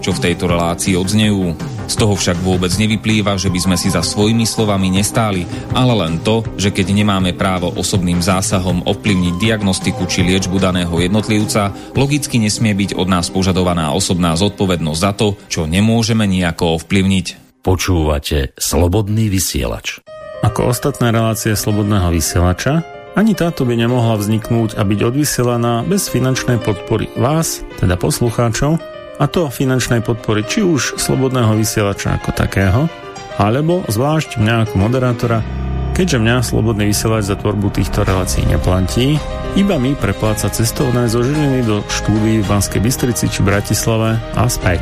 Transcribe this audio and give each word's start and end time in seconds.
čo 0.00 0.16
v 0.16 0.22
tejto 0.26 0.48
relácii 0.48 0.96
odznejú. 0.96 1.54
Z 1.86 1.94
toho 1.94 2.16
však 2.16 2.40
vôbec 2.40 2.72
nevyplýva, 2.74 3.36
že 3.36 3.52
by 3.52 3.60
sme 3.60 3.76
si 3.76 3.92
za 3.92 4.00
svojimi 4.00 4.48
slovami 4.48 4.88
nestáli, 4.90 5.44
ale 5.76 5.92
len 5.94 6.18
to, 6.24 6.42
že 6.56 6.72
keď 6.72 6.96
nemáme 6.96 7.36
právo 7.36 7.70
osobným 7.76 8.24
zásahom 8.24 8.82
ovplyvniť 8.88 9.34
diagnostiku 9.38 10.08
či 10.08 10.24
liečbu 10.24 10.56
daného 10.58 10.92
jednotlivca, 10.98 11.70
logicky 11.94 12.40
nesmie 12.40 12.72
byť 12.74 12.96
od 12.96 13.06
nás 13.06 13.28
požadovaná 13.30 13.92
osobná 13.92 14.34
zodpovednosť 14.34 15.00
za 15.00 15.12
to, 15.12 15.36
čo 15.52 15.68
nemôžeme 15.68 16.24
nejako 16.24 16.80
ovplyvniť. 16.80 17.60
Počúvate 17.60 18.56
Slobodný 18.56 19.28
vysielač. 19.28 20.00
Ako 20.40 20.72
ostatné 20.72 21.12
relácie 21.12 21.52
Slobodného 21.52 22.08
vysielača, 22.08 22.80
ani 23.12 23.36
táto 23.36 23.68
by 23.68 23.76
nemohla 23.76 24.16
vzniknúť 24.16 24.78
a 24.78 24.86
byť 24.86 25.00
odvysielaná 25.12 25.84
bez 25.84 26.08
finančnej 26.08 26.62
podpory 26.62 27.12
vás, 27.18 27.60
teda 27.82 28.00
poslucháčov, 28.00 28.80
a 29.20 29.28
to 29.28 29.52
finančnej 29.52 30.00
podpory 30.00 30.48
či 30.48 30.64
už 30.64 30.96
slobodného 30.96 31.60
vysielača 31.60 32.16
ako 32.16 32.32
takého, 32.32 32.88
alebo 33.36 33.84
zvlášť 33.86 34.40
mňa 34.40 34.54
ako 34.64 34.74
moderátora, 34.80 35.44
keďže 35.92 36.24
mňa 36.24 36.40
slobodný 36.40 36.88
vysielač 36.88 37.28
za 37.28 37.36
tvorbu 37.36 37.68
týchto 37.76 38.08
relácií 38.08 38.48
neplatí, 38.48 39.20
iba 39.60 39.76
mi 39.76 39.92
prepláca 39.92 40.48
cestovné 40.48 41.12
zo 41.12 41.20
do 41.20 41.84
štúdií 41.84 42.40
v 42.40 42.48
Banskej 42.48 42.80
Bystrici 42.80 43.28
či 43.28 43.44
Bratislave 43.44 44.16
a 44.32 44.48
späť. 44.48 44.80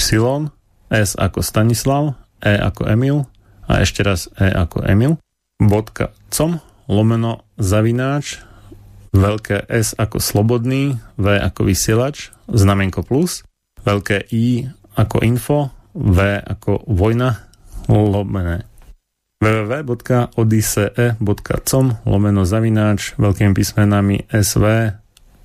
S 0.91 1.15
ako 1.15 1.39
Stanislav, 1.39 2.19
E 2.43 2.59
ako 2.59 2.91
Emil 2.91 3.23
a 3.67 3.79
ešte 3.79 4.03
raz 4.03 4.27
E 4.35 4.51
ako 4.51 4.83
Emil, 4.83 5.15
bodka 5.59 6.11
com, 6.27 6.59
lomeno 6.91 7.47
zavináč, 7.55 8.43
veľké 9.15 9.71
S 9.71 9.95
ako 9.95 10.19
slobodný, 10.19 10.99
V 11.15 11.39
ako 11.39 11.63
vysielač, 11.63 12.35
znamenko 12.51 13.07
plus, 13.07 13.47
veľké 13.87 14.27
I 14.31 14.67
ako 14.99 15.17
info, 15.23 15.71
V 15.95 16.43
ako 16.43 16.83
vojna, 16.87 17.47
lomené 17.87 18.67
www.odysee.com 19.37 21.85
lomeno 22.09 22.41
zavináč 22.41 23.13
veľkými 23.21 23.53
písmenami 23.53 24.25
SV 24.33 24.97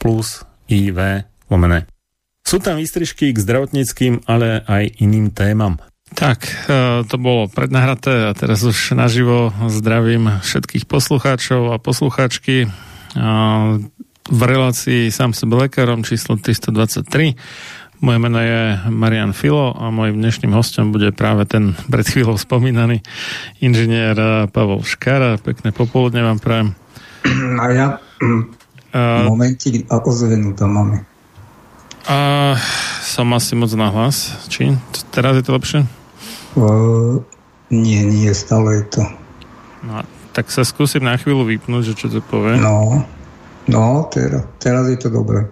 plus 0.02 0.42
IV 0.66 1.22
lomené. 1.46 1.86
Sú 2.42 2.58
tam 2.58 2.82
výstrižky 2.82 3.30
k 3.30 3.38
zdravotníckým, 3.38 4.26
ale 4.26 4.66
aj 4.66 4.98
iným 4.98 5.30
témam. 5.30 5.78
Tak, 6.12 6.44
e, 6.44 6.52
to 7.08 7.16
bolo 7.16 7.48
prednahraté 7.48 8.28
a 8.28 8.36
teraz 8.36 8.60
už 8.66 8.98
naživo 8.98 9.54
zdravím 9.70 10.42
všetkých 10.44 10.84
poslucháčov 10.84 11.72
a 11.72 11.80
poslucháčky 11.80 12.66
e, 12.66 12.68
v 14.28 14.40
relácii 14.42 15.08
sám 15.08 15.32
sebe 15.32 15.56
lekárom 15.56 16.04
číslo 16.04 16.36
323. 16.36 17.38
Moje 18.02 18.18
meno 18.18 18.42
je 18.42 18.82
Marian 18.90 19.30
Filo 19.30 19.72
a 19.72 19.94
môjim 19.94 20.18
dnešným 20.18 20.52
hostom 20.52 20.90
bude 20.90 21.14
práve 21.14 21.46
ten 21.46 21.78
pred 21.86 22.02
chvíľou 22.02 22.34
spomínaný 22.34 22.98
inžinier 23.62 24.18
Pavol 24.50 24.82
Škara. 24.82 25.38
Pekné 25.38 25.70
popoludne 25.70 26.26
vám 26.26 26.42
prajem. 26.42 26.68
A 27.62 27.64
ja 27.70 27.86
Uh, 28.92 29.24
Momentík 29.24 29.88
a 29.88 30.04
ozvenu 30.04 30.52
tam 30.52 30.76
máme. 30.76 30.96
A 32.04 32.52
som 33.00 33.24
asi 33.32 33.56
moc 33.56 33.72
nahlas. 33.72 34.36
Či? 34.52 34.76
Teraz 35.08 35.40
je 35.40 35.44
to 35.44 35.56
lepšie? 35.56 35.80
Uh, 36.52 37.24
nie, 37.72 38.04
nie, 38.04 38.28
stále 38.36 38.84
je 38.84 39.00
to. 39.00 39.02
No, 39.80 40.04
tak 40.36 40.52
sa 40.52 40.60
skúsim 40.62 41.00
na 41.00 41.16
chvíľu 41.16 41.48
vypnúť, 41.48 41.92
že 41.92 41.94
čo 41.96 42.06
to 42.12 42.20
povie. 42.20 42.60
No, 42.60 43.04
no 43.64 44.08
teraz, 44.12 44.44
teraz 44.60 44.84
je 44.92 44.98
to 45.00 45.08
dobré. 45.08 45.48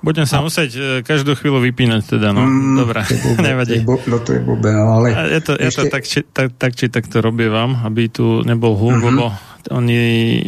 Budem 0.00 0.24
sa 0.24 0.40
musieť 0.40 0.70
e, 0.72 0.80
každú 1.04 1.36
chvíľu 1.36 1.60
vypínať 1.60 2.16
teda, 2.16 2.32
no. 2.32 2.40
Mm, 2.40 2.76
Dobre, 2.80 3.04
nevadí. 3.46 3.84
No 3.84 4.16
to 4.24 4.32
je 4.32 4.40
blbé, 4.40 4.72
no 4.72 4.96
ale... 4.96 5.12
Ja 5.12 5.40
to, 5.44 5.52
ja 5.60 5.68
to 5.68 5.92
tak, 5.92 6.08
či, 6.08 6.24
tak, 6.24 6.56
tak, 6.56 6.72
či 6.72 6.88
takto 6.88 7.20
robievam, 7.20 7.76
aby 7.84 8.08
tu 8.08 8.40
nebol 8.48 8.80
hluk, 8.80 8.96
mm-hmm. 8.96 9.08
lebo 9.12 9.24
oni, 9.68 10.00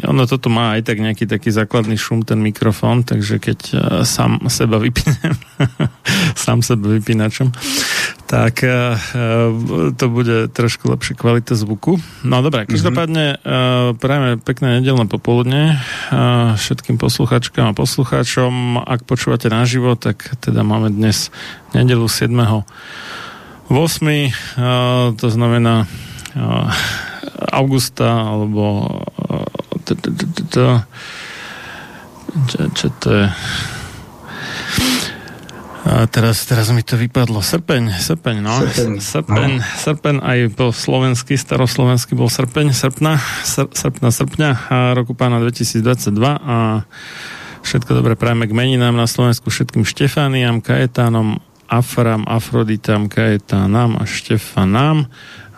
ono 0.09 0.25
toto 0.25 0.49
má 0.49 0.81
aj 0.81 0.89
tak 0.89 1.05
nejaký 1.05 1.29
taký 1.29 1.53
základný 1.53 2.01
šum, 2.01 2.25
ten 2.25 2.41
mikrofón, 2.41 3.05
takže 3.05 3.37
keď 3.37 3.59
uh, 3.73 3.79
sám 4.09 4.49
seba 4.49 4.81
vypínem, 4.81 5.37
sám 6.49 6.65
seba 6.65 6.89
vypínačom, 6.97 7.53
tak 8.25 8.65
uh, 8.65 8.97
to 9.93 10.05
bude 10.09 10.49
trošku 10.57 10.89
lepšia 10.89 11.13
kvalita 11.21 11.53
zvuku. 11.53 12.01
No 12.25 12.41
dobré, 12.41 12.65
mhm. 12.65 12.71
každopádne 12.73 13.25
uh, 13.37 13.93
prajeme 14.01 14.41
pekné 14.41 14.81
nedelné 14.81 15.05
popoludne 15.05 15.77
uh, 16.09 16.57
všetkým 16.57 16.97
posluchačkám 16.97 17.71
a 17.71 17.77
poslucháčom. 17.77 18.81
Ak 18.81 19.05
počúvate 19.05 19.53
naživo, 19.53 19.93
tak 20.01 20.33
teda 20.41 20.65
máme 20.65 20.89
dnes 20.89 21.29
nedelu 21.77 22.09
7. 22.09 22.33
8. 22.33 22.65
Uh, 23.73 25.13
to 25.17 25.27
znamená 25.29 25.85
uh, 26.37 26.73
augusta, 27.53 28.09
alebo 28.09 28.89
čo 32.77 32.87
to 33.01 33.09
je 33.13 33.27
a 35.83 36.07
teraz, 36.07 36.47
teraz 36.47 36.71
mi 36.71 36.87
to 36.87 36.95
vypadlo. 36.95 37.43
Srpeň, 37.43 37.99
srpeň, 37.99 38.37
no. 38.39 38.55
Srpeň, 38.63 38.93
srpeň, 39.03 39.51
no. 39.59 39.67
srpeň 39.83 40.17
aj 40.23 40.39
po 40.55 40.71
slovensky, 40.71 41.35
staroslovensky 41.35 42.15
bol 42.15 42.31
srpeň, 42.31 42.71
srpna, 42.71 43.19
sr, 43.43 43.67
srpna, 43.75 44.15
srpňa 44.15 44.51
a 44.71 44.77
roku 44.95 45.19
pána 45.19 45.43
2022 45.43 46.15
a 46.39 46.87
všetko 47.67 47.99
dobré 47.99 48.15
prajeme 48.15 48.47
k 48.47 48.55
meninám 48.55 48.95
na 48.95 49.11
Slovensku 49.11 49.51
všetkým 49.51 49.83
Štefániam, 49.83 50.63
Kajetánom, 50.63 51.43
Afram, 51.67 52.31
Afroditam, 52.31 53.11
Kajetánam 53.11 53.99
a 53.99 54.07
Štefanám 54.07 55.11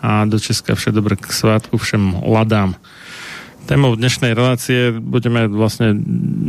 a 0.04 0.28
do 0.28 0.36
Česka 0.36 0.76
vše 0.76 0.92
dobré 0.92 1.16
k 1.16 1.32
svátku 1.32 1.80
všem 1.80 2.20
ladám. 2.20 2.76
Témou 3.64 3.96
dnešnej 3.96 4.36
relácie 4.36 4.92
budeme 4.92 5.48
vlastne 5.48 5.96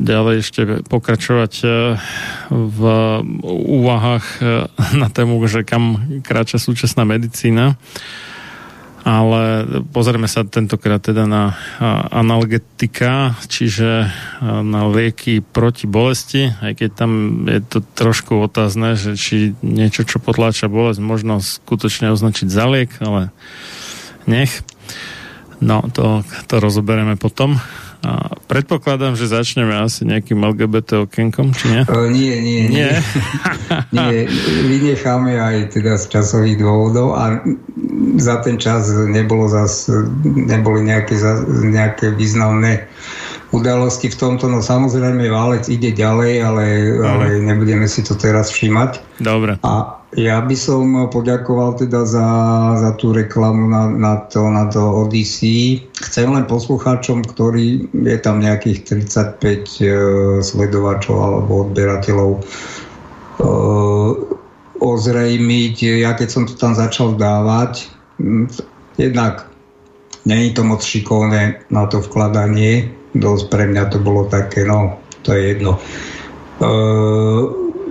ďalej 0.04 0.36
ešte 0.44 0.62
pokračovať 0.92 1.54
e, 1.64 1.68
v 2.52 2.80
úvahách 3.72 4.26
e, 4.44 4.68
na 5.00 5.08
tému, 5.08 5.40
že 5.48 5.64
kam 5.64 6.04
kráča 6.20 6.60
súčasná 6.60 7.08
medicína. 7.08 7.80
Ale 9.06 9.70
pozrieme 9.94 10.26
sa 10.26 10.42
tentokrát 10.50 10.98
teda 10.98 11.30
na 11.30 11.54
analgetika, 12.10 13.38
čiže 13.46 14.10
na 14.42 14.90
lieky 14.90 15.46
proti 15.46 15.86
bolesti, 15.86 16.50
aj 16.58 16.74
keď 16.82 16.90
tam 16.90 17.12
je 17.46 17.62
to 17.62 17.86
trošku 17.86 18.42
otázne, 18.42 18.98
že 18.98 19.14
či 19.14 19.54
niečo, 19.62 20.10
čo 20.10 20.18
potláča 20.18 20.74
bolesť, 20.74 21.06
možno 21.06 21.38
skutočne 21.38 22.10
označiť 22.18 22.50
za 22.50 22.66
liek, 22.66 22.90
ale 22.98 23.30
nech. 24.26 24.66
No, 25.62 25.86
to, 25.94 26.26
to 26.50 26.58
rozoberieme 26.58 27.14
potom. 27.14 27.62
A 28.02 28.36
predpokladám, 28.52 29.16
že 29.16 29.32
začneme 29.32 29.72
asi 29.72 30.04
nejakým 30.04 30.42
LGBT 30.42 31.08
okienkom, 31.08 31.56
či 31.56 31.72
nie? 31.72 31.82
Uh, 31.88 32.12
nie, 32.12 32.36
nie, 32.42 32.62
nie. 32.68 32.90
Nie? 32.92 32.92
nie, 33.96 34.28
vynecháme 34.68 35.40
aj 35.40 35.76
teda 35.76 35.96
z 36.02 36.06
časových 36.12 36.60
dôvodov 36.60 37.16
a 37.16 37.40
za 38.20 38.36
ten 38.44 38.60
čas 38.60 38.92
nebolo 38.92 39.48
zas, 39.48 39.88
neboli 40.24 40.84
nejaké, 40.86 41.16
nejaké 41.66 42.12
významné 42.14 42.90
udalosti 43.56 44.12
v 44.12 44.20
tomto. 44.20 44.52
No 44.52 44.60
samozrejme, 44.60 45.32
válec 45.32 45.72
ide 45.72 45.96
ďalej, 45.96 46.34
ale, 46.44 46.66
mm. 47.00 47.08
ale 47.08 47.26
nebudeme 47.40 47.88
si 47.88 48.04
to 48.04 48.20
teraz 48.20 48.52
všímať. 48.52 49.00
Dobre. 49.24 49.56
A 49.64 50.04
ja 50.16 50.40
by 50.40 50.56
som 50.56 51.12
poďakoval 51.12 51.76
teda 51.76 52.08
za, 52.08 52.28
za 52.80 52.92
tú 52.96 53.12
reklamu 53.12 53.68
na, 53.68 53.92
na, 53.92 54.14
to, 54.32 54.48
na 54.48 54.72
to 54.72 54.80
Odyssey. 54.80 55.84
Chcem 55.92 56.32
len 56.32 56.48
poslucháčom, 56.48 57.24
ktorí 57.24 57.92
je 57.92 58.18
tam 58.24 58.40
nejakých 58.40 59.04
35 59.12 59.44
e, 59.44 59.92
sledovačov 60.40 61.16
alebo 61.20 61.68
odberateľov 61.68 62.32
e, 62.32 62.42
ozrejmiť. 64.80 65.76
Ja 66.00 66.16
keď 66.16 66.28
som 66.32 66.44
to 66.48 66.56
tam 66.56 66.76
začal 66.80 67.20
dávať, 67.20 67.92
jednak 68.96 69.52
není 70.24 70.56
to 70.56 70.64
moc 70.64 70.80
šikovné 70.80 71.68
na 71.68 71.84
to 71.92 72.00
vkladanie. 72.00 72.88
Dosť 73.16 73.44
pre 73.48 73.64
mňa 73.72 73.84
to 73.96 73.98
bolo 74.04 74.28
také, 74.28 74.68
no, 74.68 75.00
to 75.24 75.32
je 75.32 75.56
jedno. 75.56 75.80
E, 75.80 76.70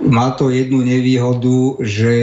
má 0.05 0.27
to 0.37 0.53
jednu 0.53 0.85
nevýhodu, 0.85 1.81
že 1.81 2.13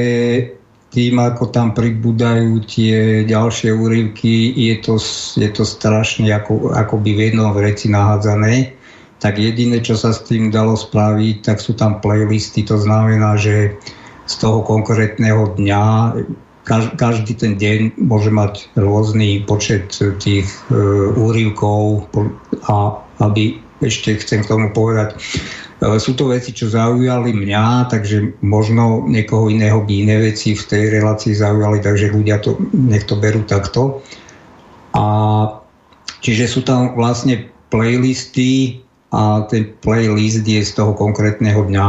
tým, 0.92 1.16
ako 1.18 1.48
tam 1.48 1.72
pribúdajú 1.72 2.62
tie 2.68 3.24
ďalšie 3.24 3.72
úryvky, 3.72 4.52
je 4.52 4.76
to, 4.84 4.94
je 5.40 5.48
to 5.48 5.64
strašne 5.64 6.28
ako, 6.28 6.94
by 7.00 7.10
v 7.16 7.32
jednom 7.32 7.50
vreci 7.56 7.88
nahádzané. 7.88 8.76
Tak 9.18 9.40
jediné, 9.40 9.80
čo 9.80 9.96
sa 9.96 10.12
s 10.12 10.20
tým 10.28 10.52
dalo 10.52 10.76
spraviť, 10.76 11.36
tak 11.48 11.64
sú 11.64 11.72
tam 11.72 12.02
playlisty. 12.04 12.66
To 12.68 12.76
znamená, 12.76 13.40
že 13.40 13.78
z 14.28 14.34
toho 14.36 14.60
konkrétneho 14.62 15.56
dňa 15.56 15.84
každý 16.70 17.34
ten 17.34 17.58
deň 17.58 17.98
môže 17.98 18.30
mať 18.30 18.70
rôzny 18.78 19.42
počet 19.42 19.90
tých 20.22 20.46
e, 20.70 20.76
úryvkov 21.18 22.06
a 22.70 23.02
aby 23.18 23.58
ešte 23.82 24.14
chcem 24.22 24.46
k 24.46 24.50
tomu 24.50 24.70
povedať, 24.70 25.18
E, 25.82 25.98
sú 25.98 26.14
to 26.14 26.30
veci, 26.30 26.54
čo 26.54 26.70
zaujali 26.70 27.34
mňa, 27.34 27.90
takže 27.90 28.38
možno 28.46 29.02
niekoho 29.10 29.50
iného 29.50 29.82
by 29.82 29.92
iné 30.06 30.16
veci 30.30 30.54
v 30.54 30.62
tej 30.62 30.82
relácii 30.94 31.34
zaujali, 31.34 31.82
takže 31.82 32.14
ľudia 32.14 32.38
to, 32.38 32.54
nech 32.70 33.02
to 33.10 33.18
berú 33.18 33.42
takto. 33.42 33.98
A 34.94 35.04
čiže 36.22 36.46
sú 36.46 36.60
tam 36.62 36.94
vlastne 36.94 37.50
playlisty 37.74 38.78
a 39.10 39.44
ten 39.50 39.74
playlist 39.82 40.46
je 40.46 40.62
z 40.62 40.72
toho 40.72 40.94
konkrétneho 40.94 41.66
dňa. 41.66 41.88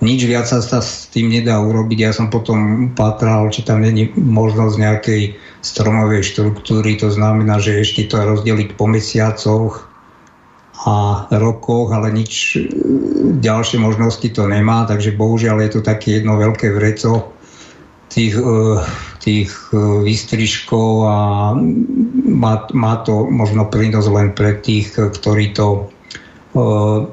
Nič 0.00 0.24
viac 0.24 0.48
sa 0.48 0.60
s 0.64 1.12
tým 1.12 1.28
nedá 1.28 1.60
urobiť. 1.60 1.98
Ja 2.08 2.12
som 2.16 2.32
potom 2.32 2.90
patral, 2.96 3.52
či 3.52 3.64
tam 3.64 3.84
není 3.84 4.08
možnosť 4.16 4.74
nejakej 4.80 5.22
stromovej 5.60 6.24
štruktúry, 6.24 6.96
to 6.96 7.12
znamená, 7.12 7.60
že 7.60 7.84
ešte 7.84 8.08
to 8.08 8.16
rozdeliť 8.16 8.80
po 8.80 8.88
mesiacoch, 8.88 9.90
a 10.80 11.28
rokoch, 11.36 11.92
ale 11.92 12.08
nič 12.08 12.56
e, 12.56 12.72
ďalšie 13.44 13.76
možnosti 13.76 14.24
to 14.32 14.48
nemá, 14.48 14.88
takže 14.88 15.12
bohužiaľ 15.12 15.68
je 15.68 15.70
to 15.76 15.80
také 15.84 16.20
jedno 16.20 16.40
veľké 16.40 16.72
vreco 16.72 17.36
tých, 18.08 18.32
e, 18.40 18.80
tých 19.20 19.52
e, 19.72 20.00
výstrižkov 20.08 20.88
a 21.04 21.16
má, 22.24 22.64
má 22.72 22.94
to 23.04 23.28
možno 23.28 23.68
prínos 23.68 24.08
len 24.08 24.32
pre 24.32 24.56
tých, 24.56 24.96
ktorí 24.96 25.52
to 25.52 25.92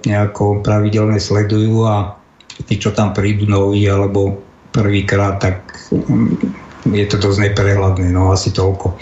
nejako 0.02 0.66
pravidelne 0.66 1.22
sledujú 1.22 1.86
a 1.86 2.17
tí, 2.66 2.80
čo 2.82 2.96
tam 2.96 3.14
prídu 3.14 3.46
noví 3.46 3.86
alebo 3.86 4.42
prvýkrát, 4.74 5.38
tak 5.38 5.78
mm, 5.94 6.90
je 6.94 7.06
to 7.06 7.20
dosť 7.20 7.52
neprehľadné, 7.52 8.10
no 8.10 8.32
asi 8.34 8.50
toľko 8.56 8.98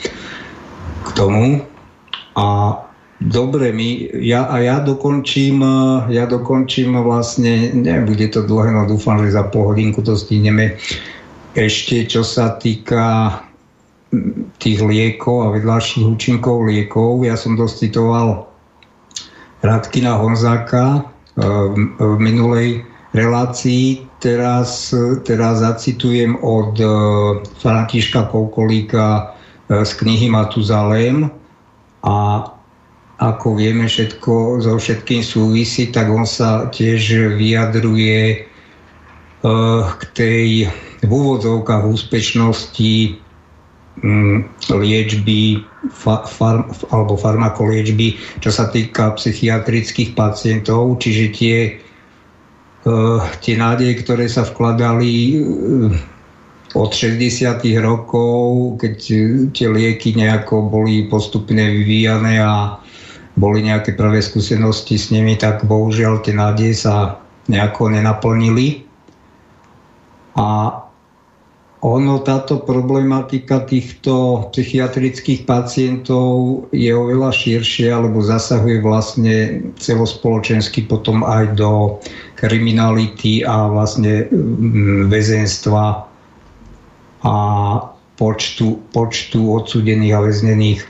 k 1.06 1.10
tomu. 1.16 1.64
A 2.36 2.46
Dobre, 3.16 3.72
my, 3.72 4.12
ja, 4.20 4.44
a 4.52 4.60
ja 4.60 4.84
dokončím, 4.84 5.64
ja 6.12 6.28
dokončím 6.28 7.00
vlastne, 7.00 7.72
nebude 7.72 8.28
to 8.28 8.44
dlhé, 8.44 8.76
no 8.76 8.84
dúfam, 8.92 9.24
že 9.24 9.32
za 9.32 9.48
pol 9.48 9.72
hodinku 9.72 10.04
to 10.04 10.20
stihneme. 10.20 10.76
Ešte 11.56 12.04
čo 12.12 12.28
sa 12.28 12.60
týka 12.60 13.40
tých 14.60 14.84
liekov 14.84 15.48
a 15.48 15.54
vedľajších 15.56 16.04
účinkov 16.04 16.68
liekov, 16.68 17.24
ja 17.24 17.40
som 17.40 17.56
docitoval 17.56 18.52
Radkina 19.64 20.20
Honzáka 20.20 21.08
v 21.40 22.16
minulej 22.20 22.84
relácii. 23.16 24.04
Teraz, 24.20 24.92
teraz 25.24 25.64
zacitujem 25.64 26.36
od 26.44 26.76
Františka 27.62 28.28
Koukolíka 28.28 29.36
z 29.70 29.92
knihy 29.98 30.30
Matuzalem 30.30 31.30
a 32.06 32.50
ako 33.16 33.56
vieme, 33.56 33.88
všetko 33.88 34.60
so 34.60 34.76
všetkým 34.76 35.24
súvisí, 35.24 35.88
tak 35.88 36.12
on 36.12 36.28
sa 36.28 36.68
tiež 36.68 37.32
vyjadruje 37.40 38.44
uh, 38.44 39.88
k 39.96 40.02
tej 40.12 40.48
v 41.06 41.12
úvodzovkách 41.12 41.86
úspešnosti 41.86 42.94
um, 44.04 44.44
liečby 44.68 45.64
fa, 45.94 46.26
far, 46.28 46.66
alebo 46.92 47.16
farmakoliečby, 47.16 48.20
čo 48.42 48.52
sa 48.52 48.68
týka 48.68 49.16
psychiatrických 49.16 50.18
pacientov, 50.18 50.98
čiže 51.00 51.26
tie, 51.32 51.58
tie 53.42 53.56
nádeje, 53.58 54.06
ktoré 54.06 54.30
sa 54.30 54.46
vkladali 54.46 55.42
uh, 55.42 55.90
od 56.76 56.92
60. 56.92 57.64
rokov, 57.82 58.76
keď 58.78 58.96
tie 59.56 59.68
lieky 59.72 60.14
nejako 60.14 60.70
boli 60.70 61.08
postupne 61.08 61.66
vyvíjane 61.72 62.38
a 62.44 62.78
boli 63.40 63.64
nejaké 63.64 63.96
prvé 63.96 64.20
skúsenosti 64.20 65.00
s 65.00 65.10
nimi, 65.12 65.40
tak 65.40 65.64
bohužiaľ 65.64 66.24
tie 66.24 66.36
nádeje 66.36 66.88
sa 66.88 67.20
nejako 67.48 67.96
nenaplnili. 67.96 68.84
A 70.36 70.78
ono, 71.86 72.18
táto 72.26 72.66
problematika 72.66 73.62
týchto 73.62 74.48
psychiatrických 74.50 75.46
pacientov 75.46 76.66
je 76.74 76.90
oveľa 76.90 77.30
širšie, 77.30 77.94
alebo 77.94 78.26
zasahuje 78.26 78.82
vlastne 78.82 79.62
celospoločensky 79.78 80.90
potom 80.90 81.22
aj 81.22 81.54
do 81.54 82.02
kriminality 82.34 83.46
a 83.46 83.70
vlastne 83.70 84.26
mm, 84.34 85.14
väzenstva 85.14 86.10
a 87.22 87.36
počtu, 88.18 88.82
počtu 88.90 89.54
odsudených 89.54 90.14
a 90.18 90.24
väznených 90.26 90.80
e, 90.82 90.88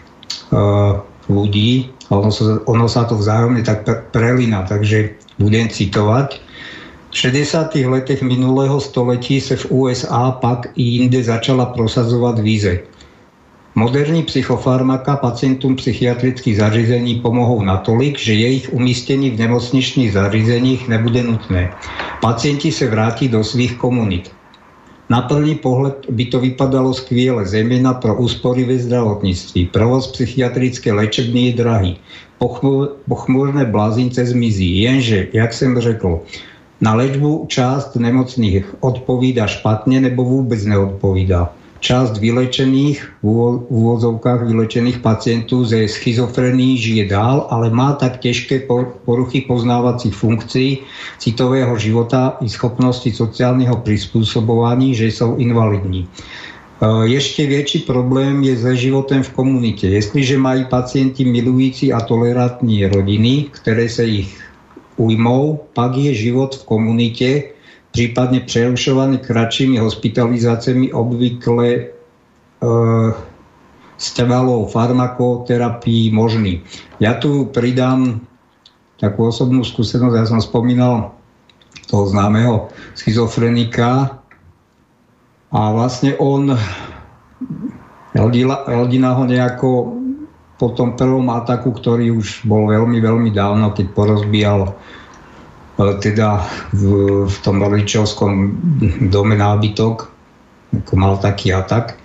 ľudí. 1.27 1.91
Ono 2.07 2.31
sa, 2.31 2.63
ono 2.71 2.87
sa 2.87 3.03
to 3.03 3.19
vzájomne 3.19 3.67
tak 3.67 3.83
prelína, 4.15 4.63
takže 4.63 5.11
budem 5.43 5.67
citovať. 5.67 6.44
V 7.15 7.17
60. 7.17 7.75
letech 7.75 8.21
minulého 8.21 8.75
století 8.81 9.41
se 9.41 9.55
v 9.55 9.71
USA 9.71 10.31
pak 10.31 10.67
i 10.75 10.83
jinde 10.83 11.23
začala 11.23 11.65
prosazovat 11.65 12.39
víze. 12.39 12.79
Moderní 13.75 14.23
psychofarmaka 14.23 15.15
pacientům 15.15 15.75
psychiatrických 15.75 16.57
zařízení 16.57 17.15
pomohou 17.15 17.61
natolik, 17.61 18.19
že 18.19 18.33
jejich 18.33 18.73
umístění 18.73 19.29
v 19.29 19.39
nemocničných 19.39 20.13
zařízeních 20.13 20.87
nebude 20.87 21.23
nutné. 21.23 21.71
Pacienti 22.21 22.71
se 22.71 22.87
vrátí 22.87 23.27
do 23.27 23.43
svých 23.43 23.77
komunit. 23.77 24.31
Na 25.09 25.21
první 25.21 25.55
pohled 25.55 26.05
by 26.09 26.25
to 26.25 26.39
vypadalo 26.39 26.93
skvěle, 26.93 27.45
zejména 27.45 27.93
pro 27.93 28.15
úspory 28.15 28.63
ve 28.63 28.77
zdravotnictví. 28.77 29.65
Provoz 29.65 30.11
psychiatrické 30.11 30.91
léčebny 30.91 31.41
je 31.41 31.53
drahý. 31.53 31.99
Pochmurné 33.07 33.65
blázince 33.65 34.25
zmizí. 34.25 34.81
Jenže, 34.81 35.27
jak 35.33 35.53
jsem 35.53 35.79
řekl, 35.79 36.19
na 36.81 36.93
léčbu 36.93 37.45
část 37.47 37.95
nemocných 37.95 38.75
odpovídá 38.79 39.47
špatně 39.47 40.01
nebo 40.01 40.23
vůbec 40.23 40.65
neodpovídá. 40.65 41.49
Část 41.79 42.17
vylečených, 42.17 43.11
v 43.21 43.27
úvozovkách 43.69 44.47
vylečených 44.47 44.99
pacientů 44.99 45.65
ze 45.65 45.87
schizofrení 45.87 46.77
žije 46.77 47.05
dál, 47.05 47.47
ale 47.49 47.69
má 47.69 47.93
tak 47.93 48.17
těžké 48.17 48.65
poruchy 49.05 49.41
poznávacích 49.41 50.15
funkcí, 50.15 50.77
citového 51.19 51.77
života 51.77 52.37
i 52.41 52.49
schopnosti 52.49 53.11
sociálního 53.11 53.75
prispôsobování, 53.75 54.95
že 54.95 55.05
jsou 55.05 55.35
invalidní. 55.35 56.07
E, 56.81 57.07
ještě 57.07 57.47
větší 57.47 57.79
problém 57.79 58.43
je 58.43 58.57
se 58.57 58.75
životem 58.75 59.23
v 59.23 59.29
komunitě. 59.29 59.87
Jestliže 59.87 60.37
mají 60.37 60.65
pacienti 60.65 61.25
milující 61.25 61.93
a 61.93 62.01
tolerantní 62.01 62.85
rodiny, 62.87 63.45
které 63.51 63.89
se 63.89 64.05
jich 64.05 64.44
ujmou, 64.95 65.67
pak 65.75 65.95
je 65.95 66.11
život 66.15 66.55
v 66.55 66.63
komunite, 66.67 67.29
prípadne 67.95 68.43
prerušovaný 68.43 69.23
kratšími 69.23 69.79
hospitalizáciami 69.79 70.91
obvykle 70.91 71.67
e, 71.71 71.81
s 73.95 74.07
trvalou 74.11 74.67
farmakoterapií 74.67 76.11
možný. 76.11 76.63
Ja 76.99 77.15
tu 77.15 77.47
pridám 77.47 78.23
takú 78.99 79.31
osobnú 79.31 79.63
skúsenosť, 79.63 80.15
ja 80.15 80.25
som 80.27 80.43
spomínal 80.43 81.15
toho 81.87 82.07
známeho 82.11 82.71
schizofrenika 82.95 84.19
a 85.51 85.61
vlastne 85.71 86.15
on 86.19 86.55
rodina 88.15 89.09
ho 89.15 89.23
nejako 89.27 89.69
po 90.55 90.71
tom 90.71 90.95
prvom 90.95 91.27
ataku, 91.31 91.75
ktorý 91.75 92.15
už 92.15 92.47
bol 92.47 92.71
veľmi, 92.71 93.03
veľmi 93.03 93.29
dávno, 93.35 93.75
keď 93.75 93.85
porozbíjal 93.91 94.71
e, 94.71 94.73
teda 95.99 96.47
v, 96.71 96.83
v 97.27 97.37
tom 97.43 97.59
rodičovskom 97.59 98.31
dome 99.11 99.35
nábytok, 99.35 100.07
ako 100.83 100.93
mal 100.95 101.19
taký 101.19 101.51
atak 101.51 101.99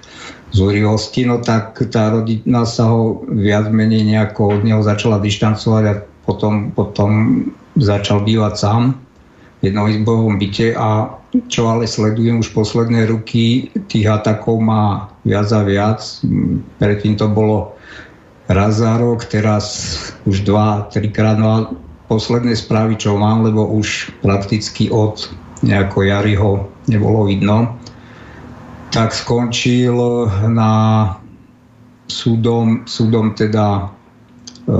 zúrivosti, 0.50 1.22
no 1.26 1.38
tak 1.38 1.78
tá 1.94 2.10
rodina 2.10 2.66
sa 2.66 2.90
ho 2.90 3.22
viac 3.30 3.70
menej 3.70 4.02
nejako 4.02 4.58
od 4.58 4.60
neho 4.66 4.82
začala 4.82 5.22
dištancovať 5.22 5.84
a 5.86 5.94
potom, 6.26 6.74
potom 6.74 7.10
začal 7.78 8.26
bývať 8.26 8.54
sám 8.58 8.82
v 9.62 9.70
jednoizbovom 9.70 10.40
byte 10.40 10.74
a 10.74 11.14
čo 11.46 11.70
ale 11.70 11.86
sledujem 11.86 12.42
už 12.42 12.50
posledné 12.50 13.06
ruky, 13.06 13.70
tých 13.86 14.10
atakov 14.10 14.58
má 14.58 15.12
viac 15.22 15.46
a 15.54 15.62
viac. 15.62 16.02
Predtým 16.82 17.14
to 17.14 17.30
bolo 17.30 17.78
raz 18.50 18.82
za 18.82 18.98
rok, 18.98 19.22
teraz 19.30 19.94
už 20.26 20.42
dva, 20.42 20.90
trikrát. 20.90 21.38
No 21.38 21.48
a 21.48 21.58
posledné 22.10 22.58
správy, 22.58 22.98
čo 22.98 23.14
mám, 23.14 23.46
lebo 23.46 23.70
už 23.70 24.10
prakticky 24.18 24.90
od 24.90 25.30
nejako 25.62 26.02
jary 26.02 26.34
ho 26.34 26.66
nebolo 26.90 27.30
vidno, 27.30 27.78
tak 28.90 29.14
skončil 29.14 30.26
na 30.50 30.72
súdom, 32.10 32.82
súdom 32.90 33.38
teda 33.38 33.86
e, 33.86 34.70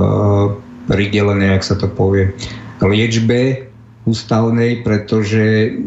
pridelené, 0.91 1.55
jak 1.55 1.63
sa 1.63 1.75
to 1.79 1.87
povie, 1.87 2.35
liečbe 2.83 3.71
ústavnej, 4.03 4.83
pretože 4.83 5.77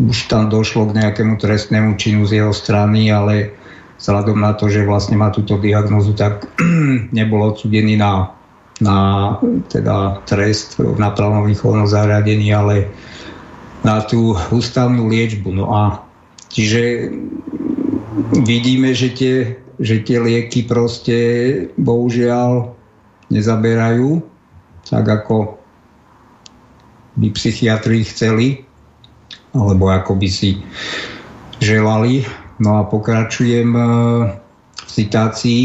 už 0.00 0.26
tam 0.26 0.50
došlo 0.50 0.90
k 0.90 0.96
nejakému 0.98 1.38
trestnému 1.38 1.94
činu 1.94 2.26
z 2.26 2.42
jeho 2.42 2.50
strany, 2.50 3.12
ale 3.12 3.54
vzhľadom 4.04 4.36
na 4.36 4.52
to, 4.52 4.68
že 4.68 4.84
vlastne 4.84 5.16
má 5.16 5.32
túto 5.32 5.56
diagnozu, 5.56 6.12
tak 6.12 6.44
nebol 7.16 7.40
odsudený 7.48 7.96
na, 7.96 8.36
na 8.84 8.98
teda 9.72 10.20
trest 10.28 10.76
v 10.76 11.00
napravnom 11.00 11.48
výchovnom 11.48 11.88
zariadení, 11.88 12.52
ale 12.52 12.92
na 13.80 14.04
tú 14.04 14.36
ústavnú 14.52 15.08
liečbu. 15.08 15.56
No 15.56 15.72
a 15.72 16.04
čiže 16.52 17.08
vidíme, 18.44 18.92
že 18.92 19.08
tie, 19.16 19.36
že 19.80 20.04
tie 20.04 20.20
lieky 20.20 20.68
proste 20.68 21.16
bohužiaľ 21.80 22.76
nezaberajú 23.32 24.34
tak 24.84 25.08
ako 25.08 25.56
by 27.16 27.28
psychiatri 27.32 28.04
chceli 28.04 28.60
alebo 29.56 29.88
ako 29.88 30.18
by 30.18 30.28
si 30.28 30.60
želali 31.62 32.26
No 32.58 32.78
a 32.78 32.82
pokračujem 32.86 33.70
e, 33.76 33.82
v 34.86 34.90
citácii. 34.90 35.64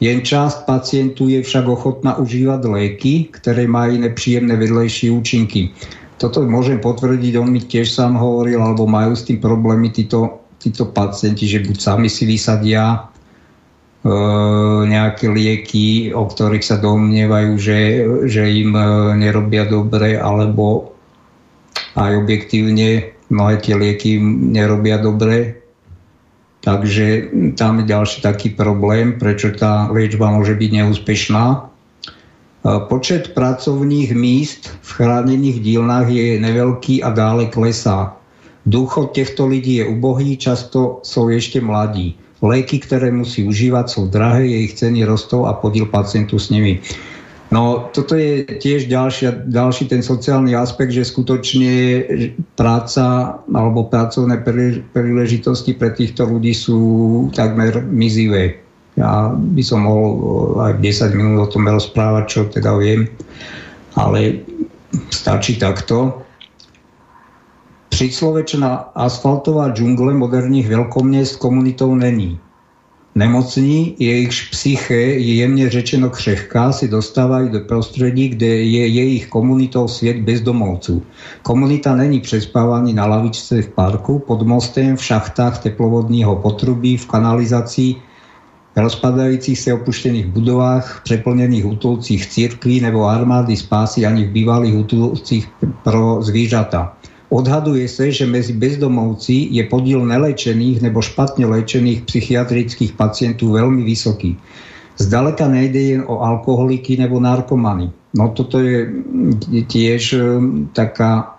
Jen 0.00 0.22
část 0.22 0.66
pacientů 0.66 1.28
je 1.28 1.42
však 1.42 1.66
ochotná 1.66 2.14
užívať 2.22 2.60
léky, 2.64 3.14
ktoré 3.34 3.66
majú 3.66 3.98
nepříjemné 3.98 4.54
vedlejšie 4.54 5.10
účinky. 5.10 5.74
Toto 6.22 6.42
môžem 6.46 6.78
potvrdiť, 6.78 7.34
on 7.38 7.50
mi 7.50 7.58
tiež 7.62 7.90
sám 7.90 8.14
hovoril, 8.14 8.62
alebo 8.62 8.86
majú 8.86 9.18
s 9.18 9.26
tým 9.26 9.42
problémy 9.42 9.90
títo, 9.90 10.42
títo 10.62 10.86
pacienti, 10.86 11.50
že 11.50 11.66
buď 11.66 11.76
sami 11.78 12.06
si 12.06 12.30
vysadia 12.30 12.94
e, 12.94 12.98
nejaké 14.86 15.26
lieky, 15.30 16.14
o 16.14 16.30
ktorých 16.30 16.62
sa 16.62 16.78
domnievajú, 16.78 17.52
že, 17.58 17.78
že 18.30 18.46
im 18.46 18.74
e, 18.78 18.82
nerobia 19.18 19.66
dobre, 19.66 20.14
alebo 20.14 20.94
aj 21.98 22.22
objektívne 22.22 23.18
mnohé 23.34 23.54
tie 23.58 23.74
lieky 23.74 24.22
nerobia 24.54 25.02
dobre, 25.02 25.58
Takže 26.58 27.30
tam 27.54 27.80
je 27.80 27.84
ďalší 27.86 28.18
taký 28.20 28.50
problém, 28.58 29.14
prečo 29.14 29.54
tá 29.54 29.86
liečba 29.94 30.34
môže 30.34 30.58
byť 30.58 30.70
neúspešná. 30.74 31.44
E, 31.54 31.58
počet 32.90 33.30
pracovných 33.30 34.10
míst 34.10 34.74
v 34.82 34.90
chránených 34.90 35.62
dílnách 35.62 36.08
je 36.10 36.26
neveľký 36.42 37.06
a 37.06 37.14
dále 37.14 37.46
klesá. 37.46 38.18
Ducho 38.66 39.08
týchto 39.14 39.46
ľudí 39.46 39.80
je 39.80 39.84
ubohý, 39.86 40.34
často 40.34 41.00
sú 41.06 41.30
ešte 41.30 41.62
mladí. 41.62 42.18
Léky, 42.42 42.82
ktoré 42.82 43.10
musí 43.10 43.46
užívať, 43.46 43.86
sú 43.88 44.10
drahé, 44.10 44.46
ich 44.46 44.78
ceny 44.78 45.02
rostou 45.06 45.46
a 45.46 45.54
podiel 45.54 45.90
pacientu 45.90 46.38
s 46.38 46.50
nimi. 46.50 46.82
No 47.48 47.88
toto 47.96 48.12
je 48.12 48.44
tiež 48.44 48.92
ďalšia, 48.92 49.48
ďalší 49.48 49.88
ten 49.88 50.04
sociálny 50.04 50.52
aspekt, 50.52 50.92
že 50.92 51.08
skutočne 51.08 52.04
práca 52.60 53.40
alebo 53.48 53.88
pracovné 53.88 54.44
príležitosti 54.92 55.72
pre 55.72 55.96
týchto 55.96 56.28
ľudí 56.28 56.52
sú 56.52 56.80
takmer 57.32 57.80
mizivé. 57.88 58.60
Ja 59.00 59.32
by 59.32 59.62
som 59.64 59.88
mohol 59.88 60.60
aj 60.60 60.84
10 60.84 61.16
minút 61.16 61.48
o 61.48 61.48
tom 61.48 61.64
rozprávať, 61.64 62.24
čo 62.28 62.40
teda 62.52 62.76
viem, 62.76 63.08
ale 63.96 64.44
stačí 65.08 65.56
takto. 65.56 66.20
Príslovečná 67.88 68.92
asfaltová 68.92 69.72
džungle 69.72 70.12
moderních 70.12 70.68
veľkomiest 70.68 71.40
komunitou 71.40 71.96
není 71.96 72.36
nemocní, 73.14 73.96
jejich 73.98 74.30
psyché 74.50 74.94
je 74.94 75.34
jemně 75.34 75.70
řečeno 75.70 76.10
křehká, 76.10 76.72
si 76.72 76.88
dostávají 76.88 77.48
do 77.48 77.60
prostředí, 77.60 78.28
kde 78.28 78.46
je 78.46 78.86
jejich 78.86 79.26
komunitou 79.26 79.88
svět 79.88 80.16
bezdomovců. 80.16 81.02
Komunita 81.42 81.96
není 81.96 82.20
přespávaný 82.20 82.92
na 82.92 83.06
lavičce 83.06 83.62
v 83.62 83.68
parku, 83.68 84.18
pod 84.18 84.42
mostem, 84.42 84.96
v 84.96 85.04
šachtách 85.04 85.62
teplovodního 85.62 86.36
potrubí, 86.36 86.96
v 86.96 87.06
kanalizaci, 87.06 87.94
rozpadajúcich 88.78 89.58
sa 89.58 89.74
opuštených 89.74 90.30
budovách, 90.30 91.02
preplnených 91.02 91.66
útulcích 91.66 92.22
cirkví 92.30 92.78
nebo 92.80 93.10
armády 93.10 93.58
spásy 93.58 94.06
ani 94.06 94.30
v 94.30 94.30
bývalých 94.30 94.74
útulcích 94.86 95.50
pro 95.82 96.22
zvířata. 96.22 96.94
Odhaduje 97.28 97.84
sa, 97.92 98.08
že 98.08 98.24
medzi 98.24 98.56
bezdomovci 98.56 99.52
je 99.52 99.60
podiel 99.68 100.00
nelečených 100.00 100.80
nebo 100.80 101.04
špatne 101.04 101.44
lečených 101.44 102.08
psychiatrických 102.08 102.96
pacientov 102.96 103.52
veľmi 103.52 103.84
vysoký. 103.84 104.40
Zdaleka 104.96 105.44
nejde 105.44 105.80
jen 105.80 106.02
o 106.08 106.24
alkoholiky 106.24 106.96
nebo 106.96 107.20
narkomany. 107.20 107.92
No 108.16 108.32
toto 108.32 108.58
je 108.64 108.88
tiež 109.68 110.02
e, 110.16 110.20
taká 110.72 111.38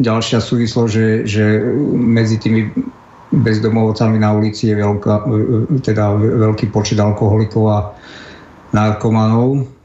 ďalšia 0.00 0.40
súvislosť, 0.40 0.90
že, 0.90 1.06
že 1.28 1.44
medzi 1.92 2.40
tými 2.40 2.72
bezdomovcami 3.28 4.16
na 4.18 4.32
ulici 4.32 4.72
je 4.72 4.80
veľká, 4.80 5.14
e, 5.14 5.76
e, 5.76 5.80
teda 5.84 6.16
veľký 6.16 6.72
počet 6.72 6.96
alkoholikov 6.96 7.64
a 7.68 7.78
narkomanov 8.72 9.77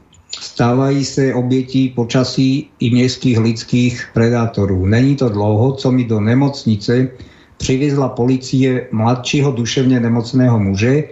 stávají 0.44 1.04
se 1.04 1.34
obětí 1.34 1.88
počasí 1.88 2.68
i 2.80 2.90
městských 2.90 3.38
lidských 3.38 4.08
predátorů. 4.14 4.86
Není 4.86 5.16
to 5.16 5.28
dlouho, 5.28 5.72
co 5.72 5.92
mi 5.92 6.04
do 6.04 6.20
nemocnice 6.20 7.08
přivezla 7.56 8.08
policie 8.08 8.88
mladšího 8.92 9.52
duševně 9.52 10.00
nemocného 10.00 10.58
muže 10.58 11.04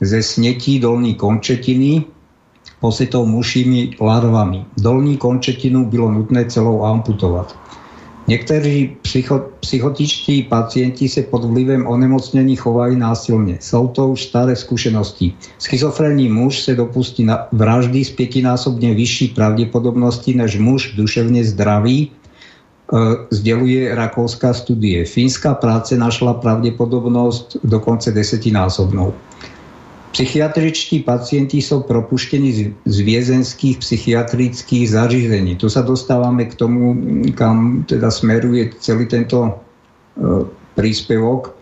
ze 0.00 0.22
snětí 0.22 0.82
dolní 0.82 1.14
končetiny 1.14 2.04
posytou 2.80 3.26
mušími 3.26 3.90
larvami. 4.00 4.66
Dolní 4.76 5.16
končetinu 5.16 5.86
bylo 5.86 6.10
nutné 6.10 6.44
celou 6.50 6.82
amputovat. 6.82 7.61
Někteří 8.28 8.96
psycho, 9.02 9.50
psychotičtí 9.60 10.42
pacienti 10.42 11.08
se 11.08 11.22
pod 11.22 11.44
vlivem 11.44 11.86
onemocnění 11.86 12.56
chovají 12.56 12.96
násilně. 12.96 13.58
Jsou 13.60 13.88
to 13.88 14.08
už 14.08 14.22
staré 14.22 14.56
zkušenosti. 14.56 15.34
Schizofrenní 15.58 16.28
muž 16.28 16.60
se 16.60 16.74
dopustí 16.74 17.24
na 17.24 17.46
vraždy 17.52 18.04
s 18.04 18.10
pětinásobně 18.10 18.94
vyšší 18.94 19.28
pravděpodobnosti 19.28 20.34
než 20.34 20.58
muž 20.58 20.94
duševně 20.96 21.44
zdravý, 21.44 21.98
e, 22.08 22.10
sděluje 23.30 23.94
rakouská 23.94 24.54
studie. 24.54 25.04
Fínská 25.04 25.54
práce 25.54 25.96
našla 25.96 26.34
pravděpodobnost 26.34 27.56
dokonce 27.64 28.12
desetinásobnou. 28.12 29.14
Psychiatričtí 30.12 31.00
pacienti 31.08 31.64
sú 31.64 31.88
propuštení 31.88 32.76
z, 32.84 32.98
viezenských 33.00 33.80
psychiatrických 33.80 34.84
zařízení. 34.92 35.56
Tu 35.56 35.72
sa 35.72 35.80
dostávame 35.80 36.52
k 36.52 36.54
tomu, 36.54 36.92
kam 37.32 37.88
teda 37.88 38.12
smeruje 38.12 38.76
celý 38.76 39.08
tento 39.08 39.48
e, 39.48 39.52
príspevok. 40.76 41.48
E, 41.48 41.52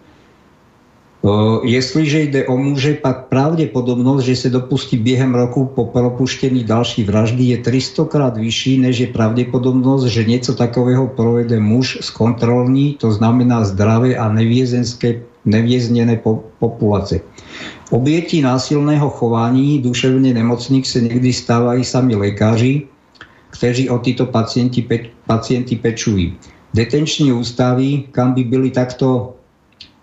jestliže 1.63 2.19
ide 2.27 2.41
o 2.51 2.59
muže, 2.59 2.99
pak 2.99 3.31
pravdepodobnosť, 3.31 4.23
že 4.27 4.35
sa 4.35 4.49
dopustí 4.51 4.99
biehem 4.99 5.31
roku 5.31 5.71
po 5.71 5.87
propuštení 5.87 6.67
ďalší 6.67 7.07
vraždy 7.07 7.55
je 7.55 7.59
300 7.63 8.11
krát 8.11 8.35
vyšší, 8.35 8.83
než 8.83 8.95
je 8.99 9.09
pravdepodobnosť, 9.15 10.11
že 10.11 10.27
niečo 10.27 10.59
takového 10.59 11.07
provede 11.07 11.63
muž 11.63 12.03
z 12.03 12.11
kontrolní, 12.11 12.99
to 12.99 13.15
znamená 13.15 13.63
zdravé 13.63 14.19
a 14.19 14.27
nevieznené 15.47 16.19
po, 16.19 16.51
populácie. 16.59 17.23
Obieti 17.91 18.39
násilného 18.39 19.11
chování 19.11 19.83
duševne 19.83 20.31
nemocných 20.31 20.87
sa 20.87 21.03
niekdy 21.03 21.35
stávajú 21.35 21.83
sami 21.83 22.15
lekári, 22.15 22.87
kteří 23.51 23.91
o 23.91 23.99
títo 23.99 24.31
pacienti, 24.31 24.87
pe, 24.87 25.11
pacienti 25.27 25.75
pečujú. 25.75 26.39
Detenční 26.71 27.35
ústavy, 27.35 28.07
kam 28.15 28.39
by 28.39 28.47
byli 28.47 28.71
takto 28.71 29.35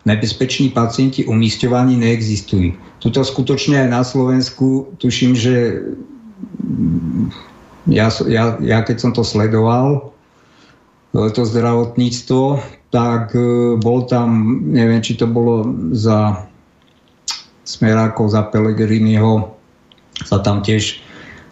nebezpeční 0.04 0.76
pacienti 0.76 1.24
umísťovaní, 1.24 1.96
neexistujú. 1.96 2.76
Tuto 3.00 3.24
skutočne 3.24 3.88
aj 3.88 3.90
na 3.92 4.04
Slovensku 4.04 4.92
tuším, 5.00 5.32
že 5.36 5.80
ja, 7.88 8.12
ja, 8.28 8.60
ja 8.60 8.80
keď 8.84 8.98
som 9.00 9.12
to 9.16 9.24
sledoval, 9.24 10.12
to 11.16 11.42
zdravotníctvo, 11.48 12.60
tak 12.92 13.32
e, 13.32 13.80
bol 13.80 14.06
tam, 14.06 14.60
neviem, 14.76 15.00
či 15.00 15.16
to 15.16 15.28
bolo 15.28 15.72
za 15.96 16.48
smerákov 17.68 18.32
za 18.32 18.48
Pelegriniho 18.48 19.52
sa 20.24 20.40
tam 20.40 20.64
tiež 20.64 21.04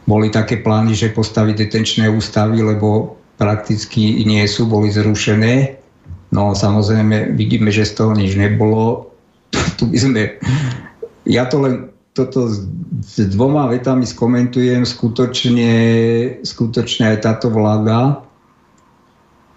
boli 0.07 0.31
také 0.31 0.63
plány, 0.63 0.95
že 0.95 1.11
postaviť 1.11 1.67
detenčné 1.67 2.05
ústavy, 2.07 2.63
lebo 2.63 3.19
prakticky 3.35 4.23
nie 4.23 4.45
sú, 4.47 4.69
boli 4.69 4.87
zrušené. 4.93 5.75
No 6.31 6.55
samozrejme 6.55 7.35
vidíme, 7.35 7.69
že 7.69 7.83
z 7.83 7.99
toho 7.99 8.11
nič 8.15 8.39
nebolo. 8.39 9.11
tu 9.77 9.91
by 9.91 9.97
sme... 9.97 10.21
Ja 11.25 11.49
to 11.49 11.57
len 11.65 11.89
toto 12.15 12.47
s, 12.47 12.63
dvoma 13.17 13.67
vetami 13.67 14.07
skomentujem. 14.07 14.87
Skutočne, 14.87 15.73
skutočne 16.45 17.11
aj 17.11 17.17
táto 17.25 17.51
vláda. 17.51 18.23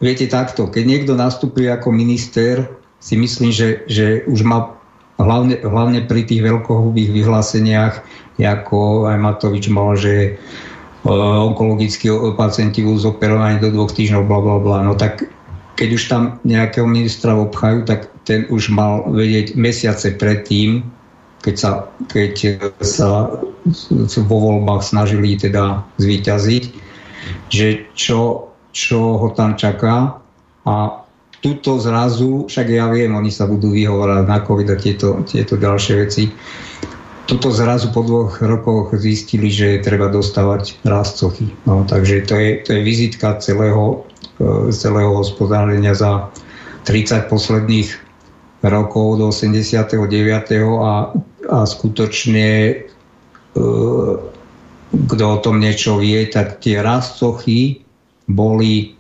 Viete 0.01 0.27
takto, 0.27 0.71
keď 0.71 0.85
niekto 0.87 1.13
nastupuje 1.15 1.69
ako 1.69 1.93
minister, 1.93 2.67
si 2.99 3.15
myslím, 3.15 3.51
že, 3.55 3.87
že 3.87 4.27
už 4.27 4.43
má 4.47 4.78
hlavne, 5.19 5.61
hlavne 5.61 6.01
pri 6.07 6.23
tých 6.25 6.41
veľkohubých 6.41 7.11
vyhláseniach, 7.13 7.95
ako 8.39 9.11
aj 9.11 9.17
Matovič 9.19 9.67
mal, 9.69 9.99
že 9.99 10.15
e, 10.15 11.11
onkologickí 11.11 12.09
pacienti 12.39 12.87
budú 12.87 13.13
zoperovaní 13.13 13.59
do 13.59 13.75
dvoch 13.75 13.91
týždňov, 13.91 14.31
bla 14.31 14.41
bla 14.41 14.57
bla. 14.63 14.79
No 14.87 14.95
tak 14.95 15.27
keď 15.75 15.89
už 15.95 16.03
tam 16.11 16.23
nejakého 16.43 16.87
ministra 16.87 17.35
obchajú, 17.39 17.87
tak 17.87 18.11
ten 18.27 18.47
už 18.51 18.75
mal 18.75 19.07
vedieť 19.11 19.55
mesiace 19.55 20.15
predtým, 20.19 20.83
keď 21.43 21.55
sa, 21.55 21.71
keď 22.11 22.59
sa 22.83 23.31
vo 24.27 24.37
voľbách 24.43 24.83
snažili 24.83 25.39
teda 25.39 25.87
zvíťaziť, 26.03 26.65
že 27.47 27.67
čo, 27.95 28.51
čo 28.75 28.99
ho 29.23 29.29
tam 29.39 29.55
čaká 29.55 30.19
a 30.67 30.75
tuto 31.39 31.79
zrazu, 31.79 32.51
však 32.51 32.67
ja 32.67 32.91
viem, 32.91 33.15
oni 33.15 33.31
sa 33.31 33.47
budú 33.47 33.71
vyhovárať 33.71 34.25
na 34.27 34.39
COVID 34.43 34.69
a 34.75 34.77
tieto, 34.77 35.09
tieto 35.23 35.55
ďalšie 35.55 35.95
veci, 36.03 36.31
tuto 37.29 37.53
zrazu 37.53 37.93
po 37.93 38.01
dvoch 38.01 38.41
rokoch 38.41 38.97
zistili, 38.97 39.53
že 39.53 39.85
treba 39.85 40.09
dostávať 40.09 40.81
rastcochy. 40.81 41.53
No, 41.69 41.85
takže 41.85 42.25
to 42.25 42.35
je, 42.41 42.51
to 42.65 42.69
je 42.73 42.81
vizitka 42.81 43.37
celého, 43.37 44.09
e, 44.41 44.73
celého 44.73 45.13
hospodárenia 45.13 45.93
za 45.93 46.33
30 46.89 47.29
posledných 47.29 47.89
rokov 48.65 49.21
do 49.21 49.29
89. 49.29 49.93
a, 50.81 51.13
a 51.53 51.59
skutočne 51.69 52.49
e, 52.73 52.75
kto 54.89 55.25
o 55.29 55.39
tom 55.45 55.61
niečo 55.61 56.01
vie, 56.01 56.25
tak 56.33 56.65
tie 56.65 56.81
rastcochy 56.81 57.85
boli 58.25 58.97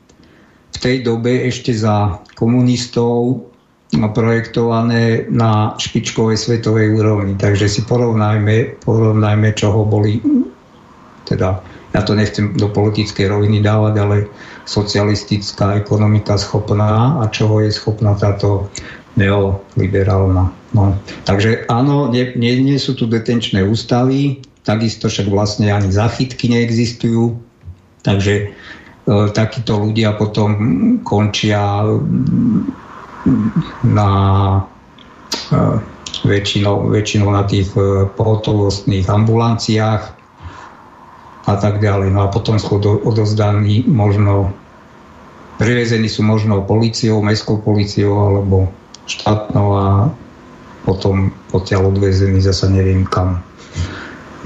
v 0.68 0.76
tej 0.76 1.00
dobe 1.00 1.48
ešte 1.48 1.72
za 1.72 2.20
komunistov 2.38 3.42
projektované 3.90 5.26
na 5.32 5.74
špičkovej 5.74 6.38
svetovej 6.38 6.94
úrovni. 6.94 7.34
Takže 7.34 7.66
si 7.66 7.82
porovnajme, 7.82 8.78
porovnajme 8.84 9.48
čoho 9.58 9.82
boli, 9.82 10.22
teda 11.26 11.58
ja 11.96 12.00
to 12.04 12.12
nechcem 12.12 12.52
do 12.54 12.68
politickej 12.68 13.32
roviny 13.32 13.64
dávať, 13.64 13.94
ale 13.98 14.16
socialistická 14.68 15.80
ekonomika 15.80 16.36
schopná 16.36 17.16
a 17.18 17.32
čoho 17.32 17.64
je 17.64 17.72
schopná 17.72 18.12
táto 18.14 18.68
neoliberálna. 19.16 20.52
No. 20.76 20.92
Takže 21.24 21.64
áno, 21.72 22.12
nie, 22.12 22.36
nie, 22.36 22.60
nie 22.60 22.76
sú 22.76 22.92
tu 22.92 23.08
detenčné 23.08 23.64
ústavy, 23.64 24.44
takisto 24.68 25.08
však 25.08 25.32
vlastne 25.32 25.72
ani 25.72 25.88
zachytky 25.88 26.52
neexistujú, 26.52 27.40
takže 28.04 28.52
takíto 29.08 29.80
ľudia 29.80 30.12
potom 30.20 30.50
končia 31.00 31.80
na 33.84 34.10
e, 35.48 35.58
väčšinou, 36.28 36.92
väčšinou 36.92 37.28
na 37.32 37.42
tých 37.48 37.72
e, 37.72 38.04
pohotovostných 38.04 39.08
ambulanciách 39.08 40.02
a 41.48 41.54
tak 41.56 41.80
ďalej. 41.80 42.12
No 42.12 42.28
a 42.28 42.32
potom 42.32 42.60
sú 42.60 42.76
odozdaní 42.84 43.88
možno 43.88 44.52
privezení 45.58 46.06
sú 46.06 46.22
možno 46.22 46.62
policiou, 46.62 47.24
mestskou 47.24 47.58
policiou 47.58 48.14
alebo 48.14 48.70
štátnou 49.08 49.68
a 49.74 49.86
potom 50.84 51.34
odtiaľ 51.50 51.90
odvezení 51.90 52.38
zasa 52.44 52.70
neviem 52.70 53.08
kam. 53.08 53.42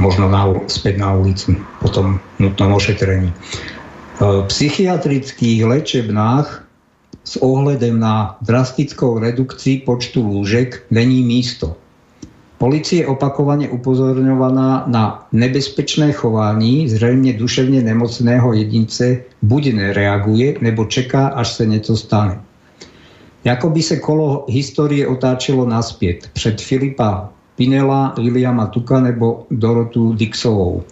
Možno 0.00 0.26
na, 0.26 0.48
späť 0.72 1.04
na 1.04 1.12
ulicu, 1.12 1.58
potom 1.82 2.16
nutnom 2.40 2.72
ošetrení 2.72 3.28
psychiatrických 4.22 5.64
lečebnách 5.64 6.64
s 7.24 7.42
ohledem 7.42 7.98
na 7.98 8.38
drastickou 8.42 9.18
redukcii 9.18 9.82
počtu 9.82 10.22
lúžek 10.22 10.86
není 10.90 11.22
místo. 11.22 11.76
Policie 12.58 13.06
opakovane 13.06 13.68
upozorňovaná 13.68 14.86
na 14.86 15.26
nebezpečné 15.32 16.12
chování 16.12 16.88
zřejmě 16.88 17.32
duševne 17.32 17.82
nemocného 17.82 18.52
jedince 18.52 19.26
buď 19.42 19.72
nereaguje, 19.72 20.54
nebo 20.62 20.86
čeká, 20.86 21.34
až 21.34 21.58
sa 21.58 21.64
niečo 21.66 21.98
stane. 21.98 22.38
Jako 23.42 23.70
by 23.70 23.82
se 23.82 23.96
kolo 23.98 24.46
historie 24.46 25.02
otáčelo 25.06 25.66
naspět. 25.66 26.30
Před 26.32 26.60
Filipa. 26.60 27.34
Pinela, 27.56 28.14
Williama 28.14 28.66
Tuka 28.66 29.00
nebo 29.00 29.46
Dorotu 29.50 30.12
Dixovou. 30.14 30.82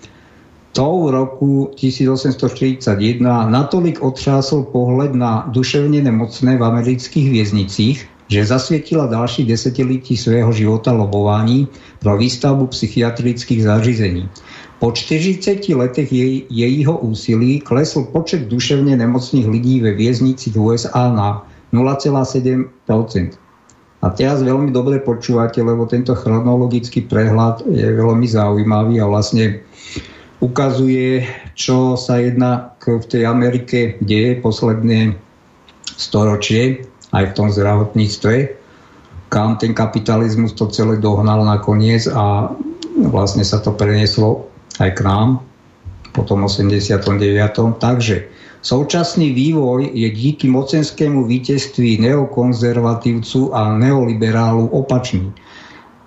To 0.73 0.87
v 1.03 1.11
roku 1.11 1.71
1841 1.75 3.51
natolik 3.51 3.99
otřásol 4.03 4.71
pohled 4.71 5.15
na 5.15 5.51
duševne 5.51 5.99
nemocné 5.99 6.57
v 6.57 6.63
amerických 6.63 7.31
věznicích, 7.31 8.07
že 8.31 8.47
zasvietila 8.47 9.11
ďalší 9.11 9.45
desetilití 9.51 10.15
svého 10.15 10.53
života 10.55 10.95
lobovaní 10.95 11.67
pro 11.99 12.15
výstavbu 12.15 12.71
psychiatrických 12.71 13.63
zařízení. 13.67 14.31
Po 14.79 14.95
40 14.95 15.69
letech 15.75 16.13
jej, 16.13 16.47
jejího 16.47 16.99
úsilí 17.03 17.61
klesl 17.61 18.07
počet 18.15 18.47
duševne 18.47 18.95
nemocných 18.97 19.51
lidí 19.51 19.83
ve 19.83 19.99
vieznici 19.99 20.55
USA 20.55 21.11
na 21.11 21.43
0,7% 21.75 22.71
A 24.01 24.07
teraz 24.15 24.41
veľmi 24.41 24.73
dobre 24.73 25.03
počúvate, 25.03 25.61
lebo 25.61 25.85
tento 25.85 26.15
chronologický 26.15 27.05
prehľad 27.05 27.67
je 27.69 27.85
veľmi 27.85 28.25
zaujímavý 28.25 29.03
a 29.03 29.11
vlastne 29.11 29.61
ukazuje, 30.41 31.29
čo 31.53 32.01
sa 32.01 32.17
jednak 32.17 32.81
v 32.81 33.05
tej 33.05 33.29
Amerike 33.29 34.01
deje 34.01 34.41
posledné 34.41 35.15
storočie 36.01 36.89
aj 37.13 37.25
v 37.31 37.37
tom 37.37 37.49
zdravotníctve, 37.53 38.35
kam 39.29 39.61
ten 39.61 39.77
kapitalizmus 39.77 40.57
to 40.57 40.67
celé 40.73 40.97
dohnal 40.97 41.45
nakoniec 41.45 42.09
a 42.09 42.51
vlastne 43.13 43.45
sa 43.45 43.61
to 43.61 43.77
prenieslo 43.77 44.49
aj 44.81 44.97
k 44.97 45.01
nám 45.05 45.45
po 46.17 46.25
tom 46.27 46.49
89. 46.49 46.99
Takže 47.79 48.17
současný 48.65 49.31
vývoj 49.31 49.93
je 49.95 50.09
díky 50.11 50.49
mocenskému 50.49 51.25
vítězství 51.25 52.01
neokonzervatívcu 52.01 53.55
a 53.55 53.79
neoliberálu 53.79 54.67
opačný. 54.67 55.33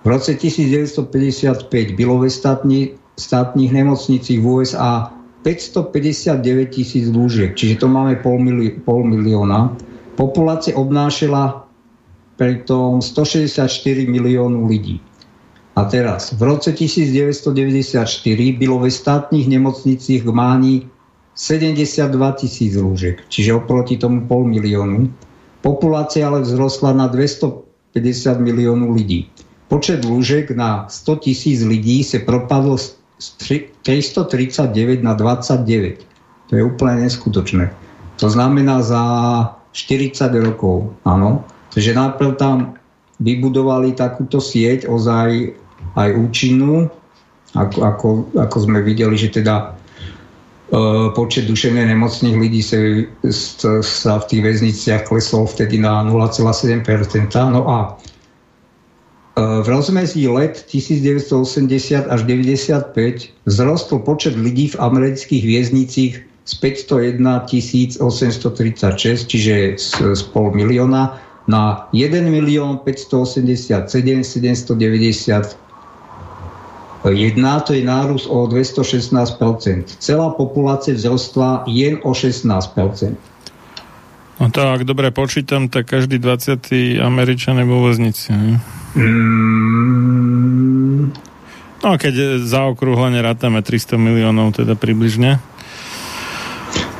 V 0.04 0.06
roce 0.06 0.34
1955 0.34 1.96
bylo 1.96 2.18
ve 2.18 2.30
státní, 2.30 2.90
státních 3.18 3.72
nemocnicích 3.72 4.40
v 4.40 4.46
USA 4.46 5.12
559 5.42 6.66
tisíc 6.66 7.08
lůžek, 7.08 7.56
čiže 7.56 7.76
to 7.76 7.88
máme 7.88 8.16
pol, 8.16 8.38
mili, 8.38 8.70
pol 8.70 9.04
milióna 9.04 9.76
Populácia 10.14 10.78
obnášela 10.78 11.66
pritom 12.38 13.02
164 13.02 14.06
miliónov 14.06 14.70
ľudí. 14.70 15.02
A 15.74 15.90
teraz, 15.90 16.30
v 16.38 16.42
roce 16.42 16.70
1994 16.70 18.52
bylo 18.54 18.78
ve 18.78 18.90
státních 18.90 19.50
nemocnicích 19.50 20.22
v 20.22 20.30
Máni 20.30 20.86
72 21.34 22.14
tisíc 22.38 22.78
lúžek, 22.78 23.26
čiže 23.26 23.58
oproti 23.58 23.98
tomu 23.98 24.22
pol 24.30 24.46
miliónu. 24.46 25.10
Populácia 25.66 26.30
ale 26.30 26.46
vzrostla 26.46 26.94
na 26.94 27.10
250 27.10 28.38
miliónov 28.38 28.94
ľudí. 28.94 29.26
Počet 29.66 30.06
lúžek 30.06 30.54
na 30.54 30.86
100 30.86 31.26
tisíc 31.26 31.66
lidí 31.66 32.06
se 32.06 32.22
propadlo 32.22 32.78
z 32.78 32.94
339 33.18 35.02
na 35.02 35.14
29. 35.14 36.02
To 36.50 36.52
je 36.52 36.62
úplne 36.62 37.06
neskutočné. 37.06 37.70
To 38.18 38.26
znamená 38.30 38.82
za 38.82 39.02
40 39.74 40.30
rokov. 40.42 40.94
Áno. 41.02 41.42
Takže 41.74 41.94
najprv 41.94 42.30
tam 42.38 42.78
vybudovali 43.18 43.94
takúto 43.94 44.38
sieť 44.38 44.86
ozaj 44.86 45.54
aj 45.94 46.08
účinnú, 46.14 46.90
ako, 47.54 47.78
ako, 47.86 48.08
ako 48.34 48.56
sme 48.58 48.82
videli, 48.82 49.14
že 49.14 49.30
teda 49.30 49.74
e, 50.70 51.10
počet 51.14 51.46
duševne 51.46 51.86
nemocných 51.86 52.34
ľudí 52.34 52.62
sa, 52.62 52.78
sa 53.82 54.12
v 54.22 54.24
tých 54.30 54.42
väzniciach 54.42 55.06
klesol 55.06 55.46
vtedy 55.46 55.78
na 55.78 56.02
0,7%. 56.02 56.82
No 57.54 57.62
a 57.70 57.98
v 59.34 59.66
rozmezí 59.66 60.28
let 60.30 60.62
1980 60.70 62.06
až 62.06 62.20
95 62.22 63.34
vzrostol 63.46 63.98
počet 64.06 64.38
ľudí 64.38 64.70
v 64.70 64.76
amerických 64.78 65.42
vieznicích 65.42 66.12
z 66.44 66.52
501 66.62 67.98
836, 67.98 69.26
čiže 69.26 69.54
z, 69.74 69.90
z 70.14 70.22
pol 70.30 70.54
milióna, 70.54 71.18
na 71.50 71.90
1 71.90 72.30
milión 72.30 72.78
587 72.86 74.22
790 74.22 75.64
Jedna, 77.04 77.60
to 77.60 77.76
je 77.76 77.84
nárůst 77.84 78.26
o 78.26 78.48
216%. 78.48 79.84
Celá 79.98 80.30
populácia 80.30 80.94
vzrostla 80.96 81.64
jen 81.68 82.00
o 82.00 82.16
16%. 82.16 83.16
No 84.40 84.50
to, 84.50 84.60
ak 84.64 84.88
dobre 84.88 85.12
počítam, 85.12 85.68
tak 85.68 85.86
každý 85.86 86.18
20. 86.18 86.72
Američan 87.04 87.60
je 87.60 87.66
vo 87.68 87.84
väznici. 87.84 88.32
Mm. 88.94 90.44
No 91.84 91.92
a 91.92 91.96
keď 92.00 92.40
zaokrúhlene 92.40 93.20
rátame 93.20 93.60
300 93.60 94.00
miliónov, 94.00 94.56
teda 94.56 94.72
približne, 94.72 95.42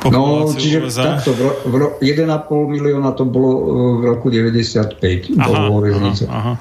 No, 0.05 0.53
čiže 0.53 0.85
USA. 0.85 1.17
takto, 1.17 1.33
v, 1.33 1.41
ro, 1.41 1.51
v 1.65 1.73
ro, 1.81 1.87
1,5 1.97 2.29
milióna 2.77 3.17
to 3.17 3.25
bolo 3.25 3.49
e, 3.49 3.61
v 3.97 4.13
roku 4.13 4.29
95. 4.29 5.33
Aha, 5.33 5.49
bolo 5.49 5.81
aha, 5.81 6.13
aha. 6.29 6.53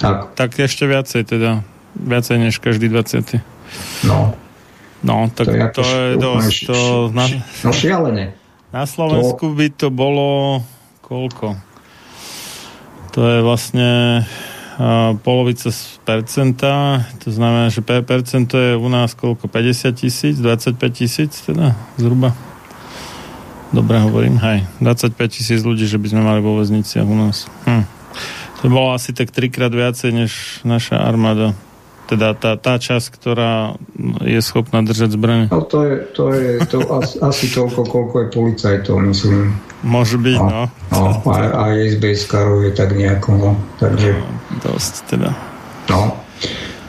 Tak. 0.00 0.32
tak 0.32 0.56
ešte 0.56 0.88
viacej 0.88 1.28
teda. 1.28 1.60
Viacej 1.92 2.40
než 2.40 2.56
každý 2.56 2.88
20. 2.88 3.36
No. 4.08 4.32
No, 5.04 5.28
tak 5.32 5.48
to 5.48 5.52
je, 5.52 5.60
to 5.76 5.82
je 5.84 6.06
dosť... 6.16 6.60
To, 6.72 6.78
na, 7.12 7.24
no 7.64 7.70
šialene. 7.72 8.32
Na 8.72 8.84
Slovensku 8.88 9.52
to... 9.52 9.56
by 9.56 9.66
to 9.76 9.88
bolo 9.92 10.60
koľko? 11.04 11.56
To 13.16 13.20
je 13.26 13.38
vlastne 13.42 14.22
polovica 15.20 15.68
z 15.68 16.00
percenta, 16.08 17.04
to 17.20 17.28
znamená, 17.28 17.68
že 17.68 17.84
percento 17.84 18.56
je 18.56 18.72
u 18.76 18.88
nás 18.88 19.12
koľko? 19.12 19.44
50 19.48 19.92
tisíc, 19.92 20.34
25 20.40 20.80
tisíc 20.92 21.32
teda 21.44 21.76
zhruba. 22.00 22.32
Dobre 23.70 24.02
hovorím, 24.02 24.40
hej. 24.42 24.66
25 24.82 25.14
tisíc 25.30 25.60
ľudí, 25.62 25.86
že 25.86 26.00
by 26.00 26.10
sme 26.10 26.22
mali 26.26 26.40
vo 26.42 26.58
väzniciach 26.58 27.06
u 27.06 27.16
nás. 27.16 27.46
Hm. 27.68 27.84
To 28.60 28.68
bolo 28.68 28.92
asi 28.92 29.14
tak 29.14 29.30
trikrát 29.30 29.72
viacej, 29.72 30.10
než 30.12 30.60
naša 30.66 31.00
armáda. 31.00 31.54
Teda 32.10 32.34
tá, 32.34 32.58
tá 32.58 32.74
časť, 32.74 33.06
ktorá 33.14 33.78
je 34.26 34.42
schopná 34.42 34.82
držať 34.82 35.14
zbranie. 35.14 35.46
No 35.46 35.62
to 35.62 35.86
je, 35.86 35.94
to 36.10 36.24
je 36.34 36.50
to 36.66 36.82
asi, 36.90 37.22
asi 37.22 37.46
toľko, 37.54 37.86
koľko 37.86 38.16
je 38.18 38.26
policajtov, 38.34 38.96
myslím. 39.06 39.54
Môže 39.86 40.18
byť, 40.18 40.40
no. 40.42 40.66
no. 40.90 41.04
no 41.22 41.30
aj, 41.30 41.46
aj 41.54 41.72
SBS-karov 41.94 42.66
je 42.66 42.72
tak 42.74 42.98
nejako, 42.98 43.30
no. 43.38 43.50
Takže... 43.78 44.10
No, 44.18 44.26
dosť, 44.58 44.94
teda. 45.06 45.30
No. 45.86 46.18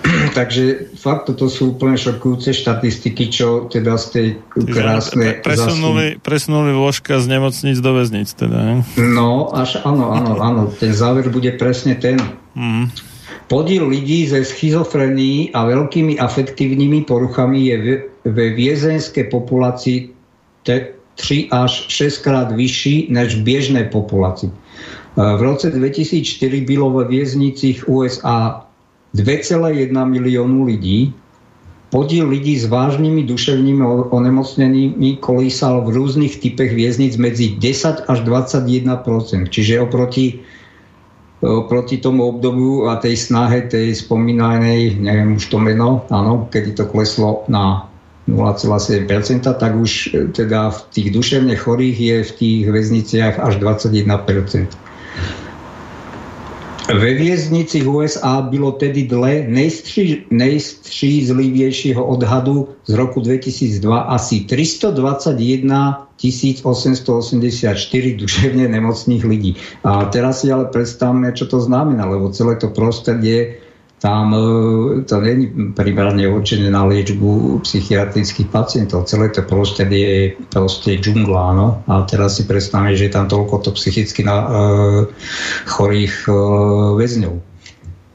Takže 0.38 0.93
fakt 0.97 1.29
toto 1.29 1.45
sú 1.47 1.77
úplne 1.77 1.95
šokujúce 1.95 2.57
štatistiky, 2.57 3.29
čo 3.29 3.69
teda 3.69 4.01
z 4.01 4.05
tej 4.10 4.27
krásnej... 4.57 5.45
Presunuli, 5.45 6.17
presunuli 6.17 6.73
vložka 6.73 7.21
z 7.21 7.29
nemocnic 7.29 7.77
do 7.77 7.91
väznic, 7.93 8.27
teda. 8.34 8.81
No, 8.97 9.53
až 9.53 9.86
áno, 9.86 10.12
áno, 10.17 10.41
áno. 10.41 10.62
Ten 10.73 10.97
záver 10.97 11.29
bude 11.29 11.53
presne 11.55 11.93
ten. 11.93 12.17
Mm. 12.57 12.89
Podiel 13.52 13.84
ľudí 13.84 14.32
ze 14.32 14.48
schizofrenií 14.48 15.52
a 15.52 15.68
veľkými 15.68 16.16
afektívnymi 16.24 17.04
poruchami 17.04 17.68
je 17.68 18.08
ve 18.24 18.46
viezenskej 18.56 19.28
populácii 19.28 20.08
3 20.64 21.52
až 21.52 21.72
6 21.92 22.24
krát 22.24 22.50
vyšší 22.56 23.12
než 23.12 23.36
v 23.36 23.52
bežnej 23.52 23.86
populácii. 23.92 24.48
V 25.20 25.42
roce 25.44 25.68
2004 25.68 26.64
bylo 26.64 27.04
ve 27.04 27.12
vieznicích 27.12 27.84
USA 27.92 28.64
2,1 29.20 29.92
miliónu 29.92 30.72
ľudí. 30.72 31.12
Podiel 31.92 32.32
ľudí 32.32 32.56
s 32.56 32.72
vážnymi 32.72 33.28
duševnými 33.28 33.84
onemocnenými 34.16 35.20
kolísal 35.20 35.84
v 35.84 36.00
rôznych 36.00 36.40
typech 36.40 36.72
vieznic 36.72 37.20
medzi 37.20 37.60
10 37.60 38.08
až 38.08 38.18
21 38.24 39.52
Čiže 39.52 39.84
oproti, 39.84 40.40
oproti 41.41 41.97
tomu 41.97 42.30
obdobu 42.30 42.89
a 42.89 43.01
tej 43.01 43.17
snahe 43.17 43.65
tej 43.65 43.97
spomínanej, 43.97 45.01
neviem 45.01 45.41
už 45.41 45.49
to 45.49 45.58
meno, 45.58 46.06
áno, 46.13 46.45
kedy 46.54 46.77
to 46.77 46.86
kleslo 46.86 47.43
na 47.49 47.89
0,7%, 48.30 49.49
tak 49.49 49.73
už 49.73 49.91
e, 50.13 50.30
teda 50.30 50.69
v 50.69 50.80
tých 50.93 51.08
duševne 51.10 51.58
chorých 51.58 51.97
je 51.97 52.17
v 52.21 52.32
tých 52.38 52.62
väzniciach 52.69 53.36
až 53.41 53.58
21%. 53.58 54.69
Ve 56.89 57.13
věznici 57.13 57.86
USA 57.86 58.41
bylo 58.41 58.72
tedy 58.72 59.04
dle 59.04 59.46
nejstří, 59.48 60.26
nejstřízlivějšího 60.30 62.06
odhadu 62.06 62.70
z 62.86 62.94
roku 62.94 63.20
2002 63.20 64.00
asi 64.00 64.39
321 64.39 66.08
1884 66.17 68.15
duševne 68.15 68.67
nemocných 68.67 69.24
lidí. 69.26 69.56
A 69.84 70.06
teraz 70.06 70.41
si 70.41 70.52
ale 70.52 70.65
predstavme, 70.65 71.32
čo 71.34 71.46
to 71.46 71.62
znamená, 71.62 72.06
lebo 72.06 72.30
celé 72.30 72.56
to 72.56 72.67
prostredie 72.70 73.58
tam 74.02 74.34
e, 74.34 74.40
to 75.06 75.22
není 75.22 75.74
primárne 75.78 76.26
určené 76.26 76.74
na 76.74 76.90
liečbu 76.90 77.62
psychiatrických 77.62 78.50
pacientov. 78.50 79.06
Celé 79.06 79.30
to 79.30 79.46
prostredie 79.46 80.08
je 80.10 80.26
proste 80.50 80.98
džungla, 80.98 81.54
no. 81.54 81.86
A 81.86 82.02
teraz 82.10 82.42
si 82.42 82.50
predstavme, 82.50 82.98
že 82.98 83.08
je 83.08 83.14
tam 83.14 83.30
toľko 83.30 83.70
to 83.70 83.70
psychicky 83.78 84.26
na, 84.26 84.38
e, 84.42 84.50
chorých 85.70 86.16
e, 86.26 86.34
väzňov. 86.98 87.36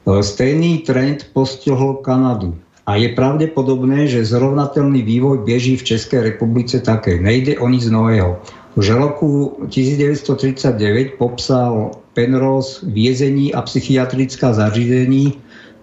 Stejný 0.07 0.87
trend 0.87 1.31
postihol 1.35 1.99
Kanadu. 1.99 2.55
A 2.87 2.95
je 2.95 3.11
pravdepodobné, 3.11 4.07
že 4.07 4.23
zrovnateľný 4.23 5.03
vývoj 5.03 5.43
beží 5.43 5.75
v 5.75 5.83
Českej 5.83 6.31
republice 6.31 6.79
také. 6.79 7.19
Nejde 7.19 7.59
o 7.59 7.67
nič 7.67 7.91
nového. 7.91 8.39
Už 8.79 8.95
roku 8.95 9.59
1939 9.67 11.19
popsal 11.19 11.99
Penrose 12.15 12.87
viezení 12.87 13.51
a 13.51 13.67
psychiatrická 13.67 14.55
zařízení 14.55 15.35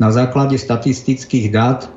na 0.04 0.12
základe 0.12 0.60
statistických 0.60 1.48
dát 1.48 1.88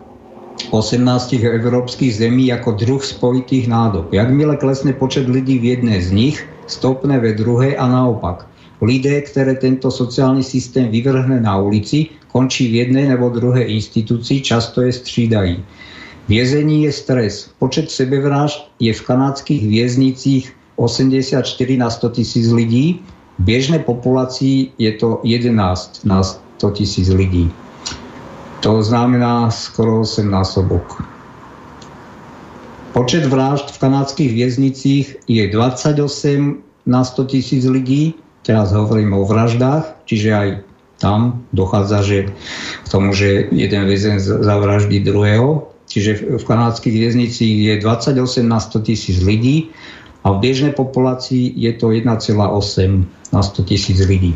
18 0.72 1.44
európskych 1.44 2.16
zemí 2.24 2.48
ako 2.56 2.80
druh 2.80 3.04
spojitých 3.04 3.68
nádob. 3.68 4.16
Jakmile 4.16 4.56
klesne 4.56 4.96
počet 4.96 5.28
ľudí 5.28 5.60
v 5.60 5.76
jednej 5.76 6.00
z 6.00 6.10
nich, 6.16 6.38
stopne 6.72 7.20
ve 7.20 7.36
druhej 7.36 7.76
a 7.76 7.84
naopak. 7.84 8.48
Lidé, 8.80 9.28
ktoré 9.28 9.60
tento 9.60 9.92
sociálny 9.92 10.40
systém 10.40 10.88
vyvrhne 10.88 11.44
na 11.44 11.60
ulici, 11.60 12.16
končí 12.32 12.72
v 12.72 12.88
jednej 12.88 13.12
nebo 13.12 13.28
druhej 13.28 13.68
inštitúcii, 13.76 14.40
často 14.40 14.88
je 14.88 14.96
střídají. 14.96 15.60
Viezení 16.32 16.88
je 16.88 16.92
stres. 16.96 17.52
Počet 17.60 17.92
sebevrážd 17.92 18.72
je 18.80 18.96
v 18.96 19.02
kanadských 19.04 19.68
vieznicích 19.68 20.56
84 20.80 21.44
na 21.76 21.90
100 21.92 22.10
tisíc 22.16 22.48
lidí, 22.56 23.04
v 23.38 23.42
bežnej 23.44 23.84
populácii 23.84 24.80
je 24.80 24.92
to 24.96 25.20
11 25.28 26.08
na 26.08 26.24
100 26.24 26.72
tisíc 26.72 27.10
lidí. 27.12 27.52
To 28.62 28.82
znamená 28.84 29.54
skoro 29.54 30.02
8 30.02 30.26
násobok. 30.26 31.04
Počet 32.98 33.30
vražd 33.30 33.70
v 33.70 33.78
kanadských 33.78 34.32
vieznicích 34.34 35.06
je 35.30 35.44
28 35.46 36.02
na 36.90 37.06
100 37.06 37.26
tisíc 37.30 37.64
lidí. 37.70 38.18
Teraz 38.42 38.74
hovorím 38.74 39.14
o 39.14 39.28
vraždách, 39.28 40.08
čiže 40.10 40.30
aj 40.34 40.50
tam 40.98 41.46
dochádza 41.54 42.02
že 42.02 42.20
k 42.82 42.88
tomu, 42.90 43.14
že 43.14 43.54
jeden 43.54 43.86
väzen 43.86 44.18
zavraždí 44.18 45.06
druhého. 45.06 45.70
Čiže 45.88 46.42
v 46.42 46.44
kanadských 46.44 46.96
vieznicích 47.08 47.56
je 47.64 47.74
28 47.80 48.44
na 48.44 48.60
100 48.60 48.82
tisíc 48.84 49.18
lidí 49.24 49.72
a 50.28 50.36
v 50.36 50.44
bežnej 50.44 50.76
populácii 50.76 51.56
je 51.56 51.72
to 51.80 51.96
1,8 51.96 52.12
na 53.32 53.42
100 53.46 53.70
tisíc 53.72 53.98
ľudí. 54.04 54.36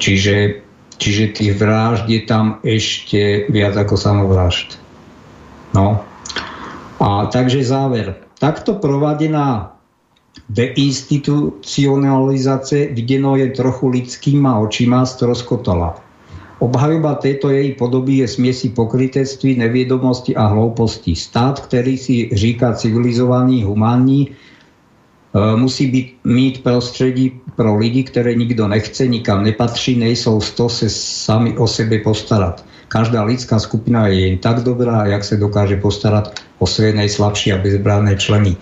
Čiže, 0.00 0.63
čiže 0.98 1.28
tých 1.34 1.58
vražd 1.58 2.08
je 2.10 2.20
tam 2.26 2.58
ešte 2.62 3.44
viac 3.50 3.76
ako 3.78 3.96
samovražd. 3.98 4.78
No. 5.74 6.04
A 7.02 7.26
takže 7.28 7.64
záver. 7.66 8.14
Takto 8.38 8.74
provadená 8.78 9.70
deinstitucionalizácia 10.50 12.88
videno 12.92 13.36
je 13.38 13.50
trochu 13.54 13.88
lidskýma 13.88 14.58
očima 14.58 15.06
stroskotala. 15.06 16.04
Obhajoba 16.62 17.18
tejto 17.18 17.50
jej 17.50 17.74
podoby 17.74 18.22
je 18.22 18.30
smiesi 18.30 18.70
pokrytectví, 18.70 19.58
neviedomosti 19.58 20.38
a 20.38 20.46
hlouposti. 20.54 21.18
Stát, 21.18 21.66
ktorý 21.66 21.98
si 21.98 22.30
říká 22.30 22.78
civilizovaný, 22.78 23.66
humánny, 23.66 24.30
E, 24.30 24.53
musí 25.34 25.90
byť, 25.90 26.06
mít 26.24 26.62
prostredí 26.62 27.34
pro 27.58 27.74
lidi, 27.74 28.06
ktoré 28.06 28.38
nikto 28.38 28.68
nechce, 28.70 29.06
nikam 29.06 29.42
nepatří, 29.42 29.98
nejsou 29.98 30.40
to 30.54 30.68
se 30.68 30.86
sami 30.90 31.58
o 31.58 31.66
sebe 31.66 31.98
postarat. 31.98 32.64
Každá 32.88 33.22
lidská 33.26 33.58
skupina 33.58 34.06
je 34.06 34.30
jen 34.30 34.38
tak 34.38 34.62
dobrá, 34.62 35.06
jak 35.06 35.24
se 35.24 35.36
dokáže 35.36 35.76
postarat 35.76 36.30
o 36.58 36.66
své 36.66 36.92
nejslabší 36.92 37.52
a 37.52 37.58
bezbránne 37.58 38.14
členy. 38.16 38.56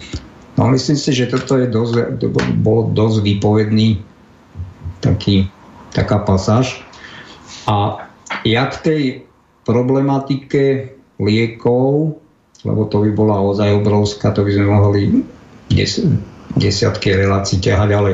No 0.58 0.68
myslím 0.72 0.96
si, 0.96 1.12
že 1.12 1.28
toto 1.28 1.56
je 1.56 1.68
dosť, 1.68 2.24
bol 2.60 2.88
dosť 2.92 3.20
výpovedný 3.20 4.00
taký, 5.00 5.48
taká 5.92 6.24
pasáž. 6.24 6.80
A 7.68 8.08
ja 8.48 8.64
k 8.72 8.76
tej 8.80 9.02
problematike 9.68 10.96
liekov, 11.20 12.16
lebo 12.64 12.88
to 12.88 13.04
by 13.04 13.10
bola 13.12 13.36
ozaj 13.40 13.68
obrovská, 13.76 14.32
to 14.32 14.44
by 14.44 14.56
sme 14.56 14.66
mohli 14.72 15.00
desiatky 16.56 17.16
relácií 17.16 17.60
ťahať, 17.60 17.90
ale 17.92 18.10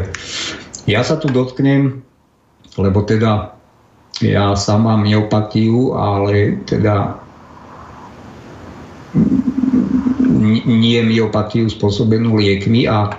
ja 0.89 1.03
sa 1.03 1.19
tu 1.19 1.29
dotknem, 1.29 2.01
lebo 2.79 3.03
teda 3.03 3.59
ja 4.19 4.55
sám 4.59 4.87
mám 4.91 5.07
myopatiu, 5.07 5.95
ale 5.95 6.59
teda 6.67 7.23
nie 10.67 11.01
myopatiu 11.03 11.67
spôsobenú 11.67 12.39
liekmi 12.39 12.87
a 12.87 13.11
e, 13.11 13.13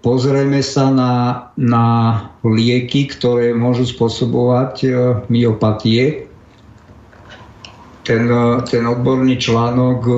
pozrieme 0.00 0.60
sa 0.64 0.88
na, 0.88 1.12
na 1.60 1.84
lieky, 2.44 3.12
ktoré 3.12 3.52
môžu 3.52 3.88
spôsobovať 3.88 4.74
e, 4.84 4.88
myopatie. 5.28 6.28
Ten, 8.04 8.28
ten 8.68 8.84
odborný 8.84 9.40
článok 9.40 10.00
e, 10.04 10.14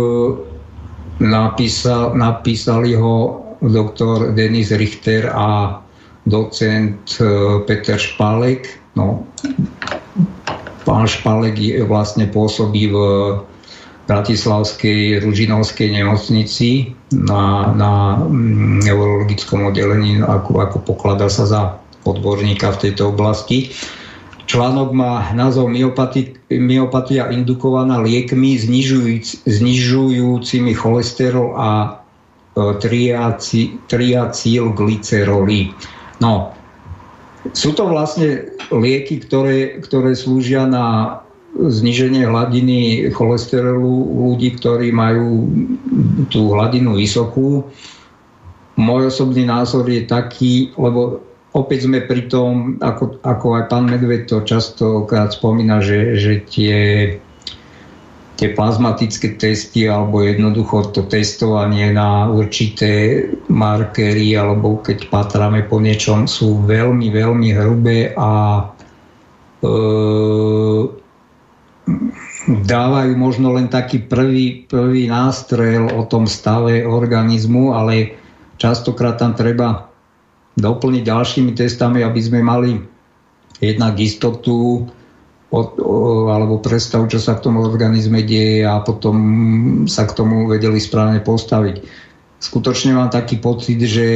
Napísal, 1.16 2.12
napísali 2.12 2.92
ho 2.92 3.40
doktor 3.64 4.36
Denis 4.36 4.68
Richter 4.70 5.32
a 5.32 5.80
docent 6.28 7.16
e, 7.16 7.24
Peter 7.64 7.96
Špalek. 7.96 8.68
No, 8.96 9.24
pán 10.84 11.08
Špalek 11.08 11.56
je, 11.56 11.80
vlastne 11.88 12.28
pôsobí 12.28 12.92
v 12.92 12.96
Bratislavskej 14.06 15.24
Ružinovskej 15.24 15.90
nemocnici 15.90 16.94
na, 17.10 17.74
na 17.74 17.92
mm, 18.22 18.86
neurologickom 18.86 19.72
oddelení, 19.72 20.22
ako, 20.22 20.62
ako 20.62 20.76
pokladá 20.84 21.26
sa 21.26 21.44
za 21.48 21.62
odborníka 22.06 22.70
v 22.76 22.80
tejto 22.86 23.10
oblasti. 23.10 23.74
Článok 24.46 24.94
má 24.94 25.34
názov 25.34 25.66
myopatia 26.48 27.26
indukovaná 27.34 27.98
liekmi 27.98 28.54
znižujúc, 28.54 29.42
znižujúcimi 29.42 30.70
cholesterol 30.70 31.58
a 31.58 31.98
e, 32.54 32.78
triacylglyceroly. 33.90 35.74
No, 36.22 36.54
sú 37.50 37.74
to 37.74 37.90
vlastne 37.90 38.46
lieky, 38.70 39.18
ktoré, 39.26 39.82
ktoré 39.82 40.14
slúžia 40.14 40.66
na 40.66 41.18
zniženie 41.58 42.28
hladiny 42.28 43.10
cholesterolu 43.10 44.14
ľudí, 44.30 44.54
ktorí 44.62 44.92
majú 44.94 45.50
tú 46.30 46.54
hladinu 46.54 46.94
vysokú. 47.00 47.66
Môj 48.76 49.08
osobný 49.08 49.48
názor 49.48 49.88
je 49.88 50.04
taký, 50.04 50.70
lebo 50.76 51.25
opäť 51.56 51.88
sme 51.88 52.04
pri 52.04 52.28
tom, 52.28 52.76
ako, 52.84 53.24
ako 53.24 53.46
aj 53.56 53.64
pán 53.72 53.88
Medved 53.88 54.28
to 54.28 54.44
častokrát 54.44 55.32
spomína, 55.32 55.80
že, 55.80 56.20
že 56.20 56.44
tie, 56.44 56.76
tie 58.36 58.48
plazmatické 58.52 59.40
testy 59.40 59.88
alebo 59.88 60.20
jednoducho 60.20 60.92
to 60.92 61.08
testovanie 61.08 61.96
na 61.96 62.28
určité 62.28 63.24
markery 63.48 64.36
alebo 64.36 64.84
keď 64.84 65.08
patráme 65.08 65.64
po 65.64 65.80
niečom 65.80 66.28
sú 66.28 66.60
veľmi, 66.68 67.08
veľmi 67.08 67.48
hrubé 67.56 68.12
a 68.12 68.60
e, 68.60 69.64
dávajú 72.46 73.12
možno 73.16 73.56
len 73.56 73.72
taký 73.72 74.04
prvý, 74.04 74.68
prvý 74.68 75.08
nástrel 75.08 75.88
o 75.88 76.04
tom 76.04 76.28
stave 76.28 76.84
organizmu, 76.84 77.72
ale 77.72 78.20
častokrát 78.60 79.16
tam 79.16 79.32
treba 79.32 79.85
doplniť 80.56 81.02
ďalšími 81.04 81.52
testami, 81.52 82.00
aby 82.00 82.20
sme 82.20 82.40
mali 82.40 82.80
jednak 83.60 83.96
istotu 84.00 84.88
od, 85.52 85.68
o, 85.78 86.28
alebo 86.32 86.58
predstavu, 86.58 87.06
čo 87.06 87.20
sa 87.20 87.36
v 87.38 87.44
tom 87.48 87.54
organizme 87.60 88.24
deje 88.24 88.66
a 88.66 88.80
potom 88.82 89.16
sa 89.86 90.08
k 90.08 90.16
tomu 90.16 90.48
vedeli 90.48 90.80
správne 90.80 91.22
postaviť. 91.22 91.84
Skutočne 92.36 92.92
mám 92.92 93.08
taký 93.08 93.40
pocit, 93.40 93.80
že 93.80 94.08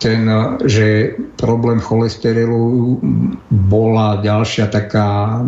ten, 0.00 0.28
že 0.64 1.16
problém 1.40 1.80
cholesterolu 1.80 3.00
bola 3.48 4.20
ďalšia 4.20 4.68
taká 4.68 5.40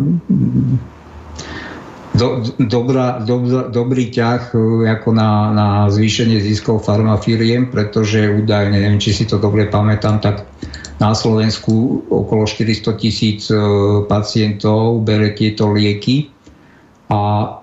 do, 2.17 2.41
dobrá, 2.57 3.21
do, 3.21 3.69
dobrý 3.69 4.09
ťah 4.09 4.51
e, 4.51 4.89
ako 4.89 5.09
na, 5.13 5.53
na 5.53 5.67
zvýšenie 5.87 6.41
ziskov 6.41 6.83
farmafíriem, 6.83 7.69
pretože 7.69 8.27
údajne, 8.27 8.75
neviem, 8.75 8.99
či 8.99 9.13
si 9.13 9.23
to 9.29 9.37
dobre 9.37 9.69
pamätám, 9.69 10.19
tak 10.19 10.49
na 10.97 11.13
Slovensku 11.13 12.03
okolo 12.09 12.49
400 12.49 12.97
tisíc 12.97 13.47
e, 13.53 13.55
pacientov 14.09 15.05
bere 15.05 15.37
tieto 15.37 15.69
lieky. 15.69 16.33
A 17.13 17.53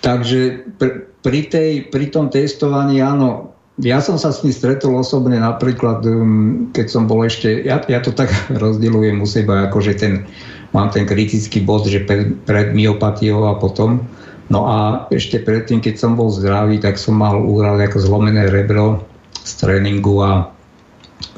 takže 0.00 0.66
pr, 0.80 1.12
pri, 1.20 1.40
tej, 1.52 1.70
pri 1.92 2.08
tom 2.08 2.32
testovaní, 2.32 3.04
áno, 3.04 3.52
ja 3.82 4.00
som 4.00 4.16
sa 4.16 4.32
s 4.32 4.40
tým 4.40 4.56
stretol 4.56 4.96
osobne 4.96 5.36
napríklad, 5.36 6.00
um, 6.08 6.72
keď 6.72 6.86
som 6.88 7.04
bol 7.04 7.28
ešte, 7.28 7.60
ja, 7.60 7.76
ja 7.84 8.00
to 8.00 8.16
tak 8.16 8.32
rozdielujem 8.62 9.20
u 9.20 9.28
seba, 9.28 9.68
akože 9.68 9.92
ten 10.00 10.24
mám 10.72 10.90
ten 10.90 11.06
kritický 11.06 11.62
bod, 11.62 11.86
že 11.86 12.02
pred, 12.02 12.34
pred 12.46 12.72
myopatiou 12.74 13.46
a 13.46 13.58
potom. 13.58 14.06
No 14.46 14.70
a 14.70 15.10
ešte 15.10 15.42
predtým, 15.42 15.82
keď 15.82 15.94
som 15.98 16.14
bol 16.14 16.30
zdravý, 16.30 16.78
tak 16.78 16.98
som 17.02 17.18
mal 17.18 17.42
úrad 17.42 17.82
ako 17.82 17.98
zlomené 17.98 18.46
rebro 18.46 19.02
z 19.42 19.52
tréningu 19.58 20.22
a, 20.22 20.32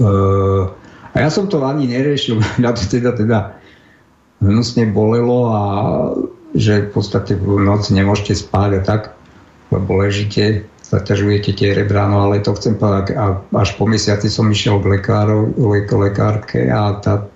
e, 0.00 0.12
a 1.12 1.16
ja 1.16 1.28
som 1.32 1.48
to 1.48 1.64
ani 1.64 1.88
neriešil, 1.88 2.40
mňa 2.60 2.70
to 2.76 2.84
teda, 2.84 3.10
teda 3.16 3.38
hnusne 4.44 4.92
bolelo 4.92 5.38
a 5.50 5.60
že 6.56 6.88
v 6.88 6.90
podstate 6.96 7.36
v 7.36 7.60
noci 7.60 7.92
nemôžete 7.92 8.44
spať 8.44 8.70
a 8.76 8.82
tak, 8.84 9.02
lebo 9.68 10.00
ležíte, 10.00 10.64
zaťažujete 10.88 11.52
tie 11.52 11.76
rebra, 11.76 12.08
no 12.08 12.24
ale 12.24 12.40
to 12.40 12.56
chcem 12.56 12.80
povedať, 12.80 13.12
a 13.20 13.36
až 13.52 13.76
po 13.76 13.84
mesiaci 13.84 14.32
som 14.32 14.48
išiel 14.48 14.80
k 14.80 14.96
lekáru, 15.00 15.52
k 15.84 15.90
lekárke 15.92 16.60
a 16.72 16.96
tá 16.96 17.28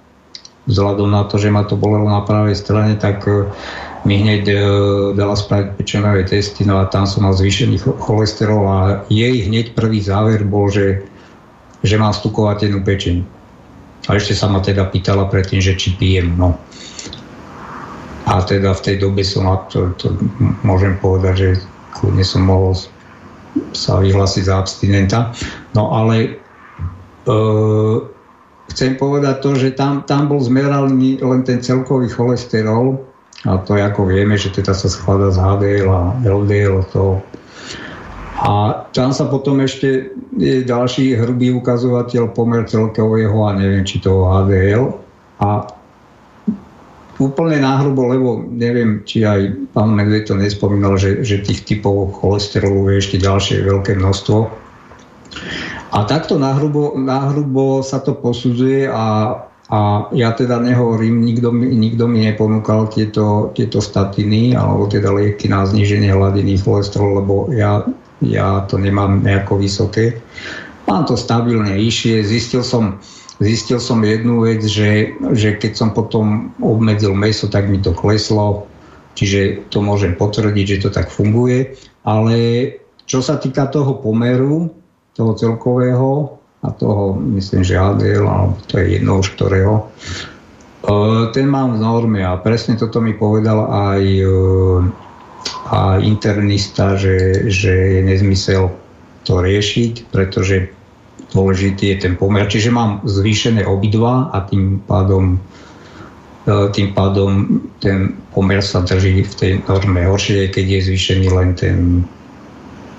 vzhľadom 0.66 1.10
na 1.10 1.26
to, 1.26 1.38
že 1.38 1.50
ma 1.50 1.66
to 1.66 1.74
bolelo 1.74 2.06
na 2.06 2.22
pravej 2.22 2.54
strane, 2.54 2.94
tak 2.94 3.26
e, 3.26 3.50
mi 4.06 4.22
hneď 4.22 4.42
e, 4.46 4.56
dala 5.18 5.34
spraviť 5.34 5.66
pečenové 5.74 6.22
testy, 6.26 6.62
no 6.62 6.78
a 6.78 6.86
tam 6.86 7.06
som 7.06 7.26
mal 7.26 7.34
zvýšený 7.34 7.82
cholesterol 7.98 8.62
a 8.66 8.78
jej 9.10 9.42
hneď 9.46 9.74
prvý 9.74 10.02
záver 10.02 10.46
bol, 10.46 10.70
že, 10.70 11.02
že 11.82 11.98
mám 11.98 12.14
stukovatenú 12.14 12.82
pečeň. 12.86 13.26
A 14.10 14.18
ešte 14.18 14.34
sa 14.34 14.50
ma 14.50 14.58
teda 14.58 14.90
pýtala 14.90 15.30
predtým, 15.30 15.62
že 15.62 15.78
či 15.78 15.94
pijem. 15.94 16.34
No. 16.34 16.58
A 18.26 18.42
teda 18.42 18.74
v 18.74 18.82
tej 18.82 18.96
dobe 19.02 19.22
som, 19.22 19.46
to, 19.70 19.94
to 19.98 20.14
môžem 20.66 20.98
povedať, 20.98 21.34
že 21.38 21.50
kľudne 21.94 22.22
som 22.26 22.42
mohol 22.46 22.74
sa 23.74 23.98
vyhlásiť 24.02 24.42
za 24.46 24.54
abstinenta. 24.58 25.18
No 25.74 25.94
ale 25.94 26.14
e, 26.26 26.30
chcem 28.72 28.96
povedať 28.96 29.44
to, 29.44 29.50
že 29.54 29.76
tam, 29.76 30.02
tam 30.08 30.32
bol 30.32 30.40
zmeraný 30.40 31.20
len 31.20 31.44
ten 31.44 31.60
celkový 31.60 32.08
cholesterol 32.08 32.98
a 33.44 33.58
to 33.60 33.76
ako 33.76 34.08
vieme, 34.08 34.34
že 34.38 34.54
teda 34.54 34.72
sa 34.72 34.88
skladá 34.88 35.30
z 35.30 35.38
HDL 35.38 35.88
a 35.90 36.02
LDL 36.24 36.82
to 36.90 37.20
a 38.42 38.74
tam 38.90 39.14
sa 39.14 39.30
potom 39.30 39.62
ešte 39.62 40.10
je 40.34 40.66
ďalší 40.66 41.14
hrubý 41.14 41.54
ukazovateľ 41.54 42.34
pomer 42.34 42.66
celkového 42.66 43.38
a 43.46 43.54
neviem, 43.54 43.86
či 43.86 44.02
toho 44.02 44.26
HDL. 44.26 44.98
A 45.38 45.70
úplne 47.22 47.62
náhrubo, 47.62 48.10
lebo 48.10 48.42
neviem, 48.42 49.06
či 49.06 49.22
aj 49.22 49.70
pán 49.70 49.94
Medved 49.94 50.26
to 50.26 50.34
nespomínal, 50.34 50.98
že, 50.98 51.22
že 51.22 51.46
tých 51.46 51.62
typov 51.62 52.18
cholesterolu 52.18 52.90
je 52.90 52.94
ešte 52.98 53.16
ďalšie 53.22 53.62
veľké 53.62 53.94
množstvo. 54.02 54.38
A 55.92 56.04
takto 56.08 56.40
náhrubo, 56.40 56.96
náhrubo 56.96 57.84
sa 57.84 58.00
to 58.00 58.16
posudzuje 58.16 58.88
a, 58.88 59.36
a 59.68 59.78
ja 60.12 60.32
teda 60.32 60.60
nehovorím, 60.60 61.20
nikto 61.24 61.52
mi, 61.52 61.68
nikto 61.72 62.08
mi 62.08 62.24
neponúkal 62.24 62.88
tieto, 62.88 63.52
tieto 63.56 63.80
statiny 63.80 64.56
alebo 64.56 64.88
teda 64.88 65.12
lieky 65.12 65.48
na 65.52 65.64
zníženie 65.68 66.12
hladiny 66.12 66.56
cholesterolu, 66.60 67.12
lebo 67.24 67.34
ja 67.52 67.84
ja 68.22 68.62
to 68.70 68.78
nemám 68.78 69.22
nejako 69.22 69.58
vysoké. 69.58 70.22
Mám 70.86 71.10
to 71.10 71.18
stabilne 71.18 71.74
vyššie, 71.74 72.22
zistil 72.22 72.62
som, 72.62 73.02
zistil 73.42 73.82
som 73.82 74.02
jednu 74.02 74.46
vec, 74.46 74.62
že, 74.62 75.14
že 75.34 75.58
keď 75.58 75.72
som 75.74 75.90
potom 75.90 76.54
obmedzil 76.62 77.14
meso, 77.14 77.50
tak 77.50 77.66
mi 77.66 77.82
to 77.82 77.90
kleslo, 77.94 78.66
čiže 79.18 79.66
to 79.70 79.82
môžem 79.82 80.14
potvrdiť, 80.14 80.66
že 80.66 80.82
to 80.86 80.90
tak 80.94 81.10
funguje, 81.10 81.74
ale 82.06 82.36
čo 83.06 83.22
sa 83.22 83.38
týka 83.38 83.66
toho 83.70 83.98
pomeru, 83.98 84.70
toho 85.12 85.32
celkového 85.34 86.38
a 86.62 86.68
toho, 86.70 87.18
myslím, 87.36 87.66
že 87.66 87.78
ADL, 87.78 88.28
alebo 88.28 88.56
to 88.70 88.78
je 88.78 88.86
jedno 88.96 89.18
už 89.18 89.34
ktorého, 89.34 89.74
e, 89.78 89.84
ten 91.34 91.46
mám 91.50 91.76
v 91.76 91.82
norme 91.82 92.20
a 92.22 92.38
presne 92.38 92.78
toto 92.78 93.02
mi 93.02 93.12
povedal 93.12 93.66
aj 93.66 94.02
e, 94.02 94.24
a 95.72 95.98
internista, 95.98 96.94
že, 96.94 97.48
že 97.50 97.72
je 97.72 98.00
nezmysel 98.04 98.70
to 99.24 99.40
riešiť, 99.40 100.12
pretože 100.12 100.70
dôležitý 101.32 101.96
je 101.96 101.96
ten 102.06 102.14
pomer. 102.14 102.44
Čiže 102.44 102.74
mám 102.74 103.00
zvýšené 103.08 103.64
obidva 103.64 104.30
a 104.30 104.44
tým 104.44 104.84
pádom 104.84 105.40
e, 106.46 106.68
tým 106.70 106.92
pádom 106.92 107.62
ten 107.80 108.14
pomer 108.36 108.60
sa 108.60 108.84
drží 108.84 109.24
v 109.24 109.34
tej 109.34 109.52
norme. 109.64 110.06
Horšie 110.06 110.46
je, 110.46 110.48
keď 110.52 110.66
je 110.68 110.80
zvýšený 110.92 111.26
len 111.32 111.48
ten, 111.56 111.78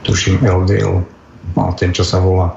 tuším, 0.04 0.41
LDL, 0.43 1.06
no, 1.56 1.73
ten, 1.75 1.91
čo 1.91 2.08
sa 2.08 2.23
volá, 2.23 2.56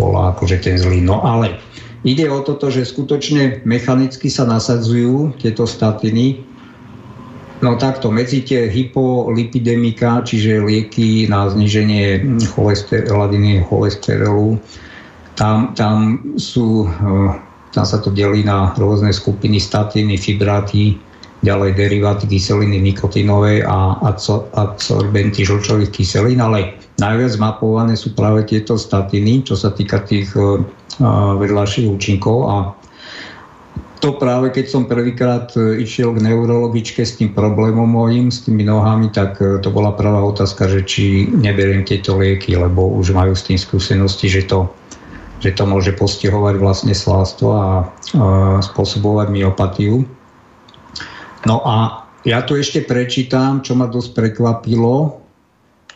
volá 0.00 0.32
akože 0.32 0.62
ten 0.62 0.76
zlý. 0.80 1.04
No 1.04 1.20
ale 1.24 1.60
ide 2.06 2.28
o 2.32 2.40
toto, 2.40 2.72
že 2.72 2.88
skutočne 2.88 3.66
mechanicky 3.68 4.32
sa 4.32 4.48
nasadzujú 4.48 5.36
tieto 5.36 5.68
statiny 5.68 6.48
No 7.58 7.74
takto, 7.74 8.14
medzi 8.14 8.46
tie 8.46 8.70
hypolipidemika, 8.70 10.22
čiže 10.22 10.62
lieky 10.62 11.26
na 11.26 11.50
zniženie 11.50 12.22
cholester, 12.54 13.02
hladiny 13.10 13.66
cholesterolu, 13.66 14.62
tam, 15.34 15.74
tam 15.74 16.22
sú, 16.38 16.86
eh, 16.86 17.30
tam 17.74 17.84
sa 17.86 17.98
to 17.98 18.14
delí 18.14 18.46
na 18.46 18.78
rôzne 18.78 19.10
skupiny 19.10 19.58
statiny, 19.58 20.14
fibráty, 20.14 21.02
ďalej 21.42 21.78
deriváty 21.78 22.26
kyseliny 22.26 22.82
nikotinové 22.82 23.62
a 23.62 23.94
absorbenty 24.58 25.46
žlčových 25.46 25.94
kyselín, 25.94 26.42
ale 26.42 26.74
najviac 26.98 27.38
mapované 27.38 27.94
sú 27.94 28.10
práve 28.18 28.42
tieto 28.42 28.74
statiny, 28.74 29.46
čo 29.46 29.54
sa 29.54 29.70
týka 29.70 30.02
tých 30.02 30.34
eh, 30.34 30.62
vedľajších 31.38 31.86
účinkov 31.86 32.38
a 32.50 32.56
to 33.98 34.14
práve 34.14 34.54
keď 34.54 34.66
som 34.70 34.86
prvýkrát 34.86 35.50
e, 35.58 35.82
išiel 35.82 36.14
k 36.14 36.22
neurologičke 36.22 37.02
s 37.02 37.18
tým 37.18 37.34
problémom 37.34 37.86
mojim, 37.86 38.30
s 38.30 38.46
tými 38.46 38.62
nohami, 38.62 39.10
tak 39.10 39.42
to 39.42 39.68
bola 39.74 39.90
prvá 39.90 40.22
otázka, 40.22 40.70
že 40.70 40.86
či 40.86 41.26
neberiem 41.26 41.82
tieto 41.82 42.14
lieky, 42.14 42.54
lebo 42.54 42.94
už 42.94 43.10
majú 43.10 43.34
s 43.34 43.50
tým 43.50 43.58
skúsenosti, 43.58 44.30
že 44.30 44.46
to, 44.46 44.70
že 45.42 45.50
to 45.50 45.66
môže 45.66 45.98
postihovať 45.98 46.62
vlastne 46.62 46.94
slástvo 46.94 47.48
a, 47.58 47.66
a 48.14 48.62
spôsobovať 48.62 49.34
myopatiu. 49.34 50.06
No 51.48 51.64
a 51.64 52.04
ja 52.28 52.44
tu 52.44 52.60
ešte 52.60 52.84
prečítam, 52.84 53.64
čo 53.64 53.72
ma 53.72 53.88
dosť 53.88 54.12
prekvapilo. 54.12 55.24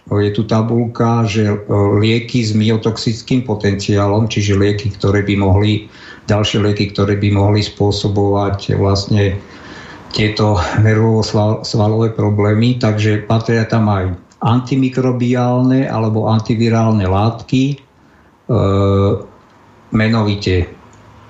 Je 0.09 0.33
tu 0.33 0.49
tabulka, 0.49 1.29
že 1.29 1.47
e, 1.47 1.57
lieky 2.01 2.43
s 2.43 2.57
myotoxickým 2.57 3.45
potenciálom, 3.47 4.27
čiže 4.27 4.59
lieky, 4.59 4.97
ktoré 4.97 5.23
by 5.23 5.35
mohli 5.39 5.87
ďalšie 6.27 6.59
lieky, 6.59 6.91
ktoré 6.91 7.21
by 7.21 7.29
mohli 7.37 7.63
spôsobovať 7.63 8.81
vlastne 8.81 9.39
tieto 10.11 10.59
nervovo-svalové 10.83 12.17
problémy, 12.17 12.83
takže 12.83 13.29
patria 13.29 13.69
tam 13.69 13.93
aj 13.93 14.11
antimikrobiálne 14.43 15.87
alebo 15.87 16.27
antivirálne 16.27 17.07
látky, 17.07 17.63
e, 17.71 17.77
menovite 19.95 20.82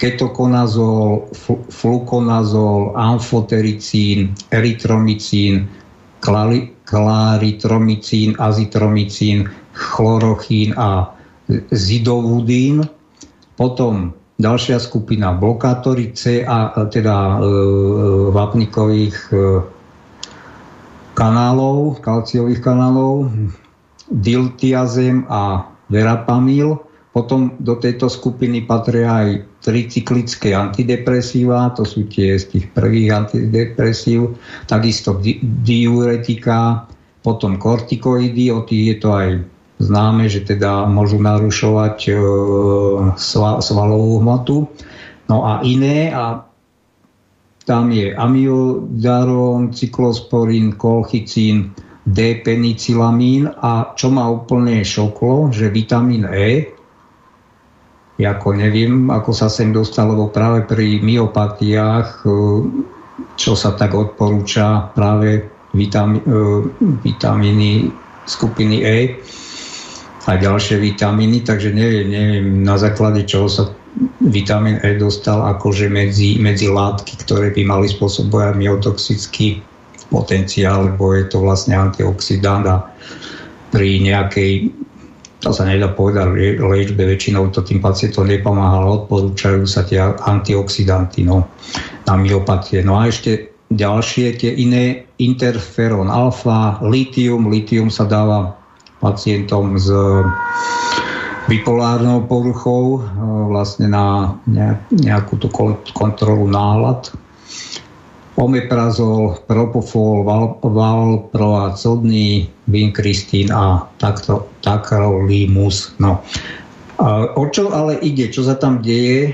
ketokonazol, 0.02 1.30
flukonazol, 1.70 2.90
amfotericín, 2.98 4.34
eritromycín, 4.50 5.70
klaritromycín, 6.90 8.34
azitromycín, 8.34 9.46
chlorochín 9.70 10.74
a 10.74 11.14
zidovudín. 11.70 12.82
Potom 13.54 14.10
Ďalšia 14.42 14.82
skupina 14.82 15.30
blokátory 15.38 16.10
C 16.18 16.42
a 16.42 16.74
teda 16.90 17.38
e, 17.38 17.40
vapníkových 18.34 19.16
e, 19.30 19.36
kanálov, 21.14 22.02
kalciových 22.02 22.58
kanálov, 22.58 23.30
diltiazem 24.10 25.30
a 25.30 25.70
verapamil. 25.86 26.74
Potom 27.12 27.60
do 27.60 27.76
tejto 27.76 28.08
skupiny 28.08 28.64
patria 28.64 29.20
aj 29.20 29.28
tricyklické 29.60 30.56
antidepresíva, 30.56 31.76
to 31.76 31.84
sú 31.84 32.08
tie 32.08 32.40
z 32.40 32.56
tých 32.56 32.66
prvých 32.72 33.12
antidepresív, 33.12 34.40
takisto 34.64 35.20
di- 35.20 35.36
diuretika, 35.44 36.88
potom 37.20 37.60
kortikoidy, 37.60 38.48
o 38.48 38.64
tých 38.64 38.84
je 38.88 38.96
to 38.96 39.10
aj 39.12 39.28
známe, 39.76 40.24
že 40.32 40.40
teda 40.48 40.88
môžu 40.88 41.20
narušovať 41.20 41.96
e, 42.08 42.12
svalovú 43.60 44.24
hmotu. 44.24 44.72
No 45.28 45.44
a 45.44 45.60
iné, 45.68 46.10
a 46.16 46.48
tam 47.68 47.92
je 47.92 48.10
amiodaron, 48.16 49.70
cyklosporín, 49.70 50.80
kolchicín, 50.80 51.76
D-penicilamín 52.02 53.46
a 53.46 53.94
čo 53.94 54.10
ma 54.10 54.26
úplne 54.26 54.82
šoklo, 54.82 55.54
že 55.54 55.70
vitamín 55.70 56.26
E, 56.26 56.74
ako 58.26 58.56
neviem, 58.56 59.08
ako 59.10 59.30
sa 59.34 59.48
sem 59.48 59.70
dostal, 59.70 60.12
lebo 60.12 60.32
práve 60.32 60.64
pri 60.66 61.00
myopatiách, 61.02 62.22
e, 62.22 62.30
čo 63.36 63.52
sa 63.54 63.74
tak 63.76 63.94
odporúča 63.94 64.92
práve 64.92 65.48
vitamí, 65.72 66.20
e, 66.22 66.40
vitamíny 67.02 67.92
skupiny 68.26 68.76
E, 68.82 68.98
a 70.22 70.38
ďalšie 70.38 70.78
vitamíny, 70.78 71.42
takže 71.42 71.74
neviem, 71.74 72.06
neviem 72.06 72.46
na 72.62 72.78
základe 72.78 73.26
čoho 73.26 73.50
sa 73.50 73.74
vitamín 74.22 74.78
E 74.86 74.94
dostal 74.94 75.42
akože 75.58 75.90
medzi, 75.90 76.38
medzi 76.38 76.70
látky, 76.70 77.18
ktoré 77.26 77.50
by 77.50 77.62
mali 77.66 77.90
spôsobovať 77.90 78.54
myotoxický 78.54 79.60
potenciál, 80.08 80.92
lebo 80.92 81.16
je 81.16 81.24
to 81.26 81.42
vlastne 81.42 81.74
antioxidant 81.74 82.64
a 82.68 82.86
pri 83.72 84.04
nejakej 84.04 84.68
to 85.42 85.50
sa 85.50 85.66
nedá 85.66 85.90
povedať 85.90 86.30
liečbe, 86.62 87.02
väčšinou 87.02 87.50
to 87.50 87.66
tým 87.66 87.82
pacientom 87.82 88.30
nepomáha, 88.30 88.78
ale 88.78 89.02
odporúčajú 89.02 89.66
sa 89.66 89.82
tie 89.82 89.98
antioxidanty 89.98 91.26
no, 91.26 91.50
na 92.06 92.14
myopatie. 92.14 92.86
No 92.86 93.02
a 93.02 93.10
ešte 93.10 93.50
ďalšie, 93.74 94.38
tie 94.38 94.54
iné, 94.54 95.10
interferón 95.18 96.06
alfa, 96.06 96.78
litium, 96.86 97.50
litium 97.50 97.90
sa 97.90 98.06
dáva 98.06 98.54
pacientom 99.02 99.74
s 99.74 99.90
bipolárnou 101.50 102.22
poruchou 102.30 103.02
vlastne 103.50 103.90
na 103.90 104.38
nejakú 104.94 105.42
tú 105.42 105.50
kontrolu 105.90 106.46
nálad 106.46 107.10
omeprazol, 108.36 109.44
propofol, 109.44 110.24
val, 110.24 110.56
valproat, 110.64 111.76
sodný, 111.76 112.48
vinkristín 112.64 113.52
a 113.52 113.84
takto, 114.00 114.48
takrolimus. 114.64 115.92
No. 116.00 116.24
A 116.96 117.28
o 117.36 117.44
čo 117.52 117.68
ale 117.74 118.00
ide? 118.00 118.32
Čo 118.32 118.48
sa 118.48 118.56
tam 118.56 118.80
deje 118.80 119.20
e, 119.28 119.32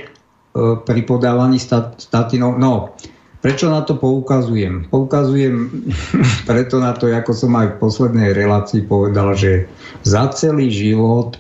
pri 0.83 1.01
podávaní 1.07 1.63
stat, 1.63 1.95
statinov? 2.03 2.59
No, 2.59 2.99
prečo 3.39 3.71
na 3.71 3.87
to 3.87 3.95
poukazujem? 3.95 4.91
Poukazujem 4.91 5.71
preto 6.49 6.83
na 6.83 6.91
to, 6.99 7.07
ako 7.07 7.31
som 7.31 7.55
aj 7.55 7.77
v 7.77 7.79
poslednej 7.79 8.35
relácii 8.35 8.83
povedal, 8.83 9.31
že 9.39 9.71
za 10.03 10.27
celý 10.35 10.75
život, 10.75 11.39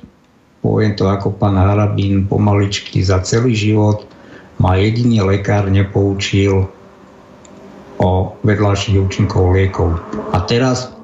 poviem 0.62 0.94
to 0.94 1.10
ako 1.10 1.34
pán 1.34 1.58
Harabín 1.58 2.30
pomaličky, 2.30 3.02
za 3.02 3.18
celý 3.26 3.58
život 3.58 4.06
ma 4.62 4.78
jediný 4.78 5.22
lekár 5.26 5.70
nepoučil 5.70 6.70
o 7.98 8.34
vedľajších 8.46 8.96
účinkov 8.98 9.54
liekov. 9.54 9.98
A 10.30 10.42
teraz, 10.46 10.94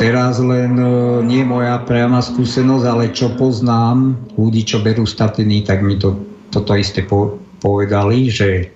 teraz 0.00 0.40
len 0.40 0.76
e, 0.76 0.88
nie 1.24 1.44
moja 1.44 1.80
priama 1.84 2.24
skúsenosť, 2.24 2.84
ale 2.88 3.12
čo 3.12 3.32
poznám 3.36 4.16
ľudí, 4.40 4.64
čo 4.64 4.80
berú 4.80 5.04
statiny, 5.04 5.64
tak 5.68 5.84
mi 5.84 6.00
to, 6.00 6.16
toto 6.48 6.72
isté 6.72 7.04
po, 7.04 7.36
povedali, 7.60 8.32
že, 8.32 8.72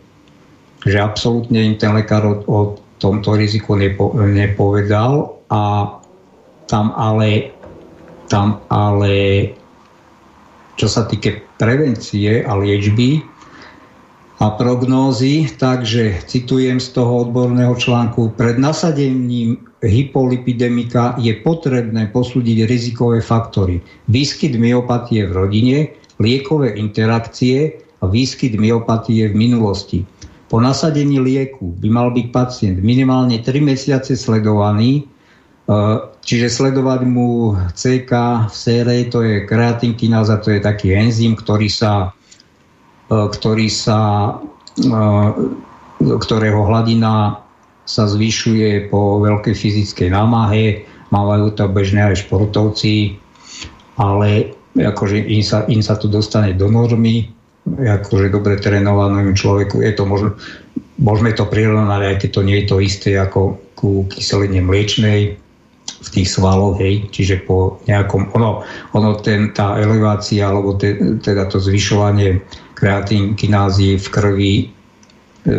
že 0.84 0.98
absolútne 1.00 1.72
im 1.72 1.76
ten 1.80 1.96
lekár 1.96 2.24
o, 2.28 2.34
o 2.44 2.58
tomto 3.00 3.34
riziku 3.34 3.74
nepo, 3.74 4.12
nepovedal 4.14 5.40
a 5.48 5.88
tam 6.68 6.94
ale, 6.94 7.50
tam 8.30 8.62
ale 8.70 9.50
čo 10.76 10.86
sa 10.88 11.04
týka 11.08 11.42
prevencie 11.58 12.42
a 12.42 12.52
liečby, 12.58 13.31
a 14.42 14.50
prognózy, 14.58 15.46
takže 15.54 16.18
citujem 16.26 16.82
z 16.82 16.98
toho 16.98 17.30
odborného 17.30 17.78
článku, 17.78 18.34
pred 18.34 18.58
nasadením 18.58 19.54
hypolipidemika 19.78 21.14
je 21.14 21.30
potrebné 21.46 22.10
posúdiť 22.10 22.66
rizikové 22.66 23.22
faktory. 23.22 23.78
Výskyt 24.10 24.58
myopatie 24.58 25.30
v 25.30 25.32
rodine, 25.46 25.76
liekové 26.18 26.74
interakcie 26.74 27.86
a 28.02 28.10
výskyt 28.10 28.58
myopatie 28.58 29.30
v 29.30 29.34
minulosti. 29.38 30.02
Po 30.50 30.58
nasadení 30.58 31.22
lieku 31.22 31.78
by 31.78 31.88
mal 31.94 32.10
byť 32.10 32.26
pacient 32.34 32.82
minimálne 32.82 33.38
3 33.38 33.46
mesiace 33.62 34.18
sledovaný, 34.18 35.06
e, 35.70 35.72
čiže 36.18 36.50
sledovať 36.50 37.06
mu 37.06 37.54
CK 37.78 38.10
v 38.50 38.54
sére, 38.58 39.06
to 39.06 39.22
je 39.22 39.46
kreatinkináza, 39.46 40.42
to 40.42 40.50
je 40.50 40.58
taký 40.58 40.98
enzym, 40.98 41.38
ktorý 41.38 41.70
sa 41.70 42.10
ktorý 43.12 43.68
sa, 43.68 44.32
e, 44.80 44.86
ktorého 46.00 46.64
hladina 46.64 47.42
sa 47.82 48.08
zvyšuje 48.08 48.88
po 48.88 49.20
veľkej 49.20 49.54
fyzickej 49.54 50.08
námahe, 50.14 50.86
mávajú 51.12 51.52
to 51.52 51.68
bežné 51.68 52.14
aj 52.14 52.24
športovci, 52.24 53.20
ale 54.00 54.56
akože 54.78 55.20
im 55.20 55.44
sa, 55.44 55.68
im 55.68 55.84
sa 55.84 56.00
to 56.00 56.08
dostane 56.08 56.56
do 56.56 56.72
normy, 56.72 57.28
akože 57.68 58.32
dobre 58.32 58.56
trénovanému 58.58 59.36
človeku, 59.36 59.84
je 59.84 59.92
to 59.92 60.08
možno, 60.08 60.34
môžeme 60.96 61.36
to 61.36 61.44
prirovnať, 61.44 62.00
aj 62.00 62.16
keď 62.24 62.30
to 62.32 62.42
nie 62.42 62.56
je 62.62 62.66
to 62.66 62.76
isté 62.80 63.10
ako 63.20 63.60
ku 63.76 64.08
kyseline 64.08 64.62
mliečnej 64.64 65.36
v 66.02 66.08
tých 66.10 66.28
svaloch, 66.30 66.82
hej, 66.82 67.06
čiže 67.14 67.46
po 67.46 67.78
nejakom, 67.86 68.34
ono, 68.34 68.66
ono 68.94 69.10
ten, 69.22 69.54
tá 69.54 69.78
elevácia, 69.78 70.50
alebo 70.50 70.74
te, 70.74 71.18
teda 71.22 71.46
to 71.46 71.62
zvyšovanie 71.62 72.42
kreatín 72.82 73.38
kinázy 73.38 73.94
v 73.94 74.06
krvi 74.10 74.54
e, 74.58 74.64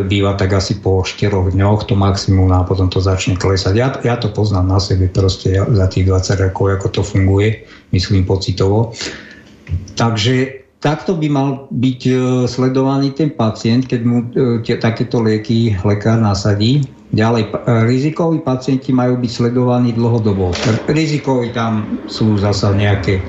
býva 0.03 0.35
tak 0.35 0.59
asi 0.59 0.83
po 0.83 0.99
4 0.99 1.55
dňoch 1.55 1.87
to 1.87 1.95
maximum 1.95 2.51
a 2.51 2.67
potom 2.67 2.91
to 2.91 2.99
začne 2.99 3.39
klesať. 3.39 3.73
Ja, 3.79 3.95
ja 4.03 4.19
to 4.19 4.27
poznám 4.27 4.67
na 4.67 4.79
sebe 4.83 5.07
proste 5.07 5.55
ja, 5.55 5.63
za 5.63 5.87
tých 5.87 6.11
20 6.11 6.51
rokov, 6.51 6.83
ako 6.83 6.87
to 6.99 7.01
funguje, 7.07 7.63
myslím 7.95 8.27
pocitovo. 8.27 8.91
Takže 9.95 10.67
takto 10.83 11.15
by 11.15 11.27
mal 11.31 11.49
byť 11.71 12.01
e, 12.11 12.13
sledovaný 12.51 13.15
ten 13.15 13.31
pacient, 13.31 13.87
keď 13.87 14.01
mu 14.03 14.27
e, 14.35 14.59
tie, 14.67 14.75
takéto 14.75 15.23
lieky 15.23 15.79
lekár 15.87 16.19
nasadí. 16.19 16.83
Ďalej, 17.13 17.53
rizikoví 17.85 18.41
pacienti 18.41 18.89
majú 18.89 19.21
byť 19.21 19.31
sledovaní 19.31 19.93
dlhodobo. 19.93 20.49
Rizikoví 20.89 21.53
tam 21.53 22.01
sú 22.09 22.41
zasa 22.41 22.73
nejaké 22.73 23.21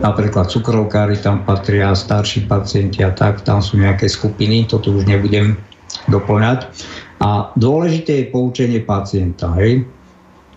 napríklad 0.00 0.48
cukrovkári 0.48 1.20
tam 1.20 1.44
patria, 1.44 1.92
starší 1.92 2.48
pacienti 2.48 3.04
a 3.04 3.12
tak, 3.12 3.44
tam 3.44 3.60
sú 3.60 3.76
nejaké 3.76 4.08
skupiny, 4.08 4.64
to 4.64 4.80
tu 4.80 4.96
už 4.96 5.04
nebudem 5.04 5.60
doplňať. 6.08 6.72
A 7.20 7.52
dôležité 7.52 8.24
je 8.24 8.30
poučenie 8.32 8.80
pacienta, 8.80 9.52
hej? 9.60 9.84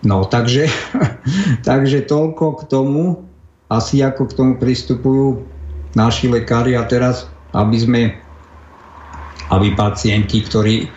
No, 0.00 0.24
takže, 0.24 0.64
takže 1.68 2.08
toľko 2.08 2.64
k 2.64 2.72
tomu, 2.72 3.20
asi 3.68 4.00
ako 4.00 4.32
k 4.32 4.36
tomu 4.36 4.52
pristupujú 4.56 5.44
naši 5.92 6.32
lekári 6.32 6.72
a 6.72 6.88
teraz, 6.88 7.28
aby 7.52 7.76
sme, 7.76 8.02
aby 9.52 9.68
pacienti, 9.76 10.40
ktorí, 10.40 10.88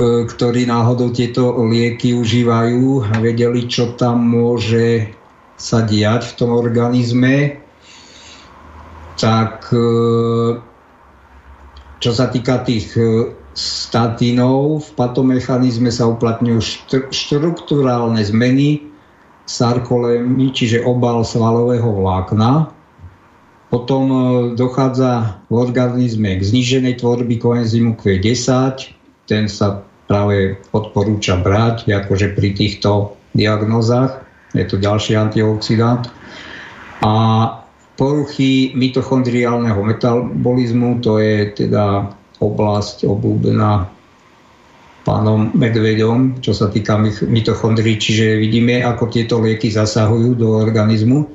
ktorí 0.00 0.64
náhodou 0.64 1.12
tieto 1.12 1.52
lieky 1.68 2.16
užívajú, 2.16 3.12
vedeli, 3.20 3.68
čo 3.68 3.92
tam 4.00 4.24
môže 4.24 5.12
sa 5.60 5.84
diať 5.84 6.32
v 6.32 6.36
tom 6.40 6.50
organizme, 6.56 7.60
tak 9.20 9.68
e, 9.70 9.86
čo 12.02 12.10
sa 12.10 12.26
týka 12.32 12.66
tých 12.66 12.96
e, 12.98 13.30
statínov, 13.54 14.82
v 14.82 14.88
patomechanizme 14.96 15.92
sa 15.92 16.08
uplatňujú 16.08 16.60
štruktúrálne 17.12 18.18
zmeny 18.24 18.82
sarkolémy, 19.44 20.50
čiže 20.50 20.82
obal 20.82 21.22
svalového 21.22 21.92
vlákna. 21.92 22.72
Potom 23.68 24.04
e, 24.08 24.18
dochádza 24.56 25.44
v 25.46 25.54
organizme 25.62 26.40
k 26.40 26.42
zniženej 26.42 26.98
tvorby 26.98 27.38
koenzymu 27.38 28.00
Q10, 28.00 29.01
ten 29.26 29.46
sa 29.46 29.82
práve 30.06 30.60
odporúča 30.74 31.40
brať, 31.40 31.88
akože 31.88 32.36
pri 32.36 32.52
týchto 32.52 33.16
diagnózach. 33.32 34.22
Je 34.52 34.68
to 34.68 34.76
ďalší 34.76 35.16
antioxidant. 35.16 36.12
A 37.02 37.12
poruchy 37.96 38.76
mitochondriálneho 38.76 39.80
metabolizmu, 39.80 41.00
to 41.00 41.16
je 41.18 41.64
teda 41.64 42.12
oblasť 42.42 43.06
obľúbená 43.08 43.88
pánom 45.02 45.50
Medvedom, 45.54 46.38
čo 46.38 46.54
sa 46.54 46.70
týka 46.70 46.94
mitochondrií, 47.26 47.98
čiže 47.98 48.38
vidíme, 48.38 48.86
ako 48.86 49.10
tieto 49.10 49.42
lieky 49.42 49.70
zasahujú 49.70 50.38
do 50.38 50.62
organizmu. 50.62 51.26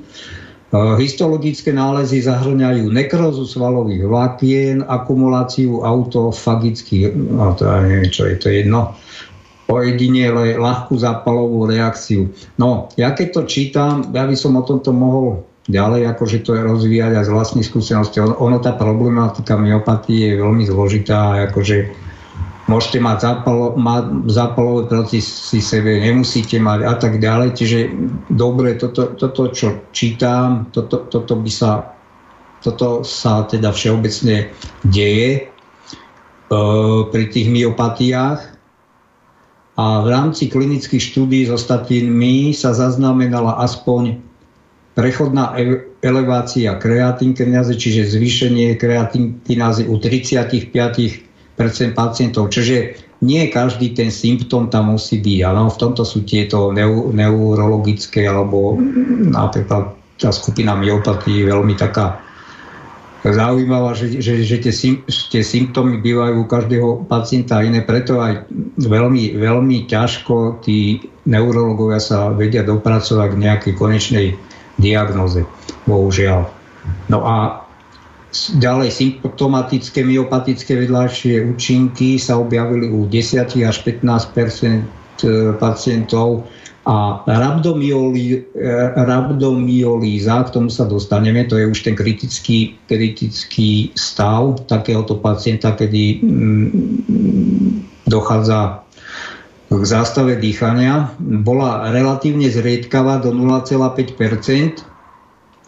E, 0.68 0.76
histologické 1.00 1.72
nálezy 1.72 2.20
zahrňajú 2.24 2.92
nekrózu 2.92 3.48
svalových 3.48 4.04
vlákien, 4.04 4.76
akumuláciu 4.84 5.80
autofagických, 5.80 7.16
no 7.16 7.56
to 7.56 7.64
ja 7.64 7.78
neviem, 7.80 8.12
čo 8.12 8.28
je 8.28 8.36
to 8.36 8.48
jedno, 8.52 8.92
ojedinele 9.68 10.56
ľahkú 10.56 10.96
zápalovú 10.96 11.68
reakciu. 11.68 12.32
No, 12.56 12.88
ja 12.96 13.12
keď 13.12 13.28
to 13.32 13.42
čítam, 13.44 14.12
ja 14.12 14.24
by 14.24 14.36
som 14.36 14.56
o 14.56 14.64
tomto 14.64 14.92
mohol 14.92 15.44
ďalej 15.68 16.08
akože 16.16 16.48
to 16.48 16.56
je 16.56 16.62
rozvíjať 16.64 17.12
a 17.12 17.24
z 17.24 17.30
vlastnej 17.32 17.64
skúsenosti. 17.64 18.24
Ono, 18.24 18.56
tá 18.64 18.72
problematika 18.72 19.60
myopatie 19.60 20.32
je 20.32 20.40
veľmi 20.40 20.64
zložitá, 20.64 21.44
akože 21.52 22.07
môžete 22.68 23.00
mať 23.00 23.16
zápalo, 23.24 23.74
mať 23.80 24.28
zápalové 24.28 24.82
procesy 24.86 25.58
sebe, 25.64 25.98
nemusíte 25.98 26.60
mať 26.60 26.80
a 26.84 26.94
tak 26.94 27.16
ďalej. 27.18 27.56
Čiže 27.56 27.78
dobre, 28.28 28.76
toto, 28.76 29.16
toto 29.16 29.50
čo 29.50 29.88
čítam, 29.90 30.68
toto, 30.70 31.08
toto 31.08 31.34
by 31.34 31.50
sa 31.50 31.98
toto 32.58 33.06
sa 33.06 33.46
teda 33.46 33.70
všeobecne 33.70 34.50
deje 34.82 35.30
e, 35.30 35.40
pri 37.06 37.24
tých 37.30 37.48
myopatiách 37.54 38.40
a 39.78 39.84
v 40.02 40.06
rámci 40.10 40.50
klinických 40.50 40.98
štúdí 40.98 41.46
s 41.46 41.54
ostatnými 41.54 42.50
sa 42.50 42.74
zaznamenala 42.74 43.62
aspoň 43.62 44.18
prechodná 44.98 45.54
elevácia 46.02 46.74
kreatinkinázy, 46.74 47.78
čiže 47.78 48.18
zvýšenie 48.18 48.74
kreatinkinázy 48.74 49.86
u 49.86 49.94
35% 50.02 51.27
pacientov. 51.92 52.54
Čiže 52.54 52.94
nie 53.26 53.50
každý 53.50 53.98
ten 53.98 54.14
symptóm 54.14 54.70
tam 54.70 54.94
musí 54.94 55.18
byť. 55.18 55.38
Ano, 55.42 55.66
v 55.66 55.80
tomto 55.80 56.06
sú 56.06 56.22
tieto 56.22 56.70
neu, 56.70 57.10
neurologické 57.10 58.30
alebo 58.30 58.78
napríklad 59.34 59.98
tá 60.18 60.30
skupina 60.30 60.78
myopatí 60.78 61.42
je 61.42 61.50
veľmi 61.50 61.74
taká 61.74 62.22
zaujímavá, 63.26 63.98
že, 63.98 64.22
že, 64.22 64.46
že 64.46 64.62
tie, 64.62 64.72
tie 65.10 65.42
symptómy 65.42 65.98
bývajú 65.98 66.34
u 66.38 66.46
každého 66.46 66.88
pacienta 67.10 67.66
iné, 67.66 67.82
preto 67.82 68.22
aj 68.22 68.46
veľmi, 68.78 69.34
veľmi 69.34 69.90
ťažko 69.90 70.62
tí 70.62 71.02
neurologovia 71.26 71.98
sa 71.98 72.30
vedia 72.30 72.62
dopracovať 72.62 73.28
k 73.34 73.40
nejakej 73.42 73.72
konečnej 73.74 74.26
diagnoze, 74.78 75.42
bohužiaľ. 75.90 76.46
No 77.10 77.26
a 77.26 77.67
ďalej 78.60 78.92
symptomatické 78.92 80.04
myopatické 80.04 80.76
vedľajšie 80.84 81.48
účinky 81.48 82.20
sa 82.20 82.36
objavili 82.36 82.92
u 82.92 83.08
10 83.08 83.48
až 83.64 83.76
15 83.84 84.36
pacientov 85.56 86.44
a 86.88 87.20
rabdomiolí, 87.28 88.48
e, 88.56 88.64
rabdomiolíza, 88.96 90.44
k 90.48 90.52
tomu 90.56 90.72
sa 90.72 90.88
dostaneme, 90.88 91.44
to 91.44 91.60
je 91.60 91.68
už 91.68 91.84
ten 91.84 91.92
kritický, 91.92 92.80
kritický 92.88 93.92
stav 93.92 94.64
takéhoto 94.64 95.20
pacienta, 95.20 95.76
kedy 95.76 96.24
mm, 96.24 96.68
dochádza 98.08 98.88
k 99.68 99.84
zástave 99.84 100.40
dýchania. 100.40 101.12
Bola 101.20 101.92
relatívne 101.92 102.48
zriedkavá 102.48 103.20
do 103.20 103.36
0,5% 103.36 104.88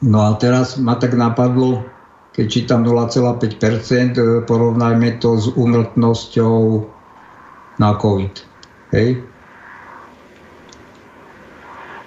No 0.01 0.25
a 0.25 0.33
teraz 0.41 0.81
ma 0.81 0.97
tak 0.97 1.13
napadlo, 1.13 1.85
keď 2.41 2.49
čítam 2.49 2.81
0,5 2.89 3.37
e, 3.37 4.21
porovnajme 4.49 5.21
to 5.21 5.37
s 5.37 5.53
úmrtnosťou 5.53 6.57
na 7.77 7.91
COVID. 8.01 8.35
Hej? 8.97 9.21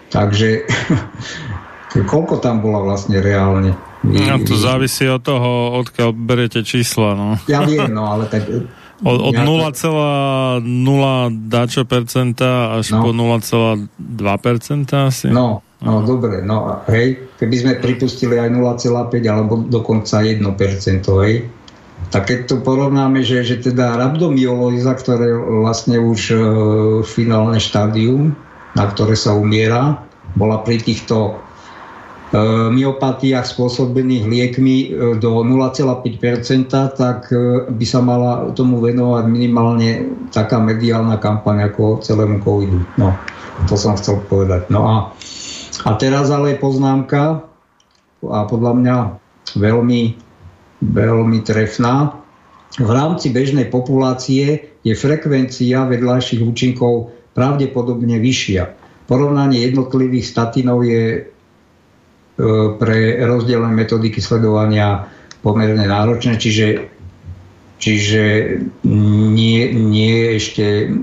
Takže 0.09 0.65
koľko 2.09 2.41
tam 2.41 2.65
bola 2.65 2.81
vlastne 2.81 3.21
reálne? 3.21 3.77
No, 4.01 4.41
to 4.41 4.57
závisí 4.57 5.05
od 5.05 5.21
toho, 5.21 5.77
odkiaľ 5.85 6.17
berete 6.17 6.65
čísla. 6.65 7.13
No. 7.13 7.37
Ja 7.45 7.61
viem, 7.61 7.93
no 7.93 8.09
ale 8.09 8.25
tak... 8.25 8.49
Od, 9.03 9.19
od 9.19 9.35
0,0 9.35 10.63
dačo 11.51 11.83
percenta 11.83 12.79
až 12.79 12.95
no. 12.95 13.03
po 13.03 13.11
0,2 13.11 13.91
percenta 14.39 15.11
asi? 15.11 15.27
No, 15.27 15.59
no 15.83 15.99
uh-huh. 15.99 16.07
dobre, 16.07 16.39
no 16.41 16.81
hej, 16.87 17.19
keby 17.37 17.55
sme 17.59 17.73
pripustili 17.83 18.39
aj 18.39 18.49
0,5 18.55 18.87
alebo 19.27 19.61
dokonca 19.67 20.23
1 20.23 20.39
hej, 20.39 21.35
tak 22.09 22.29
keď 22.29 22.39
to 22.45 22.55
porovnáme, 22.61 23.25
že, 23.25 23.41
že 23.41 23.57
teda 23.61 23.97
rabdomyolóza, 23.97 24.93
ktoré 24.97 25.33
vlastne 25.33 25.97
už 25.97 26.19
e, 26.29 26.37
finálne 27.05 27.57
štádium, 27.57 28.37
na 28.77 28.85
ktoré 28.89 29.17
sa 29.17 29.33
umiera, 29.33 30.01
bola 30.37 30.61
pri 30.61 30.81
týchto 30.81 31.17
e, 31.29 31.33
myopatiách 32.73 33.45
spôsobených 33.45 34.25
liekmi 34.29 34.77
e, 34.77 34.87
do 35.17 35.41
0,5%, 35.41 36.69
tak 36.97 37.33
e, 37.33 37.69
by 37.69 37.85
sa 37.85 37.99
mala 38.01 38.53
tomu 38.53 38.77
venovať 38.77 39.25
minimálne 39.29 39.89
taká 40.33 40.61
mediálna 40.61 41.17
kampaň 41.17 41.73
ako 41.73 42.01
celému 42.01 42.41
covidu. 42.45 42.81
No, 42.97 43.13
to 43.69 43.77
som 43.77 43.97
chcel 43.97 44.21
povedať. 44.25 44.69
No 44.69 44.85
a, 44.85 44.95
a 45.83 45.89
teraz 45.99 46.31
ale 46.31 46.55
poznámka 46.55 47.43
a 48.23 48.39
podľa 48.47 48.73
mňa 48.79 48.97
veľmi, 49.59 50.01
veľmi 50.79 51.39
trefná. 51.43 52.15
V 52.79 52.89
rámci 52.89 53.29
bežnej 53.29 53.67
populácie 53.67 54.79
je 54.81 54.93
frekvencia 54.95 55.85
vedľajších 55.85 56.41
účinkov 56.41 57.11
pravdepodobne 57.35 58.17
vyššia. 58.17 58.63
Porovnanie 59.05 59.67
jednotlivých 59.67 60.25
statinov 60.25 60.87
je 60.87 61.03
e, 61.13 61.21
pre 62.79 62.97
rozdielne 63.19 63.75
metodiky 63.75 64.23
sledovania 64.23 65.11
pomerne 65.43 65.83
náročné, 65.83 66.39
čiže, 66.39 66.87
čiže 67.77 68.23
nie, 68.87 69.61
nie 69.75 70.39
ešte, 70.39 70.95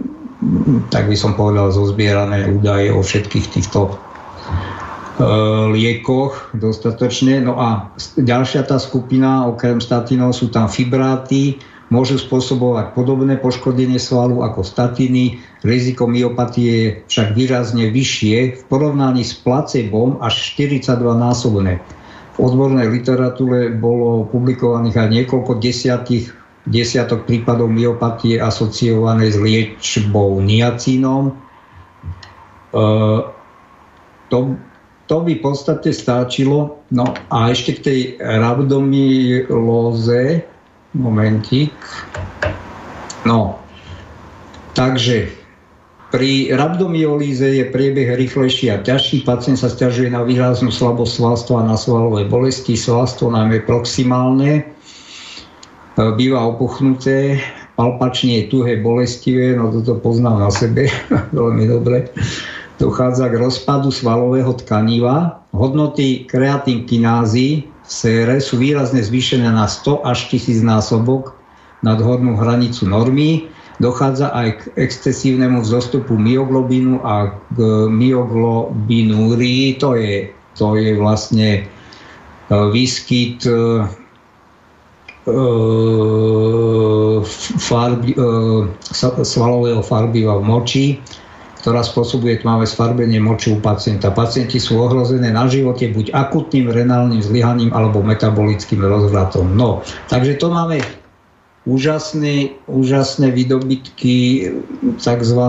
tak 0.89 1.13
by 1.13 1.17
som 1.21 1.37
povedal, 1.37 1.69
zozbierané 1.69 2.49
údaje 2.49 2.89
o 2.89 3.05
všetkých 3.05 3.47
týchto 3.53 4.01
liekoch 5.71 6.55
dostatočne. 6.55 7.43
No 7.43 7.59
a 7.59 7.91
ďalšia 8.17 8.69
tá 8.69 8.79
skupina, 8.79 9.49
okrem 9.51 9.83
statinov, 9.83 10.37
sú 10.37 10.53
tam 10.53 10.71
fibráty, 10.71 11.59
môžu 11.91 12.23
spôsobovať 12.23 12.95
podobné 12.95 13.35
poškodenie 13.37 13.99
svalu 13.99 14.47
ako 14.47 14.63
statiny. 14.63 15.43
Riziko 15.67 16.07
myopatie 16.07 16.71
je 16.71 16.87
však 17.11 17.35
výrazne 17.35 17.91
vyššie 17.91 18.37
v 18.57 18.63
porovnaní 18.71 19.27
s 19.27 19.35
placebom 19.35 20.23
až 20.23 20.55
42 20.55 21.03
násobné. 21.19 21.83
V 22.39 22.39
odbornej 22.39 22.89
literatúre 22.89 23.75
bolo 23.75 24.25
publikovaných 24.31 24.97
aj 24.97 25.09
niekoľko 25.11 25.59
desiatých, 25.59 26.31
desiatok 26.65 27.27
prípadov 27.27 27.69
myopatie 27.69 28.39
asociované 28.39 29.29
s 29.29 29.37
liečbou 29.37 30.39
niacínom. 30.39 31.35
E, 32.71 32.81
to, 34.31 34.39
to 35.11 35.27
by 35.27 35.35
v 35.35 35.43
podstate 35.43 35.91
stáčilo. 35.91 36.79
No 36.95 37.11
a 37.35 37.51
ešte 37.51 37.83
k 37.83 37.83
tej 37.83 38.01
rabdomylóze, 38.23 39.43
Momentík. 40.91 41.75
No, 43.23 43.59
takže 44.75 45.31
pri 46.11 46.51
rabdomyolíze 46.51 47.47
je 47.47 47.71
priebeh 47.71 48.19
rýchlejší 48.19 48.75
a 48.75 48.83
ťažší. 48.83 49.23
Pacient 49.23 49.63
sa 49.63 49.71
stiažuje 49.71 50.11
na 50.11 50.27
výraznú 50.27 50.75
slabosť 50.75 51.13
svalstva 51.15 51.63
a 51.63 51.69
na 51.71 51.79
svalové 51.79 52.27
bolesti. 52.27 52.75
Svalstvo 52.75 53.31
najmä 53.31 53.63
proximálne 53.63 54.51
e, 54.59 54.63
býva 55.95 56.43
opuchnuté, 56.51 57.39
palpačne 57.79 58.43
je 58.43 58.51
tuhé, 58.51 58.83
bolestivé, 58.83 59.55
no 59.55 59.71
toto 59.71 60.03
poznám 60.03 60.43
na 60.43 60.51
sebe 60.51 60.91
veľmi 61.39 61.71
dobre. 61.71 62.11
Dochádza 62.81 63.29
k 63.29 63.37
rozpadu 63.37 63.93
svalového 63.93 64.57
tkaniva. 64.57 65.45
Hodnoty 65.53 66.25
kreatinkinázy 66.25 67.69
sére 67.85 68.41
sú 68.41 68.57
výrazne 68.57 69.05
zvýšené 69.05 69.53
na 69.53 69.69
100 69.69 70.01
až 70.01 70.33
1000 70.33 70.65
násobok 70.65 71.37
nad 71.85 72.01
hornú 72.01 72.41
hranicu 72.41 72.89
normy. 72.89 73.53
Dochádza 73.85 74.33
aj 74.33 74.49
k 74.57 74.63
excesívnemu 74.81 75.61
vzostupu 75.61 76.17
myoglobínu 76.17 77.05
a 77.05 77.37
k 77.53 77.59
myoglobinúrii. 77.93 79.77
To 79.77 80.01
je, 80.01 80.33
to 80.57 80.81
je 80.81 80.97
vlastne 80.97 81.49
e, 81.61 81.63
výskyt 82.49 83.45
e, 83.45 83.53
e, 85.29 85.37
farby, 87.61 88.17
svalového 89.21 89.85
farbiva 89.85 90.41
v 90.41 90.45
moči 90.49 90.87
ktorá 91.61 91.85
spôsobuje 91.85 92.41
tmavé 92.41 92.65
sfarbenie 92.65 93.21
moči 93.21 93.53
u 93.53 93.61
pacienta. 93.61 94.09
Pacienti 94.09 94.57
sú 94.57 94.81
ohrozené 94.81 95.29
na 95.29 95.45
živote 95.45 95.93
buď 95.93 96.17
akutným 96.17 96.73
renálnym 96.73 97.21
zlyhaním 97.21 97.71
alebo 97.77 98.01
metabolickým 98.01 98.81
rozvratom. 98.81 99.53
No, 99.53 99.85
takže 100.09 100.41
to 100.41 100.49
máme 100.49 100.81
úžasné, 101.69 102.57
úžasné 102.65 103.29
výdobytky 103.37 104.49
tzv. 104.97 105.41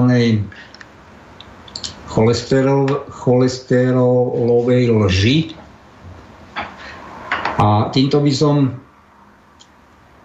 Cholesterol, 2.11 3.07
cholesterolovej 3.07 4.91
lži. 4.91 5.37
A 7.55 7.87
týmto 7.95 8.19
by 8.19 8.33
som 8.35 8.55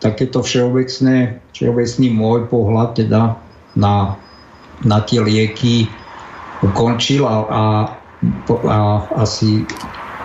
takéto 0.02 0.42
všeobecné, 0.42 1.38
všeobecný 1.54 2.06
môj 2.10 2.50
pohľad 2.50 2.98
teda 2.98 3.38
na 3.78 4.18
na 4.84 5.00
tie 5.00 5.22
lieky 5.22 5.88
ukončil 6.60 7.24
a, 7.24 7.36
a, 7.46 7.62
a 8.48 8.78
asi 9.20 9.64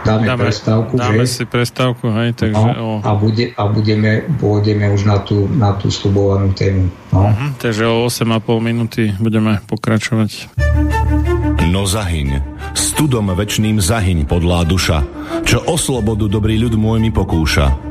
dáme, 0.06 0.26
dáme 0.28 0.44
prestávku. 0.48 0.94
Dáme 0.98 1.24
že? 1.26 1.32
si 1.32 1.44
prestávku, 1.46 2.06
hej, 2.12 2.30
takže... 2.34 2.58
No, 2.58 2.74
o... 2.80 2.90
a, 3.04 3.12
bude, 3.16 3.54
a 3.56 3.64
budeme, 3.68 4.26
pôjdeme 4.42 4.90
už 4.92 5.06
na 5.06 5.18
tú, 5.22 5.48
na 5.52 5.76
tú 5.78 5.94
slubovanú 5.94 6.52
tému. 6.56 6.90
No. 7.14 7.30
Uh-huh, 7.30 7.52
takže 7.62 7.84
o 7.88 8.08
8,5 8.08 8.42
minúty 8.60 9.14
budeme 9.22 9.62
pokračovať. 9.70 10.50
No 11.72 11.88
zahyň, 11.88 12.44
studom 12.76 13.32
večným 13.32 13.80
zahyň 13.80 14.28
podlá 14.28 14.68
duša, 14.68 15.06
čo 15.48 15.64
o 15.64 15.80
slobodu 15.80 16.28
dobrý 16.28 16.60
ľud 16.60 16.76
môj 16.76 17.00
mi 17.00 17.12
pokúša. 17.14 17.91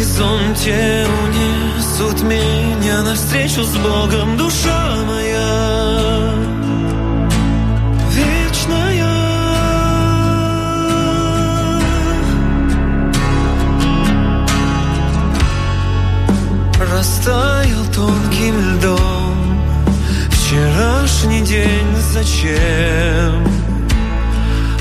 Горизонте 0.00 1.06
Унесут 1.24 2.22
меня 2.22 3.02
навстречу 3.02 3.62
с 3.62 3.76
Богом 3.76 4.36
Душа 4.38 4.96
моя. 5.06 6.34
Вечная. 8.10 9.10
Растаял 16.80 17.84
тонким 17.94 18.58
льдом 18.58 19.60
Вчерашний 20.30 21.42
день. 21.42 21.96
Зачем 22.12 23.46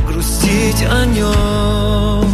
Грустить 0.07 0.83
о 0.89 1.05
нем 1.05 2.28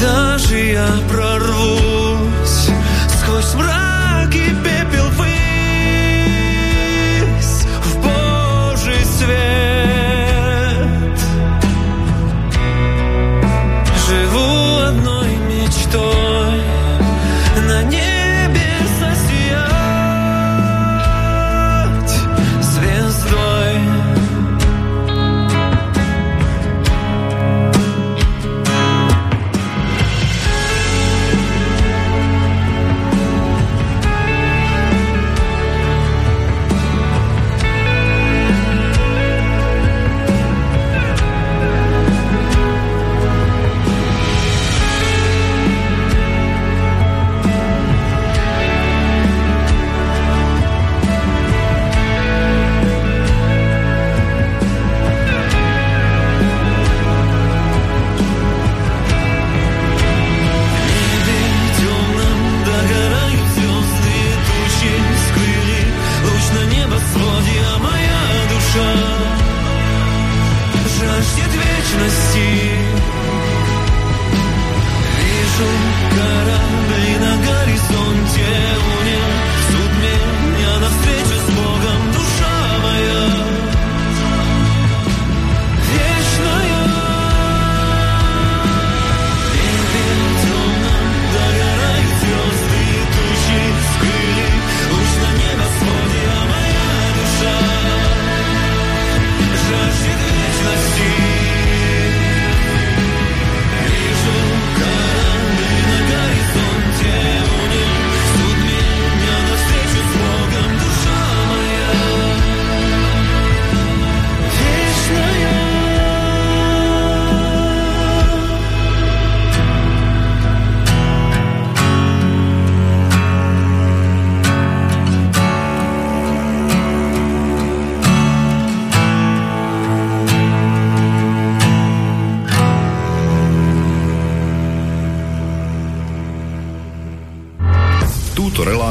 Когда 0.00 0.38
же 0.38 0.56
я 0.60 0.86
прорвусь 1.10 2.68
Сквозь 3.20 3.54
мрак 3.54 4.32
и 4.32 4.50
пепел 4.62 4.87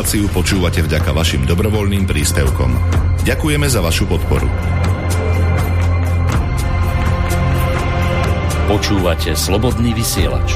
reláciu 0.07 0.31
počúvate 0.31 0.79
vďaka 0.79 1.11
vašim 1.11 1.43
dobrovoľným 1.43 2.07
príspevkom. 2.07 2.71
Ďakujeme 3.27 3.67
za 3.67 3.83
vašu 3.83 4.07
podporu. 4.07 4.47
Počúvate 8.71 9.35
slobodný 9.35 9.91
vysielač. 9.91 10.55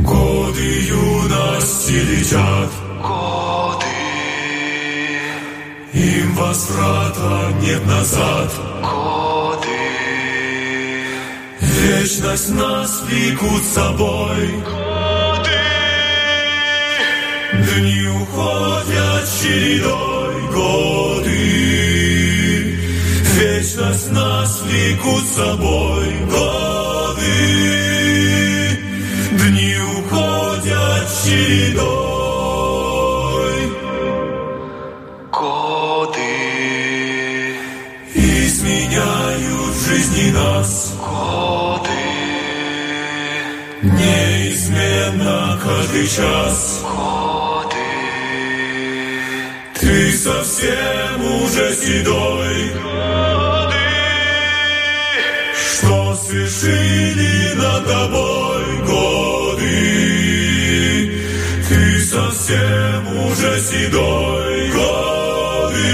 Годы 0.00 0.66
юности 0.88 2.00
летят, 2.08 2.72
Годы, 3.04 4.00
им 5.92 6.32
возврата 6.32 7.52
нет 7.60 7.84
назад. 7.84 8.65
Вечность 12.07 12.49
нас 12.51 13.01
влекут 13.01 13.61
с 13.63 13.73
собой, 13.73 14.63
годы. 14.63 15.59
дни 17.51 18.07
уходят 18.07 19.27
чередой, 19.41 20.35
годы. 20.53 21.35
Вечность 23.35 24.11
нас 24.13 24.61
влекут 24.61 25.25
с 25.25 25.35
собой, 25.35 26.05
годы. 26.31 27.35
Дни 29.33 29.75
уходят 29.97 31.09
чередой. 31.25 32.06
Каждый 45.97 46.07
час 46.07 46.81
годы, 46.83 47.75
Ты 49.79 50.11
совсем 50.11 51.41
уже 51.41 51.73
седой. 51.73 52.71
Что 55.55 56.15
свершили 56.15 57.53
над 57.55 57.85
тобой 57.87 58.77
годы? 58.85 59.65
Ты 61.67 61.99
совсем 62.01 63.07
уже 63.25 63.59
седой. 63.61 64.71
Годы, 64.71 65.93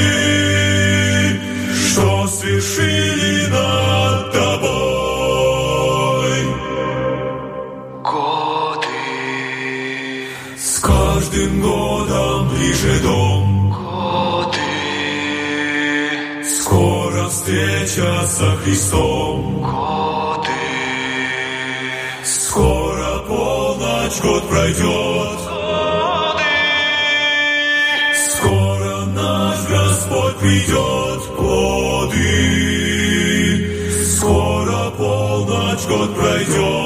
что 1.91 2.27
свершили 2.27 3.32
со 18.33 18.55
Христом. 18.57 19.61
Годы. 19.61 20.49
Скоро 22.23 23.19
полночь, 23.27 24.19
год 24.23 24.49
пройдет. 24.49 25.39
Годы. 25.49 26.53
Скоро 28.31 29.05
наш 29.13 29.59
Господь 29.69 30.37
придет. 30.37 31.21
Годы. 31.37 32.25
Скоро 34.17 34.89
полночь, 34.97 35.85
год 35.87 36.15
пройдет. 36.15 36.82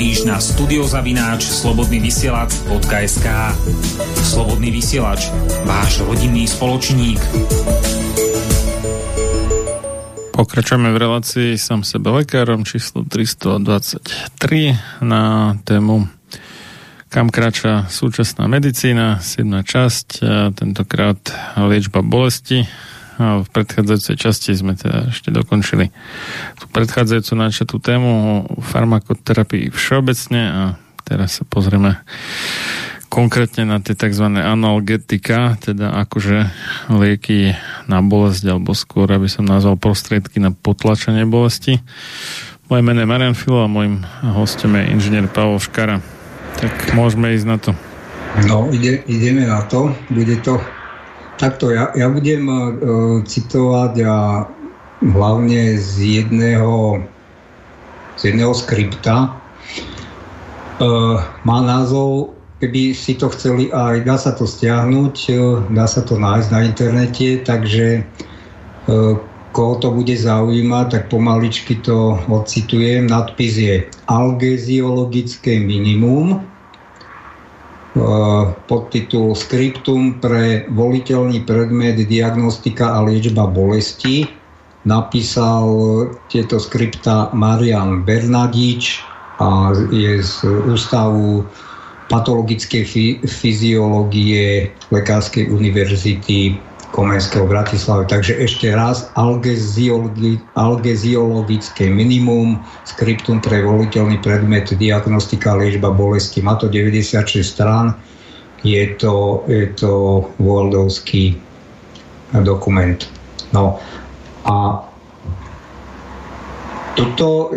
Napíš 0.00 0.24
na 0.24 0.40
studiozavináč 0.40 1.44
slobodnyvysielac.sk 1.60 3.28
Slobodný 4.24 4.72
vysielač, 4.72 5.28
váš 5.68 6.00
rodinný 6.00 6.48
spoločník. 6.48 7.20
Pokračujeme 10.32 10.88
v 10.88 10.96
relácii 10.96 11.60
sám 11.60 11.84
sebe 11.84 12.16
lekárom 12.16 12.64
číslo 12.64 13.04
323 13.04 15.04
na 15.04 15.52
tému 15.68 16.08
kam 17.12 17.28
kráča 17.28 17.84
súčasná 17.92 18.48
medicína, 18.48 19.20
7. 19.20 19.52
časť, 19.60 20.24
tentokrát 20.56 21.20
liečba 21.60 22.00
bolesti. 22.00 22.64
V 23.20 23.48
predchádzajúcej 23.52 24.16
časti 24.16 24.56
sme 24.56 24.72
teda 24.72 25.12
ešte 25.12 25.28
dokončili 25.28 25.92
tú 26.56 26.64
predchádzajúcu 26.72 27.32
načatú 27.36 27.76
tému 27.76 28.10
o 28.16 28.32
farmakoterapii 28.64 29.68
všeobecne 29.68 30.40
a 30.48 30.62
teraz 31.04 31.36
sa 31.36 31.44
pozrieme 31.44 32.00
konkrétne 33.12 33.68
na 33.68 33.76
tie 33.84 33.92
tzv. 33.92 34.24
analgetika, 34.40 35.60
teda 35.60 35.92
akože 36.06 36.48
lieky 36.88 37.52
na 37.90 38.00
bolesť, 38.00 38.56
alebo 38.56 38.72
skôr, 38.72 39.10
aby 39.12 39.28
som 39.28 39.44
nazval 39.44 39.76
prostriedky 39.76 40.40
na 40.40 40.54
potlačenie 40.56 41.28
bolesti. 41.28 41.82
Moje 42.72 42.80
meno 42.86 43.04
je 43.04 43.10
Marian 43.10 43.36
Filo 43.36 43.66
a 43.66 43.68
môjim 43.68 44.00
hostom 44.22 44.78
je 44.80 44.94
inžinier 44.96 45.28
Pavol 45.28 45.60
Škara. 45.60 46.00
Tak 46.56 46.94
môžeme 46.96 47.34
ísť 47.36 47.46
na 47.50 47.58
to. 47.60 47.70
No, 48.46 48.70
ide, 48.70 49.02
ideme 49.10 49.44
na 49.44 49.66
to. 49.66 49.90
Bude 50.08 50.38
to 50.40 50.62
takto. 51.40 51.72
Ja, 51.72 51.88
ja 51.96 52.12
budem 52.12 52.44
uh, 52.44 52.60
citovať 53.24 54.04
a 54.04 54.44
hlavne 55.00 55.80
z 55.80 56.20
jedného, 56.20 57.00
z 58.20 58.22
jedného 58.28 58.52
skripta. 58.52 59.32
Uh, 60.76 61.24
má 61.48 61.64
názov, 61.64 62.36
keby 62.60 62.92
si 62.92 63.16
to 63.16 63.32
chceli 63.32 63.72
aj, 63.72 64.04
dá 64.04 64.20
sa 64.20 64.36
to 64.36 64.44
stiahnuť, 64.44 65.16
uh, 65.32 65.64
dá 65.72 65.88
sa 65.88 66.04
to 66.04 66.20
nájsť 66.20 66.48
na 66.52 66.60
internete, 66.68 67.40
takže 67.40 68.04
uh, 68.04 69.16
koho 69.56 69.80
to 69.80 69.88
bude 69.90 70.12
zaujímať, 70.12 70.86
tak 70.92 71.02
pomaličky 71.08 71.80
to 71.80 72.20
ocitujem. 72.30 73.08
Nadpis 73.08 73.56
je 73.56 73.74
Algeziologické 74.06 75.58
minimum, 75.58 76.49
podtitul 78.66 79.36
Skriptum 79.36 80.22
pre 80.22 80.64
voliteľný 80.70 81.44
predmet 81.44 82.00
diagnostika 82.04 82.96
a 82.96 83.04
liečba 83.04 83.46
bolesti. 83.48 84.24
Napísal 84.80 85.66
tieto 86.32 86.56
skripta 86.56 87.28
Marian 87.36 88.00
Bernadič 88.00 89.04
a 89.36 89.76
je 89.92 90.24
z 90.24 90.36
Ústavu 90.68 91.44
patologickej 92.08 92.84
fyziológie 93.28 94.72
Lekárskej 94.90 95.52
univerzity 95.52 96.69
Komenského 96.90 97.46
Bratislave. 97.46 98.10
Takže 98.10 98.34
ešte 98.34 98.74
raz, 98.74 99.06
algeziologi, 99.14 100.42
algeziologické 100.58 101.86
minimum, 101.86 102.58
skriptum 102.82 103.38
pre 103.38 103.62
voliteľný 103.62 104.18
predmet, 104.18 104.74
diagnostika, 104.74 105.54
liečba 105.54 105.94
bolesti. 105.94 106.42
Má 106.42 106.58
to 106.58 106.66
96 106.66 107.46
strán, 107.46 107.94
je 108.66 108.84
to, 108.98 109.46
je 109.46 109.70
to 109.78 110.26
Wordovský 110.42 111.38
dokument. 112.42 113.00
No 113.54 113.78
a 114.44 114.82
toto 116.98 117.54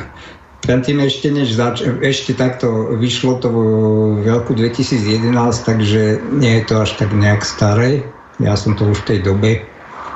tým 0.84 0.98
ešte, 1.02 1.28
než 1.34 1.52
zač- 1.56 1.82
ešte 1.82 2.32
takto 2.36 2.94
vyšlo 2.96 3.42
to 3.42 3.48
v 3.50 4.24
roku 4.28 4.54
2011, 4.54 5.34
takže 5.66 6.22
nie 6.32 6.60
je 6.60 6.64
to 6.64 6.74
až 6.80 6.90
tak 6.96 7.10
nejak 7.12 7.42
staré. 7.42 8.06
Ja 8.40 8.56
som 8.56 8.72
to 8.72 8.88
už 8.88 9.04
v 9.04 9.08
tej 9.16 9.18
dobe 9.22 9.50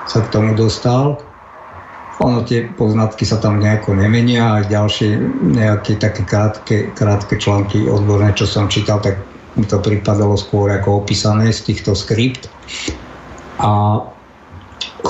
sa 0.08 0.24
k 0.24 0.32
tomu 0.32 0.56
dostal. 0.56 1.20
Ono 2.22 2.46
tie 2.46 2.70
poznatky 2.78 3.26
sa 3.26 3.42
tam 3.42 3.58
nejako 3.60 3.98
nemenia 3.98 4.60
a 4.60 4.64
ďalšie 4.64 5.18
nejaké 5.54 5.98
také 5.98 6.22
krátke, 6.24 6.88
krátke 6.94 7.36
články 7.36 7.90
odborné, 7.90 8.32
čo 8.32 8.46
som 8.46 8.70
čítal, 8.70 9.02
tak 9.02 9.18
mi 9.58 9.66
to 9.66 9.82
pripadalo 9.82 10.38
skôr 10.38 10.70
ako 10.72 11.04
opísané 11.04 11.50
z 11.50 11.74
týchto 11.74 11.92
skript. 11.92 12.46
A 13.58 14.02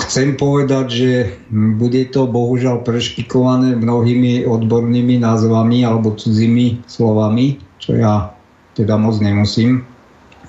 chcem 0.08 0.34
povedať, 0.34 0.86
že 0.90 1.10
bude 1.52 2.08
to 2.10 2.26
bohužiaľ 2.26 2.82
prešpikované 2.82 3.76
mnohými 3.78 4.48
odbornými 4.48 5.20
názvami 5.20 5.84
alebo 5.84 6.16
cudzími 6.16 6.88
slovami, 6.88 7.60
čo 7.78 7.94
ja 8.00 8.32
teda 8.74 8.98
moc 8.98 9.20
nemusím. 9.20 9.86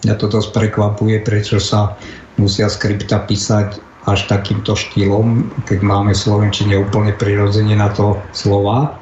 Ja 0.08 0.16
to 0.16 0.32
dosť 0.32 0.56
prekvapuje, 0.56 1.24
prečo 1.24 1.62
sa 1.62 1.96
musia 2.38 2.68
skripta 2.68 3.24
písať 3.24 3.80
až 4.06 4.30
takýmto 4.30 4.78
štýlom, 4.78 5.50
keď 5.66 5.82
máme 5.82 6.14
v 6.14 6.24
Slovenčine 6.24 6.78
úplne 6.78 7.16
prirodzene 7.18 7.74
na 7.74 7.90
to 7.90 8.22
slova. 8.38 8.94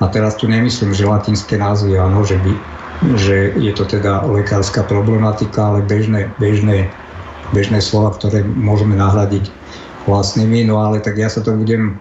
A 0.00 0.04
teraz 0.08 0.36
tu 0.36 0.48
nemyslím, 0.48 0.92
že 0.92 1.08
latinské 1.08 1.60
názvy, 1.60 1.96
áno, 1.96 2.24
že, 2.24 2.40
by, 2.40 2.52
že 3.16 3.36
je 3.56 3.72
to 3.76 3.84
teda 3.84 4.24
lekárska 4.28 4.84
problematika, 4.84 5.72
ale 5.72 5.84
bežné, 5.84 6.32
bežné, 6.40 6.88
bežné 7.52 7.80
slova, 7.80 8.16
ktoré 8.16 8.44
môžeme 8.44 8.96
nahradiť 8.96 9.48
vlastnými. 10.08 10.68
No 10.68 10.80
ale 10.80 11.00
tak 11.04 11.20
ja 11.20 11.28
sa 11.28 11.44
to 11.44 11.52
budem 11.52 12.00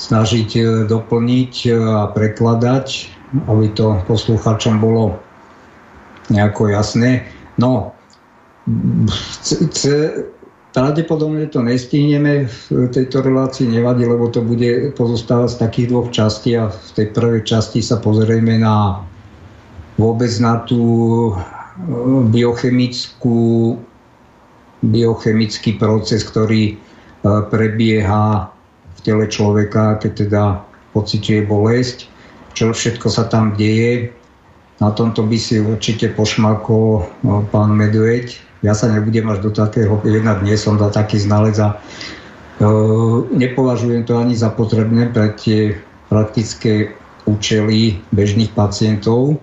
snažiť 0.00 0.48
e, 0.56 0.62
doplniť 0.88 1.52
e, 1.68 1.70
a 1.76 2.08
prekladať, 2.12 2.86
aby 3.48 3.72
to 3.72 4.00
poslucháčom 4.08 4.80
bolo 4.80 5.20
nejako 6.32 6.72
jasné. 6.72 7.28
No, 7.60 7.92
pravdepodobne 10.72 11.46
to 11.52 11.60
nestihneme 11.60 12.48
v 12.48 12.88
tejto 12.88 13.20
relácii, 13.20 13.68
nevadí, 13.68 14.08
lebo 14.08 14.32
to 14.32 14.40
bude 14.40 14.96
pozostávať 14.96 15.48
z 15.52 15.60
takých 15.60 15.86
dvoch 15.92 16.08
častí 16.08 16.56
a 16.56 16.72
v 16.72 16.90
tej 16.96 17.06
prvej 17.12 17.42
časti 17.44 17.84
sa 17.84 18.00
pozrieme 18.00 18.56
na 18.56 19.04
vôbec 20.00 20.32
na 20.40 20.64
tú 20.64 20.82
e, 21.28 21.32
biochemickú 22.32 23.76
biochemický 24.82 25.78
proces, 25.78 26.26
ktorý 26.26 26.74
e, 26.74 26.74
prebieha 27.22 28.50
v 28.98 29.00
tele 29.06 29.24
človeka, 29.30 30.02
keď 30.02 30.12
teda 30.26 30.42
pociťuje 30.92 31.46
bolesť, 31.46 32.10
čo 32.52 32.74
všetko 32.74 33.06
sa 33.08 33.30
tam 33.30 33.54
deje. 33.54 34.10
Na 34.82 34.90
tomto 34.90 35.22
by 35.22 35.38
si 35.38 35.62
určite 35.62 36.10
pošmakol 36.18 37.06
no, 37.22 37.46
pán 37.54 37.78
Medveď. 37.78 38.51
Ja 38.62 38.78
sa 38.78 38.86
nebudem 38.86 39.26
až 39.26 39.42
do 39.42 39.50
takého 39.50 39.98
jedna 40.06 40.38
nie 40.42 40.54
som 40.54 40.78
za 40.78 40.88
taký 40.94 41.18
znalec 41.18 41.58
a 41.58 41.68
e, 41.74 41.76
nepovažujem 43.34 44.06
to 44.06 44.14
ani 44.18 44.38
za 44.38 44.54
potrebné 44.54 45.10
pre 45.10 45.34
tie 45.34 45.74
praktické 46.06 46.94
účely 47.26 48.02
bežných 48.10 48.50
pacientov, 48.54 49.38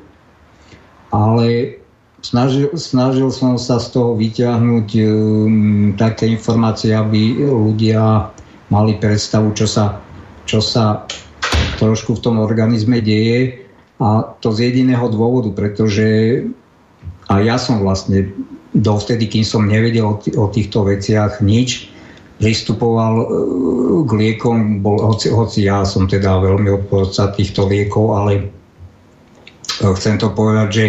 ale 1.12 1.80
snažil, 2.22 2.72
snažil 2.76 3.32
som 3.32 3.56
sa 3.56 3.80
z 3.80 3.96
toho 3.96 4.16
vyťahnuť 4.20 4.88
um, 5.00 5.96
také 5.96 6.28
informácie, 6.28 6.92
aby 6.92 7.40
ľudia 7.44 8.30
mali 8.70 9.00
predstavu, 9.00 9.56
čo 9.56 9.66
sa, 9.66 10.04
čo 10.46 10.60
sa 10.60 11.08
trošku 11.80 12.20
v 12.20 12.24
tom 12.24 12.36
organizme 12.38 13.00
deje. 13.00 13.66
A 14.00 14.24
to 14.40 14.56
z 14.56 14.72
jediného 14.72 15.12
dôvodu, 15.12 15.52
pretože 15.52 16.08
a 17.28 17.44
ja 17.44 17.60
som 17.60 17.84
vlastne 17.84 18.32
dovtedy, 18.74 19.26
kým 19.26 19.46
som 19.46 19.66
nevedel 19.66 20.06
o, 20.18 20.46
týchto 20.50 20.86
veciach 20.86 21.42
nič, 21.42 21.90
pristupoval 22.40 23.14
uh, 23.20 23.28
k 24.08 24.12
liekom, 24.16 24.80
bol, 24.80 24.96
hoci, 25.04 25.28
hoci 25.28 25.68
ja 25.68 25.84
som 25.84 26.08
teda 26.08 26.40
veľmi 26.40 26.72
odporca 26.72 27.36
týchto 27.36 27.68
liekov, 27.68 28.16
ale 28.16 28.34
uh, 29.84 29.92
chcem 29.92 30.16
to 30.16 30.32
povedať, 30.32 30.70
že 30.72 30.86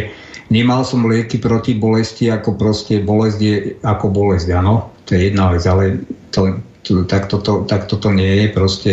nemal 0.54 0.86
som 0.86 1.02
lieky 1.02 1.42
proti 1.42 1.74
bolesti, 1.74 2.30
ako 2.30 2.54
proste 2.54 3.02
bolesť 3.02 3.38
je 3.42 3.56
ako 3.82 4.06
bolesť, 4.14 4.46
áno, 4.54 4.94
to 5.10 5.18
je 5.18 5.34
jedna 5.34 5.50
vec, 5.50 5.66
ale 5.66 6.06
to, 6.30 6.62
to, 6.86 7.02
tak, 7.10 7.26
toto, 7.26 7.66
tak 7.66 7.90
toto 7.90 8.14
nie 8.14 8.46
je, 8.46 8.46
proste 8.54 8.92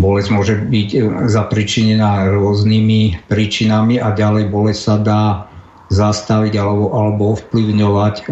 bolesť 0.00 0.28
môže 0.32 0.54
byť 0.56 0.88
e, 0.96 1.00
zapričinená 1.28 2.32
rôznymi 2.32 3.28
príčinami 3.28 4.00
a 4.00 4.16
ďalej 4.16 4.48
bolesť 4.48 4.80
sa 4.80 4.96
dá 4.96 5.22
zastaviť 5.92 6.56
alebo, 6.56 6.96
alebo 6.96 7.22
ovplyvňovať 7.36 8.14
e, 8.24 8.26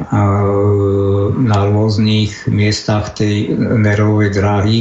na 1.45 1.61
rôznych 1.69 2.49
miestach 2.49 3.13
tej 3.13 3.53
nervovej 3.61 4.31
dráhy. 4.33 4.79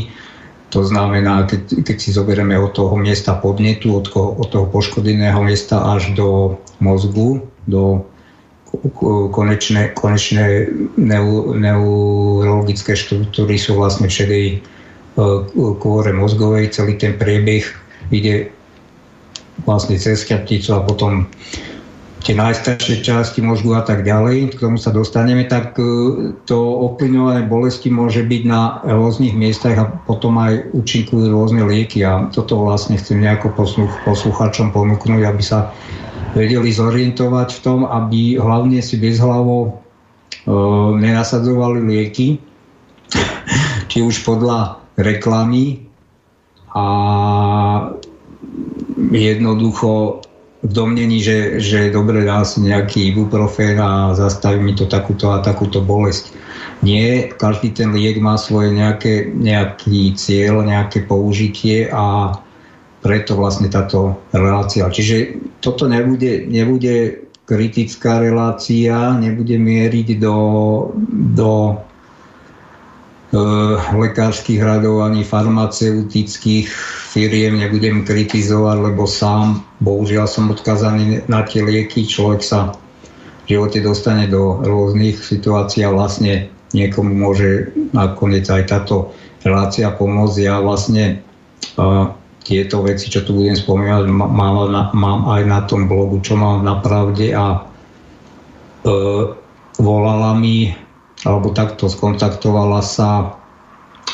To 0.72 0.88
znamená, 0.88 1.44
keď, 1.44 1.84
keď 1.84 1.98
si 2.00 2.16
zoberieme 2.16 2.56
od 2.56 2.72
toho 2.72 2.96
miesta 2.96 3.36
podnetu, 3.36 4.00
od, 4.00 4.08
toho, 4.08 4.38
od 4.40 4.48
toho 4.48 4.66
poškodeného 4.72 5.44
miesta 5.44 5.84
až 5.84 6.16
do 6.16 6.56
mozgu, 6.80 7.44
do 7.68 8.08
konečné, 9.34 9.98
konečné 9.98 10.70
neu, 10.96 11.58
neurologické 11.58 12.94
štruktúry 12.94 13.58
sú 13.58 13.76
vlastne 13.76 14.08
v 14.08 14.16
šedej 14.24 14.46
e, 14.56 14.58
kôre 15.84 16.16
mozgovej. 16.16 16.72
Celý 16.72 16.96
ten 16.96 17.18
priebeh 17.18 17.66
ide 18.14 18.54
vlastne 19.68 20.00
cez 20.00 20.24
chrbticu 20.24 20.72
a 20.72 20.86
potom 20.86 21.28
tie 22.20 22.36
najstaršie 22.36 23.00
časti 23.00 23.40
mozgu 23.40 23.80
a 23.80 23.84
tak 23.84 24.04
ďalej, 24.04 24.56
k 24.56 24.60
tomu 24.60 24.76
sa 24.76 24.92
dostaneme, 24.92 25.48
tak 25.48 25.80
e, 25.80 25.84
to 26.44 26.58
ovplyvňovanie 26.60 27.48
bolesti 27.48 27.88
môže 27.88 28.28
byť 28.28 28.44
na 28.44 28.84
rôznych 28.84 29.32
miestach 29.36 29.76
a 29.80 29.86
potom 29.88 30.36
aj 30.36 30.76
účinkujú 30.76 31.32
rôzne 31.32 31.64
lieky. 31.64 32.04
A 32.04 32.28
toto 32.28 32.60
vlastne 32.60 33.00
chcem 33.00 33.24
nejako 33.24 33.56
posluch, 33.56 33.92
posluchačom 34.04 34.76
ponúknuť, 34.76 35.22
aby 35.24 35.44
sa 35.44 35.72
vedeli 36.36 36.70
zorientovať 36.70 37.50
v 37.56 37.60
tom, 37.64 37.80
aby 37.88 38.36
hlavne 38.36 38.84
si 38.84 39.00
bezhlavo 39.00 39.58
e, 39.64 39.70
nenasadzovali 41.00 41.80
lieky, 41.88 42.36
či 43.90 44.04
už 44.04 44.28
podľa 44.28 44.84
reklamy 45.00 45.88
a 46.76 46.86
jednoducho 49.10 50.22
v 50.60 50.72
domnení, 50.76 51.24
že, 51.24 51.64
že 51.64 51.88
dobre 51.88 52.28
dá 52.28 52.44
si 52.44 52.60
nejaký 52.60 53.16
ibuprofen 53.16 53.80
a 53.80 54.12
zastaví 54.12 54.60
mi 54.60 54.76
to 54.76 54.92
takúto 54.92 55.32
a 55.32 55.40
takúto 55.40 55.80
bolesť. 55.80 56.36
Nie, 56.84 57.32
každý 57.32 57.72
ten 57.72 57.96
liek 57.96 58.20
má 58.20 58.36
svoje 58.36 58.76
nejaké, 58.76 59.32
nejaký 59.32 60.16
cieľ, 60.20 60.64
nejaké 60.68 61.08
použitie 61.08 61.88
a 61.88 62.36
preto 63.00 63.40
vlastne 63.40 63.72
táto 63.72 64.20
relácia. 64.36 64.84
Čiže 64.84 65.40
toto 65.64 65.88
nebude, 65.88 66.44
nebude 66.44 67.24
kritická 67.48 68.20
relácia, 68.20 69.16
nebude 69.16 69.56
mieriť 69.56 70.20
do, 70.20 70.38
do 71.34 71.80
lekárskych 73.94 74.58
radov 74.58 75.06
ani 75.06 75.22
farmaceutických 75.22 76.66
firiem, 77.14 77.62
nebudem 77.62 78.02
kritizovať, 78.02 78.78
lebo 78.90 79.06
sám, 79.06 79.62
bohužiaľ 79.86 80.26
som 80.26 80.50
odkazaný 80.50 81.30
na 81.30 81.46
tie 81.46 81.62
lieky, 81.62 82.10
človek 82.10 82.42
sa 82.42 82.74
v 83.46 83.58
živote 83.58 83.86
dostane 83.86 84.26
do 84.26 84.62
rôznych 84.66 85.22
situácií 85.22 85.86
a 85.86 85.94
vlastne 85.94 86.50
niekomu 86.74 87.14
môže 87.14 87.74
nakoniec 87.94 88.50
aj 88.50 88.66
táto 88.66 89.14
relácia 89.46 89.94
pomôcť. 89.94 90.38
Ja 90.46 90.62
vlastne 90.62 91.22
uh, 91.78 92.14
tieto 92.50 92.82
veci, 92.82 93.14
čo 93.14 93.22
tu 93.22 93.38
budem 93.38 93.54
spomínať, 93.54 94.10
mám, 94.10 94.90
mám 94.98 95.20
aj 95.30 95.42
na 95.46 95.60
tom 95.70 95.86
blogu, 95.86 96.18
čo 96.26 96.34
mám 96.34 96.66
na 96.66 96.82
pravde 96.82 97.30
a 97.30 97.62
e, 98.82 98.90
volala 99.78 100.34
mi, 100.34 100.74
alebo 101.28 101.52
takto 101.52 101.92
skontaktovala 101.92 102.80
sa 102.80 103.36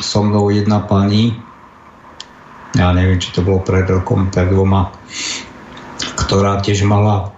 so 0.01 0.25
mnou 0.25 0.49
jedna 0.49 0.81
pani, 0.83 1.37
ja 2.75 2.91
neviem, 2.91 3.21
či 3.21 3.31
to 3.31 3.45
bolo 3.45 3.63
pred 3.63 3.87
rokom, 3.87 4.27
pred 4.27 4.51
dvoma, 4.51 4.91
ktorá 6.19 6.59
tiež 6.59 6.83
mala 6.83 7.31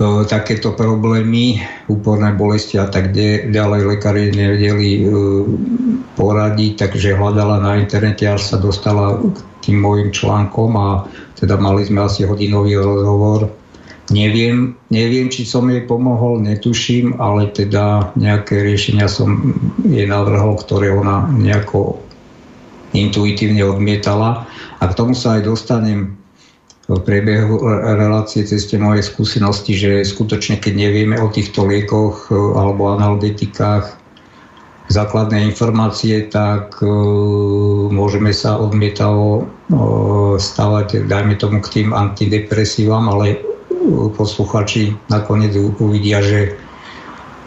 e, 0.00 0.24
takéto 0.24 0.72
problémy, 0.72 1.60
úporné 1.92 2.32
bolesti 2.32 2.80
a 2.80 2.88
tak 2.88 3.12
ďalej 3.52 3.80
lekári 3.84 4.32
nevedeli 4.32 4.88
e, 4.96 5.00
poradiť, 6.16 6.72
takže 6.80 7.18
hľadala 7.18 7.60
na 7.60 7.76
internete, 7.76 8.24
až 8.24 8.40
sa 8.40 8.56
dostala 8.56 9.20
k 9.20 9.36
tým 9.60 9.84
môjim 9.84 10.08
článkom 10.08 10.72
a 10.80 11.04
teda 11.36 11.60
mali 11.60 11.84
sme 11.84 12.08
asi 12.08 12.24
hodinový 12.24 12.80
rozhovor. 12.80 13.52
Neviem, 14.06 14.78
neviem, 14.86 15.26
či 15.26 15.42
som 15.42 15.66
jej 15.66 15.82
pomohol, 15.82 16.38
netuším, 16.38 17.18
ale 17.18 17.50
teda 17.50 18.14
nejaké 18.14 18.62
riešenia 18.62 19.10
som 19.10 19.58
jej 19.82 20.06
navrhol, 20.06 20.54
ktoré 20.62 20.94
ona 20.94 21.26
nejako 21.26 21.98
intuitívne 22.94 23.66
odmietala. 23.66 24.46
A 24.78 24.84
k 24.86 24.94
tomu 24.94 25.18
sa 25.18 25.38
aj 25.38 25.50
dostanem 25.50 26.14
v 26.86 27.02
priebehu 27.02 27.58
relácie 27.98 28.46
cez 28.46 28.70
tie 28.70 28.78
moje 28.78 29.02
skúsenosti, 29.02 29.74
že 29.74 30.06
skutočne 30.06 30.62
keď 30.62 30.86
nevieme 30.86 31.18
o 31.18 31.26
týchto 31.26 31.66
liekoch 31.66 32.30
alebo 32.30 32.94
analgetikách 32.94 34.06
základné 34.86 35.50
informácie, 35.50 36.30
tak 36.30 36.78
uh, 36.78 36.88
môžeme 37.90 38.30
sa 38.30 38.54
odmietavo 38.54 39.42
uh, 39.42 40.38
stavať, 40.38 41.10
dajme 41.10 41.34
tomu 41.34 41.58
k 41.58 41.82
tým 41.82 41.88
antidepresívam, 41.90 43.10
ale 43.10 43.55
posluchači 44.14 44.94
nakoniec 45.08 45.54
uvidia, 45.56 46.22
že, 46.22 46.56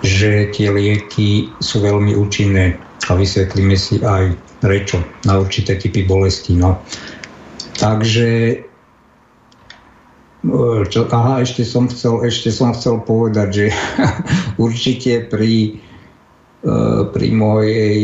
že 0.06 0.50
tie 0.56 0.72
lieky 0.72 1.52
sú 1.60 1.84
veľmi 1.84 2.16
účinné 2.16 2.80
a 3.08 3.12
vysvetlíme 3.18 3.76
si 3.76 4.00
aj 4.00 4.36
prečo 4.60 5.00
na 5.24 5.40
určité 5.40 5.76
typy 5.80 6.04
bolesti. 6.04 6.56
No. 6.56 6.80
Takže 7.80 8.60
čo, 10.88 11.00
aha, 11.12 11.44
ešte 11.44 11.68
som 11.68 11.92
chcel, 11.92 12.24
ešte 12.24 12.52
som 12.52 12.72
chcel 12.72 13.04
povedať, 13.04 13.48
že 13.52 13.66
určite 14.66 15.28
pri 15.28 15.80
Eh, 16.60 17.04
pri 17.16 17.32
mojej 17.32 18.00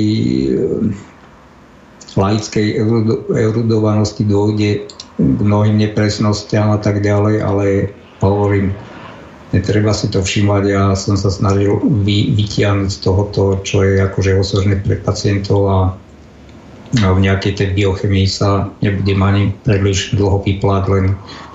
eh, 0.47 0.87
laickej 2.15 2.67
erudovanosti 3.35 4.23
dôjde 4.23 4.87
k 5.19 5.39
mnohým 5.43 5.75
nepresnostiam 5.75 6.71
a 6.71 6.79
tak 6.79 7.03
ďalej, 7.03 7.43
ale 7.43 7.91
hovorím, 8.21 8.75
netreba 9.51 9.95
si 9.95 10.11
to 10.11 10.23
všímať. 10.23 10.63
Ja 10.67 10.83
som 10.95 11.15
sa 11.15 11.31
snažil 11.31 11.79
vy, 12.03 12.35
vytiahnuť 12.35 12.89
z 12.91 12.99
tohoto, 12.99 13.63
čo 13.63 13.83
je 13.83 14.03
akože 14.03 14.39
osožné 14.39 14.79
pre 14.83 14.99
pacientov 14.99 15.61
a 15.67 15.79
v 16.95 17.19
nejakej 17.19 17.59
tej 17.59 17.69
biochemii 17.75 18.27
sa 18.29 18.71
nebudem 18.79 19.19
ani 19.19 19.43
príliš 19.67 20.15
dlho 20.15 20.39
vyplať, 20.39 20.83
len 20.87 21.05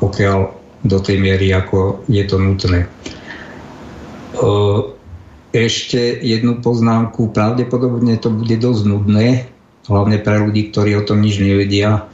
pokiaľ 0.02 0.38
do 0.84 0.98
tej 1.00 1.16
miery, 1.20 1.52
ako 1.52 2.04
je 2.08 2.24
to 2.28 2.36
nutné. 2.36 2.88
Ešte 5.50 6.00
jednu 6.20 6.60
poznámku. 6.60 7.32
Pravdepodobne 7.32 8.16
to 8.20 8.32
bude 8.32 8.52
dosť 8.52 8.82
nudné, 8.84 9.48
hlavne 9.88 10.16
pre 10.20 10.40
ľudí, 10.44 10.72
ktorí 10.72 10.96
o 10.96 11.04
tom 11.04 11.20
nič 11.24 11.40
nevedia. 11.40 12.04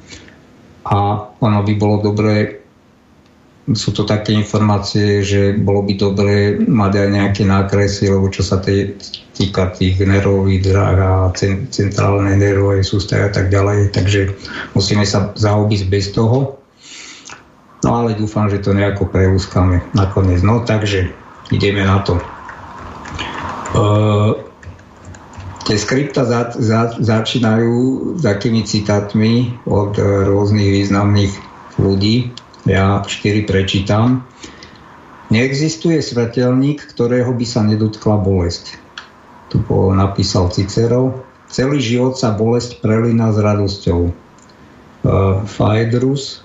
A 0.87 0.97
ono 1.43 1.61
by 1.67 1.73
bolo 1.79 2.03
dobré, 2.03 2.63
sú 3.75 3.91
to 3.91 4.07
také 4.07 4.31
informácie, 4.31 5.27
že 5.27 5.59
bolo 5.59 5.83
by 5.83 5.99
dobré 5.99 6.55
mať 6.63 6.93
aj 7.03 7.09
nejaké 7.11 7.43
nákresy, 7.43 8.07
lebo 8.07 8.31
čo 8.31 8.47
sa 8.47 8.63
tej, 8.63 8.95
týka 9.35 9.75
tých 9.75 9.99
nervových 9.99 10.71
dráh 10.71 10.99
a 11.03 11.13
centrálnej 11.75 12.39
nervovej 12.39 12.87
sústavy 12.87 13.27
a 13.27 13.33
tak 13.35 13.51
ďalej. 13.51 13.91
Takže 13.91 14.31
musíme 14.79 15.03
sa 15.03 15.35
zaobísť 15.35 15.87
bez 15.91 16.15
toho. 16.15 16.63
No 17.83 17.91
ale 18.03 18.15
dúfam, 18.15 18.47
že 18.47 18.63
to 18.63 18.71
nejako 18.71 19.11
preúskame 19.11 19.83
nakoniec. 19.99 20.47
No 20.47 20.63
takže 20.63 21.11
ideme 21.51 21.83
na 21.83 21.99
to. 22.07 22.23
Uh, 23.75 24.47
tie 25.67 25.75
skripta 25.75 26.23
za, 26.23 26.55
za, 26.55 26.95
začínajú 27.03 27.75
takými 28.23 28.63
citátmi 28.63 29.59
od 29.67 29.99
rôznych 29.99 30.71
významných 30.71 31.35
ľudí. 31.83 32.31
Ja 32.67 32.99
štyri 33.07 33.47
prečítam. 33.47 34.27
Neexistuje 35.31 36.03
svetelník, 36.03 36.83
ktorého 36.91 37.31
by 37.31 37.47
sa 37.47 37.63
nedotkla 37.63 38.19
bolesť. 38.19 38.79
Tu 39.55 39.63
napísal 39.95 40.51
Cicero. 40.51 41.23
Celý 41.47 41.79
život 41.79 42.19
sa 42.19 42.35
bolesť 42.35 42.83
prelína 42.83 43.31
s 43.31 43.39
radosťou. 43.39 44.11
Uh, 44.11 45.47
Faedrus. 45.47 46.43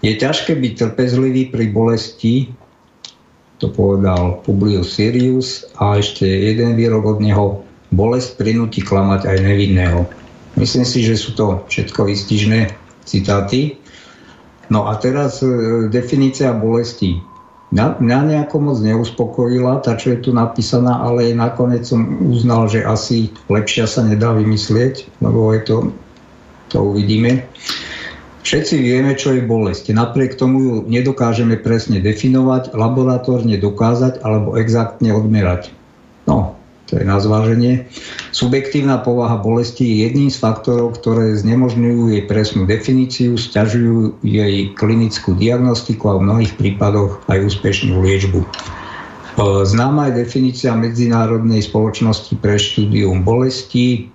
Je 0.00 0.16
ťažké 0.16 0.56
byť 0.56 0.72
trpezlivý 0.76 1.52
pri 1.52 1.68
bolesti, 1.68 2.48
to 3.56 3.72
povedal 3.72 4.44
Publius 4.44 4.96
Sirius 4.96 5.64
a 5.80 5.96
ešte 5.96 6.24
jeden 6.24 6.76
výrok 6.76 7.16
od 7.16 7.18
neho, 7.24 7.64
bolesť 7.92 8.36
prinúti 8.36 8.84
klamať 8.84 9.28
aj 9.28 9.38
nevinného. 9.40 10.04
Myslím 10.56 10.84
si, 10.84 11.04
že 11.04 11.16
sú 11.16 11.36
to 11.36 11.64
všetko 11.68 12.08
výstižné 12.08 12.72
citáty. 13.04 13.80
No 14.70 14.90
a 14.90 14.98
teraz 14.98 15.42
e, 15.42 15.86
definícia 15.86 16.50
bolesti. 16.50 17.22
Mňa, 17.74 17.98
mňa 17.98 18.18
nejako 18.30 18.56
moc 18.62 18.78
neuspokojila, 18.78 19.82
tá, 19.82 19.98
čo 19.98 20.14
je 20.14 20.18
tu 20.22 20.30
napísaná, 20.30 21.02
ale 21.02 21.34
nakoniec 21.34 21.82
som 21.82 22.02
uznal, 22.30 22.70
že 22.70 22.86
asi 22.86 23.34
lepšia 23.50 23.90
sa 23.90 24.06
nedá 24.06 24.30
vymyslieť, 24.34 25.06
lebo 25.18 25.50
je 25.50 25.60
to, 25.66 25.76
to 26.70 26.78
uvidíme. 26.82 27.42
Všetci 28.46 28.78
vieme, 28.78 29.18
čo 29.18 29.34
je 29.34 29.42
bolesť. 29.42 29.90
Napriek 29.90 30.38
tomu 30.38 30.56
ju 30.62 30.74
nedokážeme 30.86 31.58
presne 31.58 31.98
definovať, 31.98 32.78
laboratórne 32.78 33.58
dokázať 33.58 34.22
alebo 34.22 34.54
exaktne 34.54 35.10
odmerať. 35.10 35.74
No, 36.30 36.55
to 36.86 36.98
je 36.98 37.04
na 37.04 37.18
zváženie. 37.18 37.90
Subjektívna 38.30 39.02
povaha 39.02 39.42
bolesti 39.42 39.82
je 39.82 40.06
jedným 40.06 40.30
z 40.30 40.38
faktorov, 40.38 41.02
ktoré 41.02 41.34
znemožňujú 41.34 42.14
jej 42.14 42.22
presnú 42.30 42.62
definíciu, 42.64 43.34
stiažujú 43.34 44.22
jej 44.22 44.70
klinickú 44.78 45.34
diagnostiku 45.34 46.14
a 46.14 46.18
v 46.22 46.24
mnohých 46.30 46.52
prípadoch 46.54 47.26
aj 47.26 47.42
úspešnú 47.42 47.98
liečbu. 47.98 48.40
E, 48.40 48.48
známa 49.66 50.14
je 50.14 50.22
definícia 50.22 50.78
Medzinárodnej 50.78 51.66
spoločnosti 51.66 52.38
pre 52.38 52.54
štúdium 52.54 53.26
bolesti, 53.26 54.14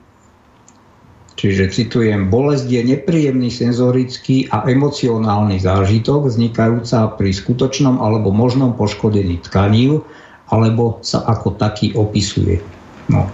Čiže 1.42 1.74
citujem, 1.74 2.30
bolesť 2.30 2.70
je 2.70 2.82
nepríjemný 2.86 3.50
senzorický 3.50 4.46
a 4.54 4.62
emocionálny 4.70 5.58
zážitok 5.58 6.30
vznikajúca 6.30 7.18
pri 7.18 7.34
skutočnom 7.34 7.98
alebo 7.98 8.30
možnom 8.30 8.78
poškodení 8.78 9.42
tkaní, 9.50 10.06
alebo 10.52 11.00
sa 11.00 11.24
ako 11.26 11.56
taký 11.56 11.96
opisuje. 11.96 12.60
No. 13.08 13.28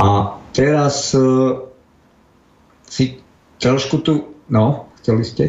A 0.00 0.36
teraz 0.52 1.12
uh, 1.16 1.60
si 2.88 3.20
trošku 3.60 4.04
tu... 4.04 4.32
No, 4.52 4.88
chceli 5.00 5.24
ste? 5.24 5.44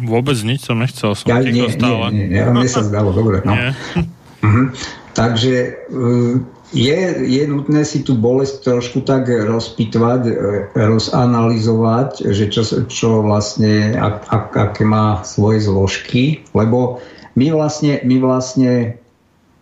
Vôbec 0.00 0.36
nič 0.40 0.64
som 0.64 0.80
nechcel, 0.80 1.12
som 1.12 1.28
ja, 1.28 1.44
nie, 1.44 1.68
stále. 1.68 2.08
Nie, 2.12 2.26
nie, 2.28 2.40
nie, 2.40 2.42
mne 2.48 2.68
sa 2.68 2.80
zdalo, 2.80 3.12
dobre. 3.12 3.44
No. 3.44 3.52
Uh-huh. 3.52 4.66
Takže 5.12 5.86
uh, 5.92 6.40
je, 6.72 7.00
je 7.28 7.42
nutné 7.44 7.84
si 7.84 8.00
tú 8.00 8.16
bolesť 8.16 8.64
trošku 8.64 9.04
tak 9.04 9.28
rozpitvať, 9.28 10.20
e, 10.24 10.32
rozanalizovať, 10.72 12.32
že 12.32 12.48
čo, 12.48 12.64
čo 12.88 13.20
vlastne, 13.20 13.92
ak, 13.92 14.24
ak, 14.32 14.46
aké 14.56 14.84
má 14.88 15.20
svoje 15.20 15.68
zložky, 15.68 16.40
lebo 16.56 17.04
my 17.34 17.46
vlastne, 17.52 18.00
my 18.04 18.16
vlastne 18.20 19.00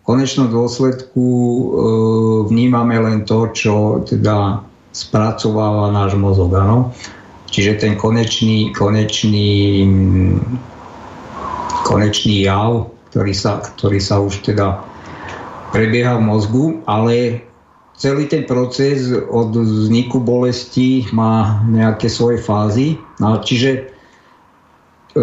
v 0.01 0.03
konečnom 0.03 0.51
dôsledku 0.51 1.27
e, 1.27 1.65
vnímame 2.51 2.97
len 2.99 3.19
to, 3.23 3.51
čo 3.55 4.03
teda 4.03 4.65
spracováva 4.91 5.95
náš 5.95 6.19
mozog, 6.19 6.51
áno. 6.57 6.91
Čiže 7.51 7.83
ten 7.83 7.95
konečný, 7.99 8.71
konečný, 8.75 9.87
konečný 11.87 12.47
jav, 12.47 12.91
ktorý 13.11 13.35
sa, 13.35 13.59
ktorý 13.59 13.99
sa 13.99 14.23
už 14.23 14.47
teda 14.47 14.83
prebieha 15.75 16.19
v 16.19 16.27
mozgu, 16.27 16.65
ale 16.87 17.43
celý 17.99 18.27
ten 18.31 18.47
proces 18.47 19.11
od 19.11 19.55
vzniku 19.55 20.23
bolesti 20.23 21.07
má 21.11 21.63
nejaké 21.67 22.07
svoje 22.07 22.39
fázy. 22.39 22.99
No, 23.19 23.43
čiže 23.43 23.71
e, 23.77 25.23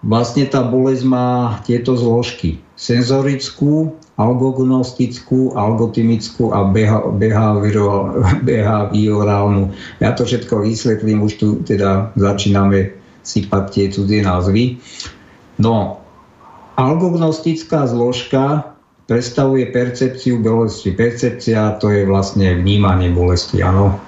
vlastne 0.00 0.48
tá 0.48 0.64
bolesť 0.64 1.04
má 1.04 1.60
tieto 1.64 1.96
zložky. 1.96 2.60
Senzorickú, 2.80 3.92
algognostickú, 4.16 5.52
algotymickú 5.56 6.52
a 6.52 6.64
behaviorálnu. 8.44 9.72
Ja 10.04 10.12
to 10.16 10.24
všetko 10.24 10.64
vysvetlím, 10.64 11.24
už 11.24 11.32
tu 11.40 11.60
teda 11.64 12.12
začíname 12.16 12.92
sypať 13.24 13.64
tie 13.72 13.84
cudzie 13.92 14.24
názvy. 14.24 14.80
No, 15.60 16.00
algognostická 16.80 17.84
zložka 17.84 18.72
predstavuje 19.04 19.68
percepciu 19.68 20.40
bolesti. 20.40 20.96
Percepcia 20.96 21.76
to 21.82 21.92
je 21.92 22.08
vlastne 22.08 22.56
vnímanie 22.56 23.12
bolesti, 23.12 23.60
áno, 23.60 24.00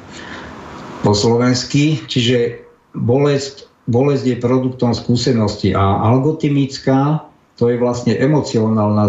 po 1.05 1.13
slovensky. 1.13 2.01
Čiže 2.09 2.63
bolesť, 2.97 3.69
bolesť 3.91 4.25
je 4.35 4.43
produktom 4.43 4.95
skúsenosti 4.95 5.75
a 5.75 6.03
algotimická 6.07 7.33
to 7.61 7.69
je 7.69 7.77
vlastne 7.79 8.17
emocionálna 8.17 9.07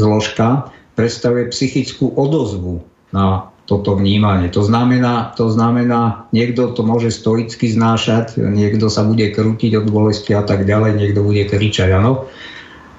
zložka, 0.00 0.72
predstavuje 0.98 1.52
psychickú 1.54 2.10
odozvu 2.16 2.82
na 3.14 3.52
toto 3.70 3.94
vnímanie. 3.94 4.50
To 4.50 4.66
znamená, 4.66 5.38
to 5.38 5.46
znamená, 5.46 6.26
niekto 6.34 6.74
to 6.74 6.82
môže 6.82 7.14
stoicky 7.14 7.70
znášať, 7.70 8.42
niekto 8.42 8.90
sa 8.90 9.06
bude 9.06 9.30
krútiť 9.30 9.78
od 9.78 9.86
bolesti 9.86 10.34
a 10.34 10.42
tak 10.42 10.66
ďalej, 10.66 10.98
niekto 10.98 11.22
bude 11.22 11.46
kričať, 11.46 11.94
áno. 11.94 12.26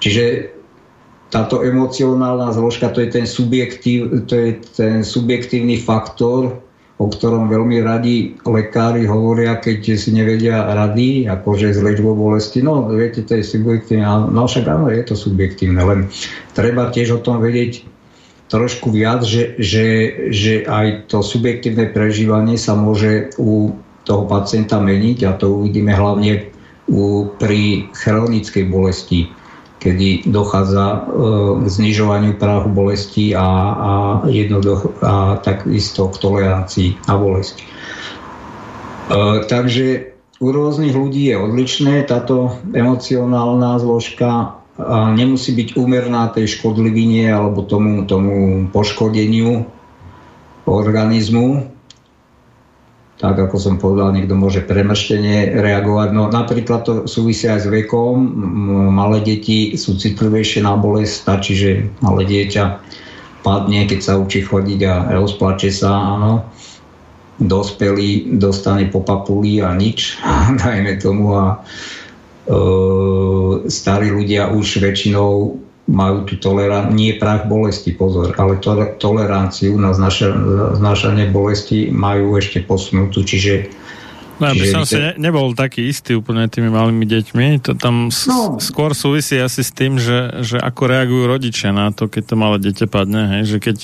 Čiže 0.00 0.56
táto 1.28 1.60
emocionálna 1.60 2.54
zložka, 2.56 2.88
to 2.88 3.04
je 3.04 3.10
ten, 3.12 3.26
subjektív, 3.28 4.24
to 4.24 4.34
je 4.40 4.50
ten 4.72 5.04
subjektívny 5.04 5.76
faktor, 5.76 6.63
o 7.04 7.12
ktorom 7.12 7.52
veľmi 7.52 7.84
radi 7.84 8.32
lekári 8.48 9.04
hovoria, 9.04 9.60
keď 9.60 10.00
si 10.00 10.08
nevedia 10.16 10.64
rady, 10.72 11.28
akože 11.28 11.76
z 11.76 11.84
liečbou 11.84 12.16
bolesti. 12.16 12.64
No, 12.64 12.88
viete, 12.88 13.20
to 13.20 13.36
je 13.36 13.44
subjektívne. 13.44 14.32
No 14.32 14.48
však 14.48 14.64
áno, 14.64 14.88
je 14.88 15.04
to 15.04 15.12
subjektívne, 15.12 15.84
len 15.84 16.00
treba 16.56 16.88
tiež 16.88 17.20
o 17.20 17.20
tom 17.20 17.44
vedieť 17.44 17.84
trošku 18.48 18.88
viac, 18.88 19.20
že, 19.24 19.60
že, 19.60 19.86
že 20.32 20.64
aj 20.64 21.12
to 21.12 21.20
subjektívne 21.20 21.92
prežívanie 21.92 22.56
sa 22.56 22.72
môže 22.72 23.36
u 23.36 23.76
toho 24.04 24.24
pacienta 24.24 24.80
meniť 24.80 25.18
a 25.28 25.36
to 25.36 25.60
uvidíme 25.60 25.92
hlavne 25.92 26.52
u, 26.88 27.28
pri 27.36 27.88
chronickej 27.96 28.64
bolesti 28.68 29.28
kedy 29.84 30.24
dochádza 30.32 30.84
e, 30.88 30.98
k 31.60 31.66
znižovaniu 31.68 32.40
práhu 32.40 32.72
bolesti 32.72 33.36
a, 33.36 33.44
a, 33.44 33.92
jednoduch, 34.24 34.96
a 35.04 35.36
takisto 35.44 36.08
k 36.08 36.16
tolerancii 36.24 36.88
na 37.04 37.14
bolesť. 37.20 37.56
E, 37.60 37.64
takže 39.44 40.16
u 40.40 40.48
rôznych 40.48 40.96
ľudí 40.96 41.28
je 41.28 41.36
odlišné 41.36 42.08
táto 42.08 42.56
emocionálna 42.72 43.76
zložka 43.76 44.56
a 44.74 45.14
nemusí 45.14 45.54
byť 45.54 45.78
úmerná 45.78 46.32
tej 46.32 46.58
škodlivine 46.58 47.30
alebo 47.30 47.62
tomu, 47.62 48.08
tomu 48.08 48.66
poškodeniu 48.72 49.68
organizmu 50.64 51.73
tak 53.24 53.48
ako 53.48 53.56
som 53.56 53.80
povedal, 53.80 54.12
niekto 54.12 54.36
môže 54.36 54.60
premrštenie 54.60 55.56
reagovať. 55.56 56.12
No 56.12 56.28
napríklad 56.28 56.84
to 56.84 56.92
súvisí 57.08 57.48
aj 57.48 57.64
s 57.64 57.68
vekom. 57.72 58.20
Malé 58.92 59.24
deti 59.24 59.80
sú 59.80 59.96
citlivejšie 59.96 60.60
na 60.60 60.76
bolesť, 60.76 61.14
stačí, 61.24 61.52
že 61.56 61.70
malé 62.04 62.28
dieťa 62.28 62.84
padne, 63.40 63.88
keď 63.88 64.00
sa 64.04 64.20
učí 64.20 64.44
chodiť 64.44 64.80
a 64.84 64.94
rozplače 65.16 65.72
sa, 65.72 66.20
áno. 66.20 66.44
Dospelý 67.40 68.36
dostane 68.36 68.92
po 68.92 69.00
papuli 69.00 69.64
a 69.64 69.72
nič, 69.72 70.20
dajme 70.60 71.00
tomu. 71.00 71.32
A 71.32 71.56
e, 71.56 71.58
starí 73.72 74.12
ľudia 74.12 74.52
už 74.52 74.84
väčšinou 74.84 75.56
majú 75.84 76.24
tú 76.24 76.40
toleranciu, 76.40 76.96
nie 76.96 77.12
prach 77.20 77.44
bolesti, 77.44 77.92
pozor, 77.92 78.32
ale 78.40 78.56
to, 78.56 78.72
toleranciu 78.96 79.76
na 79.76 79.92
znášanie 79.92 81.28
bolesti 81.28 81.92
majú 81.92 82.40
ešte 82.40 82.64
posunutú, 82.64 83.20
čiže 83.20 83.84
No, 84.42 84.50
aby 84.50 84.66
som 84.66 84.82
si 84.82 84.98
ne, 84.98 85.14
nebol 85.14 85.54
taký 85.54 85.86
istý 85.86 86.18
úplne 86.18 86.50
tými 86.50 86.66
malými 86.66 87.06
deťmi. 87.06 87.62
To 87.70 87.78
tam 87.78 88.10
no. 88.10 88.58
skôr 88.58 88.90
súvisí 88.90 89.38
asi 89.38 89.62
s 89.62 89.70
tým, 89.70 89.94
že, 89.94 90.42
že 90.42 90.58
ako 90.58 90.90
reagujú 90.90 91.24
rodičia 91.30 91.70
na 91.70 91.94
to, 91.94 92.10
keď 92.10 92.22
to 92.26 92.34
malé 92.34 92.56
dieťa 92.58 92.86
padne. 92.90 93.38
Hej? 93.38 93.54
Že 93.54 93.58
keď 93.62 93.76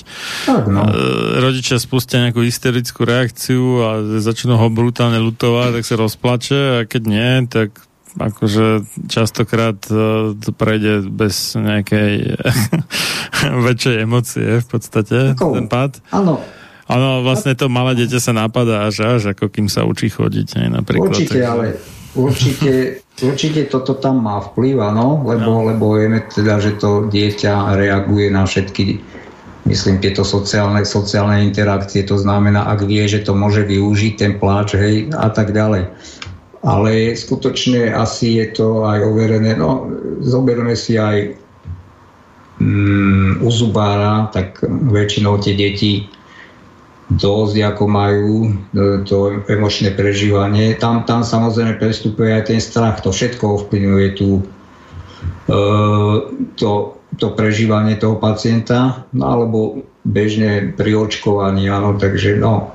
tak, 0.51 0.65
no. 0.67 0.83
e, 0.91 0.95
rodičia 1.39 1.79
spustia 1.79 2.27
nejakú 2.27 2.43
hysterickú 2.43 3.07
reakciu 3.07 3.63
a 3.79 3.91
začnú 4.19 4.59
ho 4.59 4.67
brutálne 4.67 5.23
lutovať, 5.23 5.81
tak 5.81 5.85
sa 5.87 5.95
rozplače 5.95 6.59
a 6.59 6.79
keď 6.83 7.03
nie, 7.07 7.31
tak 7.47 7.71
akože 8.19 8.87
častokrát 9.07 9.79
e, 9.87 10.35
to 10.35 10.51
prejde 10.57 11.07
bez 11.07 11.55
nejakej 11.55 12.41
väčšej 13.69 13.97
emócie 14.03 14.49
v 14.59 14.67
podstate, 14.67 15.19
Ako, 15.37 15.55
ten 15.55 15.67
pád. 15.71 16.01
Áno, 16.11 16.43
Áno, 16.91 17.23
vlastne 17.23 17.55
to 17.55 17.71
malé 17.71 17.95
dieťa 18.03 18.19
sa 18.19 18.35
napadá 18.35 18.91
až 18.91 19.07
až, 19.07 19.31
ako 19.31 19.47
kým 19.47 19.71
sa 19.71 19.87
učí 19.87 20.11
chodiť, 20.11 20.59
aj 20.59 20.69
napríklad. 20.75 21.15
Určite, 21.15 21.39
takže... 21.39 21.47
ale 21.47 21.67
určite, 22.19 22.71
určite 23.31 23.61
toto 23.71 23.95
tam 23.95 24.27
má 24.27 24.43
vplyv, 24.43 24.83
áno, 24.83 25.23
lebo, 25.23 25.63
no. 25.63 25.71
lebo 25.71 25.85
vieme 25.95 26.27
teda, 26.27 26.59
že 26.59 26.83
to 26.83 27.07
dieťa 27.07 27.79
reaguje 27.79 28.27
na 28.35 28.43
všetky 28.43 29.07
myslím, 29.69 30.01
tieto 30.01 30.25
sociálne, 30.25 30.83
sociálne 30.89 31.45
interakcie, 31.45 32.03
to 32.03 32.17
znamená, 32.17 32.67
ak 32.67 32.89
vie, 32.89 33.05
že 33.05 33.23
to 33.23 33.37
môže 33.37 33.63
využiť, 33.69 34.13
ten 34.17 34.33
pláč, 34.41 34.75
hej, 34.75 35.13
a 35.13 35.29
tak 35.29 35.53
ďalej. 35.53 35.87
Ale 36.61 37.17
skutočne 37.17 37.89
asi 37.89 38.37
je 38.37 38.47
to 38.53 38.85
aj 38.85 39.01
overené, 39.01 39.57
no, 39.57 39.89
zoberme 40.21 40.77
si 40.77 41.01
aj 41.01 41.33
mm, 42.61 43.41
u 43.41 43.49
zubára, 43.49 44.29
tak 44.29 44.61
väčšinou 44.69 45.41
tie 45.41 45.57
deti 45.57 46.05
dosť, 47.11 47.57
ako 47.75 47.85
majú 47.89 48.35
e, 48.47 48.51
to 49.09 49.43
emočné 49.51 49.97
prežívanie. 49.97 50.77
Tam, 50.77 51.03
tam 51.09 51.27
samozrejme 51.27 51.81
prestupuje 51.81 52.31
aj 52.31 52.53
ten 52.53 52.61
strach, 52.63 53.03
to 53.03 53.11
všetko 53.11 53.65
ovplyvňuje 53.65 54.09
tú, 54.15 54.45
e, 55.49 55.63
to, 56.55 56.71
to 57.19 57.27
prežívanie 57.35 57.99
toho 57.99 58.21
pacienta, 58.21 59.09
no 59.11 59.25
alebo 59.27 59.59
bežne 60.07 60.71
pri 60.79 61.09
očkovaní, 61.09 61.67
áno, 61.67 61.99
takže 61.99 62.39
no. 62.39 62.71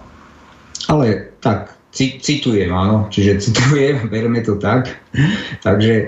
Ale 0.92 1.32
tak, 1.40 1.75
citujem, 1.96 2.72
áno, 2.76 3.08
čiže 3.08 3.40
citujem, 3.40 4.06
berme 4.14 4.44
to 4.44 4.60
tak. 4.60 5.00
takže 5.64 5.94
e, 5.96 6.08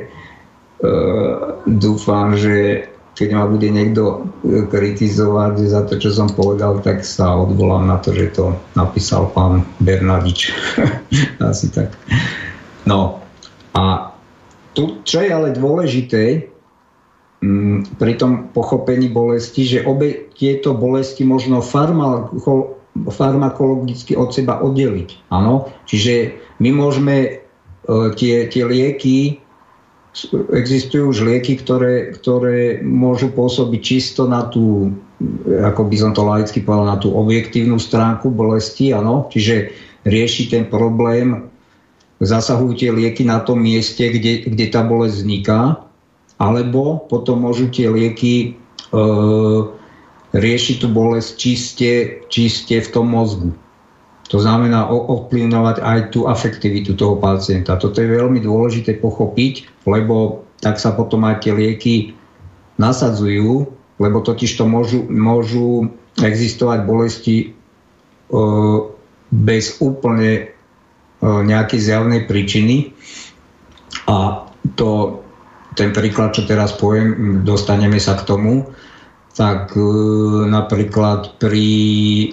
dúfam, 1.63 2.35
že 2.35 2.87
keď 3.17 3.29
ma 3.33 3.49
bude 3.49 3.65
niekto 3.73 4.29
e, 4.45 4.67
kritizovať 4.69 5.53
za 5.65 5.81
to, 5.89 5.97
čo 5.97 6.13
som 6.13 6.29
povedal, 6.29 6.83
tak 6.85 7.01
sa 7.01 7.33
odvolám 7.33 7.89
na 7.89 7.97
to, 7.97 8.13
že 8.13 8.35
to 8.35 8.53
napísal 8.77 9.31
pán 9.33 9.65
Bernadič. 9.81 10.53
Asi 11.41 11.73
tak. 11.73 11.97
No 12.85 13.25
a 13.73 14.13
tu, 14.77 15.01
čo 15.01 15.25
je 15.25 15.33
ale 15.33 15.57
dôležité 15.57 16.53
m, 17.41 17.81
mm, 17.81 17.97
pri 17.97 18.13
tom 18.21 18.53
pochopení 18.53 19.09
bolesti, 19.09 19.65
že 19.65 19.87
obe 19.87 20.29
tieto 20.37 20.77
bolesti 20.77 21.25
možno 21.25 21.65
farmako, 21.65 22.76
farmakologicky 23.05 24.17
od 24.17 24.33
seba 24.33 24.59
oddeliť. 24.63 25.29
Áno? 25.29 25.69
Čiže 25.85 26.33
my 26.63 26.69
môžeme 26.73 27.15
e, 27.21 27.29
tie, 28.17 28.49
tie 28.49 28.63
lieky 28.65 29.43
existujú 30.49 31.13
už 31.13 31.29
lieky, 31.29 31.61
ktoré, 31.61 32.17
ktoré 32.17 32.81
môžu 32.81 33.29
pôsobiť 33.29 33.81
čisto 33.81 34.25
na 34.25 34.49
tú, 34.49 34.89
ako 35.45 35.81
by 35.85 35.95
som 35.97 36.11
to 36.17 36.25
laicky 36.25 36.65
povedal, 36.65 36.89
na 36.89 36.97
tú 36.97 37.13
objektívnu 37.13 37.77
stránku 37.77 38.33
bolesti, 38.33 38.89
áno, 38.97 39.29
čiže 39.29 39.69
rieši 40.09 40.49
ten 40.49 40.65
problém, 40.65 41.45
zasahujú 42.17 42.73
tie 42.81 42.89
lieky 42.89 43.29
na 43.29 43.45
tom 43.45 43.61
mieste, 43.61 44.09
kde, 44.09 44.49
kde 44.49 44.65
tá 44.73 44.81
bolesť 44.81 45.21
vzniká, 45.21 45.59
alebo 46.41 47.05
potom 47.05 47.45
môžu 47.45 47.69
tie 47.69 47.85
lieky 47.89 48.33
e, 48.41 48.47
riešiť 50.35 50.75
tú 50.83 50.87
bolesť 50.91 51.29
čiste, 51.39 51.91
čiste 52.27 52.75
v 52.83 52.91
tom 52.91 53.07
mozgu. 53.11 53.55
To 54.27 54.43
znamená 54.43 54.91
ovplyvňovať 54.91 55.79
aj 55.79 55.99
tú 56.11 56.27
afektivitu 56.27 56.99
toho 56.99 57.15
pacienta. 57.15 57.79
Toto 57.79 58.03
je 58.03 58.11
veľmi 58.11 58.43
dôležité 58.43 58.99
pochopiť, 58.99 59.87
lebo 59.87 60.43
tak 60.59 60.83
sa 60.83 60.91
potom 60.91 61.23
aj 61.23 61.47
tie 61.47 61.55
lieky 61.55 61.95
nasadzujú, 62.75 63.71
lebo 63.97 64.17
totiž 64.19 64.51
to 64.59 64.67
môžu, 64.67 65.07
môžu 65.07 65.95
existovať 66.19 66.79
bolesti 66.83 67.37
e, 67.39 67.47
bez 69.31 69.79
úplne 69.79 70.31
e, 70.35 70.43
nejakej 71.23 71.79
zjavnej 71.79 72.27
príčiny. 72.27 72.91
A 74.11 74.43
to, 74.75 75.23
ten 75.79 75.95
príklad, 75.95 76.35
čo 76.35 76.43
teraz 76.43 76.75
poviem, 76.75 77.41
dostaneme 77.47 77.97
sa 77.97 78.19
k 78.19 78.27
tomu, 78.27 78.67
tak 79.37 79.77
e, 79.77 79.81
napríklad 80.49 81.37
pri 81.37 81.69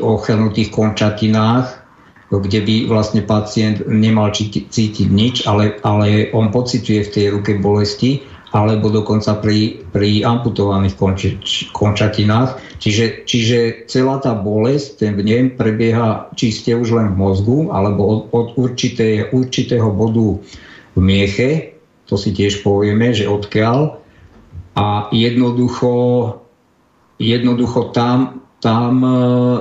ochrnutých 0.00 0.72
končatinách 0.72 1.84
kde 2.32 2.66
by 2.66 2.74
vlastne 2.90 3.22
pacient 3.22 3.84
nemal 3.86 4.32
cítiť 4.34 5.06
nič, 5.06 5.46
ale, 5.46 5.78
ale 5.86 6.32
on 6.34 6.50
pociťuje 6.50 7.00
v 7.06 7.12
tej 7.12 7.26
ruke 7.30 7.54
bolesti, 7.60 8.24
alebo 8.54 8.86
dokonca 8.86 9.34
pri, 9.42 9.82
pri 9.90 10.22
amputovaných 10.22 10.94
konči, 10.94 11.28
končatinách. 11.74 12.78
Čiže, 12.78 13.26
čiže 13.26 13.58
celá 13.90 14.22
tá 14.22 14.30
bolesť, 14.30 15.02
ten 15.02 15.12
vnem 15.18 15.58
prebieha 15.58 16.30
čiste 16.38 16.70
už 16.70 16.94
len 16.94 17.06
v 17.12 17.18
mozgu, 17.18 17.58
alebo 17.74 18.02
od, 18.06 18.20
od 18.30 18.48
určité, 18.54 19.26
určitého 19.34 19.90
bodu 19.90 20.38
v 20.94 21.00
mieche, 21.02 21.50
to 22.06 22.14
si 22.14 22.30
tiež 22.30 22.62
povieme, 22.62 23.10
že 23.10 23.26
odkiaľ. 23.26 23.98
A 24.78 25.10
jednoducho, 25.10 25.90
jednoducho 27.18 27.94
tam 27.94 28.44
tam 28.64 29.04
e, 29.04 29.12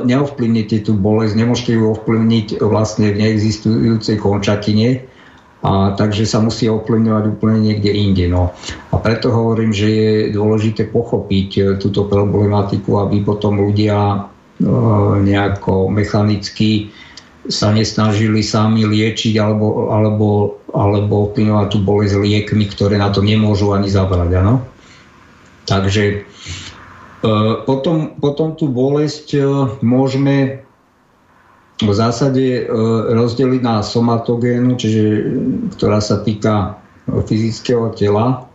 neovplyvnite 0.07 0.87
tú 0.87 0.95
bolesť, 0.95 1.35
nemôžete 1.35 1.75
ju 1.75 1.91
ovplyvniť 1.91 2.63
vlastne 2.63 3.11
v 3.11 3.19
neexistujúcej 3.19 4.15
končatine, 4.15 5.03
a 5.63 5.95
takže 5.95 6.27
sa 6.27 6.43
musí 6.43 6.67
ovplyvňovať 6.67 7.23
úplne 7.39 7.59
niekde 7.63 7.91
inde. 7.95 8.27
No. 8.27 8.51
A 8.91 8.99
preto 8.99 9.31
hovorím, 9.31 9.71
že 9.71 9.87
je 9.87 10.11
dôležité 10.35 10.91
pochopiť 10.91 11.49
e, 11.55 11.61
túto 11.79 12.07
problematiku, 12.07 13.03
aby 13.03 13.23
potom 13.23 13.59
ľudia 13.59 13.95
e, 13.95 14.19
nejako 15.23 15.87
mechanicky 15.87 16.91
sa 17.47 17.75
nesnažili 17.75 18.39
sami 18.39 18.87
liečiť 18.87 19.35
alebo, 19.35 19.91
alebo, 19.91 20.27
alebo 20.71 21.27
ovplyvňovať 21.31 21.67
tú 21.71 21.77
bolesť 21.83 22.15
liekmi, 22.23 22.71
ktoré 22.71 22.95
na 22.99 23.11
to 23.11 23.19
nemôžu 23.19 23.71
ani 23.75 23.87
zabrať. 23.87 24.31
Ano? 24.39 24.63
Takže 25.63 26.27
potom, 27.63 28.19
potom 28.19 28.59
tú 28.59 28.67
bolesť 28.67 29.27
e, 29.35 29.41
môžeme 29.79 30.67
v 31.79 31.91
zásade 31.95 32.43
e, 32.43 32.61
rozdeliť 33.15 33.61
na 33.63 33.79
somatogénu, 33.79 34.75
čiže, 34.75 35.03
ktorá 35.79 36.03
sa 36.03 36.19
týka 36.19 36.83
fyzického 37.07 37.95
tela. 37.95 38.51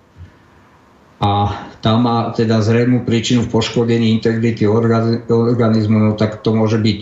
A 1.18 1.50
tá 1.80 1.98
má 1.98 2.30
teda 2.36 2.62
zrejmú 2.62 3.02
príčinu 3.02 3.48
v 3.48 3.50
poškodení 3.50 4.14
integrity 4.14 4.68
organizmu, 4.68 5.98
no 5.98 6.12
tak 6.14 6.44
to 6.46 6.54
môže 6.54 6.78
byť 6.78 6.98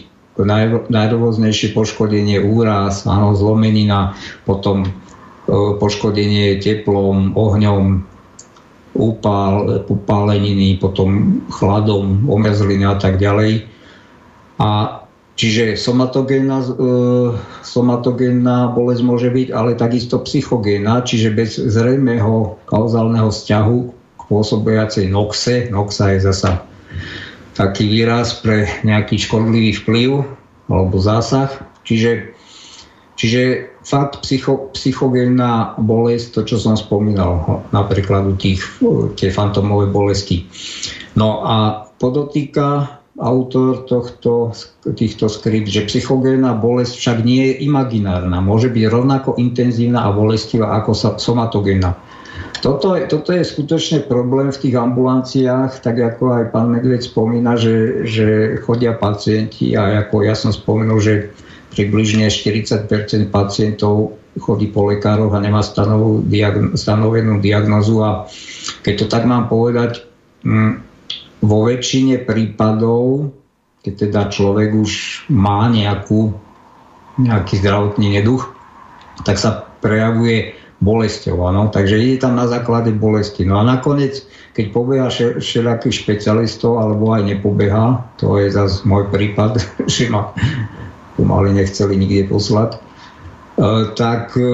najrôznejšie 0.88 1.76
poškodenie, 1.76 2.40
úraz, 2.40 3.04
áno, 3.04 3.36
zlomenina, 3.36 4.16
potom 4.48 4.88
poškodenie 5.80 6.60
teplom, 6.64 7.36
ohňom, 7.36 8.08
upál, 8.96 9.84
upáleniny, 9.86 10.80
potom 10.80 11.40
chladom, 11.52 12.24
omrzliny 12.26 12.88
a 12.88 12.96
tak 12.96 13.20
ďalej. 13.20 13.68
A 14.56 15.00
čiže 15.36 15.76
somatogénna, 15.76 16.58
e, 16.64 16.68
somatogénna 17.60 18.72
bolesť 18.72 19.02
môže 19.04 19.28
byť, 19.28 19.48
ale 19.52 19.76
takisto 19.76 20.24
psychogénna, 20.24 21.04
čiže 21.04 21.36
bez 21.36 21.60
zrejmého 21.60 22.56
kauzálneho 22.64 23.28
vzťahu 23.28 23.78
k 24.16 24.22
pôsobiacej 24.26 25.12
noxe. 25.12 25.68
Noxa 25.68 26.16
je 26.16 26.20
zasa 26.24 26.64
taký 27.56 27.88
výraz 27.88 28.36
pre 28.40 28.68
nejaký 28.84 29.16
škodlivý 29.20 29.76
vplyv 29.84 30.24
alebo 30.68 30.96
zásah. 31.00 31.52
Čiže, 31.86 32.36
čiže 33.16 33.72
fakt 33.82 34.22
psycho, 34.22 34.70
psychogénna 34.76 35.80
bolesť, 35.80 36.26
to 36.36 36.40
čo 36.44 36.56
som 36.60 36.76
spomínal, 36.76 37.64
napríklad 37.72 38.28
u 38.28 38.34
tých, 38.36 38.62
tie 39.16 39.32
fantomové 39.32 39.88
bolesti. 39.88 40.46
No 41.16 41.42
a 41.42 41.88
podotýka 41.96 43.00
autor 43.16 43.88
tohto, 43.88 44.52
týchto 44.92 45.32
skript, 45.32 45.72
že 45.72 45.88
psychogénna 45.88 46.52
bolesť 46.52 47.00
však 47.00 47.18
nie 47.24 47.42
je 47.48 47.54
imaginárna. 47.64 48.44
Môže 48.44 48.68
byť 48.68 48.84
rovnako 48.92 49.40
intenzívna 49.40 50.04
a 50.04 50.12
bolestivá 50.12 50.76
ako 50.76 51.16
somatogénna. 51.16 51.96
toto, 52.60 52.92
toto 53.08 53.32
je 53.32 53.40
skutočne 53.40 54.04
problém 54.04 54.52
v 54.52 54.60
tých 54.68 54.76
ambulanciách, 54.76 55.80
tak 55.80 55.96
ako 55.96 56.36
aj 56.36 56.44
pán 56.52 56.68
Medveď 56.76 57.08
spomína, 57.08 57.56
že, 57.56 58.04
že 58.04 58.60
chodia 58.60 58.92
pacienti 58.92 59.72
a 59.72 60.04
ako 60.04 60.16
ja 60.20 60.36
som 60.36 60.52
spomenul, 60.52 61.00
že 61.00 61.32
približne 61.76 62.32
40% 62.32 62.88
pacientov 63.28 64.16
chodí 64.40 64.72
po 64.72 64.88
lekároch 64.88 65.32
a 65.36 65.40
nemá 65.44 65.60
stanovú, 65.60 66.24
diagn- 66.24 66.72
stanovenú 66.76 67.40
diagnozu 67.40 68.00
a 68.00 68.10
keď 68.80 68.94
to 69.04 69.06
tak 69.12 69.28
mám 69.28 69.52
povedať, 69.52 70.04
hm, 70.44 70.80
vo 71.44 71.58
väčšine 71.68 72.24
prípadov, 72.24 73.32
keď 73.84 74.08
teda 74.08 74.20
človek 74.32 74.72
už 74.72 74.92
má 75.30 75.68
nejakú, 75.68 76.32
nejaký 77.20 77.60
zdravotný 77.60 78.18
neduch, 78.18 78.48
tak 79.24 79.36
sa 79.36 79.68
prejavuje 79.84 80.56
bolesťou. 80.80 81.40
Ano? 81.48 81.72
Takže 81.72 81.96
ide 81.96 82.20
tam 82.20 82.36
na 82.36 82.44
základe 82.48 82.92
bolesti. 82.92 83.48
No 83.48 83.60
a 83.60 83.64
nakoniec, 83.64 84.24
keď 84.52 84.64
pobeha 84.72 85.08
všelijakých 85.12 85.96
špecialistov, 86.04 86.80
alebo 86.80 87.16
aj 87.16 87.24
nepobeha, 87.24 88.04
to 88.20 88.36
je 88.36 88.52
zase 88.52 88.84
môj 88.84 89.08
prípad, 89.08 89.60
že 89.92 90.12
ma 90.12 90.36
pomaly 91.16 91.52
nechceli 91.52 91.96
nikde 91.96 92.28
poslať, 92.28 92.76
e, 92.76 92.78
tak 93.96 94.36
e, 94.36 94.44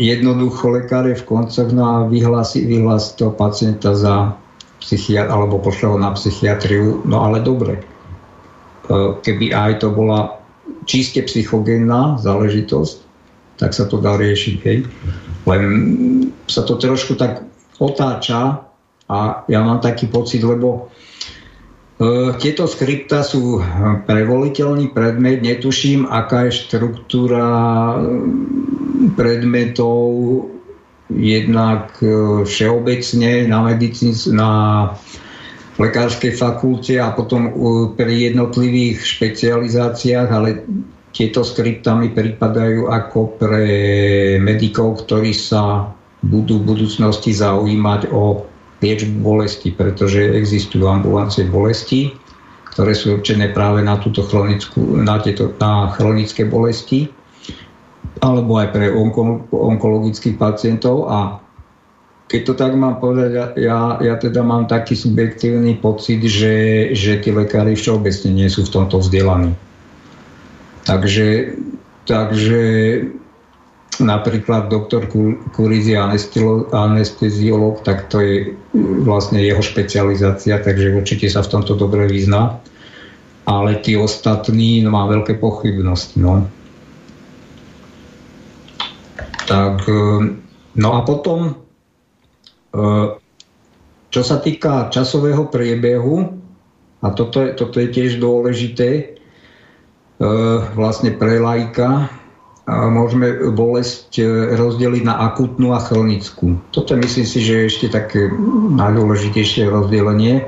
jednoducho 0.00 0.72
lekár 0.72 1.06
je 1.06 1.20
v 1.20 1.28
koncoch 1.28 1.68
no 1.70 1.84
a 1.84 1.96
vyhlási, 2.08 2.64
vyhlási 2.66 3.16
toho 3.16 3.30
pacienta 3.36 3.94
za 3.94 4.36
psychiat- 4.80 5.30
alebo 5.30 5.62
pošle 5.62 5.94
ho 5.94 5.98
na 6.00 6.10
psychiatriu, 6.16 7.04
no 7.04 7.22
ale 7.22 7.44
dobre. 7.44 7.78
E, 7.78 7.82
keby 9.22 9.54
aj 9.54 9.84
to 9.84 9.92
bola 9.92 10.42
čiste 10.88 11.22
psychogénna 11.22 12.18
záležitosť, 12.18 12.96
tak 13.60 13.70
sa 13.76 13.86
to 13.86 14.02
dá 14.02 14.18
riešiť. 14.18 14.56
Hej. 14.66 14.78
Len 15.46 15.62
sa 16.50 16.66
to 16.66 16.74
trošku 16.78 17.14
tak 17.14 17.46
otáča 17.78 18.62
a 19.06 19.18
ja 19.46 19.60
mám 19.62 19.82
taký 19.82 20.10
pocit, 20.10 20.42
lebo 20.42 20.90
tieto 22.40 22.66
skripta 22.66 23.22
sú 23.22 23.62
pre 24.08 24.26
voliteľný 24.26 24.90
predmet, 24.90 25.44
netuším, 25.44 26.08
aká 26.10 26.48
je 26.48 26.58
štruktúra 26.64 27.46
e, 27.46 27.96
predmetov 29.14 30.00
jednak 31.12 31.94
e, 32.02 32.42
všeobecne 32.42 33.46
na 33.46 33.58
medicín, 33.62 34.16
na 34.34 34.50
lekárskej 35.78 36.34
fakulte 36.34 36.98
a 36.98 37.14
potom 37.14 37.46
e, 37.46 37.52
pri 37.94 38.34
jednotlivých 38.34 38.98
špecializáciách, 39.04 40.28
ale 40.32 40.64
tieto 41.12 41.44
skripta 41.44 41.94
mi 41.94 42.10
pripadajú 42.10 42.88
ako 42.88 43.18
pre 43.36 43.66
medikov, 44.40 45.04
ktorí 45.04 45.36
sa 45.36 45.92
budú 46.24 46.62
v 46.62 46.66
budúcnosti 46.72 47.36
zaujímať 47.36 48.10
o 48.10 48.51
liečbu 48.82 49.22
bolesti, 49.22 49.70
pretože 49.70 50.34
existujú 50.34 50.90
ambulancie 50.90 51.46
bolesti, 51.46 52.12
ktoré 52.74 52.92
sú 52.92 53.16
určené 53.16 53.54
práve 53.54 53.80
na, 53.80 53.96
túto 53.96 54.26
chronickú, 54.26 54.98
na, 54.98 55.22
tieto, 55.22 55.54
na 55.62 55.94
chronické 55.94 56.44
bolesti 56.44 57.06
alebo 58.22 58.58
aj 58.58 58.68
pre 58.74 58.86
onko, 58.90 59.46
onkologických 59.50 60.38
pacientov 60.38 61.10
a 61.10 61.42
keď 62.32 62.40
to 62.48 62.54
tak 62.56 62.72
mám 62.72 62.96
povedať, 62.96 63.60
ja, 63.60 64.00
ja 64.00 64.14
teda 64.16 64.40
mám 64.40 64.64
taký 64.64 64.96
subjektívny 64.96 65.76
pocit, 65.76 66.24
že, 66.24 66.88
že 66.96 67.20
tí 67.20 67.28
lekári 67.28 67.76
všeobecne 67.76 68.32
nie 68.32 68.48
sú 68.48 68.64
v 68.64 68.72
tomto 68.72 69.04
vzdelaní. 69.04 69.52
Takže, 70.88 71.52
takže 72.08 72.60
napríklad 74.00 74.72
doktor 74.72 75.04
Kuriz 75.52 75.84
je 75.84 75.98
anesteziolog, 76.72 77.84
tak 77.84 78.08
to 78.08 78.24
je 78.24 78.56
vlastne 79.04 79.42
jeho 79.42 79.60
špecializácia, 79.60 80.56
takže 80.62 80.96
určite 80.96 81.28
sa 81.28 81.44
v 81.44 81.52
tomto 81.52 81.76
dobre 81.76 82.08
vyzná. 82.08 82.62
Ale 83.42 83.82
tí 83.82 83.98
ostatní 83.98 84.86
no, 84.86 84.94
má 84.94 85.10
veľké 85.10 85.34
pochybnosti. 85.42 86.14
No. 86.22 86.46
Tak, 89.50 89.82
e, 89.90 90.38
no 90.78 90.88
a 90.94 91.00
potom, 91.02 91.50
e, 91.50 91.52
čo 94.14 94.22
sa 94.22 94.38
týka 94.38 94.94
časového 94.94 95.50
priebehu, 95.50 96.38
a 97.02 97.10
toto 97.10 97.42
je, 97.42 97.50
toto 97.58 97.82
je 97.82 97.90
tiež 97.90 98.22
dôležité, 98.22 99.18
E, 100.22 100.26
vlastne 100.78 101.10
pre 101.18 101.42
lajka 101.42 102.06
môžeme 102.68 103.50
bolesť 103.50 104.22
e, 104.22 104.54
rozdeliť 104.54 105.02
na 105.02 105.18
akutnú 105.30 105.74
a 105.74 105.82
chronickú. 105.82 106.62
Toto 106.70 106.94
myslím 106.94 107.26
si, 107.26 107.38
že 107.42 107.52
je 107.58 107.68
ešte 107.68 107.86
také 107.90 108.30
najdôležitejšie 108.78 109.66
rozdelenie, 109.66 110.46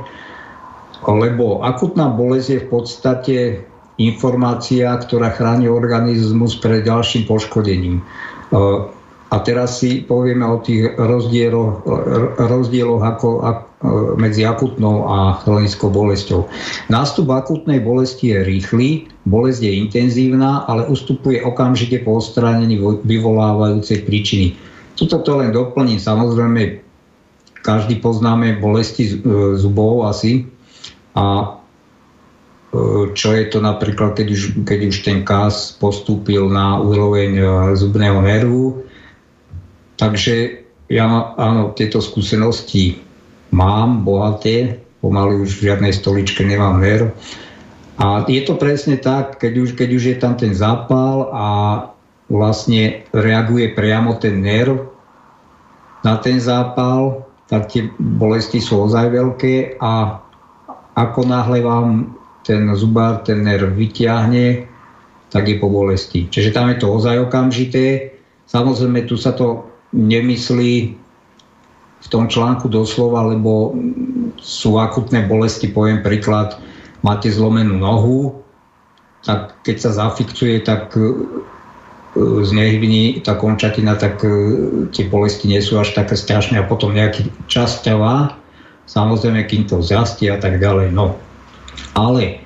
lebo 1.03 1.67
akutná 1.67 2.15
bolesť 2.15 2.49
je 2.49 2.61
v 2.63 2.69
podstate 2.71 3.37
informácia, 3.99 4.95
ktorá 4.95 5.35
chráni 5.35 5.67
organizmus 5.67 6.55
pred 6.59 6.87
ďalším 6.87 7.27
poškodením. 7.27 7.99
E, 7.99 8.05
a 9.35 9.37
teraz 9.43 9.83
si 9.83 10.07
povieme 10.07 10.47
o 10.47 10.63
tých 10.63 10.95
rozdieloch, 10.95 11.83
rozdieloch 12.39 13.03
ako, 13.03 13.31
ako, 13.43 13.65
medzi 14.17 14.49
akutnou 14.49 15.05
a 15.07 15.39
chronickou 15.45 15.93
bolesťou. 15.93 16.49
Nástup 16.89 17.29
akutnej 17.29 17.85
bolesti 17.85 18.33
je 18.33 18.39
rýchly, 18.41 18.89
bolesť 19.29 19.61
je 19.69 19.73
intenzívna, 19.77 20.65
ale 20.65 20.89
ustupuje 20.89 21.45
okamžite 21.45 22.01
po 22.03 22.17
odstránení 22.17 22.81
vyvolávajúcej 23.05 24.09
príčiny. 24.09 24.57
Tuto 24.97 25.21
to 25.21 25.43
len 25.43 25.53
doplním. 25.53 26.01
Samozrejme, 26.01 26.81
každý 27.61 28.01
poznáme 28.01 28.63
bolesti 28.63 29.11
e, 29.11 29.15
zubov 29.59 30.09
asi. 30.09 30.49
A 31.19 31.25
e, 31.45 31.47
čo 33.13 33.29
je 33.37 33.45
to 33.53 33.59
napríklad, 33.61 34.17
keď 34.17 34.27
už, 34.33 34.43
keď 34.65 34.81
už 34.89 34.97
ten 35.05 35.27
kás 35.29 35.77
postúpil 35.77 36.49
na 36.49 36.81
úroveň 36.81 37.31
e, 37.37 37.45
zubného 37.77 38.23
nervu, 38.23 38.85
Takže 39.95 40.67
ja 40.91 41.07
áno, 41.39 41.73
tieto 41.73 42.03
skúsenosti 42.03 42.99
mám 43.55 44.03
bohaté, 44.03 44.83
pomaly 44.99 45.39
už 45.39 45.63
v 45.63 45.71
žiadnej 45.71 45.95
stoličke 45.95 46.43
nemám 46.43 46.83
ver. 46.83 47.15
A 48.03 48.27
je 48.27 48.43
to 48.43 48.59
presne 48.59 48.99
tak, 48.99 49.39
keď 49.39 49.53
už, 49.63 49.69
keď 49.79 49.89
už 49.95 50.05
je 50.11 50.17
tam 50.19 50.35
ten 50.35 50.51
zápal 50.51 51.31
a 51.31 51.47
vlastne 52.27 53.07
reaguje 53.15 53.71
priamo 53.79 54.19
ten 54.19 54.43
nerv 54.43 54.91
na 56.03 56.19
ten 56.19 56.43
zápal, 56.43 57.23
tak 57.47 57.71
tie 57.71 57.87
bolesti 58.01 58.59
sú 58.59 58.91
ozaj 58.91 59.15
veľké 59.15 59.79
a 59.79 60.19
ako 60.99 61.21
náhle 61.23 61.63
vám 61.63 62.19
ten 62.43 62.67
zubár 62.75 63.23
ten 63.23 63.47
nerv 63.47 63.79
vyťahne, 63.79 64.67
tak 65.31 65.47
je 65.47 65.57
po 65.63 65.71
bolesti. 65.71 66.27
Čiže 66.27 66.51
tam 66.51 66.71
je 66.75 66.83
to 66.83 66.91
ozaj 66.91 67.31
okamžité. 67.31 68.15
Samozrejme, 68.51 69.07
tu 69.07 69.15
sa 69.19 69.35
to 69.35 69.67
nemyslí 69.95 71.04
v 72.05 72.07
tom 72.13 72.29
článku 72.29 72.69
doslova, 72.69 73.33
lebo 73.33 73.73
sú 74.37 74.77
akutné 74.77 75.25
bolesti, 75.25 75.73
poviem 75.73 76.05
príklad, 76.05 76.61
máte 77.01 77.33
zlomenú 77.33 77.81
nohu, 77.81 78.45
tak 79.25 79.57
keď 79.65 79.77
sa 79.81 79.91
zafixuje, 80.05 80.61
tak 80.61 80.93
e, 81.01 81.01
znehybní 82.45 83.25
tá 83.25 83.41
končatina, 83.41 83.97
tak 83.97 84.21
e, 84.21 84.29
tie 84.93 85.09
bolesti 85.09 85.49
nie 85.49 85.65
sú 85.65 85.81
až 85.81 85.97
také 85.97 86.13
strašné 86.13 86.61
a 86.61 86.69
potom 86.69 86.93
nejaký 86.93 87.33
čas 87.49 87.81
trvá, 87.81 88.37
samozrejme, 88.85 89.49
kým 89.49 89.65
to 89.65 89.81
zrastie 89.81 90.29
a 90.29 90.37
tak 90.37 90.61
ďalej. 90.61 90.93
No. 90.93 91.17
Ale 91.97 92.23
e, 92.29 92.37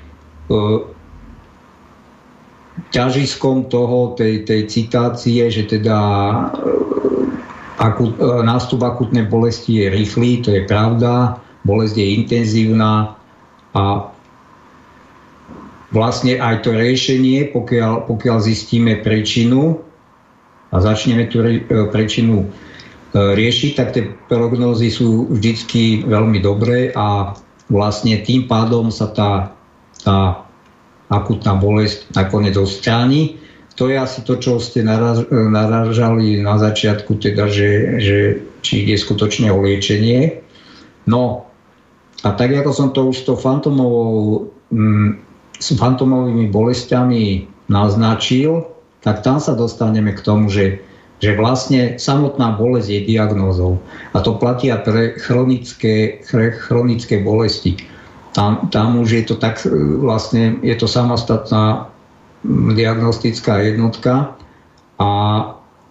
ťažiskom 2.94 3.66
toho, 3.66 4.14
tej, 4.14 4.46
tej 4.46 4.70
citácie, 4.70 5.50
že 5.50 5.66
teda 5.66 5.98
Akut, 7.78 8.18
e, 8.18 8.42
nástup 8.42 8.82
akutnej 8.82 9.30
bolesti 9.30 9.82
je 9.82 9.86
rýchly, 9.86 10.42
to 10.42 10.50
je 10.50 10.66
pravda, 10.66 11.38
bolesť 11.62 11.94
je 12.02 12.06
intenzívna 12.18 13.14
a 13.70 14.10
vlastne 15.94 16.42
aj 16.42 16.66
to 16.66 16.74
riešenie, 16.74 17.54
pokiaľ, 17.54 18.10
pokiaľ 18.10 18.38
zistíme 18.42 18.98
príčinu 19.00 19.78
a 20.74 20.76
začneme 20.82 21.30
tú 21.30 21.38
e, 21.40 21.62
príčinu 21.94 22.44
e, 22.44 22.46
riešiť, 23.14 23.70
tak 23.78 23.88
tie 23.94 24.10
prognózy 24.26 24.90
sú 24.90 25.30
vždy 25.30 26.02
veľmi 26.02 26.42
dobré 26.42 26.90
a 26.92 27.38
vlastne 27.70 28.18
tým 28.26 28.50
pádom 28.50 28.90
sa 28.90 29.06
tá, 29.14 29.54
tá 30.02 30.44
akutná 31.08 31.56
bolesť 31.56 32.10
nakoniec 32.12 32.58
odstráni 32.58 33.40
to 33.78 33.86
je 33.86 33.94
asi 33.94 34.26
to, 34.26 34.42
čo 34.42 34.58
ste 34.58 34.82
narážali 34.82 36.42
na 36.42 36.58
začiatku, 36.58 37.22
teda, 37.22 37.46
že, 37.46 38.02
že 38.02 38.16
či 38.66 38.82
ide 38.82 38.98
skutočne 38.98 39.54
o 39.54 39.62
liečenie. 39.62 40.42
No 41.06 41.46
a 42.26 42.34
tak, 42.34 42.50
ako 42.58 42.74
som 42.74 42.88
to 42.90 43.06
už 43.06 43.22
to 43.22 43.38
fantomovou, 43.38 44.50
mm, 44.74 45.22
s 45.62 45.78
fantomovými 45.78 46.50
bolestiami 46.50 47.46
naznačil, 47.70 48.66
tak 49.06 49.22
tam 49.22 49.38
sa 49.38 49.54
dostaneme 49.54 50.10
k 50.10 50.26
tomu, 50.26 50.50
že 50.50 50.82
že 51.18 51.34
vlastne 51.34 51.98
samotná 51.98 52.54
bolesť 52.54 52.94
je 52.94 53.00
diagnózou. 53.10 53.82
A 54.14 54.22
to 54.22 54.38
platia 54.38 54.78
pre 54.78 55.18
chronické, 55.18 56.22
chronické 56.62 57.18
bolesti. 57.18 57.74
Tam, 58.38 58.70
tam 58.70 59.02
už 59.02 59.08
je 59.10 59.24
to 59.26 59.34
tak, 59.34 59.58
e, 59.66 59.70
vlastne 59.98 60.62
je 60.62 60.74
to 60.78 60.86
samostatná 60.86 61.90
diagnostická 62.46 63.62
jednotka 63.66 64.38
a 64.98 65.10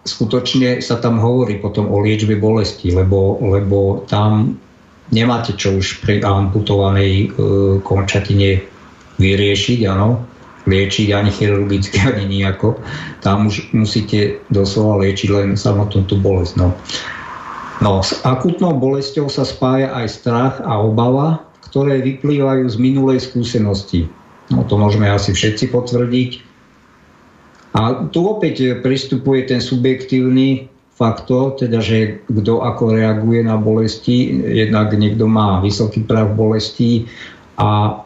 skutočne 0.07 0.79
sa 0.79 0.99
tam 1.03 1.19
hovorí 1.19 1.59
potom 1.59 1.91
o 1.91 1.99
liečbe 1.99 2.39
bolesti, 2.39 2.95
lebo, 2.95 3.35
lebo 3.43 4.07
tam 4.07 4.55
nemáte 5.11 5.55
čo 5.55 5.79
už 5.79 6.03
pri 6.03 6.23
amputovanej 6.23 7.13
e, 7.13 7.27
končatine 7.83 8.63
vyriešiť, 9.19 9.79
áno, 9.87 10.23
liečiť 10.67 11.07
ani 11.15 11.31
chirurgicky, 11.31 11.99
ani 12.11 12.27
nejako. 12.27 12.79
Tam 13.23 13.51
už 13.51 13.71
musíte 13.75 14.39
doslova 14.51 15.03
liečiť 15.03 15.29
len 15.31 15.49
samotnú 15.59 16.07
tú 16.07 16.19
bolesť. 16.19 16.59
No. 16.59 16.75
no, 17.83 18.03
s 18.03 18.15
akutnou 18.23 18.75
bolesťou 18.79 19.27
sa 19.27 19.43
spája 19.47 19.91
aj 19.91 20.07
strach 20.07 20.55
a 20.63 20.79
obava, 20.79 21.43
ktoré 21.67 21.99
vyplývajú 21.99 22.67
z 22.67 22.75
minulej 22.79 23.27
skúsenosti. 23.27 24.07
No 24.51 24.63
to 24.63 24.79
môžeme 24.79 25.11
asi 25.11 25.35
všetci 25.35 25.71
potvrdiť. 25.71 26.31
A 27.75 28.09
tu 28.09 28.25
opäť 28.25 28.79
pristupuje 28.79 29.45
ten 29.45 29.59
subjektívny 29.59 30.71
faktor, 30.97 31.53
teda 31.61 31.77
že 31.77 32.25
kto 32.25 32.65
ako 32.65 32.97
reaguje 32.97 33.45
na 33.45 33.53
bolesti. 33.59 34.33
Jednak 34.41 34.97
niekto 34.97 35.29
má 35.29 35.61
vysoký 35.61 36.01
prav 36.01 36.33
bolesti 36.33 37.05
a 37.61 38.01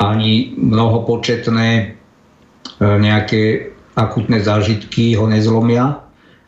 ani 0.00 0.56
mnohopočetné 0.56 1.68
e, 1.76 1.84
nejaké 2.80 3.72
akutné 3.96 4.40
zážitky 4.40 5.16
ho 5.16 5.28
nezlomia. 5.28 6.04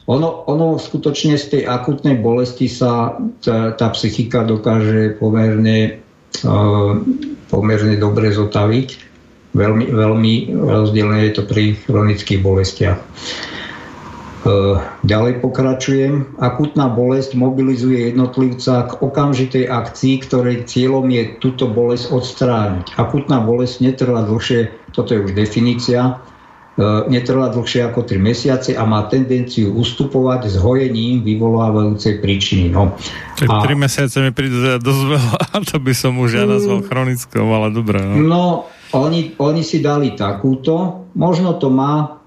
Ono, 0.08 0.48
ono 0.48 0.80
skutočne 0.80 1.36
z 1.36 1.44
tej 1.52 1.62
akutnej 1.68 2.16
bolesti 2.20 2.64
sa 2.64 3.16
tá, 3.44 3.76
tá 3.76 3.92
psychika 3.92 4.40
dokáže 4.40 5.20
pomerne, 5.20 6.00
pomerne 7.48 7.96
dobre 7.96 8.30
zotaviť. 8.30 9.08
Veľmi, 9.56 9.90
veľmi 9.90 10.34
rozdielne 10.54 11.24
je 11.28 11.32
to 11.34 11.42
pri 11.48 11.74
chronických 11.88 12.40
bolestiach. 12.44 12.98
E, 13.00 13.04
ďalej 15.02 15.40
pokračujem. 15.40 16.38
Akutná 16.38 16.92
bolesť 16.92 17.34
mobilizuje 17.34 18.12
jednotlivca 18.12 18.86
k 18.86 18.90
okamžitej 19.02 19.64
akcii, 19.66 20.14
ktorej 20.28 20.68
cieľom 20.68 21.08
je 21.10 21.40
túto 21.40 21.66
bolesť 21.66 22.12
odstrániť. 22.12 22.86
Akutná 23.00 23.40
bolesť 23.40 23.82
netrvá 23.82 24.22
dlhšie, 24.22 24.70
toto 24.92 25.16
je 25.16 25.24
už 25.24 25.32
definícia, 25.32 26.20
netrvá 27.10 27.50
dlhšie 27.50 27.90
ako 27.90 28.06
3 28.06 28.22
mesiace 28.22 28.70
a 28.78 28.86
má 28.86 29.10
tendenciu 29.10 29.74
ustupovať 29.74 30.46
s 30.46 30.56
hojením 30.62 31.26
vyvolávajúcej 31.26 32.22
príčiny. 32.22 32.70
No. 32.70 32.94
Tak 33.34 33.50
a... 33.50 33.66
3 33.66 33.74
mesiace 33.74 34.22
mi 34.22 34.30
príde 34.30 34.78
dosť 34.78 35.02
veľa, 35.10 35.40
to 35.74 35.76
by 35.82 35.92
som 35.92 36.14
už 36.22 36.30
ja 36.38 36.44
nazval 36.46 36.86
chronickou, 36.86 37.44
ale 37.50 37.74
dobré. 37.74 37.98
No, 37.98 38.22
no 38.22 38.42
oni, 38.94 39.34
oni 39.42 39.62
si 39.66 39.82
dali 39.82 40.14
takúto, 40.14 41.06
možno 41.18 41.58
to 41.58 41.68
má 41.68 42.17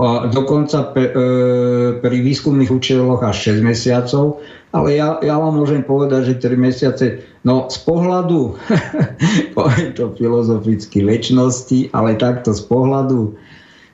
a 0.00 0.26
dokonca 0.32 0.96
pe, 0.96 1.12
e, 1.12 1.28
pri 2.00 2.16
výskumných 2.24 2.72
účeloch 2.72 3.20
až 3.20 3.52
6 3.52 3.60
mesiacov, 3.60 4.40
ale 4.72 4.96
ja, 4.96 5.20
ja 5.20 5.36
vám 5.36 5.60
môžem 5.60 5.84
povedať, 5.84 6.32
že 6.32 6.48
3 6.48 6.56
mesiace, 6.56 7.04
no 7.44 7.68
z 7.68 7.78
pohľadu, 7.84 8.56
poviem 9.56 9.90
to 9.92 10.16
filozoficky, 10.16 11.04
väčšnosti, 11.04 11.92
ale 11.92 12.16
takto 12.16 12.56
z 12.56 12.62
pohľadu, 12.64 13.36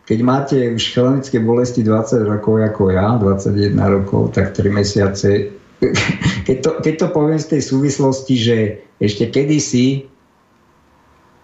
keď 0.06 0.18
máte 0.22 0.56
už 0.78 0.94
chronické 0.94 1.42
bolesti 1.42 1.82
20 1.82 2.22
rokov 2.30 2.62
ako 2.62 2.94
ja, 2.94 3.18
21 3.18 3.74
rokov, 3.74 4.30
tak 4.30 4.54
3 4.54 4.70
mesiace, 4.70 5.50
keď 6.46 6.56
to, 6.62 6.70
keď 6.86 6.94
to 7.02 7.06
poviem 7.10 7.40
z 7.42 7.58
tej 7.58 7.62
súvislosti, 7.66 8.34
že 8.38 8.56
ešte 9.02 9.28
kedysi 9.28 10.06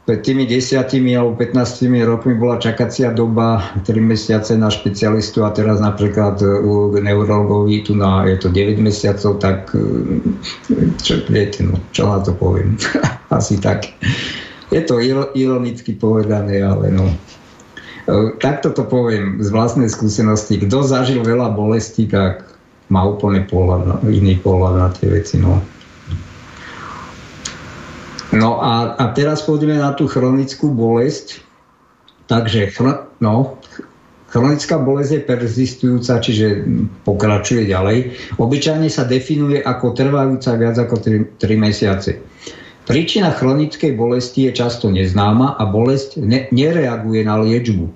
pred 0.03 0.19
tými 0.19 0.51
desiatimi 0.51 1.15
alebo 1.15 1.39
15 1.39 1.87
rokmi 2.03 2.35
bola 2.35 2.59
čakacia 2.59 3.15
doba 3.15 3.63
3 3.87 4.03
mesiace 4.03 4.59
na 4.59 4.67
špecialistu 4.67 5.47
a 5.47 5.55
teraz 5.55 5.79
napríklad 5.79 6.43
u 6.43 6.91
neurologovi 6.99 7.87
tu 7.87 7.95
na, 7.95 8.27
je 8.27 8.35
to 8.43 8.51
9 8.51 8.83
mesiacov, 8.83 9.39
tak 9.39 9.71
e, 9.79 9.87
čo, 10.99 11.23
viete, 11.31 11.63
no, 11.63 11.79
čo 11.95 12.11
na 12.11 12.19
to 12.19 12.35
poviem. 12.35 12.75
Asi 13.37 13.63
tak. 13.63 13.95
Je 14.75 14.83
to 14.83 14.99
ironicky 15.39 15.95
povedané, 15.95 16.67
ale 16.67 16.91
no. 16.91 17.07
E, 17.07 17.15
takto 18.43 18.75
to 18.75 18.83
poviem 18.83 19.39
z 19.39 19.55
vlastnej 19.55 19.87
skúsenosti. 19.87 20.59
Kto 20.67 20.83
zažil 20.83 21.23
veľa 21.23 21.55
bolesti, 21.55 22.11
tak 22.11 22.43
má 22.91 23.07
úplne 23.07 23.47
pohľad, 23.47 24.03
iný 24.11 24.35
pohľad 24.43 24.75
na 24.83 24.89
tie 24.91 25.07
veci. 25.15 25.39
No. 25.39 25.63
No 28.33 28.65
a, 28.65 28.97
a 28.97 29.05
teraz 29.13 29.45
poďme 29.45 29.77
na 29.77 29.93
tú 29.93 30.09
chronickú 30.09 30.73
bolesť. 30.73 31.45
Takže 32.31 32.73
no, 33.21 33.61
chronická 34.33 34.81
bolesť 34.81 35.21
je 35.21 35.29
persistujúca, 35.29 36.13
čiže 36.17 36.47
pokračuje 37.05 37.69
ďalej. 37.69 38.17
Obyčajne 38.41 38.89
sa 38.89 39.05
definuje 39.05 39.61
ako 39.61 39.93
trvajúca 39.93 40.57
viac 40.57 40.77
ako 40.81 40.97
3, 41.37 41.37
3 41.37 41.61
mesiace. 41.61 42.11
Príčina 42.83 43.31
chronickej 43.31 43.95
bolesti 43.95 44.49
je 44.49 44.59
často 44.59 44.89
neznáma 44.89 45.55
a 45.61 45.63
bolesť 45.69 46.19
ne, 46.19 46.49
nereaguje 46.51 47.21
na 47.23 47.39
liečbu. 47.39 47.87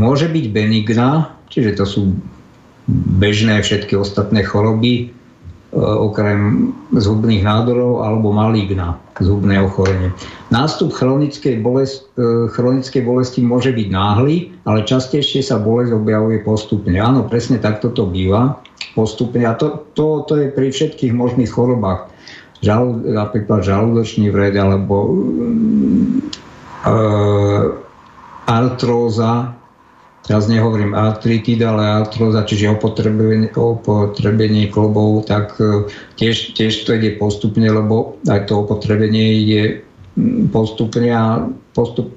Môže 0.00 0.26
byť 0.32 0.46
benigná, 0.50 1.36
čiže 1.52 1.76
to 1.76 1.84
sú 1.86 2.02
bežné 3.20 3.60
všetky 3.60 3.94
ostatné 3.94 4.42
choroby, 4.42 5.15
okrem 5.76 6.72
zhubných 6.96 7.44
nádorov 7.44 8.00
alebo 8.00 8.32
maligna, 8.32 8.96
zhubné 9.20 9.60
ochorenie. 9.60 10.08
Nástup 10.48 10.96
chronickej, 10.96 11.60
bolest, 11.60 12.08
e, 12.16 12.48
chronickej 12.48 13.04
bolesti 13.04 13.44
môže 13.44 13.76
byť 13.76 13.88
náhly, 13.92 14.56
ale 14.64 14.88
častejšie 14.88 15.44
sa 15.44 15.60
bolesť 15.60 15.92
objavuje 15.92 16.40
postupne. 16.40 16.96
Áno, 16.96 17.28
presne 17.28 17.60
takto 17.60 17.92
to 17.92 18.08
býva, 18.08 18.56
postupne. 18.96 19.44
A 19.44 19.52
to, 19.52 19.84
to, 19.92 20.24
to 20.24 20.40
je 20.40 20.46
pri 20.48 20.72
všetkých 20.72 21.12
možných 21.12 21.52
chorobách. 21.52 22.08
Žal, 22.64 23.04
napríklad 23.12 23.60
žalúdočný 23.60 24.32
vred 24.32 24.56
alebo 24.56 24.96
e, 25.04 25.16
artróza, 28.48 29.55
teraz 30.26 30.50
nehovorím 30.50 30.92
artritida, 30.92 31.70
ale 31.72 32.02
artroza, 32.02 32.42
čiže 32.42 32.74
opotrebenie, 32.74 33.54
opotrebenie 33.54 34.68
klobov, 34.68 35.30
tak 35.30 35.54
e, 35.62 35.86
tiež, 36.18 36.58
tiež 36.58 36.84
to 36.84 36.98
ide 36.98 37.14
postupne, 37.16 37.64
lebo 37.64 38.18
aj 38.26 38.50
to 38.50 38.66
opotrebenie 38.66 39.46
ide 39.46 39.62
postupne 40.50 41.08
a 41.14 41.46
postup, 41.72 42.10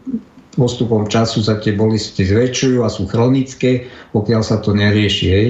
postupom 0.58 1.06
času 1.08 1.46
sa 1.46 1.62
tie 1.62 1.78
bolesti 1.78 2.26
zväčšujú 2.26 2.82
a 2.84 2.90
sú 2.90 3.06
chronické, 3.08 3.88
pokiaľ 4.12 4.42
sa 4.42 4.58
to 4.60 4.74
nerieši. 4.74 5.28
Hej. 5.30 5.48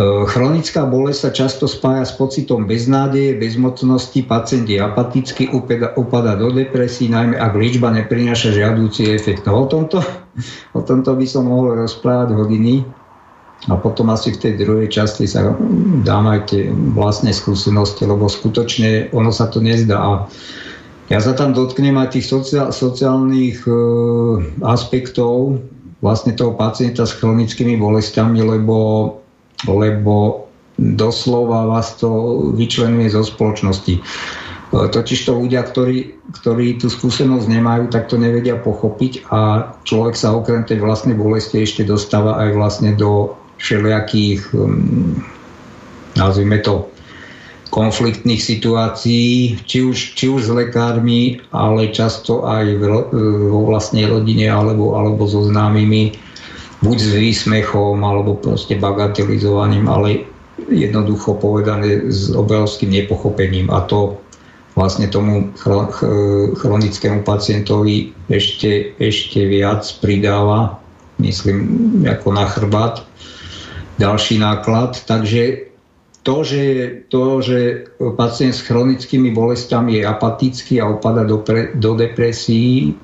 E, 0.00 0.24
chronická 0.24 0.88
bolesť 0.88 1.20
sa 1.20 1.30
často 1.30 1.68
spája 1.68 2.08
s 2.08 2.16
pocitom 2.16 2.64
beznádeje, 2.64 3.36
bezmocnosti, 3.36 4.24
pacient 4.24 4.64
je 4.64 4.80
apaticky, 4.80 5.52
upada 6.00 6.40
do 6.40 6.48
depresí, 6.48 7.12
najmä 7.12 7.36
ak 7.36 7.52
liečba 7.52 7.92
neprináša 7.92 8.56
žiadúci 8.56 9.12
efekt. 9.12 9.44
No 9.44 9.60
o 9.60 9.64
tomto, 9.68 10.00
o 10.78 10.80
tomto 10.80 11.12
by 11.12 11.26
som 11.28 11.52
mohol 11.52 11.76
rozprávať 11.84 12.32
hodiny 12.32 12.80
a 13.68 13.76
potom 13.76 14.08
asi 14.08 14.32
v 14.32 14.40
tej 14.40 14.52
druhej 14.64 14.88
časti 14.88 15.28
sa 15.28 15.52
dám 16.00 16.24
aj 16.32 16.40
tie 16.48 16.72
vlastné 16.96 17.36
skúsenosti, 17.36 18.08
lebo 18.08 18.24
skutočne 18.24 19.12
ono 19.12 19.28
sa 19.28 19.52
to 19.52 19.60
nezdá. 19.60 20.00
A 20.00 20.12
ja 21.12 21.20
sa 21.20 21.36
tam 21.36 21.52
dotknem 21.52 22.00
aj 22.00 22.16
tých 22.16 22.24
sociál, 22.24 22.72
sociálnych 22.72 23.68
e, 23.68 23.72
aspektov 24.64 25.60
vlastne 26.00 26.32
toho 26.32 26.56
pacienta 26.56 27.04
s 27.04 27.12
chronickými 27.20 27.76
bolestiami, 27.76 28.40
lebo 28.40 28.76
lebo 29.68 30.46
doslova 30.80 31.68
vás 31.68 31.96
to 32.00 32.08
vyčlenuje 32.56 33.12
zo 33.12 33.20
spoločnosti. 33.20 34.00
E, 34.00 34.02
totiž 34.70 35.28
to 35.28 35.36
ľudia, 35.36 35.66
ktorí, 35.66 36.16
ktorí 36.40 36.80
tú 36.80 36.88
skúsenosť 36.88 37.46
nemajú, 37.50 37.92
tak 37.92 38.08
to 38.08 38.16
nevedia 38.16 38.56
pochopiť 38.56 39.28
a 39.28 39.72
človek 39.84 40.16
sa 40.16 40.32
okrem 40.32 40.64
tej 40.64 40.80
vlastnej 40.80 41.18
bolesti 41.18 41.60
ešte 41.60 41.84
dostáva 41.84 42.40
aj 42.40 42.48
vlastne 42.56 42.90
do 42.96 43.36
všelijakých, 43.60 44.56
um, 44.56 45.20
nazvime 46.16 46.64
to, 46.64 46.88
konfliktných 47.70 48.42
situácií, 48.42 49.62
či 49.62 49.78
už, 49.86 50.18
či 50.18 50.26
už 50.26 50.42
s 50.42 50.50
lekármi, 50.50 51.38
ale 51.54 51.94
často 51.94 52.42
aj 52.42 52.66
vo 53.46 53.60
vlastnej 53.62 54.10
rodine 54.10 54.50
alebo, 54.50 54.98
alebo 54.98 55.24
so 55.30 55.46
známymi 55.46 56.18
buď 56.80 56.96
s 56.98 57.12
výsmechom, 57.16 58.00
alebo 58.00 58.40
proste 58.40 58.76
bagatelizovaním, 58.80 59.88
ale 59.88 60.24
jednoducho 60.68 61.36
povedané 61.36 62.08
s 62.08 62.32
obrovským 62.32 62.92
nepochopením. 62.92 63.68
A 63.72 63.84
to 63.84 64.20
vlastne 64.76 65.08
tomu 65.08 65.52
chronickému 66.56 67.26
pacientovi 67.26 68.12
ešte, 68.32 68.96
ešte 68.96 69.44
viac 69.44 69.84
pridáva 70.00 70.80
myslím, 71.20 71.56
ako 72.08 72.28
na 72.32 72.48
chrbát, 72.48 73.04
ďalší 74.00 74.40
náklad. 74.40 75.04
Takže 75.04 75.68
to, 76.24 76.44
že, 76.44 76.64
to, 77.12 77.44
že 77.44 77.58
pacient 78.16 78.56
s 78.56 78.64
chronickými 78.64 79.32
bolestiami 79.32 80.00
je 80.00 80.02
apatický 80.08 80.80
a 80.80 80.88
opada 80.88 81.24
do, 81.24 81.44
pre, 81.44 81.76
do 81.76 81.96
depresí, 81.96 82.96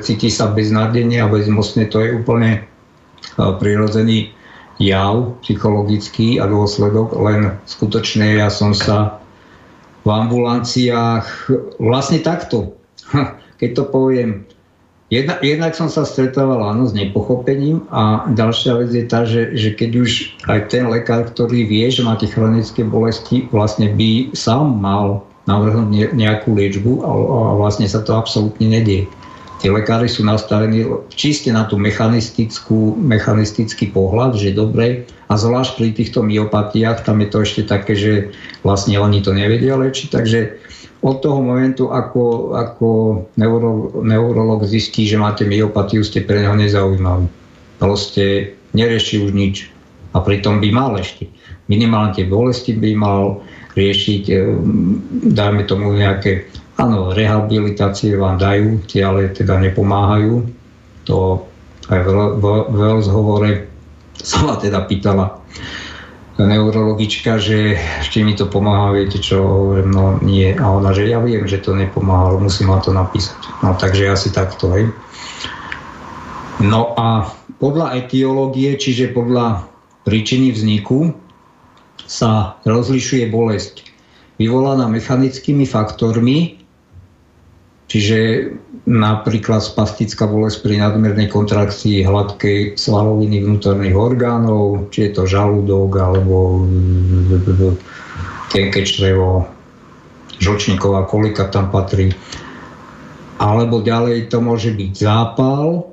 cíti 0.00 0.32
sa 0.32 0.48
beznádenie 0.48 1.20
a 1.20 1.28
bezmocne, 1.28 1.84
to 1.88 2.00
je 2.00 2.16
úplne 2.16 2.64
prirodzený 3.58 4.34
jav 4.80 5.38
psychologický 5.44 6.42
a 6.42 6.48
dôsledok, 6.48 7.14
len 7.22 7.54
skutočne 7.68 8.40
ja 8.42 8.48
som 8.50 8.74
sa 8.74 9.22
v 10.02 10.08
ambulanciách 10.10 11.26
vlastne 11.78 12.18
takto, 12.22 12.74
keď 13.60 13.70
to 13.78 13.84
poviem, 13.90 14.46
Jedna, 15.12 15.36
jednak 15.44 15.76
som 15.76 15.92
sa 15.92 16.08
stretával 16.08 16.72
áno 16.72 16.88
s 16.88 16.96
nepochopením 16.96 17.84
a 17.92 18.24
ďalšia 18.32 18.80
vec 18.80 18.96
je 18.96 19.04
tá, 19.04 19.28
že, 19.28 19.52
že 19.52 19.76
keď 19.76 19.90
už 20.00 20.10
aj 20.48 20.72
ten 20.72 20.88
lekár, 20.88 21.28
ktorý 21.28 21.68
vie, 21.68 21.84
že 21.92 22.00
máte 22.00 22.24
chronické 22.24 22.80
bolesti, 22.80 23.44
vlastne 23.52 23.92
by 23.92 24.32
sám 24.32 24.80
mal 24.80 25.20
navrhnúť 25.44 26.16
nejakú 26.16 26.56
liečbu 26.56 27.04
a, 27.04 27.10
a 27.12 27.50
vlastne 27.60 27.84
sa 27.84 28.00
to 28.00 28.16
absolútne 28.16 28.72
nedie. 28.72 29.04
Tí 29.62 29.70
lekári 29.70 30.10
sú 30.10 30.26
nastavení 30.26 31.06
čiste 31.14 31.54
na 31.54 31.70
tú 31.70 31.78
mechanistickú, 31.78 32.98
mechanistický 32.98 33.94
pohľad, 33.94 34.34
že 34.34 34.58
dobre, 34.58 35.06
a 35.30 35.38
zvlášť 35.38 35.78
pri 35.78 35.88
týchto 35.94 36.26
myopatiách, 36.26 37.06
tam 37.06 37.22
je 37.22 37.28
to 37.30 37.38
ešte 37.46 37.62
také, 37.70 37.94
že 37.94 38.12
vlastne 38.66 38.98
oni 38.98 39.22
to 39.22 39.30
nevedia 39.30 39.78
lečiť, 39.78 40.08
takže 40.10 40.38
od 41.02 41.18
toho 41.22 41.38
momentu, 41.38 41.94
ako, 41.94 42.54
ako 42.58 42.88
neuro, 43.38 43.90
neurolog 44.02 44.66
zistí, 44.66 45.06
že 45.06 45.18
máte 45.18 45.42
myopatiu, 45.46 46.02
ste 46.02 46.22
pre 46.22 46.42
neho 46.42 46.54
nezaujímaví. 46.54 47.26
Proste 47.78 48.54
nerieši 48.74 49.26
už 49.26 49.30
nič. 49.34 49.70
A 50.14 50.22
pritom 50.22 50.62
by 50.62 50.68
mal 50.70 50.94
ešte. 50.98 51.26
Minimálne 51.66 52.14
tie 52.14 52.26
bolesti 52.26 52.78
by 52.78 52.90
mal 52.94 53.42
riešiť, 53.74 54.22
e, 54.30 54.34
dajme 55.34 55.62
tomu 55.66 55.90
nejaké, 55.96 56.46
áno, 56.82 57.14
rehabilitácie 57.14 58.18
vám 58.18 58.42
dajú, 58.42 58.82
tie 58.90 59.06
ale 59.06 59.30
teda 59.30 59.62
nepomáhajú. 59.62 60.50
To 61.06 61.46
aj 61.90 62.00
v, 62.06 62.44
rozhovore 62.74 63.50
sa 64.18 64.38
ma 64.46 64.54
teda 64.58 64.86
pýtala 64.86 65.42
neurologička, 66.38 67.38
že 67.38 67.76
ešte 68.00 68.24
mi 68.24 68.34
to 68.34 68.48
pomáha, 68.48 68.96
viete 68.96 69.20
čo, 69.20 69.42
hovorím, 69.42 69.90
no 69.92 70.04
nie. 70.24 70.54
A 70.56 70.64
ona, 70.72 70.90
že 70.96 71.06
ja 71.06 71.20
viem, 71.20 71.44
že 71.46 71.62
to 71.62 71.76
nepomáha, 71.76 72.34
ale 72.34 72.38
musím 72.42 72.72
vám 72.72 72.82
to 72.82 72.90
napísať. 72.90 73.38
No 73.60 73.76
takže 73.76 74.10
asi 74.10 74.28
takto, 74.32 74.72
hej. 74.74 74.90
No 76.62 76.94
a 76.94 77.30
podľa 77.58 77.98
etiológie, 77.98 78.74
čiže 78.78 79.14
podľa 79.14 79.66
príčiny 80.06 80.54
vzniku, 80.54 81.14
sa 82.02 82.58
rozlišuje 82.66 83.30
bolesť 83.30 83.86
vyvolaná 84.36 84.90
mechanickými 84.90 85.64
faktormi, 85.64 86.61
čiže 87.92 88.48
napríklad 88.88 89.60
spastická 89.60 90.24
bolesť 90.24 90.64
pri 90.64 90.80
nadmernej 90.80 91.28
kontrakcii 91.28 92.08
hladkej 92.08 92.80
svaloviny 92.80 93.44
vnútorných 93.44 93.92
orgánov, 93.92 94.88
či 94.88 95.06
je 95.06 95.10
to 95.12 95.22
žalúdok 95.28 96.00
alebo 96.00 96.64
tenké 98.48 98.88
črevo, 98.88 99.44
žlčníková 100.40 101.04
kolika 101.04 101.52
tam 101.52 101.68
patrí. 101.68 102.16
Alebo 103.36 103.84
ďalej 103.84 104.32
to 104.32 104.40
môže 104.40 104.72
byť 104.72 104.92
zápal, 104.96 105.92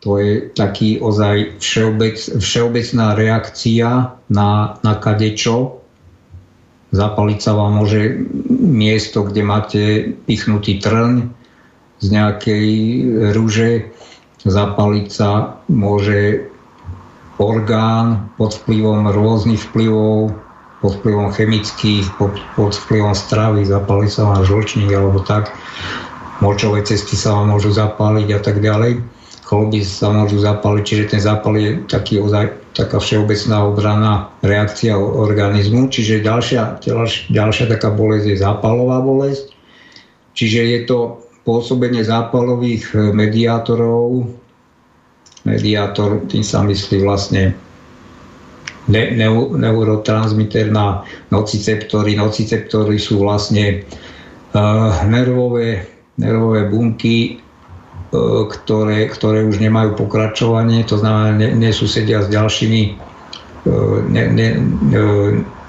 to 0.00 0.16
je 0.16 0.48
taký 0.52 0.96
ozaj 1.00 1.60
všeobec, 1.60 2.16
všeobecná 2.40 3.06
reakcia 3.16 3.88
na, 4.32 4.50
na 4.80 4.92
kadečo. 4.96 5.83
Zapaliť 6.94 7.38
sa 7.42 7.58
vám 7.58 7.82
môže 7.82 8.22
miesto, 8.54 9.26
kde 9.26 9.42
máte 9.42 9.82
pichnutý 10.30 10.78
trň, 10.78 11.26
z 12.04 12.06
nejakej 12.12 12.68
rúže. 13.32 13.90
Zapaliť 14.44 15.06
sa 15.08 15.58
môže 15.72 16.52
orgán 17.40 18.28
pod 18.36 18.54
vplyvom 18.62 19.08
rôznych 19.10 19.58
vplyvov, 19.72 20.36
pod 20.84 20.92
vplyvom 21.00 21.32
chemických, 21.32 22.12
pod, 22.20 22.36
pod 22.54 22.76
vplyvom 22.76 23.16
stravy, 23.16 23.64
zapali 23.64 24.06
sa 24.06 24.28
vám 24.28 24.44
žlčník 24.44 24.92
alebo 24.92 25.24
tak, 25.24 25.48
močové 26.44 26.84
cesty 26.84 27.16
sa 27.16 27.40
vám 27.40 27.56
môžu 27.56 27.72
zapáliť 27.72 28.28
a 28.36 28.40
tak 28.44 28.60
ďalej, 28.60 29.00
chloby 29.54 29.86
sa 29.86 30.10
môžu 30.10 30.42
zapáliť, 30.42 30.82
čiže 30.82 31.04
ten 31.14 31.22
zápal 31.22 31.54
je 31.54 31.70
taký 31.86 32.18
ozaj, 32.18 32.50
taká 32.74 32.98
všeobecná 32.98 33.70
obrana 33.70 34.12
reakcia 34.42 34.98
organizmu, 34.98 35.94
čiže 35.94 36.26
ďalšia, 36.26 36.82
ďalšia, 37.30 37.70
taká 37.70 37.94
bolesť 37.94 38.34
je 38.34 38.42
zápalová 38.42 38.98
bolesť, 38.98 39.54
čiže 40.34 40.58
je 40.58 40.80
to 40.90 40.98
pôsobenie 41.46 42.02
zápalových 42.02 42.98
e, 42.98 43.14
mediátorov. 43.14 44.26
Mediátor, 45.46 46.26
tým 46.26 46.42
sa 46.42 46.66
myslí 46.66 47.04
vlastne 47.04 47.54
ne, 48.90 49.02
ne, 49.14 49.28
neurotransmiter 49.54 50.72
na 50.72 51.06
nociceptory. 51.30 52.16
Nociceptory 52.16 52.96
sú 52.96 53.20
vlastne 53.20 53.84
uh, 54.56 55.04
nervové, 55.04 55.84
nervové 56.16 56.64
bunky, 56.72 57.43
ktoré, 58.50 59.10
ktoré 59.10 59.42
už 59.42 59.58
nemajú 59.58 59.98
pokračovanie, 59.98 60.86
to 60.86 61.00
znamená, 61.00 61.34
ne, 61.34 61.70
s 62.22 62.28
ďalšími 62.30 62.82
ne, 64.12 64.24
ne, 64.28 64.48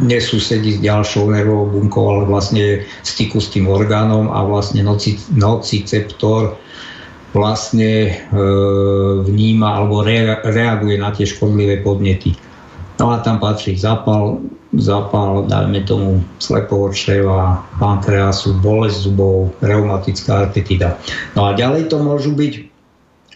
nesúsedí 0.03 0.75
s 0.75 0.79
ďalšou 0.83 1.31
nervovou 1.31 1.79
bunkou, 1.79 2.03
ale 2.11 2.27
vlastne 2.27 2.83
v 2.83 3.07
styku 3.07 3.39
s 3.39 3.47
tým 3.55 3.71
orgánom 3.71 4.27
a 4.35 4.43
vlastne 4.43 4.83
noci, 4.83 5.15
nociceptor 5.31 6.59
vlastne 7.31 7.91
e, 8.07 8.41
vníma 9.23 9.79
alebo 9.79 10.03
re, 10.03 10.39
reaguje 10.43 10.95
na 10.99 11.11
tie 11.15 11.23
škodlivé 11.27 11.83
podnety. 11.83 12.35
No 12.99 13.11
a 13.11 13.19
tam 13.23 13.39
patrí 13.39 13.75
zapal, 13.75 14.43
zapal, 14.77 15.47
dajme 15.47 15.83
tomu 15.87 16.23
slepového 16.39 16.91
čreva, 16.95 17.63
pankreasu, 17.79 18.59
bolesť 18.59 19.09
zubov, 19.09 19.55
reumatická 19.63 20.47
artetida. 20.47 20.99
No 21.33 21.49
a 21.49 21.55
ďalej 21.55 21.91
to 21.91 21.97
môžu 22.01 22.35
byť, 22.35 22.53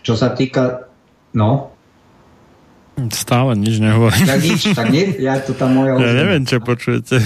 čo 0.03 0.13
sa 0.15 0.33
týka, 0.35 0.89
no, 1.35 1.73
Stále 3.07 3.55
nič 3.55 3.79
nehovorím. 3.79 4.27
Tak 4.27 4.39
nič, 4.43 4.61
tak 4.75 4.91
nie, 4.91 5.15
ja 5.23 5.39
to 5.39 5.55
tam 5.55 5.71
moja 5.71 5.95
ozvena. 5.95 6.11
Ja 6.11 6.19
neviem, 6.19 6.43
čo 6.43 6.59
počujete. 6.59 7.23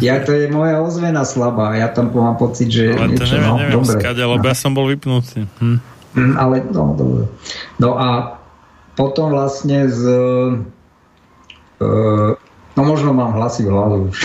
Ja 0.00 0.22
to 0.24 0.32
je 0.32 0.48
moja 0.48 0.80
ozvena 0.80 1.26
slabá, 1.28 1.76
ja 1.76 1.92
tam 1.92 2.08
mám 2.14 2.40
pocit, 2.40 2.72
že 2.72 2.94
ale 2.94 3.12
niečo, 3.12 3.26
to 3.26 3.36
neviem, 3.36 3.50
no, 3.50 3.56
neviem 3.58 3.76
dobre. 3.84 3.94
skade, 4.00 4.22
lebo 4.22 4.40
no. 4.40 4.48
ja 4.48 4.56
som 4.56 4.72
bol 4.72 4.86
vypnutý. 4.88 5.44
Hm. 5.60 5.78
Hm, 6.16 6.34
ale, 6.40 6.54
no, 6.72 6.94
dobre. 6.96 7.22
No 7.76 8.00
a 8.00 8.38
potom 8.96 9.34
vlastne 9.34 9.90
z... 9.90 10.02
Uh, 11.80 12.38
no 12.80 12.88
možno 12.88 13.12
mám 13.12 13.36
hlasy 13.36 13.68
v 13.68 13.72
hlave 13.76 13.96
už. 14.08 14.16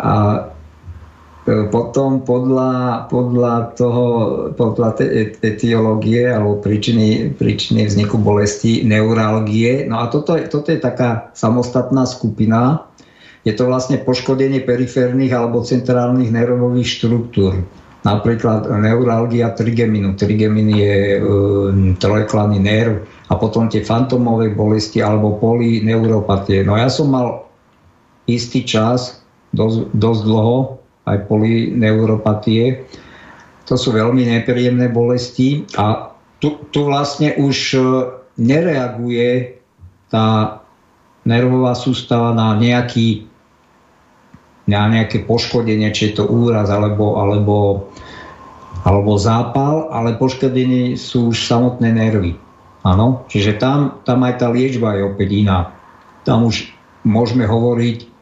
a 0.00 0.12
E, 1.44 1.68
potom 1.68 2.24
podľa, 2.24 3.04
podľa 3.12 3.76
toho, 3.76 4.06
podľa 4.56 4.96
tej 4.96 5.36
etiológie 5.44 6.24
alebo 6.24 6.56
príčiny, 6.56 7.36
príčiny 7.36 7.84
vzniku 7.84 8.16
bolesti, 8.16 8.80
neuralgie. 8.80 9.84
No 9.84 10.00
a 10.00 10.08
toto, 10.08 10.40
toto 10.48 10.72
je 10.72 10.80
taká 10.80 11.28
samostatná 11.36 12.08
skupina. 12.08 12.88
Je 13.44 13.52
to 13.52 13.68
vlastne 13.68 14.00
poškodenie 14.00 14.64
periférnych 14.64 15.36
alebo 15.36 15.60
centrálnych 15.60 16.32
nervových 16.32 16.88
štruktúr. 16.88 17.60
Napríklad 18.08 18.68
neuralgia 18.80 19.52
trigeminu. 19.52 20.16
Trigemin 20.16 20.72
je 20.72 20.96
e, 20.96 21.18
trojklaný 22.00 22.56
nerv 22.56 23.04
a 23.28 23.32
potom 23.34 23.72
tie 23.72 23.80
fantomové 23.80 24.52
bolesti 24.52 25.00
alebo 25.00 25.40
polineuropatie. 25.40 26.60
No 26.64 26.76
ja 26.76 26.92
som 26.92 27.12
mal 27.12 27.48
istý 28.28 28.64
čas, 28.64 29.24
dosť, 29.56 29.92
dosť 29.96 30.22
dlho, 30.28 30.58
aj 31.08 31.18
polineuropatie. 31.28 32.84
To 33.68 33.80
sú 33.80 33.96
veľmi 33.96 34.28
nepríjemné 34.28 34.92
bolesti 34.92 35.64
a 35.80 36.12
tu, 36.40 36.60
tu 36.68 36.84
vlastne 36.84 37.32
už 37.40 37.56
e, 37.72 37.80
nereaguje 38.36 39.56
tá 40.12 40.60
nervová 41.24 41.72
sústava 41.72 42.36
na 42.36 42.52
nejaký 42.60 43.24
na 44.64 44.88
nejaké 44.88 45.28
poškodenie, 45.28 45.92
či 45.92 46.12
je 46.12 46.12
to 46.20 46.24
úraz 46.24 46.72
alebo, 46.72 47.20
alebo, 47.20 47.88
alebo 48.88 49.20
zápal, 49.20 49.92
ale 49.92 50.16
poškodení 50.16 50.96
sú 50.96 51.32
už 51.32 51.44
samotné 51.44 51.92
nervy. 51.92 52.32
Áno, 52.84 53.24
čiže 53.32 53.56
tam, 53.56 54.04
tam 54.04 54.20
aj 54.28 54.44
tá 54.44 54.52
liečba 54.52 55.00
je 55.00 55.08
opäť 55.08 55.28
iná. 55.32 55.72
Tam 56.28 56.44
už 56.44 56.68
môžeme 57.04 57.48
hovoriť 57.48 58.14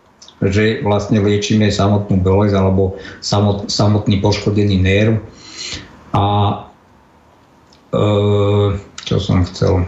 že 0.42 0.82
vlastne 0.82 1.22
liečíme 1.22 1.70
samotnú 1.70 2.18
bolesť 2.18 2.58
alebo 2.58 2.98
samot, 3.22 3.70
samotný 3.70 4.18
poškodený 4.18 4.74
nerv. 4.82 5.22
A 6.10 6.24
e, 7.94 8.04
čo 9.06 9.16
som 9.22 9.46
chcel. 9.46 9.86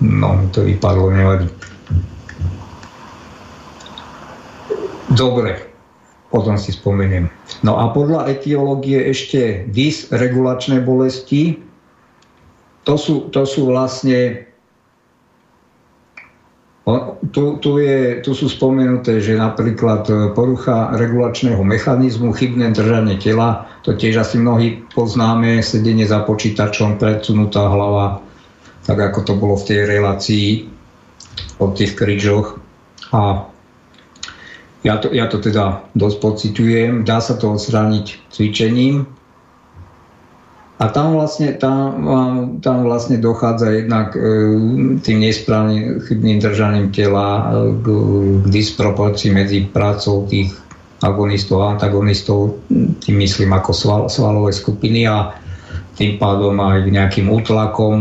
No, 0.00 0.40
to 0.56 0.64
vypadlo, 0.64 1.12
nevadí. 1.12 1.52
Dobre, 5.12 5.68
potom 6.32 6.56
si 6.56 6.72
spomeniem. 6.72 7.28
No 7.60 7.76
a 7.76 7.92
podľa 7.92 8.32
etiológie 8.32 9.04
ešte 9.04 9.68
dysregulačné 9.70 10.80
bolesti, 10.80 11.60
to 12.84 12.94
sú, 13.00 13.32
to 13.32 13.42
sú 13.48 13.68
vlastne 13.68 14.48
tu, 17.32 17.56
tu, 17.64 17.80
je, 17.80 18.20
tu 18.20 18.36
sú 18.36 18.52
spomenuté, 18.52 19.16
že 19.16 19.40
napríklad 19.40 20.04
porucha 20.36 20.92
regulačného 20.92 21.64
mechanizmu, 21.64 22.36
chybné 22.36 22.76
držanie 22.76 23.16
tela, 23.16 23.64
to 23.80 23.96
tiež 23.96 24.20
asi 24.20 24.36
mnohí 24.36 24.84
poznáme, 24.92 25.64
sedenie 25.64 26.04
za 26.04 26.20
počítačom, 26.28 27.00
predsunutá 27.00 27.72
hlava, 27.72 28.20
tak 28.84 29.00
ako 29.00 29.20
to 29.24 29.32
bolo 29.32 29.56
v 29.56 29.66
tej 29.72 29.80
relácii 29.88 30.46
o 31.56 31.72
tých 31.72 31.96
krížoch. 31.96 32.60
A 33.16 33.48
ja 34.84 35.00
to, 35.00 35.08
ja 35.16 35.24
to 35.32 35.40
teda 35.40 35.80
dosť 35.96 36.16
pocitujem. 36.20 37.08
Dá 37.08 37.24
sa 37.24 37.40
to 37.40 37.56
odstrániť 37.56 38.28
cvičením. 38.28 39.08
A 40.82 40.90
tam 40.90 41.14
vlastne, 41.14 41.54
tam, 41.54 42.02
tam 42.58 42.82
vlastne 42.82 43.22
dochádza 43.22 43.70
jednak 43.78 44.18
e, 44.18 44.20
tým 45.06 45.22
nesprávnym 45.22 46.02
chybným 46.02 46.42
držaním 46.42 46.90
tela 46.90 47.54
k, 47.78 47.86
k 48.42 48.46
disproporcii 48.50 49.30
medzi 49.30 49.70
prácou 49.70 50.26
tých 50.26 50.50
agonistov 50.98 51.62
a 51.62 51.78
antagonistov, 51.78 52.58
tým 53.06 53.16
myslím 53.22 53.54
ako 53.54 53.70
sval, 53.70 54.02
svalové 54.10 54.50
skupiny 54.50 55.06
a 55.06 55.30
tým 55.94 56.18
pádom 56.18 56.58
aj 56.58 56.90
k 56.90 56.94
nejakým 56.96 57.26
útlakom 57.30 57.96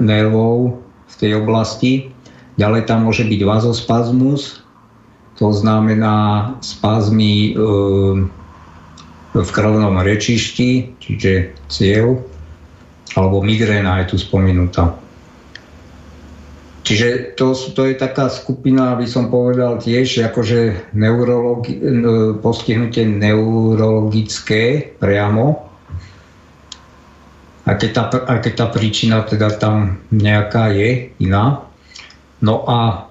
nervov 0.00 0.80
v 1.04 1.14
tej 1.20 1.36
oblasti. 1.36 2.08
Ďalej 2.56 2.88
tam 2.88 3.04
môže 3.04 3.28
byť 3.28 3.40
vazospazmus, 3.44 4.64
to 5.36 5.52
znamená 5.52 6.56
spazmy 6.64 7.52
e, 7.52 7.60
v 9.42 9.50
krvnom 9.52 10.00
rečišti, 10.00 10.96
čiže 10.96 11.52
ciev, 11.68 12.24
alebo 13.12 13.44
migréna 13.44 14.00
je 14.04 14.14
tu 14.14 14.16
spomenutá. 14.16 14.96
Čiže 16.86 17.34
to, 17.34 17.50
to 17.74 17.90
je 17.90 17.98
taká 17.98 18.30
skupina, 18.30 18.94
by 18.94 19.10
som 19.10 19.26
povedal 19.26 19.82
tiež, 19.82 20.30
akože 20.30 20.94
neurologi- 20.94 21.82
postihnutie 22.38 23.02
neurologické 23.02 24.94
priamo. 24.94 25.66
A 27.66 27.74
keď, 27.74 27.90
tá, 27.90 28.02
a 28.30 28.38
keď 28.38 28.52
tá 28.54 28.66
príčina 28.70 29.26
teda 29.26 29.58
tam 29.58 29.98
nejaká 30.14 30.70
je 30.70 31.10
iná. 31.18 31.66
No 32.38 32.62
a, 32.70 33.10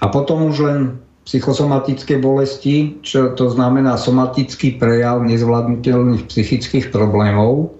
a 0.00 0.04
potom 0.08 0.48
už 0.48 0.56
len 0.64 0.80
psychosomatické 1.26 2.22
bolesti, 2.22 3.02
čo 3.02 3.34
to 3.34 3.50
znamená 3.50 3.98
somatický 3.98 4.78
prejav 4.78 5.26
nezvládnutelných 5.26 6.30
psychických 6.30 6.94
problémov. 6.94 7.74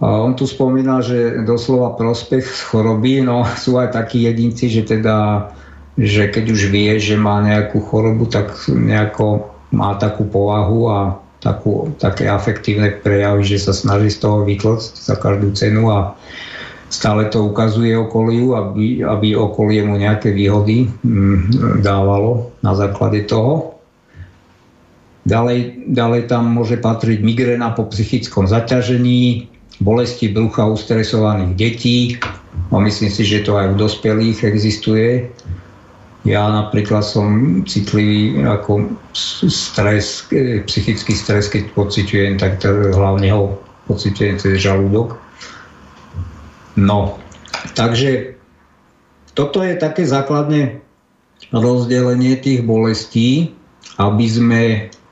A 0.00 0.24
on 0.24 0.32
tu 0.32 0.48
spomína, 0.48 1.04
že 1.04 1.44
doslova 1.44 2.00
prospech 2.00 2.48
z 2.48 2.60
choroby, 2.72 3.20
no 3.20 3.44
sú 3.62 3.76
aj 3.76 3.92
takí 3.92 4.24
jedinci, 4.24 4.72
že 4.72 4.88
teda, 4.88 5.52
že 6.00 6.32
keď 6.32 6.44
už 6.48 6.60
vie, 6.72 6.96
že 6.96 7.20
má 7.20 7.44
nejakú 7.44 7.84
chorobu, 7.84 8.24
tak 8.24 8.56
nejako 8.72 9.52
má 9.68 9.92
takú 10.00 10.24
povahu 10.24 10.88
a 10.88 10.98
takú, 11.44 11.92
také 12.00 12.24
afektívne 12.24 12.98
prejavy, 13.04 13.44
že 13.44 13.68
sa 13.68 13.76
snaží 13.76 14.08
z 14.08 14.24
toho 14.24 14.48
vytlcť 14.48 14.90
za 14.96 15.14
každú 15.20 15.52
cenu 15.52 15.92
a 15.92 16.16
stále 16.88 17.28
to 17.28 17.44
ukazuje 17.44 17.92
okoliu, 17.92 18.56
aby, 18.56 19.04
aby 19.04 19.36
okolie 19.36 19.84
mu 19.84 20.00
nejaké 20.00 20.32
výhody 20.32 20.88
mm, 21.04 21.80
dávalo 21.84 22.52
na 22.64 22.72
základe 22.72 23.28
toho. 23.28 23.76
Ďalej, 25.28 25.92
ďalej 25.92 26.22
tam 26.32 26.48
môže 26.48 26.80
patriť 26.80 27.20
migréna 27.20 27.76
po 27.76 27.84
psychickom 27.92 28.48
zaťažení, 28.48 29.52
bolesti 29.84 30.32
brucha 30.32 30.64
u 30.64 30.72
stresovaných 30.72 31.52
detí. 31.52 31.98
No, 32.72 32.80
myslím 32.80 33.12
si, 33.12 33.28
že 33.28 33.44
to 33.44 33.60
aj 33.60 33.76
u 33.76 33.76
dospelých 33.76 34.48
existuje. 34.48 35.28
Ja 36.24 36.48
napríklad 36.48 37.04
som 37.04 37.60
citlivý 37.68 38.40
ako 38.42 38.88
stres, 39.14 40.24
e, 40.32 40.64
psychický 40.64 41.12
stres, 41.12 41.52
keď 41.52 41.76
pociťujem, 41.76 42.40
tak 42.40 42.64
hlavne 42.68 43.28
ho 43.28 43.60
pociťujem 43.86 44.40
cez 44.40 44.64
žalúdok 44.64 45.27
No, 46.78 47.18
takže 47.74 48.38
toto 49.34 49.66
je 49.66 49.74
také 49.74 50.06
základné 50.06 50.78
rozdelenie 51.50 52.38
tých 52.38 52.62
bolestí, 52.62 53.50
aby 53.98 54.26
sme, 54.30 54.62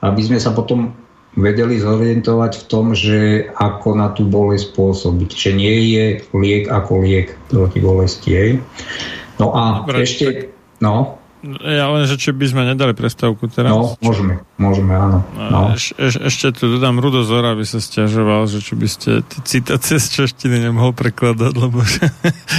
aby 0.03 0.21
sme 0.23 0.39
sa 0.39 0.55
potom 0.55 0.95
vedeli 1.37 1.77
zorientovať 1.77 2.53
v 2.57 2.65
tom, 2.71 2.97
že 2.97 3.51
ako 3.61 3.89
na 3.99 4.09
tú 4.17 4.25
bolesť 4.25 4.73
pôsobiť. 4.73 5.31
Že 5.37 5.51
nie 5.53 5.77
je 5.93 6.05
liek 6.33 6.65
ako 6.71 7.05
liek 7.05 7.37
proti 7.53 7.79
bolesti. 7.83 8.57
No 9.37 9.53
a 9.53 9.85
Dobre, 9.85 10.07
ešte... 10.07 10.25
Tak... 10.25 10.37
No. 10.81 11.16
Ja 11.63 11.87
len, 11.95 12.05
že 12.11 12.19
či 12.19 12.35
by 12.35 12.47
sme 12.51 12.63
nedali 12.67 12.93
prestávku 12.93 13.47
teraz. 13.47 13.71
No, 13.71 13.95
môžeme, 14.03 14.43
môžeme, 14.59 14.93
áno. 14.99 15.23
No. 15.39 15.73
Eš, 15.73 15.95
eš, 15.95 16.15
ešte 16.27 16.47
tu 16.59 16.77
dodám 16.77 16.99
Rudo 16.99 17.23
Zora, 17.23 17.55
aby 17.55 17.63
sa 17.63 17.79
stiažoval, 17.79 18.51
že 18.51 18.59
či 18.59 18.75
by 18.75 18.89
ste 18.91 19.11
citácie 19.47 20.03
z 20.03 20.07
češtiny 20.23 20.67
nemohol 20.67 20.91
prekladať, 20.93 21.53
lebo 21.55 21.79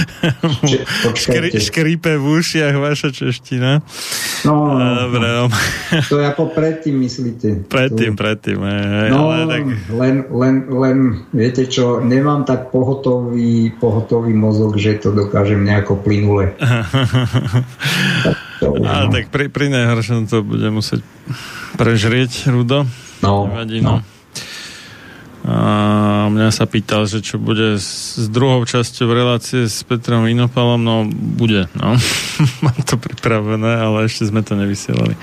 škri, 1.22 1.60
škrípe 1.60 2.16
v 2.16 2.24
ušiach 2.40 2.74
vaša 2.80 3.12
čeština. 3.12 3.84
No, 4.48 4.56
no, 4.72 4.86
Dobre, 5.06 5.28
no. 5.28 5.44
To 6.08 6.16
je 6.16 6.24
ako 6.24 6.44
predtým 6.56 6.96
myslíte. 7.04 7.68
Predtým, 7.68 8.16
to... 8.16 8.20
predtým. 8.24 8.58
Aj, 8.64 9.08
no, 9.12 9.28
ale 9.28 9.44
tak... 9.46 9.62
len, 9.92 10.16
len, 10.32 10.54
len, 10.72 10.98
viete 11.36 11.68
čo, 11.68 12.00
nemám 12.00 12.48
tak 12.48 12.72
pohotový, 12.72 13.76
pohotový 13.76 14.32
mozog, 14.32 14.80
že 14.80 14.96
to 14.96 15.12
dokážem 15.12 15.60
nejako 15.62 16.00
plynule. 16.00 16.56
A 18.62 19.06
tak 19.10 19.30
pri, 19.30 19.46
pri 19.50 19.70
najhoršom 19.70 20.26
to 20.26 20.42
bude 20.42 20.66
musieť 20.74 21.02
prežrieť, 21.78 22.50
Rudo. 22.50 22.86
No, 23.22 23.46
Nevadí, 23.46 23.78
no. 23.82 23.98
no. 23.98 24.18
A 25.48 26.28
mňa 26.28 26.52
sa 26.52 26.68
pýtal, 26.68 27.08
že 27.08 27.24
čo 27.24 27.40
bude 27.40 27.80
s, 27.80 28.20
s 28.20 28.26
druhou 28.28 28.60
časťou 28.68 29.08
relácie 29.08 29.64
s 29.64 29.80
Petrom 29.80 30.28
Inopalom, 30.28 30.76
no 30.76 31.08
bude, 31.08 31.72
no. 31.72 31.96
Mám 32.64 32.78
to 32.84 33.00
pripravené, 33.00 33.80
ale 33.80 34.04
ešte 34.04 34.28
sme 34.28 34.44
to 34.44 34.58
nevysielali. 34.58 35.16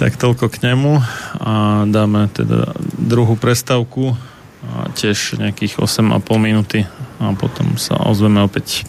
Tak 0.00 0.16
toľko 0.16 0.48
k 0.48 0.72
nemu 0.72 1.04
a 1.36 1.84
dáme 1.84 2.32
teda 2.32 2.72
druhú 2.96 3.36
prestavku 3.36 4.16
a 4.62 4.88
tiež 4.96 5.36
nejakých 5.36 5.84
8,5 5.84 6.16
minúty 6.40 6.88
a 7.20 7.36
potom 7.36 7.76
sa 7.76 8.00
ozveme 8.08 8.40
opäť. 8.40 8.88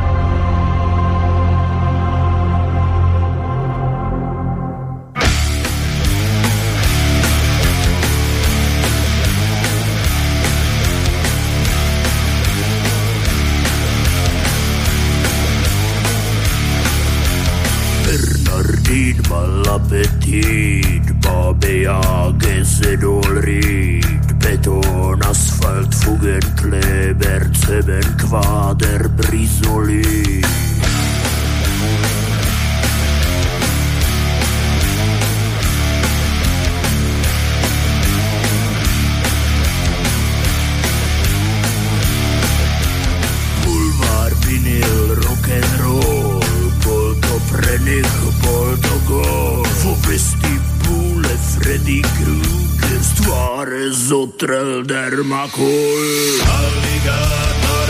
gesedol 22.37 23.41
riid, 23.41 24.37
beton, 24.37 25.21
asfalt, 25.25 25.95
fugen, 25.95 26.41
Kleber, 26.55 27.49
Zement, 27.53 28.15
Quader, 28.21 29.09
Brisolied. 29.09 30.60
tröll 54.41 54.83
der. 54.83 55.11
Alligator, 56.57 57.87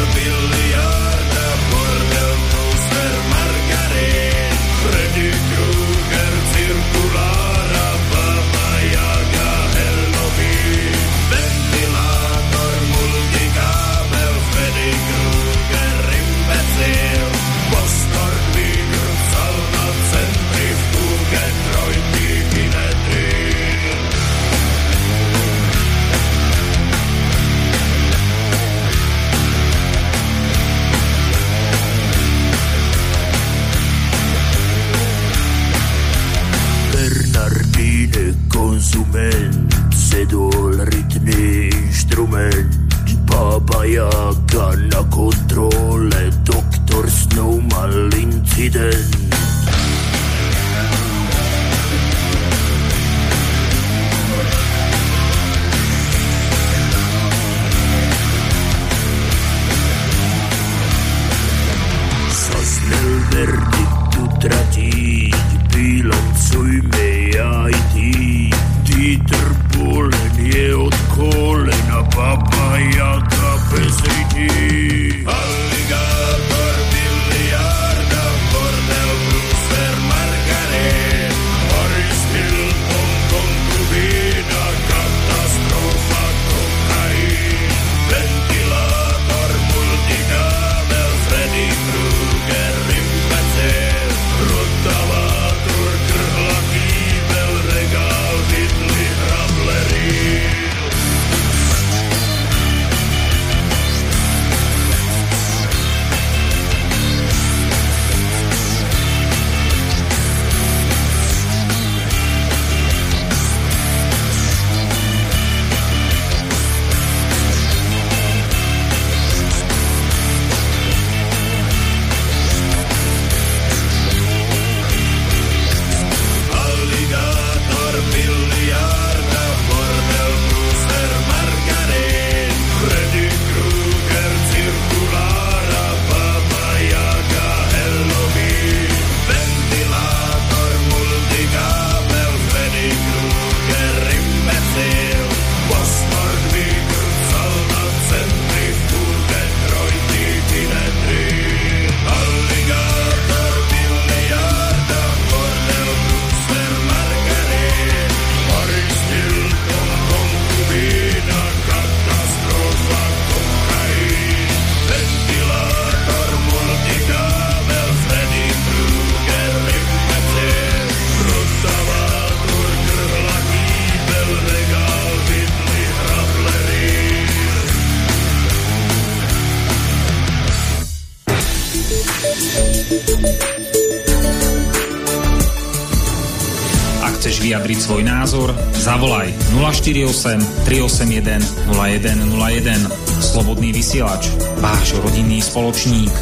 048 189.81 190.69
381 190.69 191.41
0101. 191.73 192.85
Slobodný 193.17 193.73
vysielač, 193.73 194.29
váš 194.61 194.93
rodinný 195.01 195.41
spoločník. 195.41 196.13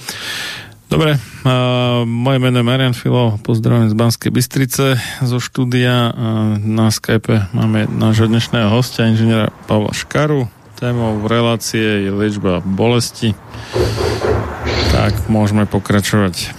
Dobre, 0.90 1.22
uh, 1.22 2.02
moje 2.02 2.42
meno 2.42 2.64
je 2.64 2.66
Marian 2.66 2.98
Filo, 2.98 3.38
pozdravujem 3.46 3.94
z 3.94 3.96
Banskej 4.00 4.32
Bystrice 4.34 4.98
zo 5.22 5.38
štúdia. 5.38 6.10
Uh, 6.10 6.58
na 6.58 6.90
Skype 6.90 7.54
máme 7.54 7.86
nášho 7.86 8.26
dnešného 8.26 8.74
hostia, 8.74 9.06
inžiniera 9.06 9.54
Pavla 9.70 9.94
Škaru. 9.94 10.50
Témou 10.82 11.22
v 11.22 11.30
relácie 11.30 12.08
je 12.08 12.10
liečba 12.10 12.66
bolesti. 12.66 13.38
Tak, 14.90 15.30
môžeme 15.30 15.70
pokračovať. 15.70 16.59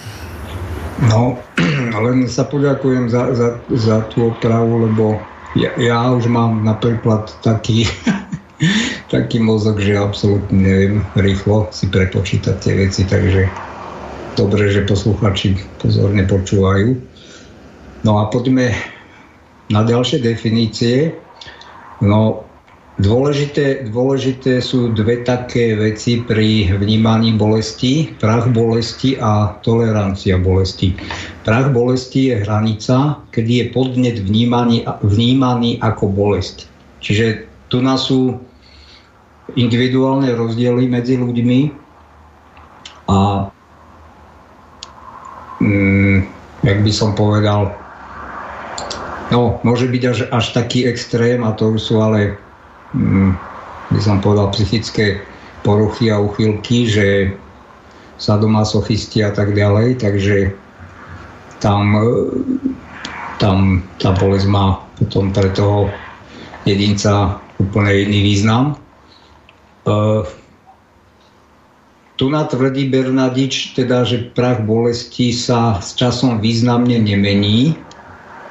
No, 1.09 1.41
len 2.05 2.29
sa 2.29 2.45
poďakujem 2.45 3.09
za, 3.09 3.33
za, 3.33 3.49
za 3.73 3.97
tú 4.13 4.37
opravu, 4.37 4.85
lebo 4.91 5.25
ja, 5.57 5.73
ja 5.81 6.13
už 6.13 6.29
mám 6.29 6.63
napríklad 6.63 7.41
taký 7.41 7.89
taký 9.15 9.41
mozog, 9.43 9.81
že 9.81 9.99
absolútne 9.99 10.61
neviem 10.61 10.97
rýchlo 11.17 11.73
si 11.73 11.89
prepočítať 11.89 12.57
tie 12.61 12.75
veci, 12.77 13.03
takže 13.09 13.49
dobre, 14.37 14.71
že 14.71 14.87
posluchači 14.87 15.59
pozorne 15.81 16.29
počúvajú. 16.29 16.95
No 18.07 18.21
a 18.21 18.29
poďme 18.29 18.73
na 19.69 19.83
ďalšie 19.83 20.23
definície. 20.23 21.17
No, 22.01 22.50
dôležité, 23.01 23.89
dôležité 23.89 24.61
sú 24.61 24.93
dve 24.93 25.25
také 25.25 25.75
veci 25.75 26.21
pri 26.21 26.77
vnímaní 26.77 27.35
bolesti. 27.35 28.13
Prach 28.21 28.47
bolesti 28.53 29.17
a 29.17 29.57
tolerancia 29.65 30.37
bolesti. 30.37 30.95
Prach 31.43 31.73
bolesti 31.73 32.31
je 32.31 32.45
hranica, 32.45 33.19
kedy 33.33 33.53
je 33.57 33.65
podnet 33.73 34.17
vnímaný, 34.21 34.85
vnímaný 35.03 35.81
ako 35.81 36.13
bolesť. 36.13 36.69
Čiže 37.01 37.49
tu 37.73 37.81
nás 37.81 38.07
sú 38.07 38.37
individuálne 39.59 40.31
rozdiely 40.31 40.87
medzi 40.87 41.19
ľuďmi 41.19 41.61
a 43.11 43.51
mm, 45.59 46.19
jak 46.63 46.79
by 46.87 46.93
som 46.95 47.19
povedal, 47.19 47.75
no, 49.35 49.59
môže 49.67 49.91
byť 49.91 50.03
až, 50.07 50.19
až 50.31 50.47
taký 50.55 50.87
extrém 50.87 51.43
a 51.43 51.51
to 51.57 51.75
už 51.75 51.81
sú 51.83 51.99
ale, 51.99 52.39
by 53.91 54.01
som 54.01 54.23
povedal, 54.23 54.51
psychické 54.55 55.23
poruchy 55.63 56.11
a 56.11 56.19
uchylky, 56.19 56.89
že 56.89 57.07
sadomasochisti 58.21 59.25
a 59.25 59.31
tak 59.33 59.57
ďalej, 59.57 60.01
takže 60.01 60.53
tam, 61.61 61.97
tam 63.41 63.85
tá 64.01 64.11
bolesť 64.17 64.49
má 64.49 64.81
potom 65.01 65.33
pre 65.33 65.49
toho 65.53 65.89
jedinca 66.69 67.41
úplne 67.57 68.09
iný 68.09 68.21
význam. 68.25 68.77
Uh, 69.89 70.25
tu 72.21 72.29
natvrdí 72.29 72.93
Bernadič, 72.93 73.73
teda, 73.73 74.05
že 74.05 74.29
prach 74.37 74.61
bolesti 74.61 75.33
sa 75.33 75.81
s 75.81 75.97
časom 75.97 76.37
významne 76.45 77.01
nemení 77.01 77.81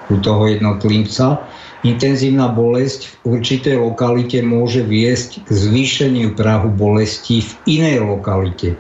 u 0.10 0.18
toho 0.18 0.49
jednotlivca. 0.49 1.38
Intenzívna 1.80 2.51
bolesť 2.51 3.07
v 3.23 3.39
určitej 3.39 3.80
lokalite 3.80 4.43
môže 4.43 4.84
viesť 4.84 5.47
k 5.47 5.49
zvýšeniu 5.56 6.35
prahu 6.35 6.68
bolesti 6.76 7.39
v 7.39 7.51
inej 7.80 8.03
lokalite. 8.03 8.76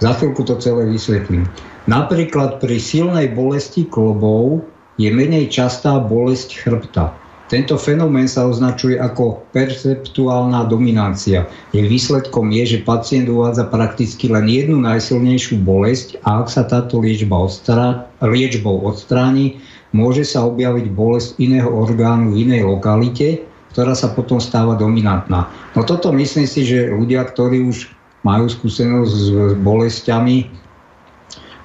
Za 0.00 0.16
chvíľku 0.16 0.40
to 0.48 0.56
celé 0.56 0.88
vysvetlím. 0.88 1.44
Napríklad 1.84 2.64
pri 2.64 2.80
silnej 2.80 3.28
bolesti 3.36 3.84
klobov 3.84 4.64
je 4.96 5.12
menej 5.12 5.52
častá 5.52 6.00
bolesť 6.00 6.64
chrbta. 6.64 7.12
Tento 7.52 7.76
fenomén 7.76 8.24
sa 8.24 8.48
označuje 8.48 8.96
ako 8.96 9.44
perceptuálna 9.52 10.64
dominancia. 10.64 11.44
Jej 11.76 11.86
výsledkom 11.92 12.48
je, 12.48 12.64
že 12.64 12.88
pacient 12.88 13.28
uvádza 13.28 13.68
prakticky 13.68 14.32
len 14.32 14.48
jednu 14.48 14.80
najsilnejšiu 14.80 15.60
bolesť 15.60 16.24
a 16.24 16.40
ak 16.40 16.48
sa 16.48 16.64
táto 16.64 17.04
liečba 17.04 17.36
odstrá, 17.36 18.08
liečbou 18.24 18.80
odstráni, 18.88 19.60
môže 19.94 20.26
sa 20.26 20.42
objaviť 20.42 20.90
bolesť 20.90 21.38
iného 21.38 21.70
orgánu 21.70 22.34
v 22.34 22.50
inej 22.50 22.66
lokalite, 22.66 23.46
ktorá 23.70 23.94
sa 23.94 24.10
potom 24.10 24.42
stáva 24.42 24.74
dominantná. 24.74 25.46
No 25.78 25.80
toto 25.86 26.10
myslím 26.10 26.50
si, 26.50 26.66
že 26.66 26.90
ľudia, 26.90 27.22
ktorí 27.22 27.62
už 27.62 27.94
majú 28.26 28.50
skúsenosť 28.50 29.12
s 29.14 29.26
bolestiami, 29.62 30.50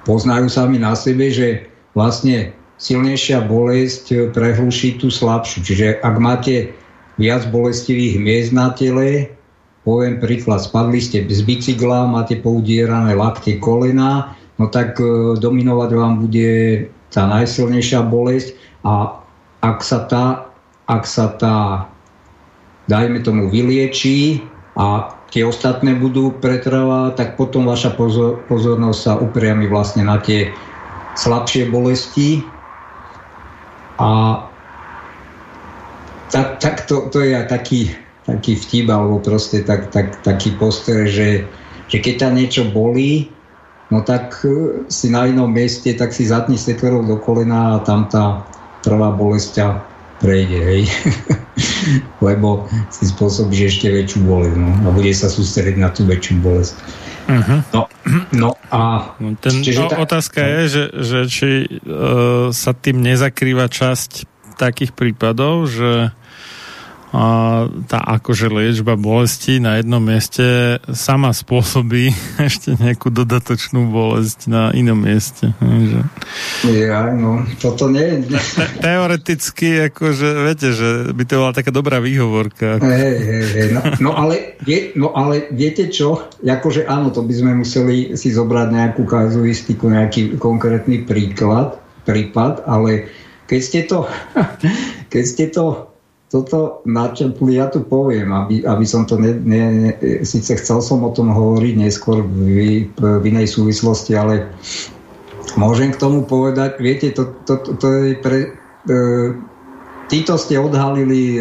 poznajú 0.06 0.46
sami 0.46 0.78
na 0.78 0.94
sebe, 0.94 1.28
že 1.28 1.66
vlastne 1.98 2.54
silnejšia 2.80 3.44
bolesť 3.44 4.32
prehluší 4.32 5.02
tú 5.02 5.10
slabšiu. 5.12 5.58
Čiže 5.66 5.86
ak 6.00 6.14
máte 6.16 6.72
viac 7.20 7.44
bolestivých 7.52 8.16
miest 8.16 8.50
na 8.56 8.72
tele, 8.72 9.28
poviem 9.84 10.22
príklad, 10.22 10.64
spadli 10.64 11.00
ste 11.02 11.24
z 11.28 11.42
bicykla, 11.44 12.08
máte 12.08 12.40
poudierané 12.40 13.12
lakte 13.16 13.60
kolena, 13.60 14.32
no 14.56 14.68
tak 14.68 14.96
e, 15.00 15.36
dominovať 15.40 15.90
vám 15.96 16.24
bude 16.24 16.48
tá 17.10 17.26
najsilnejšia 17.26 18.06
bolesť 18.06 18.54
a 18.86 19.18
ak 19.60 19.78
sa 19.84 20.08
tá, 20.08 20.24
ak 20.88 21.04
sa 21.04 21.36
tá 21.36 21.86
dajme 22.90 23.22
tomu 23.22 23.46
vyliečí 23.46 24.42
a 24.74 25.14
tie 25.30 25.46
ostatné 25.46 25.94
budú 25.94 26.34
pretrvať, 26.42 27.14
tak 27.14 27.28
potom 27.38 27.70
vaša 27.70 27.94
pozor, 27.94 28.42
pozornosť 28.50 28.98
sa 28.98 29.12
upriami 29.18 29.70
vlastne 29.70 30.02
na 30.02 30.18
tie 30.18 30.50
slabšie 31.14 31.70
bolesti. 31.70 32.42
A 34.02 34.42
tak, 36.34 36.58
tak 36.58 36.86
to, 36.90 37.10
to 37.14 37.22
je 37.22 37.34
taký, 37.46 37.94
taký 38.26 38.58
vtip, 38.58 38.90
alebo 38.90 39.22
proste 39.22 39.62
tak, 39.62 39.94
tak, 39.94 40.18
taký 40.26 40.54
poster, 40.58 41.06
že, 41.06 41.46
že 41.86 41.96
keď 42.02 42.14
tam 42.26 42.32
niečo 42.34 42.66
bolí, 42.70 43.30
no 43.90 44.00
tak 44.06 44.46
e, 44.46 44.86
si 44.86 45.10
na 45.10 45.26
inom 45.26 45.50
mieste, 45.50 45.90
tak 45.94 46.14
si 46.14 46.26
zatni 46.26 46.56
sekerov 46.56 47.06
do 47.06 47.18
kolena 47.18 47.76
a 47.76 47.82
tam 47.82 48.06
tá 48.06 48.46
prvá 48.80 49.12
bolesť 49.12 49.82
prejde, 50.20 50.60
hej. 50.60 50.82
Lebo 52.26 52.68
si 52.92 53.08
spôsobíš 53.08 53.76
ešte 53.76 53.88
väčšiu 53.88 54.20
bolesť, 54.24 54.56
no. 54.56 54.70
A 54.84 54.88
bude 54.92 55.10
sa 55.16 55.32
sústrediť 55.32 55.76
na 55.80 55.88
tú 55.90 56.04
väčšiu 56.04 56.34
bolesť. 56.44 56.76
Uh-huh. 57.30 57.60
No, 57.72 57.82
no 58.34 58.50
a... 58.68 59.14
No, 59.16 59.38
ten, 59.38 59.64
čiže 59.64 59.80
no, 59.80 59.88
tá... 59.88 59.96
Otázka 60.02 60.40
je, 60.42 60.62
že, 60.68 60.84
že 60.98 61.18
či 61.30 61.50
uh, 61.66 62.50
sa 62.50 62.72
tým 62.74 63.00
nezakrýva 63.00 63.70
časť 63.70 64.28
takých 64.60 64.92
prípadov, 64.92 65.70
že 65.70 66.12
a 67.10 67.66
tá 67.90 67.98
akože 67.98 68.46
liečba 68.46 68.94
bolesti 68.94 69.58
na 69.58 69.82
jednom 69.82 69.98
mieste 69.98 70.78
sama 70.94 71.34
spôsobí 71.34 72.14
ešte 72.48 72.78
nejakú 72.78 73.10
dodatočnú 73.10 73.90
bolesť 73.90 74.46
na 74.46 74.70
inom 74.70 75.02
mieste. 75.02 75.50
Že... 75.58 76.00
Ja, 76.70 77.10
no, 77.10 77.42
toto 77.58 77.90
nie 77.90 78.06
je... 78.06 78.16
Te- 78.30 78.78
teoreticky, 78.78 79.90
akože, 79.90 80.28
viete, 80.46 80.68
že 80.70 81.10
by 81.10 81.22
to 81.26 81.42
bola 81.42 81.52
taká 81.52 81.74
dobrá 81.74 81.98
výhovorka. 81.98 82.78
Hej, 82.78 83.14
hej, 83.18 83.44
hej, 83.58 83.68
no, 83.74 83.80
no, 83.98 84.10
ale, 84.14 84.54
vie, 84.62 84.94
no 84.94 85.10
ale 85.10 85.50
viete 85.50 85.90
čo? 85.90 86.30
Akože 86.46 86.86
áno, 86.86 87.10
to 87.10 87.26
by 87.26 87.34
sme 87.34 87.52
museli 87.58 88.14
si 88.14 88.30
zobrať 88.30 88.68
nejakú 88.70 89.02
kazuistiku, 89.02 89.90
nejaký 89.90 90.38
konkrétny 90.38 91.02
príklad, 91.02 91.82
prípad, 92.06 92.70
ale 92.70 93.10
keď 93.50 93.60
ste 93.60 93.80
to, 93.90 94.06
keď 95.12 95.24
ste 95.26 95.50
to 95.50 95.89
toto 96.30 96.86
načrtli, 96.86 97.58
ja 97.58 97.66
tu 97.66 97.82
poviem, 97.82 98.30
aby, 98.30 98.62
aby 98.62 98.86
som 98.86 99.02
to 99.02 99.18
ne, 99.18 99.34
ne, 99.34 99.62
ne, 99.74 99.92
síce 100.22 100.54
chcel 100.62 100.78
som 100.78 101.02
o 101.02 101.10
tom 101.10 101.34
hovoriť 101.34 101.74
neskôr 101.74 102.22
v, 102.22 102.86
v 102.94 103.24
inej 103.26 103.58
súvislosti, 103.58 104.14
ale 104.14 104.46
môžem 105.58 105.90
k 105.90 105.98
tomu 105.98 106.22
povedať, 106.22 106.78
viete, 106.78 107.10
to, 107.10 107.34
to, 107.42 107.58
to, 107.58 107.70
to 107.82 107.86
je 107.90 108.10
pre, 108.22 108.38
e, 108.86 108.94
títo 110.06 110.38
ste 110.38 110.54
odhalili 110.54 111.34
e, 111.34 111.40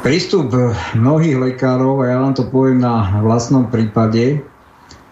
prístup 0.00 0.48
mnohých 0.96 1.36
lekárov 1.36 2.00
a 2.00 2.12
ja 2.12 2.16
vám 2.16 2.32
to 2.32 2.48
poviem 2.48 2.80
na 2.80 3.20
vlastnom 3.20 3.68
prípade, 3.68 4.40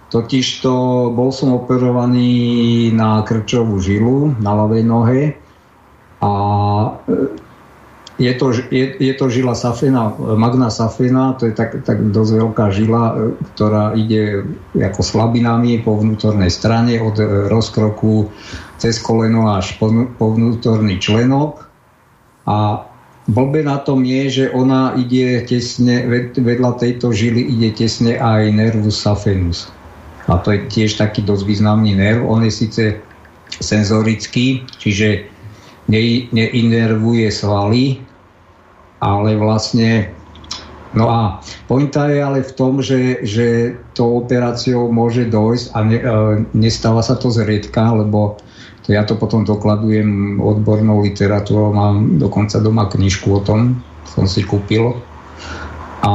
totiž 0.08 0.64
to 0.64 1.08
bol 1.12 1.28
som 1.28 1.52
operovaný 1.52 2.88
na 2.96 3.20
krčovú 3.28 3.76
žilu 3.76 4.32
na 4.40 4.56
ľavej 4.56 4.84
nohe 4.88 5.20
a 6.22 6.32
e, 7.08 7.41
je 8.20 8.32
to, 8.36 8.52
je, 8.52 8.86
je 9.00 9.14
to 9.16 9.26
žila 9.32 9.56
safena, 9.56 10.12
magna 10.36 10.68
safena, 10.68 11.32
to 11.40 11.48
je 11.48 11.54
tak, 11.56 11.80
tak 11.88 12.12
dosť 12.12 12.32
veľká 12.44 12.66
žila, 12.68 13.02
e, 13.08 13.14
ktorá 13.54 13.96
ide 13.96 14.44
ako 14.76 15.00
slabinami 15.00 15.80
po 15.80 15.96
vnútornej 15.96 16.52
strane 16.52 17.00
od 17.00 17.16
e, 17.16 17.48
rozkroku 17.48 18.28
cez 18.76 19.00
koleno 19.00 19.48
až 19.48 19.80
po, 19.80 19.88
po 20.20 20.36
vnútorný 20.36 21.00
členok. 21.00 21.64
A 22.44 22.84
blbe 23.32 23.64
na 23.64 23.80
tom 23.80 24.04
je, 24.04 24.44
že 24.44 24.44
ona 24.52 24.92
ide 24.98 25.48
tesne, 25.48 26.04
vedľa 26.36 26.76
tejto 26.76 27.16
žily 27.16 27.40
ide 27.48 27.72
tesne 27.72 28.20
aj 28.20 28.52
nervus 28.52 29.00
safenus. 29.00 29.72
A 30.28 30.38
to 30.38 30.52
je 30.54 30.68
tiež 30.68 31.00
taký 31.00 31.24
dosť 31.24 31.48
významný 31.48 31.96
nerv. 31.96 32.28
On 32.28 32.44
je 32.44 32.52
síce 32.52 32.82
senzorický, 33.58 34.62
čiže 34.78 35.31
neinervuje 35.92 37.28
svaly, 37.28 38.00
ale 39.04 39.36
vlastne 39.36 40.16
No 40.92 41.08
a 41.08 41.40
pointa 41.68 42.04
je 42.12 42.20
ale 42.20 42.44
v 42.44 42.52
tom, 42.52 42.84
že, 42.84 43.24
že 43.24 43.72
to 43.96 44.20
operáciou 44.20 44.92
môže 44.92 45.24
dojsť 45.24 45.66
a 45.72 45.78
ne, 45.88 45.98
e, 45.98 46.12
nestáva 46.52 47.00
sa 47.00 47.16
to 47.16 47.32
zriedka, 47.32 47.96
lebo 47.96 48.36
to 48.84 48.92
ja 48.92 49.00
to 49.08 49.16
potom 49.16 49.48
dokladujem 49.48 50.36
odbornou 50.36 51.00
literatúrou, 51.00 51.72
mám 51.72 52.20
dokonca 52.20 52.60
doma 52.60 52.92
knižku 52.92 53.28
o 53.32 53.40
tom, 53.40 53.80
som 54.04 54.28
si 54.28 54.44
kúpil. 54.44 54.92
A 56.04 56.12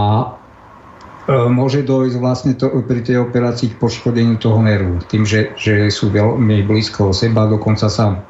e, 1.25 1.33
môže 1.49 1.81
dojsť 1.81 2.15
vlastne 2.21 2.53
to, 2.53 2.69
pri 2.85 3.01
tej 3.01 3.25
operácii 3.25 3.73
k 3.73 3.79
poškodeniu 3.81 4.37
toho 4.37 4.61
nervu. 4.61 5.01
Tým, 5.09 5.25
že, 5.25 5.57
že 5.57 5.89
sú 5.89 6.13
veľmi 6.13 6.61
blízko 6.69 7.17
seba, 7.17 7.49
dokonca 7.49 7.89
sa 7.89 8.21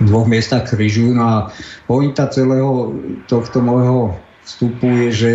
v 0.00 0.06
dvoch 0.06 0.26
miestach 0.26 0.68
križujú. 0.68 1.14
No 1.14 1.22
a 1.24 1.36
pointa 1.86 2.26
celého 2.28 2.94
tohto 3.30 3.62
môjho 3.62 4.18
vstupu 4.44 4.86
je, 5.06 5.10
že 5.10 5.34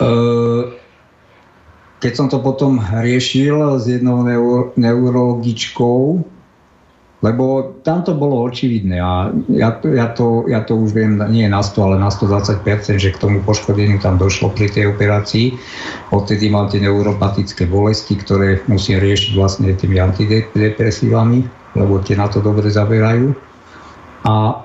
Ehm, 0.00 0.76
keď 1.96 2.12
som 2.12 2.26
to 2.28 2.44
potom 2.44 2.76
riešil 2.76 3.80
s 3.80 3.88
jednou 3.88 4.20
neurologičkou, 4.76 6.00
lebo 7.24 7.44
tam 7.80 8.04
to 8.04 8.12
bolo 8.12 8.44
očividné 8.44 9.00
a 9.00 9.32
ja, 9.48 9.72
ja, 9.80 10.06
to, 10.12 10.44
ja 10.44 10.60
to 10.60 10.76
už 10.76 10.92
viem, 10.92 11.16
nie 11.32 11.48
na 11.48 11.64
100, 11.64 11.80
ale 11.80 11.96
na 11.96 12.12
120%, 12.12 13.00
že 13.00 13.16
k 13.16 13.18
tomu 13.18 13.40
poškodeniu 13.40 13.96
tam 14.04 14.20
došlo 14.20 14.52
pri 14.52 14.68
tej 14.68 14.92
operácii. 14.92 15.56
Odtedy 16.12 16.52
mám 16.52 16.68
tie 16.68 16.84
neuropatické 16.84 17.64
bolesti, 17.64 18.20
ktoré 18.20 18.60
musím 18.68 19.00
riešiť 19.00 19.32
vlastne 19.32 19.72
tými 19.72 19.96
antidepresívami, 19.96 21.48
lebo 21.76 22.00
tie 22.00 22.16
na 22.16 22.32
to 22.32 22.40
dobre 22.40 22.72
zaberajú. 22.72 23.36
A, 24.24 24.64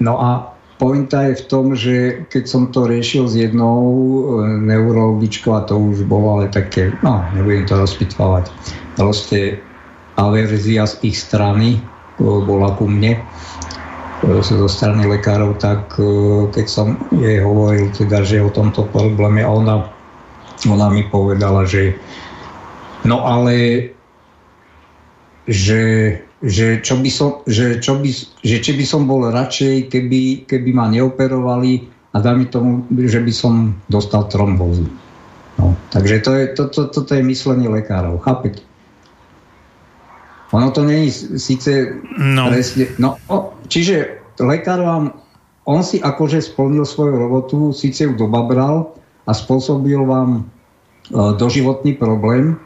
no 0.00 0.14
a 0.16 0.58
Pointa 0.78 1.26
je 1.26 1.42
v 1.42 1.44
tom, 1.50 1.66
že 1.74 2.22
keď 2.30 2.44
som 2.46 2.70
to 2.70 2.86
riešil 2.86 3.26
s 3.26 3.34
jednou 3.34 3.82
e, 3.82 4.18
neurologičkou, 4.62 5.50
a 5.50 5.66
to 5.66 5.74
už 5.74 6.06
bolo 6.06 6.38
ale 6.38 6.54
také, 6.54 6.94
no, 7.02 7.18
nebudem 7.34 7.66
to 7.66 7.82
rozpitvávať, 7.82 8.46
proste 8.94 9.58
averzia 10.14 10.86
z 10.86 11.02
ich 11.02 11.18
strany 11.18 11.68
e, 11.74 11.80
bola 12.22 12.78
ku 12.78 12.86
mne 12.86 13.18
e, 13.18 13.22
zo 14.38 14.70
strany 14.70 15.02
lekárov, 15.02 15.58
tak 15.58 15.98
keď 16.54 16.66
som 16.70 16.94
jej 17.10 17.42
hovoril 17.42 17.90
teda, 17.90 18.22
že 18.22 18.38
o 18.38 18.46
tomto 18.46 18.86
probléme, 18.94 19.42
ona, 19.42 19.82
ona 20.62 20.86
mi 20.94 21.02
povedala, 21.10 21.66
že 21.66 21.98
no 23.02 23.26
ale 23.26 23.90
že 25.50 26.14
že, 26.42 26.78
čo 26.86 26.94
by 27.02 27.10
som, 27.10 27.42
že, 27.50 27.82
čo 27.82 27.98
by, 27.98 28.10
že 28.42 28.56
či 28.62 28.72
by 28.78 28.84
som 28.86 29.10
bol 29.10 29.26
radšej, 29.26 29.90
keby, 29.90 30.46
keby 30.46 30.70
ma 30.70 30.86
neoperovali 30.86 31.90
a 32.14 32.16
dá 32.22 32.34
mi 32.34 32.46
tomu, 32.46 32.86
že 32.94 33.18
by 33.18 33.32
som 33.34 33.74
dostal 33.90 34.30
trombózu. 34.30 34.86
No, 35.58 35.74
takže 35.90 36.22
to 36.22 36.30
je, 36.38 36.44
to, 36.54 36.62
to, 36.70 36.80
toto 36.94 37.10
je 37.18 37.22
myslenie 37.26 37.66
lekárov, 37.66 38.22
chápete? 38.22 38.62
Ono 40.54 40.70
to 40.70 40.86
není 40.86 41.10
síce 41.12 41.98
no. 42.16 42.48
presne... 42.48 42.88
No, 42.96 43.20
o, 43.28 43.52
čiže 43.68 44.22
lekár 44.40 44.80
vám, 44.80 45.04
on 45.68 45.84
si 45.84 46.00
akože 46.00 46.40
splnil 46.40 46.88
svoju 46.88 47.18
robotu, 47.18 47.58
síce 47.74 48.08
ju 48.08 48.16
dobabral 48.16 48.96
a 49.28 49.36
spôsobil 49.36 50.00
vám 50.08 50.40
e, 50.40 50.42
doživotný 51.36 52.00
problém, 52.00 52.56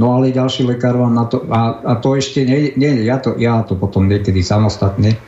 No 0.00 0.16
ale 0.16 0.32
ďalší 0.32 0.64
lekár 0.64 0.96
vám 0.96 1.12
na 1.12 1.28
to... 1.28 1.44
A, 1.52 1.76
a 1.84 1.92
to 2.00 2.16
ešte 2.16 2.40
nie, 2.48 2.72
nie 2.80 3.04
ja, 3.04 3.20
to, 3.20 3.36
ja 3.36 3.60
to 3.68 3.76
potom 3.76 4.08
niekedy 4.08 4.40
samostatne 4.40 5.20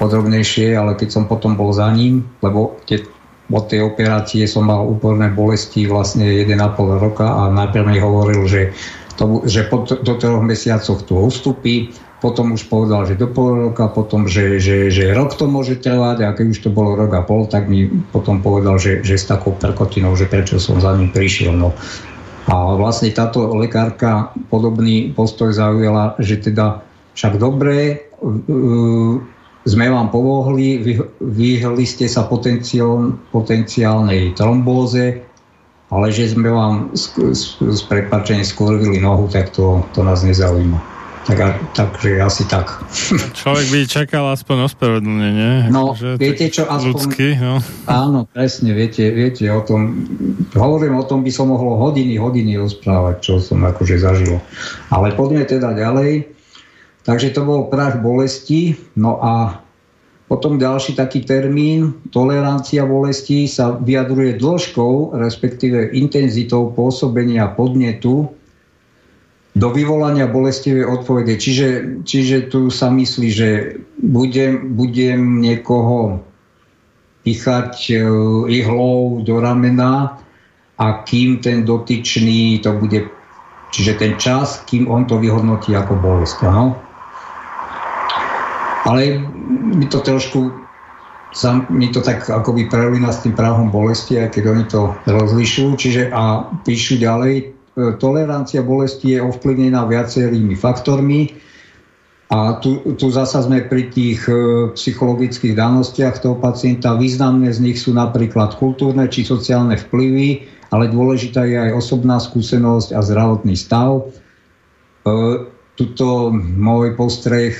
podrobnejšie, 0.00 0.72
ale 0.72 0.96
keď 0.96 1.08
som 1.12 1.24
potom 1.28 1.52
bol 1.52 1.68
za 1.76 1.92
ním, 1.92 2.24
lebo 2.40 2.80
tie, 2.88 3.04
od 3.52 3.68
tej 3.68 3.84
operácie 3.84 4.48
som 4.48 4.72
mal 4.72 4.88
úporné 4.88 5.28
bolesti 5.36 5.84
vlastne 5.84 6.24
1,5 6.48 6.56
roka 6.96 7.28
a 7.28 7.52
najprv 7.52 7.84
mi 7.92 8.00
hovoril, 8.00 8.48
že, 8.48 8.72
to, 9.20 9.44
že 9.44 9.68
po, 9.68 9.84
do 9.84 10.14
troch 10.16 10.40
mesiacoch 10.40 11.04
to 11.04 11.28
ustupí, 11.28 11.92
potom 12.24 12.56
už 12.56 12.72
povedal, 12.72 13.04
že 13.04 13.20
do 13.20 13.28
pol 13.28 13.68
roka, 13.68 13.92
potom, 13.92 14.24
že, 14.24 14.56
že, 14.56 14.88
že 14.88 15.12
rok 15.12 15.36
to 15.36 15.44
môže 15.44 15.76
trvať 15.84 16.24
a 16.24 16.32
keď 16.32 16.46
už 16.56 16.60
to 16.64 16.70
bolo 16.72 16.96
rok 16.96 17.12
a 17.12 17.20
pol, 17.20 17.44
tak 17.44 17.68
mi 17.68 17.92
potom 18.10 18.40
povedal, 18.40 18.80
že, 18.80 19.04
že 19.04 19.20
s 19.20 19.28
takou 19.28 19.52
perkotinou, 19.52 20.16
že 20.16 20.24
prečo 20.24 20.56
som 20.56 20.80
za 20.80 20.96
ním 20.96 21.12
prišiel. 21.12 21.52
No, 21.52 21.76
a 22.46 22.78
vlastne 22.78 23.10
táto 23.10 23.50
lekárka 23.58 24.30
podobný 24.50 25.10
postoj 25.10 25.50
zaujala, 25.50 26.14
že 26.22 26.38
teda 26.38 26.78
však 27.18 27.42
dobre, 27.42 28.06
sme 29.66 29.86
vám 29.90 30.14
pomohli, 30.14 30.78
vyhli 31.18 31.84
ste 31.84 32.06
sa 32.06 32.22
potenciál, 32.30 33.18
potenciálnej 33.34 34.38
trombóze, 34.38 35.26
ale 35.90 36.06
že 36.14 36.30
sme 36.30 36.50
vám 36.50 36.94
s 36.94 37.82
prepačením 37.90 38.46
skurvili 38.46 39.02
nohu, 39.02 39.26
tak 39.26 39.50
to, 39.50 39.82
to 39.90 40.06
nás 40.06 40.22
nezaujíma. 40.22 40.95
Tak, 41.26 41.74
takže 41.74 42.22
asi 42.22 42.46
tak. 42.46 42.70
Človek 43.42 43.66
by 43.66 43.78
čakal 43.90 44.30
aspoň 44.30 44.70
ospravedlnenie. 44.70 45.74
No, 45.74 45.98
že 45.98 46.14
viete 46.14 46.46
čo, 46.46 46.70
aspoň... 46.70 46.86
Ľudský, 46.94 47.28
no. 47.42 47.58
Áno, 47.90 48.30
presne, 48.30 48.70
viete, 48.70 49.10
viete 49.10 49.42
o 49.50 49.58
tom, 49.66 50.06
hovorím 50.54 50.94
o 50.94 51.02
tom, 51.02 51.26
by 51.26 51.32
som 51.34 51.50
mohol 51.50 51.82
hodiny, 51.82 52.14
hodiny 52.14 52.54
rozprávať, 52.54 53.26
čo 53.26 53.32
som 53.42 53.58
akože 53.66 53.98
zažil. 53.98 54.38
Ale 54.94 55.18
poďme 55.18 55.42
teda 55.42 55.74
ďalej. 55.74 56.30
Takže 57.02 57.34
to 57.34 57.42
bol 57.42 57.66
prach 57.74 57.98
bolesti, 57.98 58.78
no 58.94 59.18
a 59.18 59.62
potom 60.30 60.58
ďalší 60.58 60.98
taký 60.98 61.22
termín, 61.22 62.02
tolerancia 62.10 62.82
bolesti 62.82 63.46
sa 63.46 63.74
vyjadruje 63.78 64.38
dĺžkou, 64.38 65.14
respektíve 65.14 65.94
intenzitou 65.94 66.70
pôsobenia 66.74 67.50
podnetu 67.54 68.30
do 69.56 69.72
vyvolania 69.72 70.28
bolestivej 70.28 70.84
odpovede. 70.84 71.40
Čiže, 71.40 71.68
čiže 72.04 72.52
tu 72.52 72.68
sa 72.68 72.92
myslí, 72.92 73.28
že 73.32 73.80
budem, 74.04 74.76
budem 74.76 75.40
niekoho 75.40 76.20
pichať 77.24 77.72
e, 77.88 77.94
ihlou 78.52 79.24
do 79.24 79.40
ramena 79.40 80.20
a 80.76 80.86
kým 81.08 81.40
ten 81.40 81.64
dotyčný 81.64 82.60
to 82.60 82.76
bude, 82.76 83.08
čiže 83.72 83.96
ten 83.96 84.20
čas, 84.20 84.60
kým 84.68 84.92
on 84.92 85.08
to 85.08 85.16
vyhodnotí 85.16 85.72
ako 85.72 85.96
bolest. 86.04 86.36
Áno? 86.44 86.76
Ale 88.84 89.24
mi 89.72 89.88
to 89.88 90.04
trošku 90.04 90.52
sa 91.36 91.64
mi 91.68 91.92
to 91.92 92.00
tak 92.00 92.24
akoby 92.28 92.64
prelína 92.68 93.12
s 93.12 93.20
tým 93.20 93.36
práhom 93.36 93.68
bolesti, 93.68 94.16
aj 94.16 94.36
keď 94.36 94.44
oni 94.46 94.64
to 94.72 94.96
rozlišujú. 95.04 95.70
Čiže 95.76 96.02
a 96.08 96.48
píšu 96.64 96.96
ďalej, 96.96 97.55
tolerancia 97.76 98.64
bolesti 98.64 99.16
je 99.16 99.20
ovplyvnená 99.20 99.84
viacerými 99.84 100.56
faktormi 100.56 101.36
a 102.26 102.58
tu, 102.58 102.82
tu 102.98 103.06
zasa 103.12 103.44
sme 103.44 103.68
pri 103.70 103.92
tých 103.92 104.26
e, 104.26 104.34
psychologických 104.74 105.54
danostiach 105.54 106.18
toho 106.18 106.34
pacienta. 106.42 106.98
Významné 106.98 107.54
z 107.54 107.62
nich 107.62 107.78
sú 107.78 107.94
napríklad 107.94 108.58
kultúrne 108.58 109.06
či 109.06 109.22
sociálne 109.22 109.78
vplyvy, 109.78 110.42
ale 110.74 110.90
dôležitá 110.90 111.46
je 111.46 111.54
aj 111.54 111.78
osobná 111.78 112.18
skúsenosť 112.18 112.98
a 112.98 113.00
zdravotný 113.04 113.54
stav. 113.54 114.02
E, 114.02 114.04
tuto 115.78 116.34
môj 116.34 116.98
postreh 116.98 117.54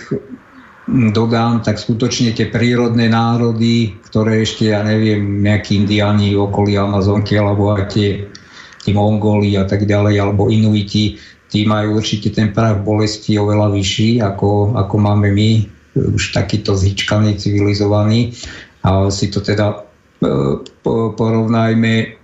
dodám, 0.91 1.63
tak 1.63 1.79
skutočne 1.79 2.35
tie 2.35 2.51
prírodné 2.51 3.07
národy, 3.07 3.95
ktoré 4.11 4.43
ešte, 4.43 4.75
ja 4.75 4.83
neviem, 4.83 5.47
nejakí 5.47 5.79
indiani 5.79 6.35
okolí 6.35 6.75
Amazonky, 6.75 7.39
alebo 7.39 7.71
aj 7.71 7.85
tie 7.95 8.27
tí 8.87 8.95
Mongoli 8.95 9.59
a 9.59 9.67
tak 9.67 9.83
ďalej, 9.83 10.23
alebo 10.23 10.47
Inuiti, 10.47 11.19
tí 11.51 11.67
majú 11.67 11.99
určite 11.99 12.31
ten 12.31 12.55
prach 12.55 12.79
bolesti 12.87 13.35
oveľa 13.35 13.75
vyšší, 13.75 14.23
ako, 14.23 14.79
ako 14.79 14.95
máme 15.03 15.35
my, 15.35 15.67
už 16.15 16.31
takýto 16.31 16.79
zhyčkaný, 16.79 17.35
civilizovaný. 17.35 18.31
A 18.87 19.11
si 19.11 19.27
to 19.27 19.43
teda 19.43 19.83
e, 20.23 20.63
porovnajme 21.19 22.15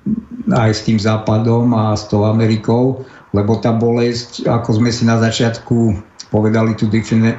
aj 0.55 0.71
s 0.71 0.87
tým 0.87 1.03
západom 1.03 1.75
a 1.75 1.99
s 1.99 2.07
tou 2.07 2.23
Amerikou, 2.23 3.03
lebo 3.35 3.59
tá 3.59 3.75
bolesť, 3.75 4.47
ako 4.47 4.79
sme 4.79 4.95
si 4.95 5.03
na 5.03 5.19
začiatku 5.19 5.99
povedali 6.31 6.73
tú 6.79 6.89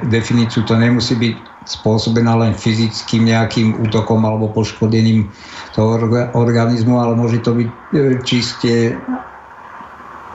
definíciu, 0.06 0.62
to 0.68 0.74
nemusí 0.78 1.18
byť 1.18 1.34
spôsobená 1.64 2.36
len 2.36 2.52
fyzickým 2.52 3.28
nejakým 3.28 3.80
útokom 3.88 4.20
alebo 4.24 4.52
poškodením 4.52 5.28
toho 5.72 6.00
organizmu, 6.36 7.00
ale 7.00 7.16
môže 7.16 7.40
to 7.40 7.56
byť 7.56 7.68
e, 7.68 7.74
čiste 8.22 8.72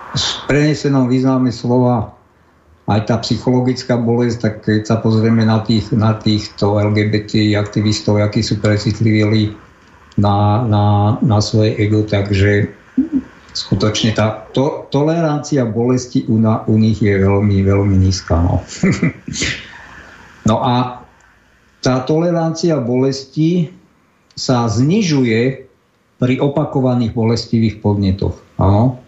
v 0.09 0.25
prenesenom 0.49 1.05
význame 1.05 1.53
slova 1.53 2.17
aj 2.89 3.05
tá 3.05 3.15
psychologická 3.21 4.01
bolesť, 4.01 4.37
tak 4.41 4.53
keď 4.65 4.81
sa 4.81 4.97
pozrieme 4.97 5.45
na, 5.45 5.61
tých, 5.61 5.93
na 5.93 6.17
týchto 6.17 6.81
LGBT 6.81 7.53
aktivistov, 7.61 8.17
akí 8.17 8.41
sú 8.41 8.57
precitlivili 8.57 9.53
na, 10.17 10.65
na, 10.65 10.85
na 11.21 11.37
svoje 11.37 11.77
ego, 11.77 12.01
takže 12.01 12.73
skutočne 13.53 14.17
tá 14.17 14.49
to, 14.57 14.89
tolerancia 14.89 15.69
bolesti 15.69 16.25
u, 16.25 16.41
na, 16.41 16.65
u 16.65 16.81
nich 16.81 16.97
je 16.97 17.13
veľmi, 17.13 17.61
veľmi 17.61 17.93
nízka. 17.93 18.41
No. 18.41 18.65
no 20.49 20.55
a 20.65 20.98
tá 21.79 22.03
tolerancia 22.03 22.79
bolesti 22.79 23.71
sa 24.35 24.67
znižuje 24.67 25.67
pri 26.19 26.35
opakovaných 26.43 27.15
bolestivých 27.15 27.79
podnetoch. 27.79 28.35
Áno, 28.59 28.99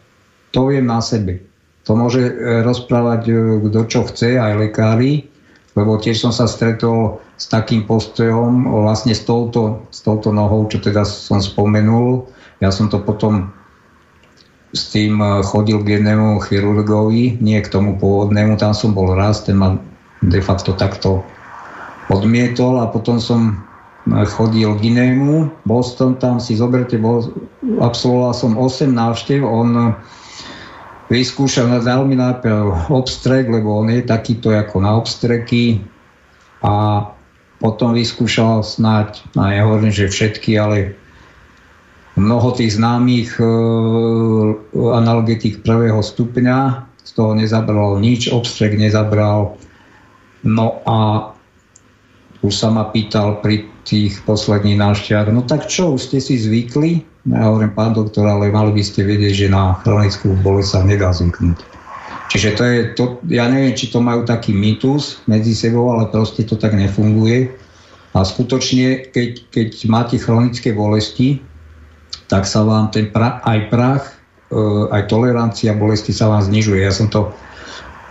to 0.56 0.72
viem 0.72 0.88
na 0.88 1.04
sebe. 1.04 1.44
To 1.84 1.98
môže 2.00 2.24
e, 2.24 2.34
rozprávať 2.64 3.22
e, 3.28 3.34
kto 3.68 3.80
čo 3.92 4.02
chce, 4.08 4.40
aj 4.40 4.54
lekári, 4.56 5.28
lebo 5.76 6.00
tiež 6.00 6.24
som 6.24 6.32
sa 6.32 6.48
stretol 6.48 7.20
s 7.36 7.52
takým 7.52 7.84
postojom 7.84 8.70
vlastne 8.70 9.12
s 9.12 9.28
touto, 9.28 9.88
s 9.92 10.00
touto 10.06 10.32
nohou, 10.32 10.68
čo 10.72 10.80
teda 10.80 11.04
som 11.04 11.44
spomenul. 11.44 12.28
Ja 12.64 12.70
som 12.70 12.88
to 12.88 13.02
potom 13.02 13.52
s 14.72 14.88
tým 14.94 15.20
e, 15.20 15.44
chodil 15.44 15.84
k 15.84 16.00
jednému 16.00 16.40
chirurgovi, 16.48 17.44
nie 17.44 17.60
k 17.60 17.72
tomu 17.72 18.00
pôvodnému, 18.00 18.56
tam 18.56 18.72
som 18.72 18.96
bol 18.96 19.12
raz, 19.12 19.44
ten 19.44 19.60
ma 19.60 19.76
de 20.24 20.40
facto 20.40 20.78
takto 20.78 21.26
odmietol 22.12 22.84
a 22.84 22.92
potom 22.92 23.18
som 23.18 23.64
chodil 24.10 24.76
k 24.82 24.92
inému, 24.92 25.64
Boston 25.64 26.18
tam 26.18 26.42
si 26.42 26.58
zoberte, 26.58 26.98
bol, 26.98 27.32
absolvoval 27.80 28.34
som 28.34 28.58
8 28.58 28.90
návštev, 28.90 29.46
on 29.46 29.94
vyskúšal, 31.12 31.84
dal 31.84 32.08
mi 32.08 32.16
najprv 32.18 32.90
obstrek, 32.90 33.52
lebo 33.52 33.84
on 33.84 33.92
je 33.92 34.02
takýto 34.02 34.50
ako 34.56 34.80
na 34.80 34.96
obstreky. 34.96 35.84
A 36.64 37.04
potom 37.62 37.94
vyskúšal 37.94 38.66
snáď, 38.66 39.22
a 39.38 39.54
ja 39.54 39.62
hovorím, 39.68 39.94
že 39.94 40.10
všetky, 40.10 40.58
ale 40.58 40.98
mnoho 42.18 42.56
tých 42.58 42.80
známych 42.80 43.38
e, 43.38 43.46
analgetik 44.74 45.62
prvého 45.62 46.02
stupňa, 46.02 46.90
z 47.02 47.12
toho 47.18 47.34
nezabral 47.34 47.98
nič, 47.98 48.30
obstrek 48.30 48.78
nezabral. 48.78 49.58
No 50.42 50.80
a 50.86 51.30
už 52.42 52.54
sa 52.54 52.74
ma 52.74 52.90
pýtal 52.90 53.38
pri 53.42 53.70
tých 53.86 54.22
posledných 54.26 54.78
návštevách, 54.78 55.30
no 55.34 55.46
tak 55.46 55.70
čo, 55.70 55.98
už 55.98 56.10
ste 56.10 56.18
si 56.22 56.38
zvykli? 56.38 57.06
No 57.30 57.34
ja 57.38 57.46
hovorím, 57.54 57.74
pán 57.78 57.94
doktor, 57.94 58.26
ale 58.26 58.50
mali 58.50 58.74
by 58.74 58.84
ste 58.86 59.06
vedieť, 59.06 59.46
že 59.46 59.54
na 59.54 59.78
chronickú 59.86 60.34
bolesť 60.42 60.70
sa 60.74 60.80
nedá 60.82 61.10
zvyknúť. 61.14 61.82
Čiže 62.32 62.50
to 62.56 62.64
je, 62.64 62.78
to, 62.96 63.04
ja 63.28 63.46
neviem, 63.52 63.76
či 63.76 63.92
to 63.92 64.00
majú 64.00 64.24
taký 64.24 64.56
mýtus 64.56 65.20
medzi 65.28 65.52
sebou, 65.52 65.92
ale 65.92 66.08
proste 66.08 66.48
to 66.48 66.56
tak 66.56 66.72
nefunguje. 66.74 67.52
A 68.16 68.24
skutočne, 68.24 69.12
keď, 69.12 69.52
keď 69.52 69.70
máte 69.92 70.16
chronické 70.16 70.72
bolesti, 70.72 71.44
tak 72.32 72.48
sa 72.48 72.64
vám 72.64 72.88
ten 72.96 73.12
pra, 73.12 73.44
aj 73.44 73.60
prach, 73.68 74.04
e, 74.48 74.58
aj 74.96 75.12
tolerancia 75.12 75.76
bolesti 75.76 76.16
sa 76.16 76.32
vám 76.32 76.48
znižuje. 76.48 76.88
Ja 76.88 76.96
som 76.96 77.12
to 77.12 77.36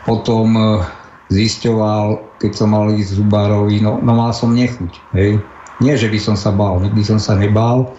potom 0.04 0.52
e, 0.52 0.84
zisťoval, 1.30 2.38
keď 2.42 2.52
som 2.52 2.74
mal 2.74 2.90
ísť 2.90 3.22
zubárovi, 3.22 3.78
no, 3.78 4.02
no 4.02 4.12
mal 4.12 4.34
som 4.34 4.50
nechuť. 4.52 4.92
Hej. 5.14 5.38
Nie, 5.80 5.94
že 5.96 6.10
by 6.10 6.18
som 6.20 6.36
sa 6.36 6.52
bál, 6.52 6.82
nikdy 6.82 7.00
som 7.06 7.22
sa 7.22 7.38
nebál. 7.38 7.94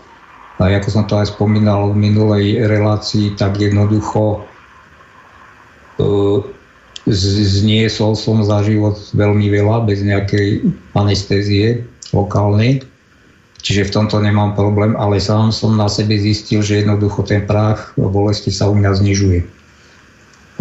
A 0.62 0.70
ako 0.78 0.90
som 0.94 1.10
to 1.10 1.18
aj 1.18 1.34
spomínal 1.34 1.90
v 1.90 1.98
minulej 1.98 2.70
relácii, 2.70 3.34
tak 3.34 3.58
jednoducho 3.58 4.46
uh, 5.98 6.40
zniesol 7.10 8.14
som 8.14 8.46
za 8.46 8.62
život 8.62 8.94
veľmi 9.18 9.50
veľa 9.50 9.90
bez 9.90 10.06
nejakej 10.06 10.62
anestézie 10.94 11.82
lokálnej. 12.14 12.86
Čiže 13.66 13.90
v 13.90 13.94
tomto 13.94 14.22
nemám 14.22 14.54
problém, 14.54 14.94
ale 14.98 15.18
sám 15.18 15.50
som 15.50 15.74
na 15.74 15.90
sebe 15.90 16.14
zistil, 16.18 16.62
že 16.62 16.86
jednoducho 16.86 17.26
ten 17.26 17.50
prach 17.50 17.94
bolesti 17.98 18.54
sa 18.54 18.70
u 18.70 18.78
mňa 18.78 18.92
znižuje 19.02 19.61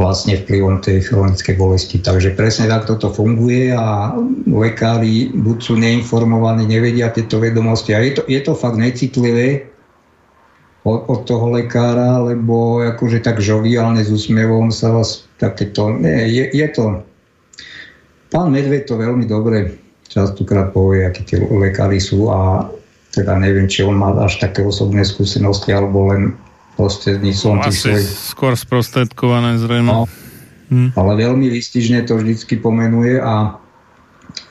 vlastne 0.01 0.40
vplyvom 0.40 0.81
tej 0.81 1.05
chronickej 1.05 1.60
bolesti. 1.60 2.01
Takže 2.01 2.32
presne 2.32 2.72
takto 2.72 2.97
to 2.97 3.12
funguje 3.12 3.68
a 3.77 4.16
lekári 4.48 5.28
buď 5.36 5.56
sú 5.60 5.77
neinformovaní, 5.77 6.64
nevedia 6.64 7.12
tieto 7.12 7.36
vedomosti 7.36 7.93
a 7.93 8.01
je 8.01 8.16
to, 8.16 8.22
je 8.24 8.40
to 8.40 8.56
fakt 8.56 8.81
necitlivé 8.81 9.68
od, 10.89 11.05
od 11.12 11.28
toho 11.28 11.52
lekára, 11.52 12.24
lebo 12.24 12.81
akože 12.81 13.20
tak 13.20 13.44
žoviálne 13.44 14.01
s 14.01 14.09
úsmevom 14.09 14.72
sa 14.72 14.97
vás 14.97 15.28
takéto... 15.36 15.93
Nie, 15.93 16.32
je, 16.32 16.44
je 16.56 16.68
to... 16.72 16.85
Pán 18.32 18.48
Medved 18.48 18.89
to 18.89 18.97
veľmi 18.97 19.28
dobre 19.28 19.77
častokrát 20.09 20.72
povie, 20.72 21.05
akí 21.05 21.28
tie 21.28 21.39
lekári 21.44 22.01
sú 22.01 22.32
a 22.32 22.66
teda 23.10 23.36
neviem, 23.36 23.66
či 23.66 23.82
on 23.82 23.98
má 23.98 24.14
až 24.16 24.39
také 24.39 24.62
osobné 24.62 25.02
skúsenosti, 25.02 25.74
alebo 25.74 26.14
len 26.14 26.35
prostredníctvom 26.78 27.56
no, 27.59 27.64
tých 27.66 27.78
svojich... 27.78 28.09
skôr 28.34 28.52
sprostredkované 28.55 29.59
zrejme. 29.59 29.90
No, 29.90 30.05
hm. 30.70 30.94
Ale 30.94 31.12
veľmi 31.18 31.51
výstižne 31.51 32.06
to 32.06 32.18
vždycky 32.18 32.59
pomenuje 32.59 33.18
a 33.18 33.59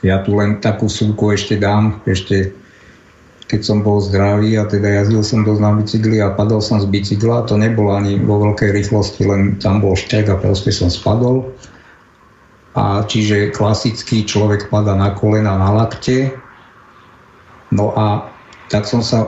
ja 0.04 0.20
tu 0.24 0.36
len 0.36 0.60
takú 0.60 0.88
súku 0.88 1.32
ešte 1.32 1.56
dám, 1.56 2.00
ešte 2.04 2.52
keď 3.50 3.60
som 3.66 3.82
bol 3.82 3.98
zdravý 3.98 4.54
a 4.54 4.62
teda 4.62 5.02
jazdil 5.02 5.26
som 5.26 5.42
dosť 5.42 5.58
na 5.58 5.70
bicykli 5.74 6.16
a 6.22 6.30
padol 6.30 6.62
som 6.62 6.78
z 6.78 6.86
bicykla, 6.86 7.50
to 7.50 7.58
nebolo 7.58 7.98
ani 7.98 8.14
vo 8.22 8.38
veľkej 8.38 8.70
rýchlosti, 8.70 9.26
len 9.26 9.58
tam 9.58 9.82
bol 9.82 9.98
štek 9.98 10.30
a 10.30 10.38
proste 10.38 10.70
som 10.70 10.86
spadol. 10.86 11.50
A 12.78 13.02
čiže 13.02 13.50
klasický 13.50 14.22
človek 14.22 14.70
pada 14.70 14.94
na 14.94 15.10
kolena, 15.18 15.58
na 15.58 15.74
lakte. 15.74 16.30
No 17.74 17.90
a 17.98 18.30
tak 18.70 18.86
som 18.86 19.02
sa 19.02 19.26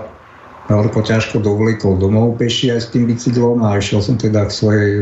horko 0.79 1.05
ťažko 1.05 1.45
dovlekol 1.45 2.01
domov 2.01 2.41
peši 2.41 2.73
aj 2.73 2.81
s 2.81 2.89
tým 2.95 3.05
bicyklom 3.11 3.61
a 3.61 3.77
išiel 3.77 4.01
som 4.01 4.17
teda 4.17 4.49
k 4.49 4.53
svojej 4.53 4.93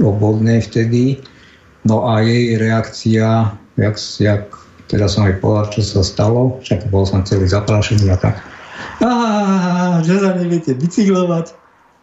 obvodnej 0.00 0.64
vtedy. 0.64 1.20
No 1.84 2.08
a 2.08 2.24
jej 2.24 2.56
reakcia, 2.56 3.52
jak, 3.76 3.96
jak 4.18 4.44
teda 4.88 5.06
som 5.06 5.28
aj 5.28 5.38
povedal, 5.40 5.66
čo 5.78 5.80
sa 5.84 6.02
stalo, 6.02 6.56
však 6.64 6.88
bol 6.88 7.04
som 7.04 7.22
celý 7.22 7.48
zaprášený 7.48 8.08
a 8.08 8.18
tak. 8.18 8.36
Á, 9.04 9.10
že 10.02 10.18
sa 10.18 10.34
neviete 10.34 10.74
bicyklovať. 10.74 11.54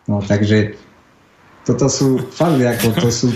No 0.06 0.22
takže 0.22 0.78
toto 1.66 1.90
sú 1.90 2.22
fakt 2.30 2.62
ako, 2.62 2.94
to 3.02 3.10
sú 3.10 3.28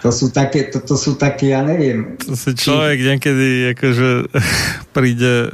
to 0.00 0.08
sú 0.08 0.32
také, 0.32 0.72
to, 0.72 0.80
to 0.80 0.96
sú 0.96 1.20
také, 1.20 1.52
ja 1.52 1.60
neviem. 1.60 2.16
To 2.24 2.32
si 2.32 2.56
človek 2.56 2.98
či... 3.00 3.06
niekedy 3.12 3.46
akože 3.76 4.08
príde, 4.96 5.34
e, 5.46 5.48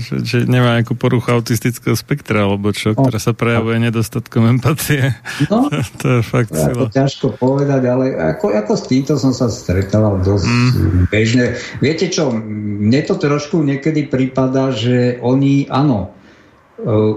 že, 0.00 0.14
že 0.24 0.38
nemá 0.48 0.80
nejakú 0.80 0.96
poruchu 0.96 1.36
autistického 1.36 1.92
spektra, 1.92 2.48
alebo 2.48 2.72
čo, 2.72 2.96
no. 2.96 3.04
ktorá 3.04 3.20
sa 3.20 3.36
prejavuje 3.36 3.76
nedostatkom 3.84 4.56
empatie. 4.56 5.12
No, 5.52 5.68
to 6.00 6.18
je 6.18 6.20
fakt 6.24 6.56
to 6.56 6.60
sila. 6.60 6.88
ťažko 6.88 7.36
povedať, 7.36 7.82
ale 7.84 8.16
ako, 8.16 8.56
ako 8.56 8.72
s 8.72 8.84
týmto 8.88 9.14
som 9.20 9.36
sa 9.36 9.52
stretával 9.52 10.24
dosť 10.24 10.48
mm. 10.48 11.02
bežne. 11.12 11.60
Viete 11.84 12.08
čo, 12.08 12.32
mne 12.32 13.00
to 13.04 13.20
trošku 13.20 13.60
niekedy 13.60 14.08
prípada, 14.08 14.72
že 14.72 15.20
oni, 15.20 15.68
áno, 15.68 16.16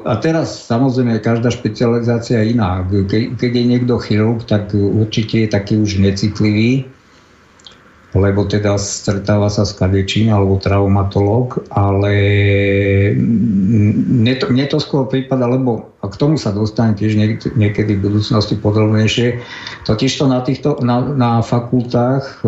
a 0.04 0.14
teraz 0.20 0.68
samozrejme 0.68 1.24
každá 1.24 1.52
špecializácia 1.52 2.44
je 2.44 2.58
iná. 2.58 2.84
Ke, 3.08 3.32
keď 3.34 3.52
je 3.52 3.64
niekto 3.64 4.02
chirurg, 4.02 4.44
tak 4.44 4.76
určite 4.76 5.46
je 5.46 5.48
taký 5.48 5.80
už 5.80 6.04
necitlivý, 6.04 6.88
lebo 8.14 8.46
teda 8.46 8.78
stretáva 8.78 9.50
sa 9.50 9.66
s 9.66 9.74
kadečím 9.74 10.30
alebo 10.30 10.62
traumatolog, 10.62 11.66
ale 11.74 12.14
mne 13.18 14.34
to, 14.38 14.54
mne 14.54 14.66
to 14.70 14.78
skôr 14.78 15.10
prípada, 15.10 15.50
lebo 15.50 15.96
a 16.04 16.12
k 16.12 16.20
tomu 16.20 16.38
sa 16.38 16.54
dostane 16.54 16.94
tiež 16.94 17.18
niekedy 17.58 17.98
v 17.98 18.04
budúcnosti 18.06 18.60
podrobnejšie. 18.60 19.42
Totižto 19.88 20.30
na, 20.30 20.46
týchto, 20.46 20.78
na, 20.86 21.02
na 21.02 21.32
fakultách 21.42 22.46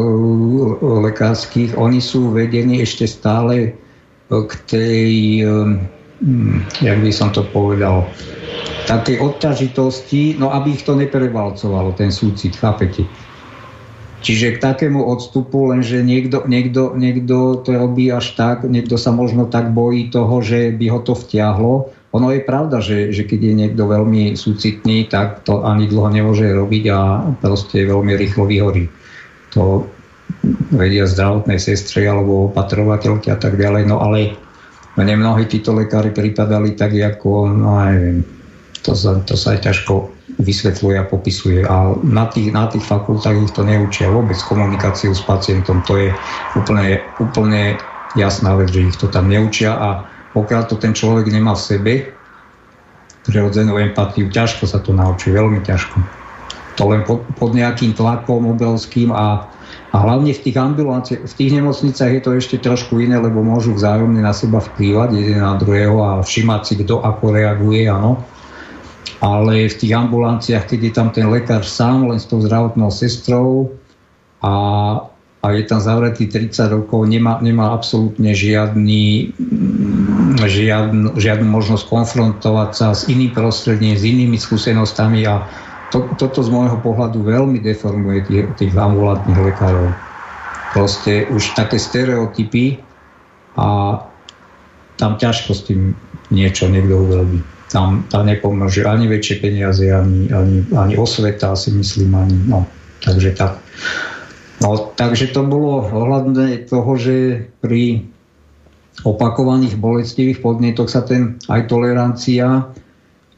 lekárskych 0.84 1.74
oni 1.74 2.04
sú 2.04 2.30
vedení 2.36 2.84
ešte 2.86 3.10
stále 3.10 3.74
k 4.30 4.52
tej 4.70 5.12
jak 6.80 6.98
by 7.00 7.12
som 7.12 7.32
to 7.36 7.44
povedal, 7.44 8.08
také 8.88 9.20
odťažitosti, 9.20 10.40
no 10.40 10.54
aby 10.54 10.80
ich 10.80 10.84
to 10.88 10.96
neprevalcovalo, 10.96 11.92
ten 11.98 12.14
súcit, 12.14 12.56
chápete? 12.56 13.04
Čiže 14.26 14.58
k 14.58 14.64
takému 14.64 15.06
odstupu, 15.06 15.70
lenže 15.70 16.02
niekto, 16.02 16.50
niekto, 16.50 16.98
niekto 16.98 17.62
to 17.62 17.70
robí 17.78 18.10
až 18.10 18.34
tak, 18.34 18.66
niekto 18.66 18.98
sa 18.98 19.14
možno 19.14 19.46
tak 19.46 19.70
bojí 19.70 20.10
toho, 20.10 20.42
že 20.42 20.74
by 20.74 20.86
ho 20.90 21.00
to 21.06 21.14
vtiahlo. 21.14 21.94
Ono 22.10 22.34
je 22.34 22.42
pravda, 22.42 22.82
že, 22.82 23.14
že 23.14 23.28
keď 23.28 23.40
je 23.44 23.54
niekto 23.54 23.84
veľmi 23.86 24.34
súcitný, 24.34 25.12
tak 25.14 25.46
to 25.46 25.62
ani 25.62 25.86
dlho 25.86 26.10
nemôže 26.10 26.48
robiť 26.48 26.84
a 26.90 27.00
proste 27.38 27.86
veľmi 27.86 28.18
rýchlo 28.18 28.50
vyhorí. 28.50 28.90
To 29.54 29.86
vedia 30.74 31.06
zdravotné 31.06 31.62
sestry 31.62 32.10
alebo 32.10 32.50
opatrovateľky 32.50 33.30
a 33.30 33.38
tak 33.38 33.62
ďalej. 33.62 33.86
No 33.86 34.02
ale 34.02 34.42
mne 34.96 35.20
mnohí 35.20 35.46
títo 35.48 35.76
lekári 35.76 36.16
pripadali 36.16 36.76
tak, 36.76 36.96
ako, 36.96 37.52
no 37.52 37.80
neviem, 37.84 38.24
to 38.86 38.94
sa, 38.94 39.20
to 39.26 39.36
sa 39.36 39.58
aj 39.58 39.72
ťažko 39.72 40.14
vysvetľuje 40.40 40.96
a 41.00 41.10
popisuje. 41.10 41.60
A 41.66 41.96
na 42.06 42.26
tých, 42.30 42.54
na 42.54 42.70
tých 42.70 42.86
fakultách 42.86 43.36
ich 43.36 43.54
to 43.56 43.66
neučia 43.66 44.08
vôbec 44.08 44.38
komunikáciu 44.46 45.12
s 45.12 45.24
pacientom. 45.26 45.82
To 45.90 45.98
je 45.98 46.10
úplne, 46.54 47.02
úplne 47.18 47.82
jasná 48.16 48.56
vec, 48.56 48.72
že 48.72 48.88
ich 48.88 48.98
to 49.00 49.12
tam 49.12 49.28
neučia 49.28 49.76
a 49.76 49.90
pokiaľ 50.36 50.62
to 50.68 50.76
ten 50.76 50.92
človek 50.92 51.32
nemá 51.32 51.56
v 51.56 51.66
sebe, 51.66 51.94
prirodzenú 53.26 53.82
empatiu, 53.82 54.30
ťažko 54.30 54.70
sa 54.70 54.78
to 54.84 54.94
naučí, 54.94 55.34
veľmi 55.34 55.64
ťažko. 55.66 55.98
To 56.76 56.84
len 56.92 57.02
pod, 57.08 57.24
pod 57.40 57.56
nejakým 57.56 57.96
tlakom 57.96 58.52
obrovským 58.52 59.10
a 59.10 59.48
a 59.96 60.04
hlavne 60.04 60.36
v 60.36 60.44
tých 60.44 60.60
ambulanciách, 60.60 61.24
v 61.24 61.38
tých 61.40 61.56
nemocniciach 61.56 62.12
je 62.20 62.22
to 62.22 62.32
ešte 62.36 62.60
trošku 62.60 63.00
iné, 63.00 63.16
lebo 63.16 63.40
môžu 63.40 63.72
vzájomne 63.72 64.20
na 64.20 64.36
seba 64.36 64.60
vplývať 64.60 65.16
jeden 65.16 65.40
na 65.40 65.56
druhého 65.56 65.96
a 66.04 66.10
všimať 66.20 66.62
si, 66.68 66.74
kto 66.84 67.00
ako 67.00 67.32
reaguje, 67.32 67.88
áno. 67.88 68.20
ale 69.24 69.72
v 69.72 69.76
tých 69.80 69.96
ambulanciách, 69.96 70.68
keď 70.68 70.80
je 70.84 70.92
tam 70.92 71.08
ten 71.16 71.32
lekár 71.32 71.64
sám, 71.64 72.12
len 72.12 72.20
s 72.20 72.28
tou 72.28 72.44
zdravotnou 72.44 72.92
sestrou 72.92 73.72
a, 74.44 74.54
a 75.40 75.46
je 75.56 75.64
tam 75.64 75.80
zavretý 75.80 76.28
30 76.28 76.76
rokov, 76.76 77.08
nemá, 77.08 77.40
nemá 77.40 77.72
absolútne 77.72 78.36
žiadny, 78.36 79.32
žiadnu, 80.44 81.16
žiadnu 81.16 81.48
možnosť 81.48 81.88
konfrontovať 81.88 82.70
sa 82.76 82.92
s 82.92 83.08
iným 83.08 83.32
prostredím, 83.32 83.96
s 83.96 84.04
inými 84.04 84.36
skúsenostami 84.36 85.24
a 85.24 85.48
to, 85.94 86.10
toto 86.18 86.40
z 86.42 86.50
môjho 86.50 86.78
pohľadu 86.82 87.22
veľmi 87.22 87.62
deformuje 87.62 88.26
tých, 88.26 88.46
tých 88.58 88.74
ambulantných 88.74 89.40
lekárov. 89.40 89.94
Proste 90.74 91.30
už 91.32 91.56
také 91.56 91.80
stereotypy 91.80 92.82
a 93.56 94.00
tam 95.00 95.12
ťažko 95.16 95.52
s 95.56 95.62
tým 95.68 95.96
niečo 96.32 96.68
niekto 96.68 96.96
urobí. 96.96 97.40
Tam, 97.72 98.08
tam 98.08 98.28
nepomôže 98.28 98.88
ani 98.88 99.10
väčšie 99.10 99.36
peniaze, 99.44 99.86
ani, 99.92 100.32
ani, 100.32 100.64
ani 100.72 100.94
osveta, 100.96 101.58
si 101.58 101.76
myslím, 101.76 102.16
ani, 102.16 102.38
no, 102.48 102.64
takže 103.04 103.36
tak. 103.36 103.60
No, 104.64 104.96
takže 104.96 105.36
to 105.36 105.44
bolo 105.44 105.84
ohľadné 105.84 106.72
toho, 106.72 106.96
že 106.96 107.48
pri 107.60 108.08
opakovaných 109.04 109.76
bolestivých 109.76 110.40
podnetoch 110.40 110.88
sa 110.88 111.04
ten 111.04 111.36
aj 111.52 111.68
tolerancia, 111.68 112.72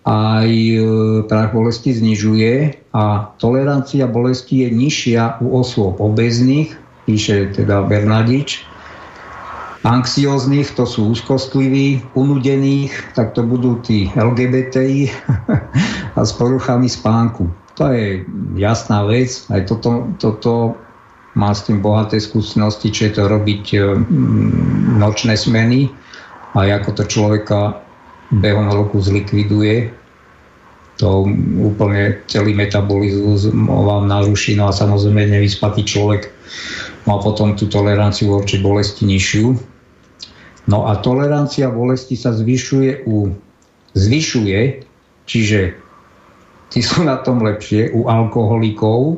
aj 0.07 0.47
e, 0.47 0.79
prach 1.27 1.51
bolesti 1.51 1.91
znižuje 1.91 2.87
a 2.95 3.35
tolerancia 3.35 4.07
bolesti 4.07 4.63
je 4.63 4.69
nižšia 4.71 5.43
u 5.43 5.59
osôb 5.59 5.99
obezných, 5.99 6.71
píše 7.03 7.51
teda 7.51 7.83
Bernadič, 7.83 8.63
anxióznych, 9.83 10.71
to 10.79 10.87
sú 10.87 11.11
úzkostliví, 11.11 12.07
unudených, 12.15 13.15
tak 13.19 13.35
to 13.35 13.43
budú 13.43 13.83
tí 13.83 14.07
LGBTI 14.15 15.11
a 16.17 16.19
s 16.23 16.31
poruchami 16.39 16.87
spánku. 16.87 17.51
To 17.75 17.91
je 17.91 18.23
jasná 18.55 19.03
vec, 19.05 19.43
aj 19.51 19.67
toto, 19.67 20.07
toto 20.17 20.79
má 21.35 21.51
s 21.53 21.67
tým 21.67 21.83
bohaté 21.83 22.17
skúsenosti, 22.17 22.89
či 22.89 23.11
je 23.11 23.21
to 23.21 23.23
robiť 23.27 23.63
e, 23.75 23.77
nočné 24.97 25.35
smeny 25.35 25.91
a 26.55 26.63
ako 26.63 26.89
to 26.95 27.03
človeka 27.05 27.86
behom 28.31 28.67
roku 28.71 28.99
zlikviduje. 28.99 29.91
To 30.97 31.29
úplne 31.61 32.25
celý 32.25 32.57
metabolizmus 32.57 33.53
vám 33.53 34.09
naruší, 34.09 34.57
no 34.57 34.67
a 34.67 34.73
samozrejme 34.73 35.29
nevyspatý 35.29 35.85
človek 35.85 36.33
má 37.05 37.21
potom 37.21 37.53
tú 37.53 37.69
toleranciu 37.69 38.33
voči 38.33 38.57
bolesti 38.57 39.05
nižšiu. 39.05 39.47
No 40.67 40.89
a 40.89 40.97
tolerancia 40.99 41.69
bolesti 41.69 42.17
sa 42.17 42.33
zvyšuje 42.33 43.07
u 43.07 43.31
zvyšuje, 43.93 44.59
čiže 45.29 45.59
tí 46.73 46.79
sú 46.83 47.07
na 47.07 47.21
tom 47.23 47.39
lepšie 47.45 47.95
u 47.95 48.11
alkoholikov, 48.11 49.15
e, 49.15 49.17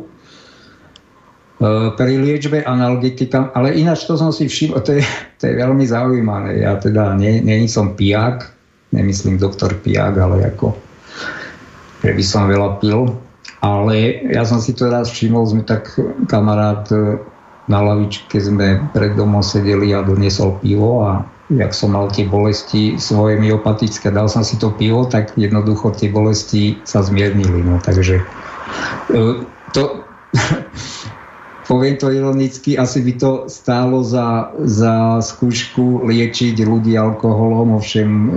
pri 1.98 2.14
liečbe 2.22 2.62
analgetika, 2.62 3.50
ale 3.58 3.74
ináč 3.74 4.06
to 4.06 4.14
som 4.20 4.30
si 4.30 4.46
všimol, 4.46 4.84
to 4.86 5.00
je, 5.00 5.04
to 5.42 5.50
je 5.50 5.54
veľmi 5.58 5.84
zaujímavé. 5.88 6.62
Ja 6.62 6.78
teda 6.78 7.18
nie, 7.18 7.42
nie 7.42 7.66
som 7.66 7.98
pijak, 7.98 8.59
nemyslím 8.92 9.38
doktor 9.38 9.74
pijak, 9.78 10.18
ale 10.18 10.50
ako 10.50 10.76
že 12.04 12.12
by 12.16 12.24
som 12.24 12.48
veľa 12.48 12.80
pil. 12.80 13.12
Ale 13.60 14.24
ja 14.32 14.48
som 14.48 14.64
si 14.64 14.72
to 14.72 14.88
raz 14.88 15.12
všimol, 15.12 15.44
sme 15.44 15.68
tak 15.68 15.92
kamarát 16.32 16.88
e, 16.96 17.20
na 17.68 17.84
lavičke 17.84 18.40
sme 18.40 18.80
pred 18.96 19.20
domom 19.20 19.44
sedeli 19.44 19.92
a 19.92 20.00
doniesol 20.00 20.64
pivo 20.64 21.04
a 21.04 21.28
jak 21.52 21.76
som 21.76 21.92
mal 21.92 22.08
tie 22.08 22.24
bolesti 22.24 22.96
svoje 22.96 23.36
myopatické, 23.36 24.16
dal 24.16 24.32
som 24.32 24.48
si 24.48 24.56
to 24.56 24.72
pivo, 24.72 25.04
tak 25.04 25.36
jednoducho 25.36 25.92
tie 25.92 26.08
bolesti 26.08 26.80
sa 26.88 27.04
zmiernili. 27.04 27.60
No, 27.60 27.84
takže 27.84 28.24
e, 29.12 29.44
to, 29.76 30.08
poviem 31.70 32.02
to 32.02 32.10
ironicky, 32.10 32.74
asi 32.74 33.06
by 33.06 33.14
to 33.22 33.32
stálo 33.46 34.02
za, 34.02 34.50
za 34.66 35.22
skúšku 35.22 36.02
liečiť 36.10 36.58
ľudí 36.66 36.98
alkoholom, 36.98 37.78
ovšem 37.78 38.10
e, 38.10 38.30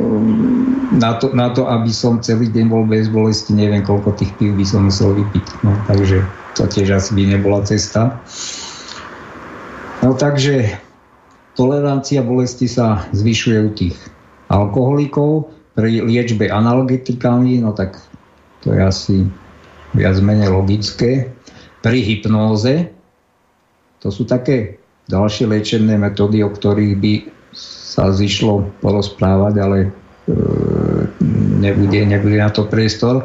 na 1.00 1.16
to, 1.16 1.32
na 1.32 1.48
to, 1.48 1.64
aby 1.64 1.88
som 1.88 2.20
celý 2.20 2.52
deň 2.52 2.68
bol 2.68 2.84
bez 2.84 3.08
bolesti, 3.08 3.56
neviem, 3.56 3.80
koľko 3.80 4.12
tých 4.20 4.36
pív 4.36 4.52
by 4.60 4.66
som 4.68 4.84
musel 4.84 5.16
vypiť. 5.16 5.64
No, 5.64 5.72
takže 5.88 6.20
to 6.60 6.68
tiež 6.68 6.92
asi 6.92 7.16
by 7.16 7.22
nebola 7.32 7.64
cesta. 7.64 8.20
No 10.04 10.12
takže 10.12 10.76
Tolerancia 11.56 12.20
bolesti 12.20 12.68
sa 12.68 13.08
zvyšuje 13.16 13.58
u 13.64 13.70
tých 13.72 13.96
alkoholikov, 14.52 15.48
pri 15.72 16.04
liečbe 16.04 16.52
analgetikami, 16.52 17.64
no 17.64 17.72
tak 17.72 17.96
to 18.60 18.76
je 18.76 18.80
asi 18.80 19.16
viac 19.96 20.16
menej 20.20 20.52
logické. 20.52 21.32
Pri 21.82 21.98
hypnóze, 22.04 22.92
to 24.02 24.10
sú 24.10 24.26
také 24.26 24.82
ďalšie 25.06 25.46
liečebné 25.46 25.94
metódy, 25.98 26.42
o 26.42 26.50
ktorých 26.50 26.94
by 26.98 27.14
sa 27.54 28.10
zišlo 28.10 28.82
porozprávať, 28.82 29.54
ale 29.62 29.78
e, 29.84 29.88
nebude, 31.62 32.02
nebude 32.02 32.36
na 32.38 32.50
to 32.50 32.66
priestor. 32.66 33.24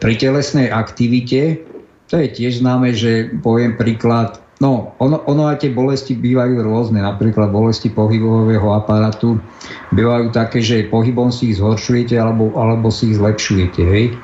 Pri 0.00 0.14
telesnej 0.16 0.72
aktivite, 0.72 1.60
to 2.08 2.20
je 2.20 2.28
tiež 2.32 2.64
známe, 2.64 2.96
že 2.96 3.30
poviem 3.44 3.76
príklad, 3.76 4.40
No, 4.62 4.94
ono, 5.02 5.18
ono 5.26 5.50
aj 5.50 5.66
tie 5.66 5.74
bolesti 5.74 6.14
bývajú 6.14 6.62
rôzne, 6.62 7.02
napríklad 7.02 7.50
bolesti 7.50 7.90
pohybového 7.90 8.70
aparátu 8.70 9.42
bývajú 9.90 10.30
také, 10.30 10.62
že 10.62 10.86
pohybom 10.86 11.34
si 11.34 11.50
ich 11.50 11.58
zhoršujete 11.58 12.14
alebo, 12.14 12.54
alebo 12.54 12.86
si 12.86 13.10
ich 13.10 13.18
zlepšujete, 13.18 13.82
hej. 13.82 14.14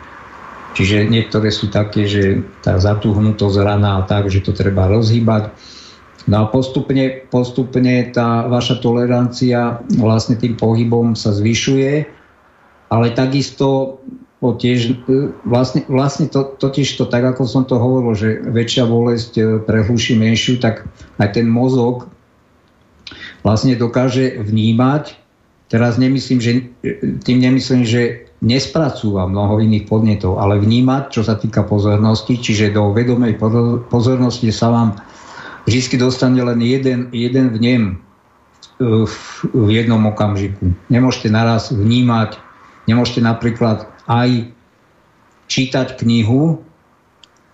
Čiže 0.79 1.11
niektoré 1.11 1.51
sú 1.51 1.67
také, 1.67 2.07
že 2.07 2.47
tá 2.63 2.79
zatuhnutosť 2.79 3.57
rana 3.59 3.99
a 3.99 4.07
tak, 4.07 4.31
že 4.31 4.39
to 4.39 4.55
treba 4.55 4.87
rozhýbať. 4.87 5.51
No 6.31 6.37
a 6.37 6.45
postupne, 6.47 7.27
postupne 7.27 8.07
tá 8.15 8.47
vaša 8.47 8.79
tolerancia 8.79 9.83
vlastne 9.99 10.39
tým 10.39 10.55
pohybom 10.55 11.19
sa 11.19 11.35
zvyšuje, 11.35 12.07
ale 12.87 13.07
takisto 13.19 13.99
tiež, 14.41 15.05
vlastne, 15.43 15.83
vlastne 15.91 16.31
to, 16.31 16.55
totiž 16.57 16.97
to, 16.97 17.11
tak 17.11 17.27
ako 17.27 17.51
som 17.51 17.67
to 17.67 17.77
hovoril, 17.77 18.15
že 18.15 18.41
väčšia 18.47 18.87
bolesť 18.87 19.33
e, 19.37 19.43
prehluší 19.61 20.17
menšiu, 20.17 20.57
tak 20.63 20.89
aj 21.21 21.37
ten 21.37 21.45
mozog 21.45 22.09
vlastne 23.45 23.77
dokáže 23.77 24.41
vnímať, 24.41 25.19
teraz 25.69 26.01
nemyslím, 26.01 26.41
že, 26.41 26.73
e, 26.81 27.21
tým 27.21 27.43
nemyslím, 27.43 27.85
že 27.85 28.33
nespracúva 28.41 29.29
mnoho 29.29 29.61
iných 29.61 29.85
podnetov, 29.85 30.41
ale 30.41 30.57
vnímať, 30.57 31.13
čo 31.13 31.21
sa 31.21 31.37
týka 31.37 31.69
pozornosti, 31.69 32.41
čiže 32.41 32.73
do 32.73 32.97
vedomej 32.97 33.37
pozornosti 33.93 34.49
sa 34.49 34.73
vám 34.73 34.91
vždy 35.71 36.03
dostane 36.03 36.43
len 36.43 36.59
jeden, 36.59 37.07
jeden 37.15 37.55
vnem 37.55 38.03
v, 38.81 39.15
v 39.55 39.69
jednom 39.71 40.03
okamžiku. 40.11 40.75
Nemôžete 40.91 41.31
naraz 41.31 41.71
vnímať, 41.71 42.41
nemôžete 42.91 43.23
napríklad 43.23 43.87
aj 44.11 44.51
čítať 45.47 46.01
knihu, 46.01 46.65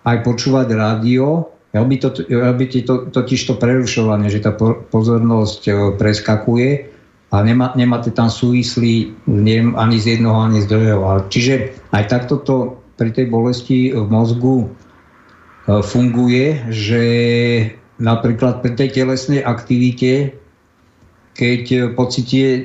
aj 0.07 0.23
počúvať 0.23 0.67
rádio, 0.73 1.51
robí 1.75 1.99
to, 1.99 2.15
robíte 2.31 2.81
to, 2.87 3.11
totiž 3.11 3.43
to 3.43 3.53
prerušovanie, 3.59 4.31
že 4.31 4.39
tá 4.39 4.55
pozornosť 4.89 5.61
e, 5.67 5.71
preskakuje 5.99 6.69
a 7.29 7.35
nemá, 7.43 7.75
nemáte 7.75 8.15
tam 8.15 8.31
súvislý 8.31 9.11
neviem, 9.27 9.75
ani 9.75 9.99
z 9.99 10.17
jednoho, 10.17 10.47
ani 10.47 10.63
z 10.63 10.71
druhého. 10.71 11.27
Čiže 11.27 11.53
aj 11.91 12.03
takto 12.07 12.39
to 12.39 12.55
pri 12.95 13.11
tej 13.11 13.27
bolesti 13.27 13.91
v 13.91 14.07
mozgu 14.07 14.55
e, 14.63 14.67
funguje, 15.83 16.71
že 16.71 17.03
napríklad 17.97 18.61
pri 18.61 18.73
tej 18.77 18.89
telesnej 19.03 19.41
aktivite, 19.41 20.37
keď 21.37 21.93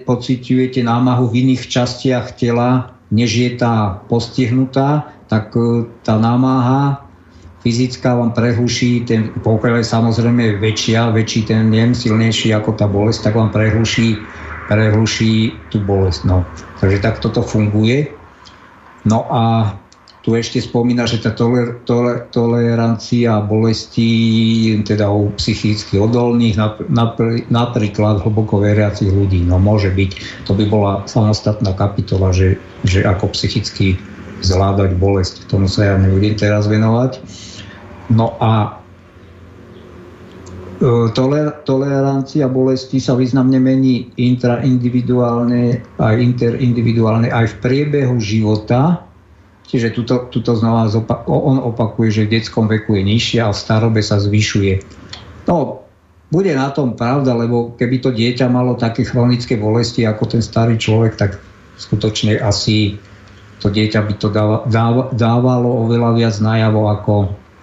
pociťujete 0.09 0.81
námahu 0.81 1.29
v 1.29 1.45
iných 1.45 1.69
častiach 1.69 2.41
tela, 2.41 2.97
než 3.13 3.37
je 3.37 3.51
tá 3.61 4.01
postihnutá, 4.09 5.13
tak 5.29 5.53
e, 5.53 5.85
tá 6.01 6.17
námaha 6.17 7.05
fyzická 7.61 8.17
vám 8.17 8.33
prehluší, 8.33 9.05
ten, 9.05 9.31
pokiaľ 9.45 9.85
je 9.85 9.87
samozrejme 9.87 10.45
väčšia, 10.59 11.13
väčší 11.13 11.47
ten 11.47 11.69
jem, 11.71 11.93
silnejší 11.93 12.51
ako 12.57 12.75
tá 12.75 12.89
bolesť, 12.89 13.31
tak 13.31 13.39
vám 13.39 13.53
prehluší, 13.55 14.19
prehluší 14.67 15.55
tú 15.71 15.79
bolesť. 15.85 16.27
No. 16.27 16.43
Takže 16.81 16.99
tak 16.99 17.21
toto 17.21 17.45
funguje. 17.45 18.11
No 19.07 19.29
a 19.31 19.75
tu 20.23 20.39
ešte 20.39 20.63
spomína, 20.63 21.03
že 21.11 21.19
tá 21.19 21.35
toler, 21.35 21.83
toler, 21.83 22.31
tolerancia 22.31 23.43
bolesti 23.43 24.79
teda 24.87 25.11
u 25.11 25.35
psychicky 25.35 25.99
odolných, 25.99 26.59
napríklad 27.51 28.23
hlboko 28.23 28.63
veriacich 28.63 29.11
ľudí, 29.11 29.43
no 29.43 29.59
môže 29.59 29.91
byť. 29.91 30.11
To 30.47 30.55
by 30.55 30.65
bola 30.71 30.93
samostatná 31.11 31.75
kapitola, 31.75 32.31
že 32.31 32.63
že 32.83 33.07
ako 33.07 33.31
psychicky 33.35 33.99
zvládať 34.43 34.99
bolesť. 34.99 35.47
Tomu 35.47 35.71
sa 35.71 35.95
ja 35.95 35.95
nebudem 35.95 36.35
teraz 36.35 36.67
venovať. 36.67 37.23
No 38.11 38.35
a 38.43 38.83
e, 40.83 41.11
tolerancia 41.63 42.51
bolesti 42.51 42.99
sa 42.99 43.15
významne 43.15 43.63
mení 43.63 44.11
intraindividuálne 44.19 45.79
aj 46.03 46.15
interindividuálne 46.19 47.31
aj 47.31 47.47
v 47.47 47.59
priebehu 47.63 48.19
života. 48.19 49.07
Čiže 49.73 49.97
tuto, 49.97 50.29
tuto 50.29 50.53
znova 50.53 50.93
zopa- 50.93 51.25
on 51.25 51.57
opakuje, 51.57 52.13
že 52.13 52.23
v 52.29 52.37
detskom 52.37 52.69
veku 52.69 53.01
je 53.01 53.03
nižšia 53.09 53.49
a 53.49 53.55
v 53.57 53.57
starobe 53.57 54.05
sa 54.05 54.21
zvyšuje. 54.21 54.85
No, 55.49 55.81
bude 56.29 56.53
na 56.53 56.69
tom 56.69 56.93
pravda, 56.93 57.33
lebo 57.33 57.73
keby 57.81 57.97
to 58.05 58.13
dieťa 58.13 58.53
malo 58.53 58.77
také 58.77 59.09
chronické 59.09 59.57
bolesti 59.57 60.05
ako 60.05 60.37
ten 60.37 60.43
starý 60.45 60.77
človek, 60.77 61.17
tak 61.17 61.41
skutočne 61.81 62.37
asi 62.37 63.01
to 63.65 63.73
dieťa 63.73 64.01
by 64.05 64.15
to 64.21 64.29
dávalo 65.17 65.69
oveľa 65.89 66.11
viac 66.19 66.37
najavo 66.43 66.93
ako, 66.93 67.15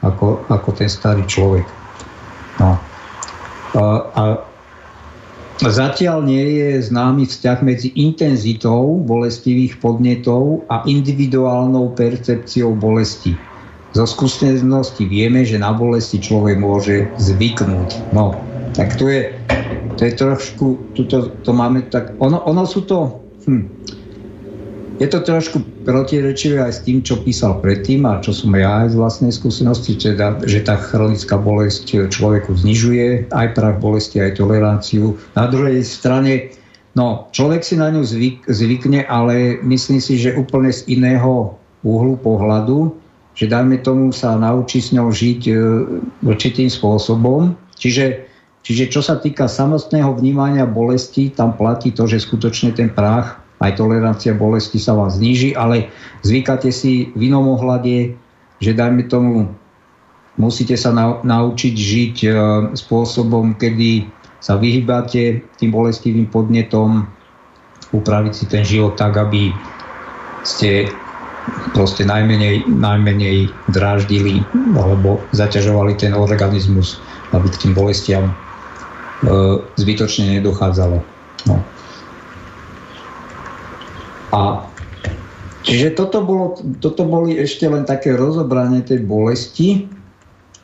ako, 0.01 0.25
ako 0.49 0.69
ten 0.73 0.89
starý 0.89 1.23
človek. 1.29 1.67
No. 2.57 2.79
A, 3.77 3.83
a 4.17 4.21
Zatiaľ 5.59 6.23
nie 6.23 6.63
je 6.63 6.87
známy 6.87 7.27
vzťah 7.27 7.59
medzi 7.67 7.91
intenzitou 7.99 9.03
bolestivých 9.03 9.83
podnetov 9.83 10.63
a 10.71 10.87
individuálnou 10.87 11.91
percepciou 11.99 12.71
bolesti. 12.79 13.35
Zo 13.91 14.07
skúsenosti 14.07 15.03
vieme, 15.03 15.43
že 15.43 15.59
na 15.59 15.75
bolesti 15.75 16.23
človek 16.23 16.63
môže 16.63 17.11
zvyknúť. 17.19 18.15
No, 18.15 18.39
tak 18.71 18.95
to 18.95 19.11
je, 19.11 19.35
to 19.99 20.07
je 20.07 20.13
trošku, 20.15 20.79
tuto, 20.95 21.35
to 21.43 21.51
máme 21.51 21.91
tak, 21.91 22.15
ono, 22.23 22.39
ono 22.47 22.63
sú 22.63 22.87
to, 22.87 23.19
hm, 23.43 23.67
je 24.99 25.07
to 25.07 25.23
trošku 25.23 25.63
protirečivé 25.87 26.59
aj 26.59 26.73
s 26.75 26.83
tým, 26.83 26.99
čo 26.99 27.23
písal 27.23 27.63
predtým 27.63 28.03
a 28.03 28.19
čo 28.19 28.35
som 28.35 28.51
ja 28.51 28.83
aj 28.83 28.91
z 28.91 28.95
vlastnej 28.99 29.31
skúsenosti, 29.31 29.95
teda, 29.95 30.43
že 30.43 30.59
tá 30.59 30.75
chronická 30.75 31.39
bolesť 31.39 32.11
človeku 32.11 32.51
znižuje 32.59 33.31
aj 33.31 33.47
prach 33.55 33.79
bolesti, 33.79 34.19
aj 34.19 34.43
toleranciu. 34.43 35.15
Na 35.39 35.47
druhej 35.47 35.87
strane, 35.87 36.51
no, 36.99 37.31
človek 37.31 37.63
si 37.63 37.79
na 37.79 37.87
ňu 37.95 38.03
zvyk, 38.03 38.51
zvykne, 38.51 39.07
ale 39.07 39.63
myslím 39.63 40.03
si, 40.03 40.19
že 40.19 40.35
úplne 40.35 40.75
z 40.75 40.83
iného 40.91 41.55
uhlu 41.87 42.19
pohľadu, 42.19 42.91
že 43.39 43.47
dajme 43.47 43.79
tomu 43.79 44.11
sa 44.11 44.35
naučí 44.35 44.83
s 44.83 44.91
ňou 44.91 45.15
žiť 45.15 45.41
e, 45.47 45.53
určitým 46.27 46.67
spôsobom. 46.67 47.55
Čiže, 47.79 48.27
čiže 48.67 48.91
čo 48.91 48.99
sa 48.99 49.15
týka 49.15 49.47
samostného 49.47 50.11
vnímania 50.11 50.67
bolesti, 50.67 51.31
tam 51.31 51.55
platí 51.55 51.95
to, 51.95 52.03
že 52.03 52.27
skutočne 52.27 52.75
ten 52.75 52.91
prach 52.91 53.39
aj 53.59 53.75
tolerancia 53.75 54.31
bolesti 54.31 54.79
sa 54.79 54.95
vám 54.95 55.11
zníži, 55.11 55.51
ale 55.55 55.91
zvykáte 56.23 56.71
si 56.71 57.11
v 57.15 57.27
inom 57.27 57.59
ohľade, 57.59 58.15
že 58.63 58.71
dajme 58.71 59.07
tomu, 59.11 59.51
musíte 60.39 60.79
sa 60.79 60.95
na, 60.95 61.19
naučiť 61.19 61.75
žiť 61.75 62.15
e, 62.23 62.29
spôsobom, 62.79 63.59
kedy 63.59 64.07
sa 64.39 64.55
vyhybáte 64.55 65.43
tým 65.59 65.71
bolestivým 65.75 66.31
podnetom, 66.31 67.03
upraviť 67.91 68.33
si 68.33 68.45
ten 68.47 68.63
život 68.63 68.95
tak, 68.95 69.19
aby 69.19 69.51
ste 70.47 70.87
proste 71.75 72.07
najmenej, 72.07 72.63
najmenej 72.69 73.51
dráždili 73.73 74.45
alebo 74.77 75.19
zaťažovali 75.35 75.97
ten 75.99 76.15
organizmus, 76.15 77.01
aby 77.35 77.51
k 77.51 77.59
tým 77.67 77.73
bolestiam 77.75 78.31
e, 78.31 78.33
zbytočne 79.75 80.39
nedochádzalo. 80.39 81.03
No. 81.51 81.55
A 84.29 84.65
čiže 85.65 85.97
toto, 85.97 86.21
bolo, 86.21 86.57
toto 86.79 87.05
boli 87.05 87.37
ešte 87.37 87.65
len 87.65 87.85
také 87.85 88.13
rozobranie 88.13 88.85
tej 88.85 89.01
bolesti. 89.05 89.89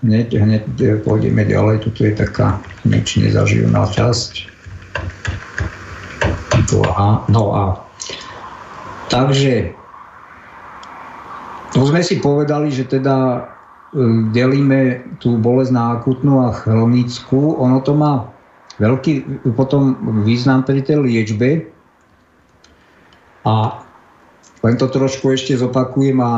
Hneď, 0.06 0.28
hneď 0.38 0.64
pôjdeme 1.02 1.42
ďalej. 1.46 1.82
Tuto 1.82 2.06
je 2.06 2.14
taká 2.14 2.62
nič 2.86 3.18
nezaživná 3.18 3.90
časť. 3.90 4.54
No 7.30 7.44
a 7.54 7.64
takže 9.10 9.74
už 11.76 11.92
sme 11.92 12.02
si 12.02 12.24
povedali, 12.24 12.72
že 12.72 12.88
teda 12.88 13.16
e, 13.36 13.40
delíme 14.32 15.04
tú 15.20 15.36
bolesť 15.36 15.72
na 15.76 16.00
akutnú 16.00 16.48
a 16.48 16.56
chronickú. 16.56 17.60
Ono 17.60 17.84
to 17.84 17.94
má 17.94 18.32
veľký 18.80 19.44
potom 19.56 20.00
význam 20.24 20.64
pri 20.64 20.84
tej 20.84 21.04
liečbe, 21.04 21.75
a 23.46 23.86
len 24.66 24.82
to 24.82 24.90
trošku 24.90 25.30
ešte 25.30 25.54
zopakujem 25.54 26.18
a 26.18 26.34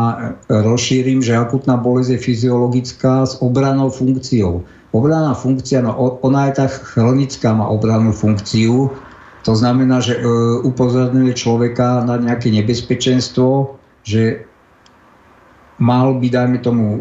rozšírim, 0.51 1.23
že 1.23 1.39
akutná 1.39 1.79
bolesť 1.79 2.19
je 2.19 2.25
fyziologická 2.27 3.23
s 3.23 3.39
obranou 3.39 3.87
funkciou. 3.87 4.67
Obranná 4.91 5.31
funkcia, 5.31 5.79
no 5.79 5.95
ona 6.19 6.51
je 6.51 6.59
tak 6.59 6.71
chronická, 6.75 7.55
má 7.55 7.71
obrannú 7.71 8.11
funkciu. 8.11 8.91
To 9.47 9.53
znamená, 9.55 10.03
že 10.03 10.19
e, 10.19 10.21
upozorňuje 10.67 11.31
človeka 11.39 12.03
na 12.03 12.19
nejaké 12.19 12.51
nebezpečenstvo, 12.51 13.79
že 14.03 14.43
mal 15.79 16.19
by, 16.19 16.27
dajme 16.27 16.59
tomu, 16.59 16.99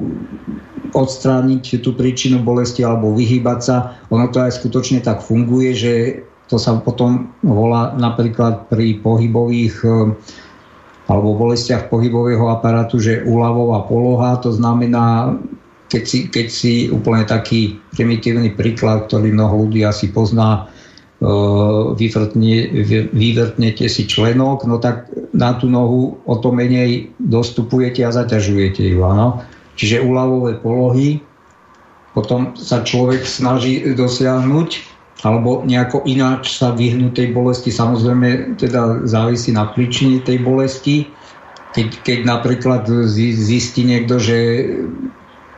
odstrániť 0.94 1.82
tú 1.82 1.90
príčinu 1.98 2.38
bolesti 2.46 2.86
alebo 2.86 3.10
vyhýbať 3.18 3.58
sa. 3.58 3.76
Ono 4.14 4.30
to 4.30 4.46
aj 4.46 4.62
skutočne 4.62 5.02
tak 5.02 5.26
funguje, 5.26 5.74
že 5.74 5.92
to 6.46 6.56
sa 6.62 6.78
potom 6.78 7.34
volá 7.42 7.94
napríklad 7.98 8.70
pri 8.70 9.02
pohybových 9.02 9.76
eh, 9.82 10.14
alebo 11.06 11.38
bolestiach 11.38 11.86
pohybového 11.86 12.50
aparátu, 12.50 12.98
že 12.98 13.22
úľavová 13.22 13.86
poloha, 13.86 14.42
to 14.42 14.50
znamená, 14.50 15.38
keď 15.86 16.02
si, 16.02 16.18
keď 16.26 16.46
si 16.50 16.90
úplne 16.90 17.22
taký 17.22 17.78
primitívny 17.94 18.50
príklad, 18.50 19.06
ktorý 19.06 19.30
mnoho 19.30 19.66
ľudí 19.66 19.86
asi 19.86 20.10
pozná, 20.10 20.66
eh, 20.66 21.26
vyvrtne, 21.94 22.82
vyvrtnete 23.14 23.86
si 23.86 24.02
členok, 24.06 24.66
no 24.66 24.82
tak 24.82 25.10
na 25.30 25.54
tú 25.54 25.70
nohu 25.70 26.18
o 26.26 26.34
to 26.42 26.50
menej 26.50 27.10
dostupujete 27.22 28.02
a 28.02 28.14
zaťažujete 28.14 28.82
ju. 28.86 29.02
Áno? 29.06 29.42
Čiže 29.76 30.02
úľavové 30.02 30.58
polohy, 30.58 31.20
potom 32.16 32.56
sa 32.56 32.80
človek 32.80 33.28
snaží 33.28 33.84
dosiahnuť 33.92 34.95
alebo 35.26 35.66
nejako 35.66 36.06
ináč 36.06 36.54
sa 36.54 36.70
vyhnúť 36.70 37.18
tej 37.18 37.28
bolesti. 37.34 37.74
Samozrejme, 37.74 38.54
teda 38.62 39.02
závisí 39.10 39.50
na 39.50 39.66
príčine 39.66 40.22
tej 40.22 40.38
bolesti. 40.46 41.10
Keď, 41.74 42.06
keď 42.06 42.18
napríklad 42.22 42.86
zistí 43.10 43.82
niekto, 43.82 44.22
že 44.22 44.38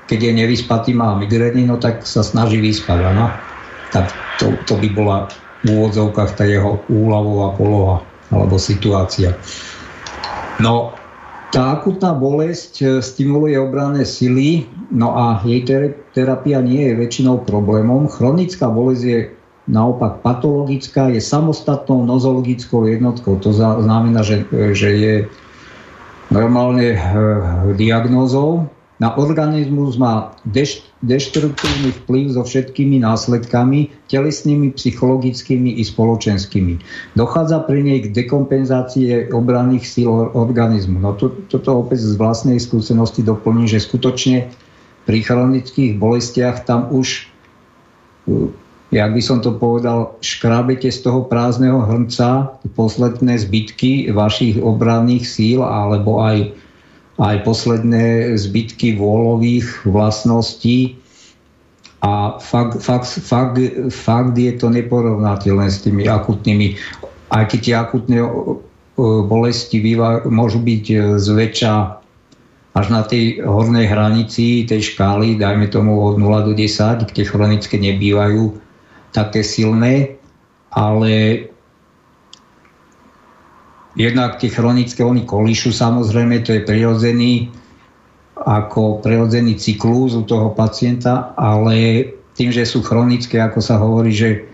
keď 0.09 0.19
je 0.25 0.33
nevyspatý, 0.33 0.91
má 0.97 1.13
migrény, 1.21 1.69
no 1.69 1.77
tak 1.77 2.09
sa 2.09 2.25
snaží 2.25 2.57
vyspať, 2.57 3.13
áno. 3.13 3.29
Tak 3.93 4.09
to, 4.41 4.57
to 4.65 4.81
by 4.81 4.89
bola 4.89 5.17
v 5.63 5.77
úvodzovkách 5.77 6.33
tá 6.41 6.49
jeho 6.49 6.81
úľavová 6.89 7.53
poloha 7.61 7.97
alebo 8.33 8.57
situácia. 8.57 9.37
No, 10.59 10.97
tá 11.49 11.81
akutná 11.81 12.13
bolesť 12.13 12.73
e, 12.81 12.87
stimuluje 13.01 13.57
obranné 13.57 14.05
sily, 14.05 14.69
no 14.93 15.17
a 15.17 15.41
jej 15.49 15.65
terapia 16.13 16.61
nie 16.61 16.93
je 16.93 16.99
väčšinou 16.99 17.49
problémom. 17.49 18.05
Chronická 18.05 18.69
bolesť 18.69 19.03
je 19.05 19.19
naopak 19.69 20.25
patologická 20.25 21.13
je 21.13 21.21
samostatnou 21.21 22.03
nozologickou 22.09 22.89
jednotkou. 22.89 23.37
To 23.45 23.53
znamená, 23.53 24.25
že, 24.25 24.49
že 24.73 24.89
je 24.97 25.15
normálne 26.33 26.97
e, 26.97 26.99
diagnózou. 27.77 28.67
Na 28.99 29.15
organizmus 29.15 29.95
má 29.95 30.35
deš, 30.43 30.83
deštruktívny 31.07 31.95
vplyv 32.03 32.35
so 32.35 32.43
všetkými 32.43 32.99
následkami, 32.99 33.95
telesnými, 34.11 34.75
psychologickými 34.75 35.79
i 35.79 35.87
spoločenskými. 35.87 36.83
Dochádza 37.15 37.63
pri 37.63 37.87
nej 37.87 37.99
k 38.03 38.11
dekompenzácii 38.11 39.31
obranných 39.31 39.87
síl 39.87 40.11
organizmu. 40.35 40.99
No 40.99 41.15
to, 41.15 41.31
toto 41.47 41.79
opäť 41.79 42.03
z 42.03 42.19
vlastnej 42.19 42.59
skúsenosti 42.59 43.23
doplní, 43.23 43.71
že 43.71 43.79
skutočne 43.79 44.51
pri 45.07 45.19
chronických 45.23 45.95
bolestiach 45.95 46.67
tam 46.67 46.91
už 46.91 47.31
jak 48.89 49.11
by 49.13 49.23
som 49.23 49.45
to 49.45 49.53
povedal, 49.53 50.17
škrábete 50.25 50.89
z 50.89 51.05
toho 51.05 51.29
prázdneho 51.29 51.85
hrnca 51.85 52.57
posledné 52.73 53.37
zbytky 53.37 54.09
vašich 54.13 54.57
obranných 54.57 55.25
síl 55.29 55.61
alebo 55.61 56.25
aj, 56.25 56.57
aj 57.21 57.37
posledné 57.45 58.33
zbytky 58.41 58.97
vôľových 58.97 59.85
vlastností. 59.85 60.97
A 62.01 62.39
fakt, 62.39 62.79
fakt, 62.81 63.11
fakt, 63.11 63.59
fakt 63.91 64.35
je 64.39 64.55
to 64.55 64.71
neporovnateľné 64.71 65.67
s 65.67 65.83
tými 65.83 66.07
akutnými, 66.07 66.79
aj 67.35 67.45
keď 67.51 67.59
tie 67.61 67.75
akutné 67.75 68.19
bolesti 68.99 69.79
býva, 69.83 70.27
môžu 70.27 70.59
byť 70.59 70.85
e, 70.91 70.97
zväčša 71.23 71.75
až 72.79 72.87
na 72.95 73.03
tej 73.03 73.43
hornej 73.43 73.91
hranici 73.91 74.63
tej 74.67 74.95
škály, 74.95 75.39
dajme 75.39 75.67
tomu 75.71 75.99
od 75.99 76.19
0 76.19 76.47
do 76.47 76.53
10, 76.55 77.11
kde 77.11 77.23
chronické 77.27 77.79
nebývajú 77.79 78.68
také 79.13 79.41
silné, 79.45 80.19
ale 80.73 81.45
jednak 83.99 84.39
tie 84.39 84.53
chronické, 84.53 85.03
oni 85.03 85.25
kolíšu 85.27 85.75
samozrejme, 85.75 86.45
to 86.45 86.55
je 86.55 86.63
prirodzený 86.63 87.51
ako 88.39 89.03
prirodzený 89.03 89.59
cyklus 89.59 90.15
u 90.15 90.23
toho 90.23 90.55
pacienta, 90.55 91.35
ale 91.35 92.07
tým, 92.39 92.55
že 92.55 92.63
sú 92.63 92.87
chronické, 92.87 93.43
ako 93.43 93.59
sa 93.59 93.83
hovorí, 93.83 94.15
že 94.15 94.47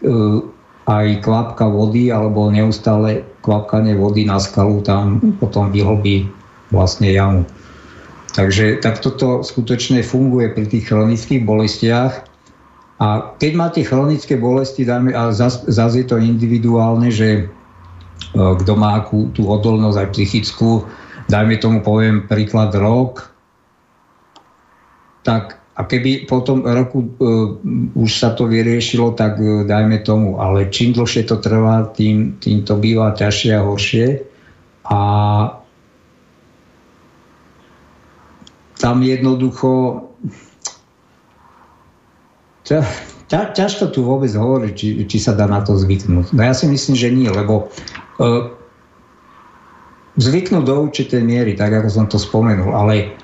uh, 0.00 0.40
aj 0.88 1.20
kvapka 1.20 1.68
vody 1.68 2.08
alebo 2.08 2.48
neustále 2.48 3.26
kvapkanie 3.44 3.98
vody 3.98 4.24
na 4.24 4.40
skalu 4.40 4.80
tam 4.80 5.20
potom 5.42 5.68
vyhlbí 5.74 6.30
vlastne 6.70 7.12
jamu. 7.12 7.42
Takže 8.32 8.84
tak 8.84 9.00
toto 9.00 9.40
skutočne 9.40 10.04
funguje 10.04 10.52
pri 10.52 10.66
tých 10.68 10.92
chronických 10.92 11.42
bolestiach. 11.42 12.25
A 12.96 13.36
keď 13.36 13.52
máte 13.56 13.80
chronické 13.84 14.40
bolesti, 14.40 14.88
dáme, 14.88 15.12
a 15.12 15.28
zase 15.32 15.96
je 16.00 16.06
to 16.08 16.16
individuálne, 16.16 17.12
že 17.12 17.28
e, 17.36 17.42
kto 18.32 18.72
má 18.72 19.04
akú 19.04 19.28
tú 19.36 19.52
odolnosť 19.52 19.98
aj 20.00 20.08
psychickú, 20.16 20.88
dajme 21.28 21.60
tomu 21.60 21.84
poviem 21.84 22.24
príklad 22.24 22.72
rok, 22.72 23.36
tak 25.26 25.60
a 25.76 25.84
keby 25.84 26.24
po 26.24 26.40
tom 26.40 26.64
roku 26.64 27.04
uh, 27.20 27.52
už 27.92 28.08
sa 28.16 28.32
to 28.32 28.48
vyriešilo, 28.48 29.12
tak 29.12 29.36
uh, 29.36 29.60
dajme 29.68 30.00
tomu. 30.00 30.40
Ale 30.40 30.72
čím 30.72 30.96
dlhšie 30.96 31.28
to 31.28 31.36
trvá, 31.36 31.92
tým, 31.92 32.40
tým 32.40 32.64
to 32.64 32.80
býva 32.80 33.12
ťažšie 33.12 33.52
a 33.52 33.60
horšie. 33.60 34.24
A 34.88 35.00
tam 38.80 39.04
jednoducho 39.04 40.00
ťa, 42.66 42.82
ťa, 43.30 43.40
ťažko 43.54 43.94
tu 43.94 44.02
vôbec 44.02 44.30
hovoriť, 44.34 44.72
či, 44.74 44.88
či 45.06 45.18
sa 45.22 45.32
dá 45.32 45.46
na 45.46 45.62
to 45.62 45.78
zvyknúť. 45.78 46.34
No 46.34 46.40
ja 46.42 46.52
si 46.52 46.66
myslím, 46.66 46.94
že 46.98 47.08
nie, 47.14 47.30
lebo 47.30 47.70
uh, 48.18 48.50
zvyknúť 50.18 50.64
do 50.66 50.74
určitej 50.90 51.22
miery, 51.22 51.54
tak 51.54 51.72
ako 51.72 51.88
som 51.88 52.06
to 52.10 52.18
spomenul, 52.18 52.74
ale 52.74 53.14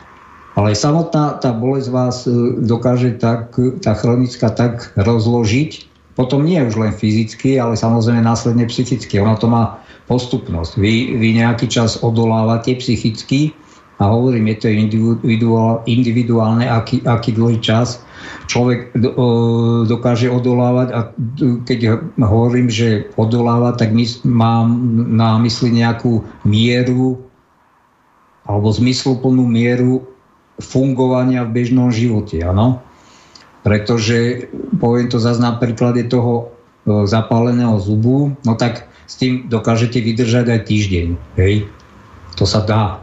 ale 0.52 0.76
samotná 0.76 1.40
tá 1.40 1.48
bolesť 1.56 1.88
vás 1.88 2.28
e, 2.28 2.60
dokáže 2.60 3.16
tak, 3.16 3.56
tá 3.80 3.96
chronická 3.96 4.52
tak 4.52 4.92
rozložiť, 5.00 5.88
potom 6.12 6.44
nie 6.44 6.60
už 6.60 6.76
len 6.76 6.92
fyzicky, 6.92 7.56
ale 7.56 7.72
samozrejme 7.72 8.20
následne 8.20 8.68
psychicky. 8.68 9.16
Ono 9.16 9.32
to 9.40 9.48
má 9.48 9.80
postupnosť. 10.12 10.76
Vy, 10.76 11.16
vy 11.16 11.40
nejaký 11.40 11.72
čas 11.72 11.96
odolávate 12.04 12.76
psychicky 12.76 13.56
a 13.96 14.12
hovorím, 14.12 14.52
je 14.52 14.56
to 14.60 14.68
individuál, 14.68 15.80
individuálne, 15.88 16.68
aký, 16.68 17.00
aký 17.08 17.32
dlhý 17.32 17.56
čas 17.64 18.04
človek 18.46 18.94
do, 18.96 19.10
dokáže 19.86 20.28
odolávať 20.28 20.88
a 20.92 21.00
keď 21.66 22.00
hovorím, 22.20 22.68
že 22.68 23.10
odoláva, 23.14 23.74
tak 23.74 23.94
mám 24.26 24.66
na 25.12 25.38
mysli 25.40 25.82
nejakú 25.82 26.24
mieru 26.46 27.20
alebo 28.42 28.74
zmysluplnú 28.74 29.46
mieru 29.46 30.02
fungovania 30.58 31.46
v 31.46 31.62
bežnom 31.62 31.94
živote, 31.94 32.42
áno. 32.42 32.82
Pretože, 33.62 34.50
poviem 34.82 35.06
to 35.06 35.22
zase 35.22 35.38
na 35.38 35.54
príklade 35.54 36.10
toho 36.10 36.50
zapáleného 36.86 37.78
zubu, 37.78 38.34
no 38.42 38.52
tak 38.58 38.90
s 39.06 39.14
tým 39.22 39.46
dokážete 39.46 40.02
vydržať 40.02 40.50
aj 40.50 40.60
týždeň, 40.66 41.06
hej. 41.38 41.70
To 42.40 42.48
sa 42.48 42.66
dá, 42.66 42.98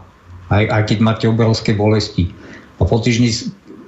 aj, 0.52 0.68
aj 0.68 0.82
keď 0.92 0.98
máte 1.00 1.24
obrovské 1.24 1.72
bolesti. 1.72 2.28
A 2.76 2.84
po 2.84 3.00
týždni, 3.00 3.32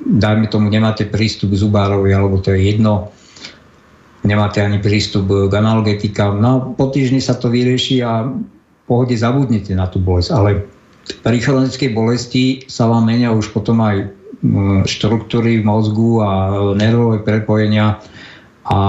dajme 0.07 0.51
tomu, 0.51 0.69
nemáte 0.69 1.07
prístup 1.07 1.55
k 1.55 1.63
zubárovi, 1.63 2.11
alebo 2.11 2.43
to 2.43 2.53
je 2.53 2.75
jedno, 2.75 3.15
nemáte 4.27 4.63
ani 4.63 4.79
prístup 4.79 5.27
k 5.27 5.53
analgetikám. 5.53 6.39
No 6.39 6.75
po 6.75 6.91
týždni 6.91 7.23
sa 7.23 7.39
to 7.39 7.51
vyrieši 7.51 8.03
a 8.03 8.27
pohode 8.87 9.15
zabudnete 9.15 9.75
na 9.75 9.87
tú 9.87 10.03
bolesť. 10.03 10.31
Ale 10.35 10.51
pri 11.23 11.39
chronickej 11.43 11.91
bolesti 11.95 12.45
sa 12.67 12.87
vám 12.87 13.07
menia 13.07 13.35
už 13.35 13.51
potom 13.55 13.83
aj 13.83 14.11
štruktúry 14.91 15.63
v 15.63 15.67
mozgu 15.67 16.19
a 16.19 16.31
nervové 16.75 17.23
prepojenia 17.23 18.03
a 18.67 18.81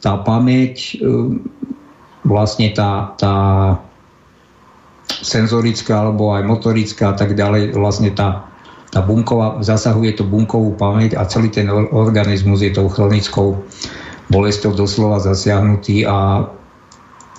tá 0.00 0.12
pamäť, 0.24 0.96
e, 0.96 1.36
vlastne 2.24 2.72
tá, 2.72 3.12
tá 3.20 3.34
senzorická 5.20 6.08
alebo 6.08 6.32
aj 6.32 6.48
motorická 6.48 7.12
a 7.12 7.16
tak 7.16 7.36
ďalej, 7.36 7.76
vlastne 7.76 8.08
tá, 8.16 8.48
tá 8.90 9.00
bunková, 9.02 9.62
zasahuje 9.62 10.18
to 10.18 10.26
bunkovú 10.26 10.74
pamäť 10.74 11.14
a 11.14 11.22
celý 11.26 11.50
ten 11.50 11.70
organizmus 11.70 12.62
je 12.62 12.74
tou 12.74 12.90
chronickou 12.90 13.62
bolestou 14.30 14.74
doslova 14.74 15.22
zasiahnutý 15.22 16.06
a 16.06 16.46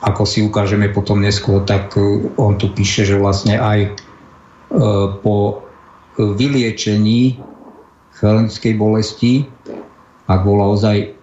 ako 0.01 0.23
si 0.25 0.41
ukážeme 0.41 0.89
potom 0.89 1.21
neskôr, 1.21 1.61
tak 1.63 1.93
e, 1.93 2.25
on 2.35 2.57
tu 2.57 2.73
píše, 2.73 3.05
že 3.05 3.21
vlastne 3.21 3.59
aj 3.61 3.79
e, 3.85 3.89
po 5.21 5.61
vyliečení 6.17 7.37
chronickej 8.17 8.73
bolesti, 8.75 9.45
ak 10.25 10.41
bola 10.41 10.73
ozaj 10.73 11.13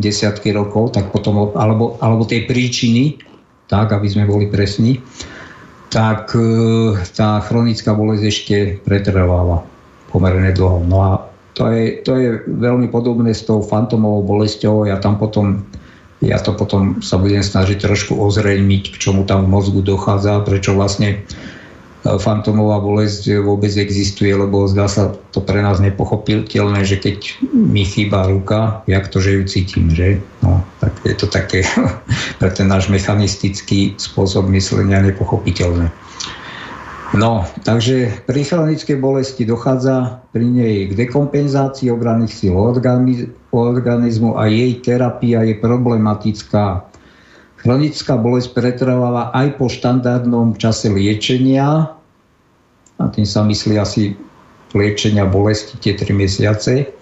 desiatky 0.00 0.50
rokov, 0.56 0.96
tak 0.96 1.12
potom, 1.14 1.54
alebo, 1.54 2.00
alebo 2.02 2.26
tej 2.26 2.48
príčiny, 2.50 3.22
tak, 3.70 3.94
aby 3.94 4.08
sme 4.10 4.24
boli 4.26 4.50
presní, 4.50 4.98
tak 5.94 6.34
e, 6.34 6.42
tá 7.14 7.38
chronická 7.46 7.94
bolesť 7.94 8.24
ešte 8.26 8.56
pretrváva 8.82 9.62
pomerne 10.10 10.50
dlho. 10.50 10.82
No 10.82 10.96
a 10.98 11.10
to 11.54 11.70
je, 11.70 12.02
to 12.02 12.18
je 12.18 12.28
veľmi 12.50 12.90
podobné 12.90 13.30
s 13.30 13.46
tou 13.46 13.62
fantomovou 13.62 14.26
bolesťou. 14.26 14.90
Ja 14.90 14.98
tam 14.98 15.22
potom 15.22 15.62
ja 16.24 16.40
to 16.40 16.56
potom 16.56 17.04
sa 17.04 17.20
budem 17.20 17.44
snažiť 17.44 17.84
trošku 17.84 18.16
ozrejmiť, 18.16 18.96
k 18.96 18.96
čomu 18.96 19.28
tam 19.28 19.44
v 19.44 19.52
mozgu 19.60 19.84
dochádza, 19.84 20.40
prečo 20.40 20.72
vlastne 20.72 21.20
fantomová 22.04 22.84
bolesť 22.84 23.40
vôbec 23.40 23.72
existuje, 23.80 24.28
lebo 24.28 24.68
zdá 24.68 24.84
sa 24.84 25.16
to 25.32 25.40
pre 25.40 25.64
nás 25.64 25.80
nepochopiteľné, 25.80 26.84
že 26.84 27.00
keď 27.00 27.40
mi 27.52 27.88
chýba 27.88 28.28
ruka, 28.28 28.84
jak 28.84 29.08
to, 29.08 29.24
že 29.24 29.40
ju 29.40 29.42
cítim, 29.48 29.88
že? 29.88 30.20
No, 30.44 30.60
tak 30.84 30.92
je 31.08 31.16
to 31.16 31.26
také 31.32 31.64
pre 32.40 32.50
ten 32.52 32.68
náš 32.68 32.92
mechanistický 32.92 33.96
spôsob 33.96 34.52
myslenia 34.52 35.00
nepochopiteľné. 35.00 35.88
No, 37.14 37.46
takže 37.62 38.26
pri 38.26 38.42
chronickej 38.42 38.98
bolesti 38.98 39.46
dochádza 39.46 40.26
pri 40.34 40.50
nej 40.50 40.90
k 40.90 40.98
dekompenzácii 40.98 41.86
obranných 41.94 42.34
síl 42.34 42.58
organizmu 43.54 44.34
a 44.34 44.50
jej 44.50 44.82
terapia 44.82 45.46
je 45.46 45.54
problematická. 45.54 46.90
Chronická 47.64 48.20
bolesť 48.20 48.52
pretrváva 48.52 49.32
aj 49.32 49.56
po 49.56 49.72
štandardnom 49.72 50.60
čase 50.60 50.92
liečenia, 50.92 51.96
a 53.00 53.04
tým 53.08 53.24
sa 53.24 53.40
myslí 53.40 53.74
asi 53.80 54.14
liečenia 54.76 55.24
bolesti 55.24 55.80
tie 55.80 55.96
3 55.96 56.12
mesiace. 56.12 56.92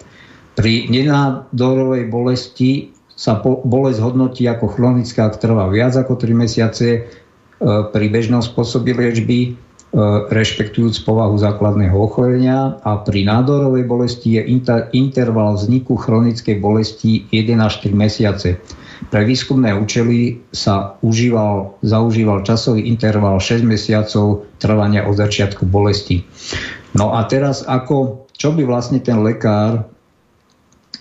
Pri 0.55 0.87
nenádorovej 0.87 2.07
bolesti 2.07 2.95
sa 3.11 3.43
bolesť 3.43 3.99
hodnotí 4.01 4.47
ako 4.47 4.71
chronická, 4.71 5.29
ak 5.29 5.43
trvá 5.43 5.67
viac 5.67 5.99
ako 5.99 6.15
3 6.15 6.31
mesiace. 6.31 6.87
E, 6.95 6.99
pri 7.63 8.05
bežnom 8.09 8.41
spôsobe 8.41 8.95
liečby 8.95 9.59
rešpektujúc 10.33 11.05
povahu 11.05 11.37
základného 11.37 11.93
ochorenia 11.93 12.81
a 12.81 12.97
pri 13.05 13.29
nádorovej 13.29 13.85
bolesti 13.85 14.41
je 14.41 14.41
inter, 14.49 14.89
interval 14.89 15.53
vzniku 15.53 15.93
chronickej 15.93 16.57
bolesti 16.57 17.29
1 17.29 17.61
až 17.61 17.85
3 17.85 17.93
mesiace. 17.93 18.57
Pre 19.13 19.21
výskumné 19.21 19.69
účely 19.77 20.41
sa 20.49 20.97
užíval, 21.05 21.77
zaužíval 21.85 22.41
časový 22.41 22.89
interval 22.89 23.37
6 23.37 23.61
mesiacov 23.61 24.49
trvania 24.57 25.05
od 25.05 25.13
začiatku 25.13 25.69
bolesti. 25.69 26.25
No 26.97 27.13
a 27.13 27.29
teraz 27.29 27.61
ako, 27.61 28.25
čo 28.33 28.49
by 28.49 28.65
vlastne 28.65 28.97
ten 28.97 29.21
lekár 29.21 29.77
e, 29.77 29.83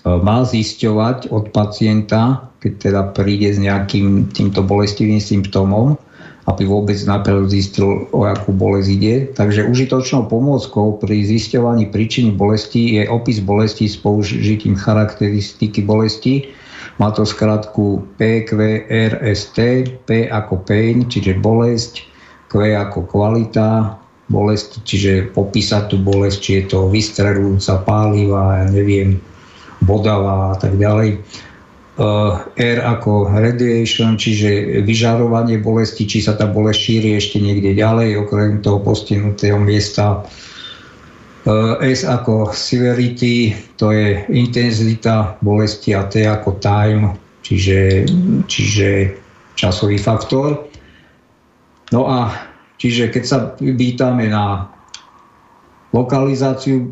mal 0.05 0.45
zisťovať 0.45 1.33
od 1.33 1.49
pacienta, 1.49 2.53
keď 2.61 2.73
teda 2.77 3.03
príde 3.17 3.49
s 3.49 3.57
nejakým 3.57 4.29
týmto 4.37 4.61
bolestivým 4.61 5.21
symptómom, 5.23 5.97
aby 6.51 6.67
vôbec 6.67 6.99
najprv 6.99 7.47
zistil, 7.47 8.11
o 8.11 8.27
akú 8.27 8.51
bolesť 8.51 8.89
ide. 8.91 9.15
Takže 9.31 9.63
užitočnou 9.71 10.27
pomôckou 10.27 10.99
pri 10.99 11.23
zisťovaní 11.23 11.95
príčiny 11.95 12.35
bolesti 12.35 12.99
je 12.99 13.07
opis 13.07 13.39
bolesti 13.39 13.87
s 13.87 13.95
použitím 13.95 14.75
charakteristiky 14.75 15.87
bolesti. 15.87 16.51
Má 16.99 17.15
to 17.15 17.23
skratku 17.23 18.03
PQRST, 18.19 19.59
P 20.03 20.09
ako 20.27 20.67
pain, 20.67 21.07
čiže 21.07 21.39
bolesť, 21.39 22.11
Q 22.51 22.75
ako 22.75 23.07
kvalita 23.07 23.97
bolesti, 24.27 24.83
čiže 24.83 25.31
popísať 25.31 25.95
tú 25.95 25.97
bolesť, 26.03 26.39
či 26.43 26.51
je 26.59 26.65
to 26.75 26.91
vystrelujúca, 26.91 27.87
pálivá, 27.87 28.61
ja 28.61 28.67
neviem, 28.67 29.23
bodavá 29.79 30.53
a 30.53 30.57
tak 30.59 30.75
ďalej 30.75 31.23
R 32.57 32.79
ako 32.81 33.29
radiation, 33.37 34.17
čiže 34.17 34.81
vyžarovanie 34.81 35.61
bolesti, 35.61 36.09
či 36.09 36.25
sa 36.25 36.33
tá 36.33 36.49
bolesť 36.49 36.81
šíri 36.81 37.11
ešte 37.21 37.37
niekde 37.37 37.77
ďalej, 37.77 38.17
okrem 38.25 38.65
toho 38.65 38.81
postihnutého 38.81 39.61
miesta. 39.61 40.25
Eh, 41.43 41.93
S 41.93 42.07
ako 42.07 42.55
severity, 42.55 43.53
to 43.77 43.91
je 43.93 44.25
intenzita 44.31 45.37
bolesti 45.43 45.91
a 45.93 46.07
T 46.07 46.23
ako 46.23 46.63
time, 46.63 47.19
čiže, 47.43 48.07
čiže 48.47 49.19
časový 49.59 49.99
faktor. 49.99 50.71
No 51.91 52.09
a 52.09 52.33
čiže 52.79 53.11
keď 53.11 53.25
sa 53.27 53.39
pýtame 53.59 54.33
na 54.33 54.71
lokalizáciu 55.93 56.77
e, 56.81 56.85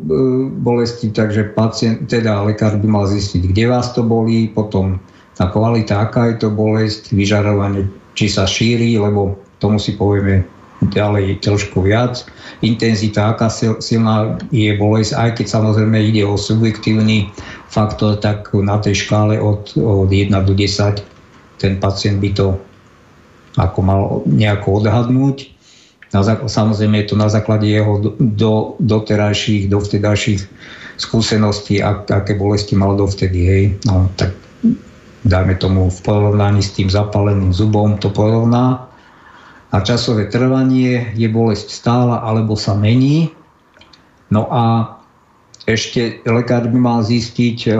bolesti, 0.61 1.09
takže 1.09 1.57
pacient, 1.57 2.05
teda 2.05 2.45
lekár 2.45 2.77
by 2.77 2.87
mal 2.87 3.05
zistiť, 3.09 3.49
kde 3.49 3.63
vás 3.69 3.93
to 3.97 4.05
bolí, 4.05 4.49
potom 4.49 5.01
tá 5.35 5.49
kvalita, 5.49 6.05
aká 6.05 6.29
je 6.33 6.45
to 6.45 6.49
bolesť, 6.53 7.09
vyžarovanie, 7.13 7.89
či 8.13 8.29
sa 8.29 8.45
šíri, 8.45 8.97
lebo 9.01 9.37
tomu 9.57 9.81
si 9.81 9.97
povieme 9.97 10.45
ďalej 10.93 11.41
trošku 11.45 11.85
viac. 11.85 12.25
Intenzita, 12.65 13.33
aká 13.33 13.49
silná 13.81 14.37
je 14.49 14.73
bolesť, 14.77 15.13
aj 15.17 15.29
keď 15.37 15.45
samozrejme 15.49 15.97
ide 15.97 16.25
o 16.25 16.37
subjektívny 16.37 17.29
faktor, 17.69 18.17
tak 18.17 18.49
na 18.53 18.81
tej 18.81 19.05
škále 19.05 19.37
od, 19.37 19.77
od 19.77 20.09
1 20.09 20.33
do 20.45 20.53
10 20.53 21.05
ten 21.61 21.77
pacient 21.77 22.17
by 22.17 22.33
to 22.33 22.57
ako 23.61 23.79
mal 23.85 24.01
nejako 24.25 24.81
odhadnúť. 24.81 25.53
Na, 26.11 26.21
samozrejme 26.27 27.03
je 27.03 27.07
to 27.07 27.15
na 27.15 27.31
základe 27.31 27.63
jeho 27.63 27.95
do, 27.99 28.11
do, 28.19 28.51
doterajších, 28.83 29.71
dovtedajších 29.71 30.41
skúseností, 30.99 31.79
ak, 31.79 32.11
aké 32.11 32.35
bolesti 32.35 32.75
mal 32.75 32.99
dovtedy. 32.99 33.39
Hej. 33.47 33.63
No, 33.87 34.11
tak 34.19 34.35
dajme 35.23 35.55
tomu 35.55 35.87
v 35.87 35.99
porovnaní 36.03 36.59
s 36.59 36.75
tým 36.75 36.89
zapáleným 36.89 37.53
zubom 37.53 37.95
to 38.01 38.09
porovná 38.09 38.91
a 39.71 39.79
časové 39.79 40.27
trvanie 40.27 41.15
je 41.15 41.31
bolesť 41.31 41.71
stála 41.71 42.19
alebo 42.19 42.59
sa 42.59 42.75
mení. 42.75 43.31
No 44.27 44.51
a 44.51 44.95
ešte 45.63 46.19
lekár 46.27 46.67
by 46.67 46.79
mal 46.79 46.99
zistiť 47.05 47.57
e, 47.67 47.71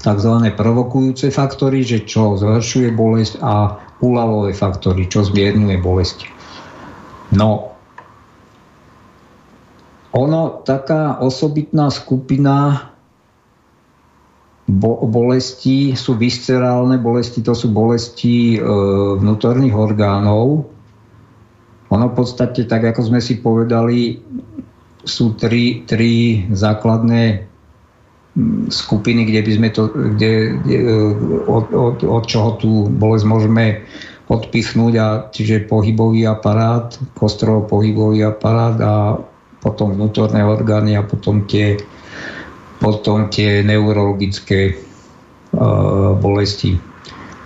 tzv. 0.00 0.32
provokujúce 0.56 1.28
faktory, 1.28 1.84
že 1.84 2.08
čo 2.08 2.40
zhoršuje 2.40 2.94
bolesť 2.94 3.42
a 3.44 3.76
úľavové 4.00 4.54
faktory, 4.56 5.04
čo 5.10 5.26
zmierňuje 5.26 5.76
bolesť. 5.82 6.37
No, 7.34 7.76
ono, 10.16 10.64
taká 10.64 11.20
osobitná 11.20 11.92
skupina 11.92 12.88
bo, 14.68 15.04
bolesti 15.04 15.92
sú 15.96 16.16
viscerálne 16.16 17.00
bolesti, 17.00 17.44
to 17.44 17.52
sú 17.52 17.72
bolesti 17.72 18.56
e, 18.56 18.58
vnútorných 19.20 19.72
orgánov, 19.76 20.68
ono 21.88 22.04
v 22.12 22.14
podstate, 22.14 22.68
tak 22.68 22.84
ako 22.84 23.00
sme 23.00 23.20
si 23.20 23.40
povedali, 23.40 24.20
sú 25.08 25.32
tri, 25.40 25.88
tri 25.88 26.44
základné 26.52 27.48
mm, 28.36 28.68
skupiny, 28.68 29.24
kde 29.24 29.40
by 29.40 29.50
sme 29.56 29.68
to, 29.72 29.82
kde, 30.16 30.32
kde, 30.60 30.78
od, 31.48 31.72
od, 31.72 31.96
od 32.04 32.24
čoho 32.28 32.60
tú 32.60 32.92
bolesť 32.92 33.24
môžeme 33.24 33.64
odpichnúť, 34.28 34.94
a, 35.00 35.08
čiže 35.32 35.68
pohybový 35.68 36.28
aparát, 36.28 36.92
kostrovo-pohybový 37.16 38.24
aparát 38.28 38.76
a 38.80 38.94
potom 39.58 39.96
vnútorné 39.96 40.44
orgány 40.44 40.94
a 40.94 41.02
potom 41.02 41.48
tie, 41.48 41.80
potom 42.78 43.26
tie 43.32 43.64
neurologické 43.66 44.76
uh, 44.76 46.14
bolesti. 46.14 46.78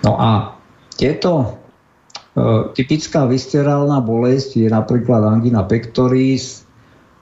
No 0.05 0.19
a 0.21 0.59
tieto 0.99 1.63
E, 2.33 2.41
typická 2.73 3.29
viscerálna 3.29 4.01
bolesť 4.01 4.65
je 4.65 4.69
napríklad 4.73 5.21
angina 5.21 5.61
pectoris, 5.69 6.65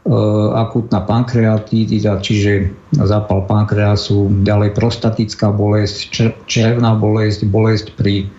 e, 0.06 0.14
akutná 0.54 1.02
pankreatitida, 1.02 2.22
čiže 2.22 2.70
zápal 2.94 3.42
pankreasu, 3.50 4.30
ďalej 4.46 4.70
prostatická 4.78 5.50
bolesť, 5.50 6.30
červná 6.46 6.94
bolesť, 6.94 7.42
bolesť 7.42 7.86
pri, 7.98 8.30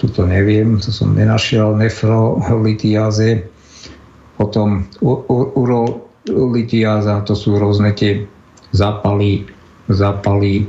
tuto 0.00 0.24
neviem, 0.24 0.80
to 0.80 0.88
som 0.88 1.12
nenašiel, 1.12 1.76
nefrolitiáze, 1.76 3.44
potom 4.40 4.88
urolitiáza, 5.52 7.20
to 7.28 7.36
sú 7.36 7.60
rôzne 7.60 7.92
tie 7.92 8.24
zápaly, 8.72 9.44
zápaly 9.92 10.64
e, 10.64 10.66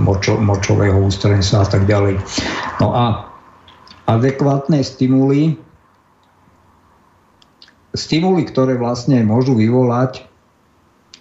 močo, 0.00 0.40
močového 0.40 0.96
ústrenca 1.04 1.60
a 1.60 1.66
tak 1.68 1.84
ďalej. 1.84 2.16
No 2.80 2.96
a 2.96 3.28
adekvátne 4.08 4.80
stimuly, 4.80 5.60
stimuly, 7.92 8.48
ktoré 8.48 8.80
vlastne 8.80 9.20
môžu 9.28 9.52
vyvolať, 9.52 10.24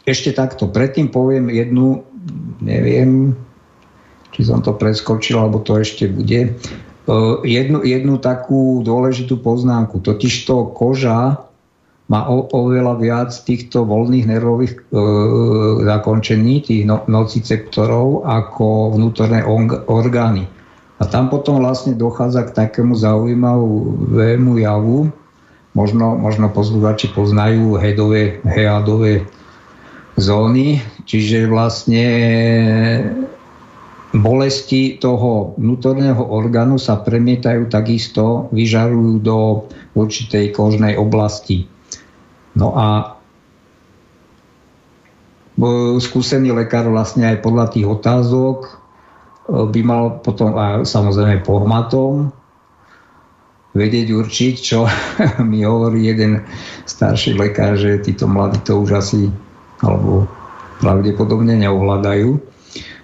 ešte 0.08 0.32
takto, 0.34 0.72
predtým 0.72 1.12
poviem 1.12 1.52
jednu, 1.52 2.08
neviem, 2.64 3.36
či 4.32 4.48
som 4.48 4.64
to 4.64 4.76
preskočil, 4.76 5.38
alebo 5.40 5.60
to 5.60 5.80
ešte 5.80 6.08
bude, 6.08 6.40
e, 6.48 6.50
jednu, 7.46 7.84
jednu 7.84 8.18
takú 8.18 8.82
dôležitú 8.82 9.40
poznámku. 9.40 10.00
Totižto 10.00 10.76
koža 10.76 11.52
má 12.12 12.28
o, 12.28 12.44
oveľa 12.52 13.00
viac 13.00 13.32
týchto 13.32 13.88
voľných 13.88 14.28
nervových 14.28 14.74
e, 14.76 14.82
zakončení, 15.88 16.64
tých 16.64 16.84
no, 16.84 17.04
nociceptorov, 17.08 18.28
ako 18.28 18.96
vnútorné 19.00 19.44
orgány. 19.88 20.48
A 21.02 21.08
tam 21.10 21.34
potom 21.34 21.64
vlastne 21.64 21.98
dochádza 21.98 22.52
k 22.52 22.56
takému 22.68 22.94
zaujímavému 22.94 24.52
javu. 24.62 25.10
Možno, 25.72 26.20
možno 26.20 26.52
posluchači 26.52 27.16
poznajú 27.16 27.80
hedové, 27.80 28.44
headové 28.44 29.24
zóny, 30.20 30.84
čiže 31.08 31.48
vlastne 31.48 32.06
bolesti 34.12 35.00
toho 35.00 35.56
vnútorného 35.56 36.20
orgánu 36.20 36.76
sa 36.76 37.00
premietajú 37.00 37.72
takisto, 37.72 38.52
vyžarujú 38.52 39.24
do 39.24 39.38
určitej 39.96 40.52
kožnej 40.52 41.00
oblasti. 41.00 41.68
No 42.60 42.76
a 42.76 43.16
skúsený 46.02 46.52
lekár 46.52 46.92
vlastne 46.92 47.32
aj 47.32 47.40
podľa 47.40 47.66
tých 47.72 47.88
otázok 47.88 48.82
by 49.48 49.82
mal 49.84 50.20
potom 50.24 50.56
a 50.60 50.84
samozrejme 50.84 51.44
pohmatom 51.48 52.32
vedieť 53.72 54.08
určiť, 54.12 54.54
čo 54.60 54.84
mi 55.50 55.64
hovorí 55.64 56.12
jeden 56.12 56.44
starší 56.84 57.40
lekár, 57.40 57.80
že 57.80 58.04
títo 58.04 58.28
mladí 58.28 58.60
to 58.68 58.84
už 58.84 59.00
asi 59.00 59.32
alebo 59.80 60.28
pravdepodobne 60.84 61.56
neovládajú 61.56 62.52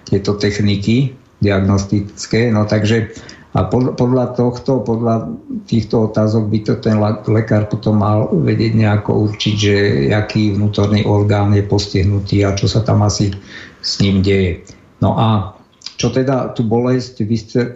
tieto 0.08 0.40
techniky 0.40 1.12
diagnostické. 1.38 2.50
No 2.50 2.66
takže 2.66 3.14
a 3.56 3.64
podľa 3.72 4.36
tohto, 4.36 4.84
podľa 4.84 5.32
týchto 5.64 6.12
otázok 6.12 6.52
by 6.52 6.58
to 6.68 6.74
ten 6.84 7.00
lekár 7.32 7.64
potom 7.72 8.04
mal 8.04 8.28
vedieť 8.28 8.76
nejako 8.76 9.24
určiť, 9.24 9.54
že 9.56 9.74
aký 10.12 10.52
vnútorný 10.52 11.08
orgán 11.08 11.56
je 11.56 11.64
postihnutý 11.64 12.44
a 12.44 12.52
čo 12.52 12.68
sa 12.68 12.84
tam 12.84 13.00
asi 13.02 13.32
s 13.80 14.04
ním 14.04 14.20
deje. 14.20 14.68
No 15.00 15.16
a 15.16 15.56
čo 15.96 16.12
teda 16.12 16.52
tú 16.52 16.68
bolesť 16.68 17.24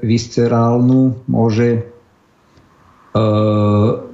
viscerálnu 0.04 1.24
môže 1.26 1.68
e, 1.72 1.80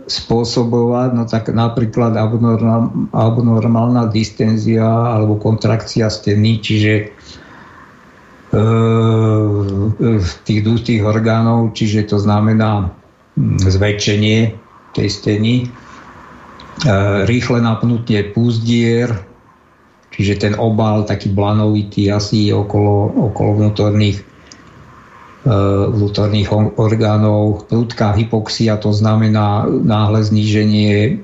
spôsobovať, 0.09 1.09
no 1.13 1.27
tak 1.27 1.51
napríklad 1.51 2.17
abnormál, 2.17 3.13
abnormálna 3.13 4.09
distenzia 4.09 4.87
alebo 4.87 5.37
kontrakcia 5.37 6.07
steny, 6.09 6.63
čiže 6.63 6.93
tých 10.49 10.61
dústých 10.65 11.05
orgánov, 11.05 11.77
čiže 11.77 12.09
to 12.09 12.17
znamená 12.17 12.89
hm, 13.37 13.61
zväčšenie 13.61 14.39
tej 14.97 15.09
steny, 15.09 15.55
e, 15.63 15.67
rýchle 17.29 17.61
napnutie 17.61 18.33
púzdier, 18.33 19.29
Čiže 20.19 20.35
ten 20.35 20.55
obal 20.59 21.07
taký 21.07 21.31
blanovitý 21.31 22.11
asi 22.11 22.51
okolo, 22.51 23.31
okolo 23.31 23.63
vnútorných, 23.63 24.19
e, 24.19 25.55
vnútorných 25.95 26.51
orgánov. 26.75 27.71
Prudká 27.71 28.19
hypoxia 28.19 28.83
to 28.83 28.91
znamená 28.91 29.71
náhle 29.71 30.27
zníženie 30.27 31.23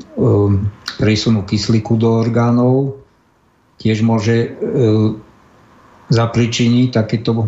prísunu 1.02 1.42
kyslíku 1.42 1.98
do 1.98 2.22
orgánov. 2.22 3.02
Tiež 3.82 4.06
môže 4.06 4.54
zapričiniť 6.14 6.88
takéto 6.94 7.44
e, 7.44 7.46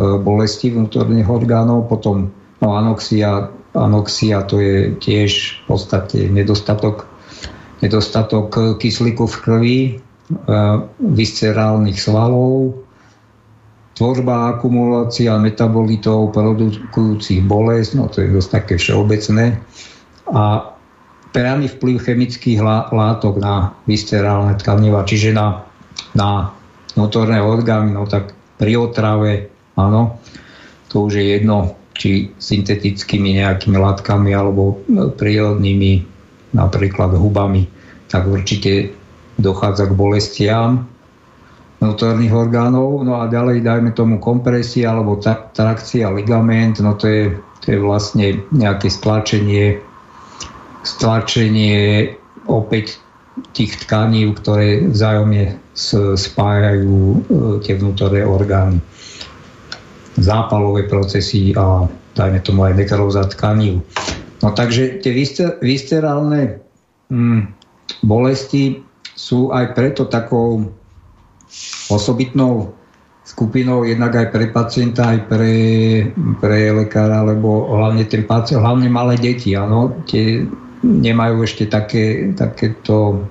bolesti 0.00 0.72
vnútorných 0.72 1.28
orgánov. 1.28 1.92
Potom 1.92 2.32
no, 2.64 2.68
anoxia, 2.72 3.52
anoxia 3.76 4.42
to 4.48 4.56
je 4.58 4.96
tiež 4.96 5.62
v 5.64 5.76
podstate 5.76 6.32
nedostatok, 6.32 7.04
nedostatok 7.84 8.80
kyslíku 8.80 9.28
v 9.28 9.36
krvi 9.44 9.78
E, 10.30 10.54
viscerálnych 11.02 11.98
svalov, 11.98 12.86
tvorba 13.98 14.54
akumulácia 14.54 15.34
metabolitov 15.42 16.30
produkujúcich 16.30 17.42
bolesť, 17.42 17.90
no 17.98 18.06
to 18.06 18.22
je 18.22 18.38
dosť 18.38 18.50
také 18.62 18.74
všeobecné, 18.78 19.58
a 20.30 20.70
priamy 21.34 21.66
vplyv 21.66 21.96
chemických 21.98 22.62
látok 22.94 23.42
na 23.42 23.74
viscerálne 23.90 24.54
tkaniva, 24.54 25.02
čiže 25.02 25.34
na, 25.34 25.66
na 26.14 26.54
vnútorné 26.94 27.38
orgány, 27.42 27.94
no 27.94 28.06
tak 28.06 28.34
pri 28.58 28.76
otrave, 28.76 29.48
áno, 29.76 30.20
to 30.90 31.06
už 31.06 31.20
je 31.20 31.26
jedno, 31.38 31.80
či 31.94 32.32
syntetickými 32.40 33.44
nejakými 33.44 33.76
látkami 33.76 34.32
alebo 34.32 34.80
prírodnými, 35.20 36.08
napríklad 36.56 37.12
hubami, 37.12 37.68
tak 38.08 38.24
určite 38.24 38.96
dochádza 39.36 39.92
k 39.92 39.92
bolestiam 39.92 40.88
vnútorných 41.80 42.32
orgánov. 42.32 43.04
No 43.04 43.20
a 43.20 43.28
ďalej 43.28 43.60
dajme 43.60 43.90
tomu 43.92 44.16
kompresia 44.16 44.96
alebo 44.96 45.20
trakcia 45.52 46.08
ligament, 46.08 46.80
no 46.80 46.96
to 46.96 47.04
je, 47.04 47.24
to 47.60 47.76
je 47.76 47.78
vlastne 47.80 48.40
nejaké 48.48 48.88
stlačenie 48.88 49.80
stlačenie 50.80 52.16
opäť 52.48 52.96
tých 53.52 53.76
tkaní, 53.84 54.32
ktoré 54.32 54.88
vzájomne 54.88 55.59
spájajú 56.16 56.96
e, 56.96 57.18
tie 57.64 57.74
vnútorné 57.80 58.22
orgány. 58.24 58.78
Zápalové 60.20 60.84
procesy 60.84 61.56
a 61.56 61.88
dajme 62.12 62.40
tomu 62.44 62.68
aj 62.68 62.76
nekróza 62.76 63.24
tkaní. 63.24 63.80
No 64.44 64.48
takže 64.52 65.00
tie 65.00 65.12
viscerálne 65.64 66.60
mm, 67.08 67.40
bolesti 68.04 68.84
sú 69.16 69.52
aj 69.52 69.76
preto 69.76 70.08
takou 70.08 70.68
osobitnou 71.90 72.72
skupinou 73.30 73.86
jednak 73.86 74.16
aj 74.16 74.26
pre 74.34 74.50
pacienta, 74.50 75.14
aj 75.14 75.18
pre, 75.30 75.54
pre 76.42 76.74
lekára, 76.74 77.22
lebo 77.22 77.70
hlavne 77.70 78.02
ten 78.10 78.26
pacient, 78.26 78.58
hlavne 78.58 78.90
malé 78.90 79.14
deti, 79.20 79.54
áno, 79.54 79.94
tie 80.10 80.42
nemajú 80.82 81.46
ešte 81.46 81.70
také, 81.70 82.34
takéto 82.34 83.22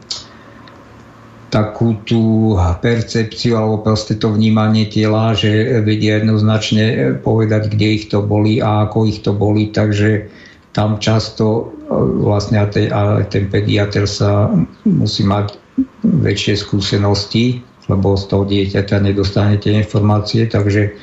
takú 1.49 1.97
tú 2.05 2.55
percepciu 2.81 3.57
alebo 3.57 3.81
proste 3.81 4.17
to 4.17 4.33
vnímanie 4.33 4.85
tela, 4.89 5.33
že 5.33 5.81
vedia 5.81 6.21
jednoznačne 6.21 7.17
povedať, 7.25 7.73
kde 7.73 7.87
ich 7.99 8.05
to 8.09 8.21
boli 8.21 8.61
a 8.61 8.89
ako 8.89 9.09
ich 9.09 9.19
to 9.25 9.33
boli, 9.33 9.73
takže 9.73 10.29
tam 10.77 11.01
často 11.01 11.73
e, 11.89 11.93
vlastne 12.21 12.61
aj 12.61 12.69
ten, 12.77 12.87
aj 12.93 13.25
ten 13.33 13.49
pediatr 13.49 14.05
sa 14.05 14.53
musí 14.85 15.25
mať 15.25 15.57
väčšie 16.05 16.61
skúsenosti, 16.61 17.65
lebo 17.89 18.13
z 18.13 18.23
toho 18.29 18.43
dieťaťa 18.45 19.01
nedostanete 19.01 19.73
informácie, 19.73 20.45
takže 20.45 20.93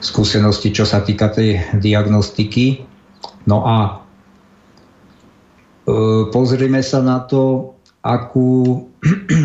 skúsenosti, 0.00 0.72
čo 0.72 0.88
sa 0.88 1.04
týka 1.04 1.28
tej 1.28 1.60
diagnostiky. 1.76 2.80
No 3.44 3.68
a 3.68 4.08
E, 5.88 6.28
pozrime 6.28 6.84
sa 6.84 7.00
na 7.00 7.24
to, 7.24 7.72
akú, 8.08 8.88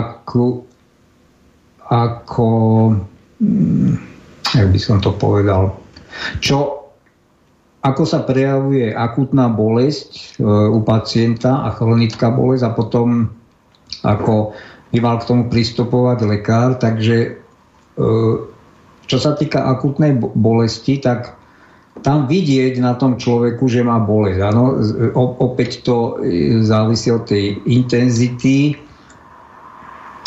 akú, 0.00 0.64
ako, 1.84 2.48
mm, 3.44 3.92
jak 4.56 4.68
by 4.72 4.80
som 4.80 4.96
to 5.04 5.12
povedal, 5.12 5.76
čo, 6.40 6.88
ako 7.84 8.02
sa 8.08 8.24
prejavuje 8.24 8.96
akutná 8.96 9.52
bolesť 9.52 10.40
e, 10.40 10.46
u 10.48 10.80
pacienta 10.80 11.68
a 11.68 11.76
chronická 11.76 12.32
bolesť 12.32 12.64
a 12.64 12.72
potom 12.72 13.28
ako 14.00 14.56
by 14.94 14.98
mal 15.04 15.20
k 15.20 15.28
tomu 15.28 15.52
pristupovať 15.52 16.18
lekár. 16.24 16.80
Takže 16.80 17.16
e, 17.28 17.30
čo 19.04 19.18
sa 19.20 19.36
týka 19.36 19.60
akutnej 19.68 20.16
bolesti, 20.16 20.96
tak 20.96 21.36
tam 22.04 22.28
vidieť 22.28 22.84
na 22.84 22.92
tom 23.00 23.16
človeku, 23.16 23.64
že 23.64 23.80
má 23.80 23.96
bolesť. 23.96 24.40
Áno, 24.44 24.76
opäť 25.40 25.88
to 25.88 26.20
e, 26.20 26.60
závisí 26.60 27.08
od 27.08 27.24
tej 27.24 27.64
intenzity. 27.64 28.76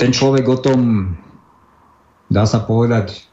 Ten 0.01 0.09
človek 0.09 0.45
o 0.49 0.57
tom, 0.57 0.79
dá 2.33 2.49
sa 2.49 2.65
povedať, 2.65 3.29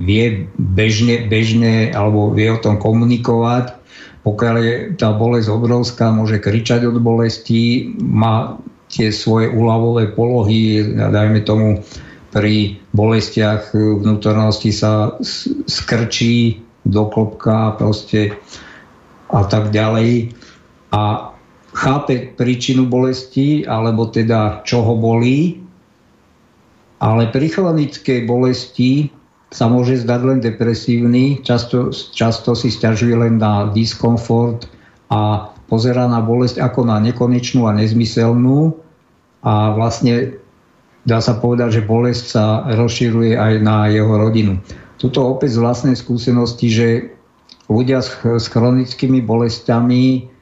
vie 0.00 0.48
bežne, 0.56 1.28
bežne 1.28 1.92
alebo 1.92 2.32
vie 2.32 2.48
o 2.48 2.58
tom 2.58 2.80
komunikovať. 2.80 3.76
Pokiaľ 4.24 4.54
je 4.64 4.74
tá 4.96 5.12
bolesť 5.12 5.52
obrovská, 5.52 6.08
môže 6.08 6.40
kričať 6.40 6.88
od 6.88 6.96
bolesti, 7.04 7.92
má 8.00 8.56
tie 8.88 9.12
svoje 9.12 9.52
úľavové 9.52 10.16
polohy, 10.16 10.80
dajme 10.96 11.44
tomu 11.44 11.84
pri 12.32 12.80
bolestiach 12.96 13.76
vnútornosti 13.76 14.72
sa 14.72 15.20
skrčí, 15.68 16.63
do 16.84 17.08
klopka 17.08 17.74
proste 17.80 18.36
a 19.32 19.42
tak 19.48 19.72
ďalej. 19.72 20.36
A 20.94 21.32
chápe 21.74 22.36
príčinu 22.38 22.86
bolesti, 22.86 23.66
alebo 23.66 24.06
teda 24.06 24.62
čo 24.62 24.84
ho 24.84 24.94
bolí, 24.94 25.58
ale 27.02 27.28
pri 27.28 27.50
chronickej 27.50 28.24
bolesti 28.24 29.10
sa 29.50 29.66
môže 29.66 30.02
zdať 30.02 30.20
len 30.24 30.38
depresívny, 30.40 31.42
často, 31.42 31.90
často 31.90 32.54
si 32.54 32.70
stiažuje 32.70 33.14
len 33.14 33.38
na 33.38 33.70
diskomfort 33.70 34.66
a 35.10 35.50
pozerá 35.66 36.06
na 36.06 36.22
bolesť 36.22 36.62
ako 36.62 36.86
na 36.86 36.98
nekonečnú 37.02 37.66
a 37.66 37.76
nezmyselnú 37.76 38.74
a 39.44 39.74
vlastne 39.74 40.38
dá 41.04 41.20
sa 41.20 41.36
povedať, 41.36 41.82
že 41.82 41.86
bolesť 41.86 42.24
sa 42.24 42.44
rozširuje 42.72 43.36
aj 43.36 43.52
na 43.62 43.90
jeho 43.90 44.14
rodinu 44.14 44.58
tuto 45.04 45.36
opäť 45.36 45.60
z 45.60 45.60
vlastnej 45.60 45.96
skúsenosti, 46.00 46.72
že 46.72 46.88
ľudia 47.68 48.00
s, 48.00 48.08
s 48.24 48.48
chronickými 48.48 49.20
bolestiami, 49.20 50.32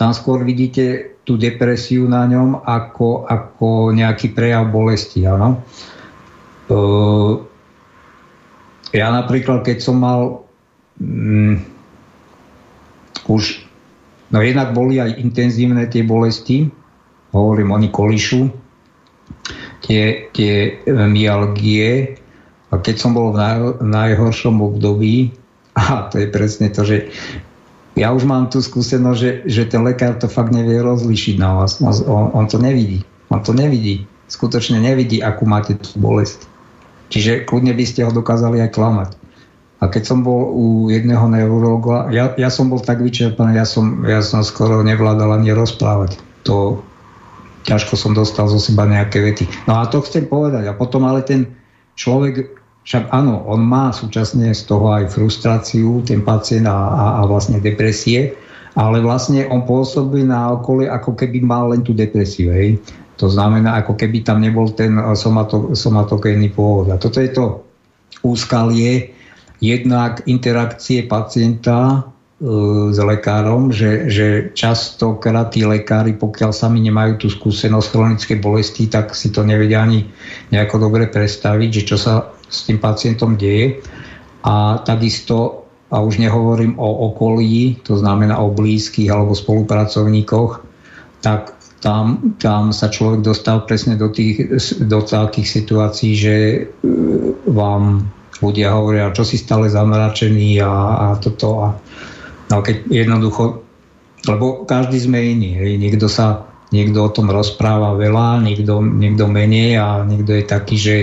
tam 0.00 0.16
skôr 0.16 0.48
vidíte 0.48 1.12
tú 1.28 1.36
depresiu 1.36 2.08
na 2.08 2.24
ňom 2.24 2.64
ako, 2.64 3.28
ako 3.28 3.92
nejaký 3.92 4.32
prejav 4.32 4.72
bolesti. 4.72 5.28
Áno? 5.28 5.60
Uh, 6.72 7.44
ja 8.96 9.12
napríklad, 9.12 9.60
keď 9.60 9.76
som 9.84 10.00
mal 10.00 10.48
um, 10.96 11.60
už, 13.28 13.60
no 14.32 14.40
jednak 14.40 14.72
boli 14.72 15.04
aj 15.04 15.20
intenzívne 15.20 15.84
tie 15.84 16.00
bolesti, 16.00 16.72
hovorím, 17.36 17.76
oni 17.76 17.92
kolišu, 17.92 18.48
tie, 19.84 20.32
tie 20.32 20.80
myalgie, 20.88 22.16
a 22.68 22.74
keď 22.76 22.96
som 23.00 23.16
bol 23.16 23.32
v 23.32 23.40
najhoršom 23.80 24.60
období, 24.60 25.32
a 25.78 26.10
to 26.12 26.20
je 26.20 26.28
presne 26.28 26.68
to, 26.68 26.84
že 26.84 27.08
ja 27.98 28.14
už 28.14 28.28
mám 28.28 28.46
tú 28.46 28.62
skúsenosť, 28.62 29.18
že, 29.18 29.30
že 29.48 29.62
ten 29.66 29.82
lekár 29.82 30.14
to 30.20 30.30
fakt 30.30 30.54
nevie 30.54 30.78
rozlišiť 30.78 31.34
na 31.40 31.58
vás. 31.58 31.82
On, 31.82 32.30
on 32.30 32.46
to 32.46 32.62
nevidí. 32.62 33.02
On 33.32 33.42
to 33.42 33.50
nevidí. 33.50 34.06
Skutočne 34.30 34.78
nevidí, 34.78 35.18
akú 35.18 35.48
máte 35.48 35.74
tú 35.74 35.98
bolesť. 35.98 36.46
Čiže 37.08 37.48
kľudne 37.48 37.72
by 37.74 37.84
ste 37.88 38.04
ho 38.06 38.12
dokázali 38.12 38.60
aj 38.62 38.70
klamať. 38.76 39.10
A 39.78 39.86
keď 39.86 40.02
som 40.10 40.26
bol 40.26 40.50
u 40.52 40.66
jedného 40.90 41.26
neurologa, 41.30 42.10
ja, 42.10 42.34
ja 42.34 42.50
som 42.50 42.66
bol 42.66 42.82
tak 42.82 42.98
vyčerpaný, 42.98 43.58
ja 43.58 43.66
som, 43.66 44.02
ja 44.06 44.20
som 44.22 44.42
skoro 44.42 44.82
nevládal 44.82 45.38
ani 45.38 45.54
rozprávať. 45.54 46.18
To 46.50 46.82
ťažko 47.66 47.94
som 47.94 48.12
dostal 48.14 48.50
zo 48.50 48.58
seba 48.58 48.86
nejaké 48.86 49.22
vety. 49.22 49.44
No 49.70 49.78
a 49.78 49.86
to 49.86 50.02
chcem 50.02 50.26
povedať. 50.26 50.66
A 50.70 50.74
potom 50.74 51.06
ale 51.06 51.22
ten 51.22 51.57
človek 51.98 52.54
však 52.88 53.12
áno, 53.12 53.44
on 53.44 53.60
má 53.68 53.92
súčasne 53.92 54.48
z 54.56 54.64
toho 54.64 54.96
aj 54.96 55.12
frustráciu, 55.12 56.00
ten 56.08 56.24
pacient 56.24 56.64
a, 56.64 56.72
a, 56.72 57.04
a 57.20 57.22
vlastne 57.28 57.60
depresie, 57.60 58.32
ale 58.80 59.04
vlastne 59.04 59.44
on 59.52 59.68
pôsobí 59.68 60.24
na 60.24 60.56
okolie, 60.56 60.88
ako 60.88 61.12
keby 61.12 61.44
mal 61.44 61.68
len 61.68 61.84
tú 61.84 61.92
depresiu. 61.92 62.48
Hej. 62.48 62.80
To 63.20 63.28
znamená, 63.28 63.84
ako 63.84 63.92
keby 63.92 64.24
tam 64.24 64.40
nebol 64.40 64.72
ten 64.72 64.96
somato, 65.18 65.76
somatogénny 65.76 66.48
pôvod. 66.48 66.88
A 66.88 66.96
toto 66.96 67.20
je 67.20 67.28
to 67.28 67.60
úskalie 68.24 69.12
jednak 69.60 70.24
interakcie 70.24 71.04
pacienta 71.04 72.08
s 72.38 72.98
lekárom, 73.02 73.74
že, 73.74 74.06
že 74.06 74.26
častokrát 74.54 75.50
tí 75.50 75.66
lekári, 75.66 76.14
pokiaľ 76.14 76.54
sami 76.54 76.78
nemajú 76.86 77.26
tú 77.26 77.26
skúsenosť 77.26 77.88
chronickej 77.90 78.38
bolesti, 78.38 78.86
tak 78.86 79.10
si 79.18 79.34
to 79.34 79.42
nevedia 79.42 79.82
ani 79.82 80.06
nejako 80.54 80.86
dobre 80.86 81.10
predstaviť, 81.10 81.70
že 81.74 81.82
čo 81.82 81.96
sa 81.98 82.30
s 82.46 82.70
tým 82.70 82.78
pacientom 82.78 83.34
deje. 83.34 83.82
A 84.46 84.78
takisto, 84.86 85.66
a 85.90 85.98
už 85.98 86.22
nehovorím 86.22 86.78
o 86.78 87.10
okolí, 87.10 87.82
to 87.82 87.98
znamená 87.98 88.38
o 88.38 88.54
blízkych 88.54 89.10
alebo 89.10 89.34
spolupracovníkoch, 89.34 90.62
tak 91.18 91.58
tam, 91.82 92.38
tam 92.38 92.70
sa 92.70 92.86
človek 92.86 93.26
dostal 93.26 93.66
presne 93.66 93.98
do, 93.98 94.14
tých, 94.14 94.46
do 94.86 95.02
takých 95.02 95.58
situácií, 95.58 96.12
že 96.14 96.34
e, 96.38 96.58
vám 97.50 98.06
ľudia 98.38 98.78
hovoria, 98.78 99.10
čo 99.10 99.26
si 99.26 99.38
stále 99.38 99.66
zamračený 99.66 100.62
a, 100.62 100.70
a 100.70 101.06
toto. 101.18 101.66
A, 101.66 101.68
no 102.48 102.64
keď 102.64 102.76
jednoducho, 102.88 103.62
lebo 104.26 104.66
každý 104.66 104.98
sme 104.98 105.20
iný. 105.20 105.50
Hej. 105.56 105.72
Niekto 105.78 106.06
sa 106.10 106.48
niekto 106.74 107.06
o 107.06 107.12
tom 107.12 107.32
rozpráva 107.32 107.96
veľa, 107.96 108.44
niekto, 108.44 108.82
niekto 108.82 109.24
menej 109.28 109.80
a 109.80 110.04
niekto 110.04 110.36
je 110.36 110.44
taký, 110.44 110.76
že 110.76 110.96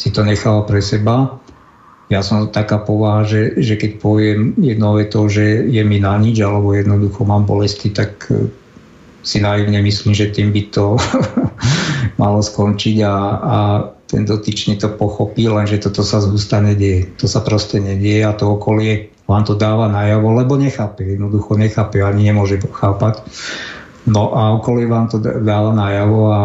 si 0.00 0.08
to 0.08 0.24
nechal 0.24 0.64
pre 0.64 0.80
seba. 0.80 1.40
Ja 2.10 2.26
som 2.26 2.50
taká 2.50 2.82
povaha, 2.82 3.22
že, 3.22 3.54
že 3.60 3.78
keď 3.78 4.02
poviem 4.02 4.56
jednou 4.58 4.98
to, 5.06 5.30
že 5.30 5.62
je 5.70 5.82
mi 5.86 6.02
na 6.02 6.18
nič, 6.18 6.42
alebo 6.42 6.74
jednoducho 6.74 7.22
mám 7.22 7.46
bolesti, 7.46 7.94
tak 7.94 8.26
e, 8.34 8.50
si 9.22 9.38
naivne 9.38 9.78
myslím, 9.78 10.10
že 10.10 10.34
tým 10.34 10.50
by 10.50 10.62
to 10.74 10.98
malo 12.22 12.42
skončiť 12.42 12.96
a, 13.06 13.14
a 13.38 13.56
ten 14.10 14.26
dotyčný 14.26 14.74
to 14.74 14.90
pochopí, 14.90 15.46
lenže 15.46 15.86
toto 15.86 16.02
sa 16.02 16.18
zústa 16.18 16.58
nedieje. 16.58 17.14
To 17.22 17.30
sa 17.30 17.46
proste 17.46 17.78
nedieje 17.78 18.26
a 18.26 18.34
to 18.34 18.58
okolie 18.58 19.09
vám 19.30 19.46
to 19.46 19.54
dáva 19.54 19.86
najavo, 19.86 20.34
lebo 20.34 20.58
nechápe, 20.58 21.06
jednoducho 21.06 21.54
nechápe, 21.54 22.02
ani 22.02 22.26
nemôže 22.26 22.58
chápať. 22.66 23.22
No 24.10 24.34
a 24.34 24.58
okolie 24.58 24.90
vám 24.90 25.06
to 25.06 25.22
dáva 25.22 25.70
najavo 25.70 26.20
a 26.34 26.40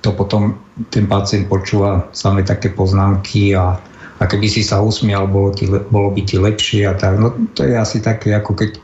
to 0.00 0.14
potom 0.14 0.54
ten 0.94 1.10
pacient 1.10 1.50
počúva 1.50 2.06
samé 2.14 2.46
také 2.46 2.70
poznámky 2.70 3.58
a, 3.58 3.74
a 4.16 4.22
keby 4.22 4.46
si 4.46 4.62
sa 4.62 4.78
usmial, 4.78 5.26
bolo, 5.26 5.50
ti, 5.50 5.66
bolo 5.66 6.14
by 6.14 6.22
ti 6.22 6.38
lepšie 6.38 6.86
a 6.86 6.94
tak. 6.94 7.18
No 7.18 7.34
to 7.58 7.66
je 7.66 7.74
asi 7.74 7.98
také, 7.98 8.38
ako 8.38 8.54
keď 8.54 8.78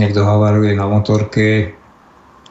niekto 0.00 0.24
havaruje 0.24 0.72
na 0.72 0.88
motorke, 0.88 1.76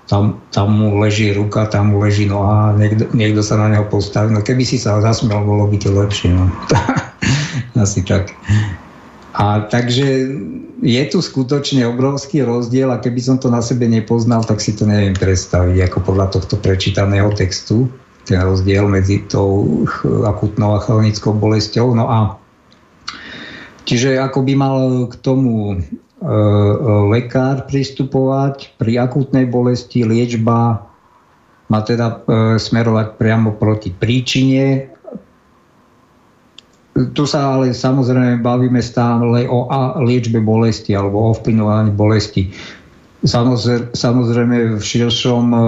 tam, 0.06 0.46
tam 0.54 0.78
mu 0.78 1.02
leží 1.02 1.34
ruka, 1.34 1.66
tam 1.66 1.90
mu 1.90 2.06
leží 2.06 2.30
noha, 2.30 2.78
niekto, 2.78 3.10
niekto 3.18 3.42
sa 3.42 3.58
na 3.58 3.74
neho 3.74 3.90
postaví. 3.90 4.30
No 4.30 4.46
keby 4.46 4.62
si 4.62 4.78
sa 4.78 5.02
zasmiel, 5.02 5.42
bolo 5.42 5.66
by 5.66 5.78
to 5.82 5.90
lepšie. 5.90 6.30
No. 6.30 6.46
Asi 7.82 8.06
tak. 8.06 8.30
A 9.36 9.68
takže 9.68 10.32
je 10.80 11.04
tu 11.12 11.20
skutočne 11.20 11.84
obrovský 11.92 12.48
rozdiel 12.48 12.88
a 12.88 13.04
keby 13.04 13.20
som 13.20 13.36
to 13.36 13.52
na 13.52 13.60
sebe 13.60 13.84
nepoznal, 13.84 14.48
tak 14.48 14.64
si 14.64 14.72
to 14.72 14.88
neviem 14.88 15.12
predstaviť, 15.12 15.92
ako 15.92 15.98
podľa 16.08 16.40
tohto 16.40 16.56
prečítaného 16.56 17.36
textu, 17.36 17.92
ten 18.24 18.40
rozdiel 18.40 18.88
medzi 18.88 19.28
tou 19.28 19.84
akutnou 20.24 20.80
a 20.80 20.84
chronickou 20.84 21.36
bolesťou. 21.36 21.92
No 21.92 22.08
a 22.08 22.40
čiže 23.84 24.16
ako 24.16 24.40
by 24.48 24.54
mal 24.56 24.78
k 25.12 25.16
tomu 25.20 25.84
E, 26.16 26.38
lekár 27.12 27.70
pristupovať 27.70 28.80
pri 28.82 29.04
akútnej 29.04 29.46
bolesti, 29.46 30.08
liečba 30.08 30.90
má 31.68 31.80
teda 31.86 32.08
e, 32.08 32.18
smerovať 32.58 33.20
priamo 33.20 33.54
proti 33.54 33.92
príčine. 33.92 34.95
Tu 36.96 37.24
sa 37.28 37.60
ale 37.60 37.76
samozrejme 37.76 38.40
bavíme 38.40 38.80
stále 38.80 39.44
o 39.52 39.68
liečbe 40.00 40.40
bolesti 40.40 40.96
alebo 40.96 41.28
o 41.28 41.36
vplyvňovaní 41.36 41.92
bolesti. 41.92 42.48
Samozrejme 43.28 44.80
v 44.80 44.84
širšom 44.84 45.46
e, 45.52 45.60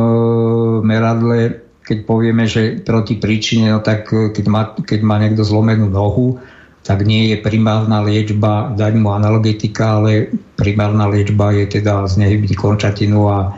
meradle, 0.88 1.68
keď 1.84 1.98
povieme, 2.08 2.48
že 2.48 2.80
proti 2.80 3.20
príčine, 3.20 3.76
no 3.76 3.84
tak 3.84 4.08
keď 4.08 4.46
má, 4.48 4.72
keď 4.80 5.00
má 5.04 5.20
niekto 5.20 5.44
zlomenú 5.44 5.92
nohu, 5.92 6.40
tak 6.88 7.04
nie 7.04 7.36
je 7.36 7.44
primárna 7.44 8.00
liečba 8.00 8.72
dať 8.72 8.96
mu 8.96 9.12
analgetika, 9.12 10.00
ale 10.00 10.32
primárna 10.56 11.12
liečba 11.12 11.52
je 11.52 11.68
teda 11.68 12.08
znehybiť 12.08 12.56
končatinu 12.56 13.28
a, 13.28 13.52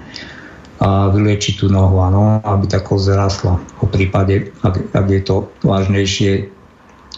a 0.82 1.14
vyliečiť 1.14 1.62
tú 1.62 1.70
nohu, 1.70 2.02
ano, 2.02 2.42
aby 2.42 2.66
tako 2.66 2.98
zrasla. 2.98 3.62
Po 3.78 3.86
prípade, 3.86 4.50
ak, 4.66 4.90
ak 4.98 5.06
je 5.06 5.22
to 5.22 5.36
vážnejšie, 5.62 6.50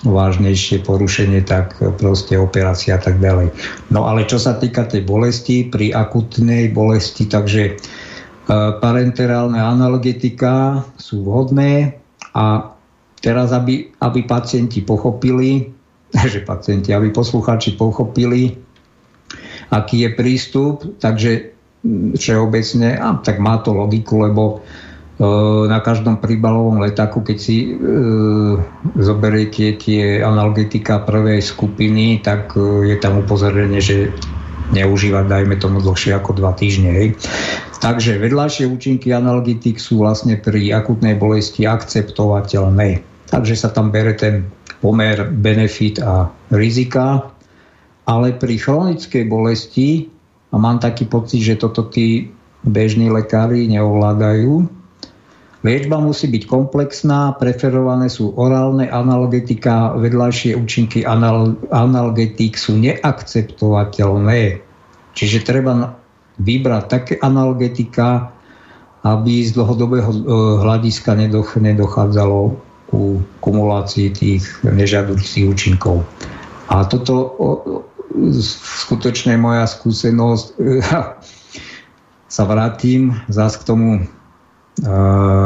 vážnejšie 0.02 0.82
porušenie, 0.82 1.46
tak 1.46 1.78
proste 2.02 2.34
operácia 2.38 2.98
a 2.98 3.02
tak 3.02 3.22
ďalej. 3.22 3.54
No 3.94 4.10
ale 4.10 4.26
čo 4.26 4.42
sa 4.42 4.58
týka 4.58 4.90
tej 4.90 5.06
bolesti, 5.06 5.70
pri 5.70 5.94
akutnej 5.94 6.74
bolesti, 6.74 7.30
takže 7.30 7.62
e, 7.70 7.74
parenterálne 8.82 9.62
analgetika 9.62 10.82
sú 10.98 11.22
vhodné 11.22 12.02
a 12.34 12.74
teraz, 13.22 13.54
aby, 13.54 13.94
aby 14.02 14.20
pacienti 14.26 14.82
pochopili, 14.82 15.70
že 16.34 16.42
pacienti, 16.42 16.90
aby 16.98 17.14
poslucháči 17.14 17.78
pochopili, 17.78 18.58
aký 19.70 20.04
je 20.04 20.10
prístup, 20.18 20.98
takže 20.98 21.54
všeobecne, 22.18 22.98
a 22.98 23.18
tak 23.22 23.42
má 23.42 23.58
to 23.62 23.74
logiku, 23.74 24.22
lebo 24.22 24.62
na 25.70 25.80
každom 25.86 26.18
príbalovom 26.18 26.82
letáku, 26.82 27.22
keď 27.22 27.38
si 27.38 27.70
e, 27.70 27.72
zoberiete 28.98 29.78
tie 29.78 30.26
analgetika 30.26 30.98
prvej 31.06 31.46
skupiny, 31.46 32.26
tak 32.26 32.58
e, 32.58 32.90
je 32.90 32.98
tam 32.98 33.22
upozornenie, 33.22 33.78
že 33.78 34.10
neužívať, 34.74 35.26
dajme 35.30 35.56
tomu, 35.62 35.78
dlhšie 35.84 36.18
ako 36.18 36.42
dva 36.42 36.58
týždne. 36.58 36.90
Hej. 36.90 37.08
Takže 37.86 38.18
vedľajšie 38.18 38.66
účinky 38.66 39.14
analgetik 39.14 39.78
sú 39.78 40.02
vlastne 40.02 40.42
pri 40.42 40.74
akutnej 40.74 41.14
bolesti 41.14 41.70
akceptovateľné. 41.70 43.06
Takže 43.30 43.54
sa 43.54 43.70
tam 43.70 43.94
bere 43.94 44.18
ten 44.18 44.50
pomer 44.82 45.30
benefit 45.30 46.02
a 46.02 46.34
rizika, 46.50 47.30
ale 48.10 48.34
pri 48.34 48.58
chronickej 48.58 49.24
bolesti, 49.30 50.10
a 50.50 50.58
mám 50.58 50.82
taký 50.82 51.06
pocit, 51.06 51.46
že 51.46 51.62
toto 51.62 51.86
tí 51.88 52.34
bežní 52.66 53.14
lekári 53.14 53.70
neovládajú, 53.70 54.81
liečba 55.62 55.98
musí 56.02 56.30
byť 56.30 56.44
komplexná, 56.50 57.38
preferované 57.38 58.10
sú 58.10 58.34
orálne 58.38 58.90
analgetika, 58.90 59.94
vedľajšie 59.98 60.58
účinky 60.58 61.06
anal, 61.06 61.58
analgetik 61.70 62.58
sú 62.58 62.78
neakceptovateľné. 62.82 64.62
Čiže 65.14 65.46
treba 65.46 65.98
vybrať 66.42 66.84
také 66.88 67.14
analgetika, 67.22 68.34
aby 69.02 69.46
z 69.46 69.58
dlhodobého 69.58 70.12
e, 70.14 70.20
hľadiska 70.62 71.18
nedochádzalo 71.58 72.40
ku 72.92 73.24
kumulácii 73.42 74.08
tých 74.14 74.44
nežiaducich 74.62 75.48
účinkov. 75.48 76.04
A 76.70 76.86
toto 76.86 77.34
skutočne 78.42 79.40
moja 79.40 79.66
skúsenosť. 79.66 80.46
sa 82.32 82.48
vrátim 82.48 83.12
zás 83.28 83.60
k 83.60 83.68
tomu 83.68 84.08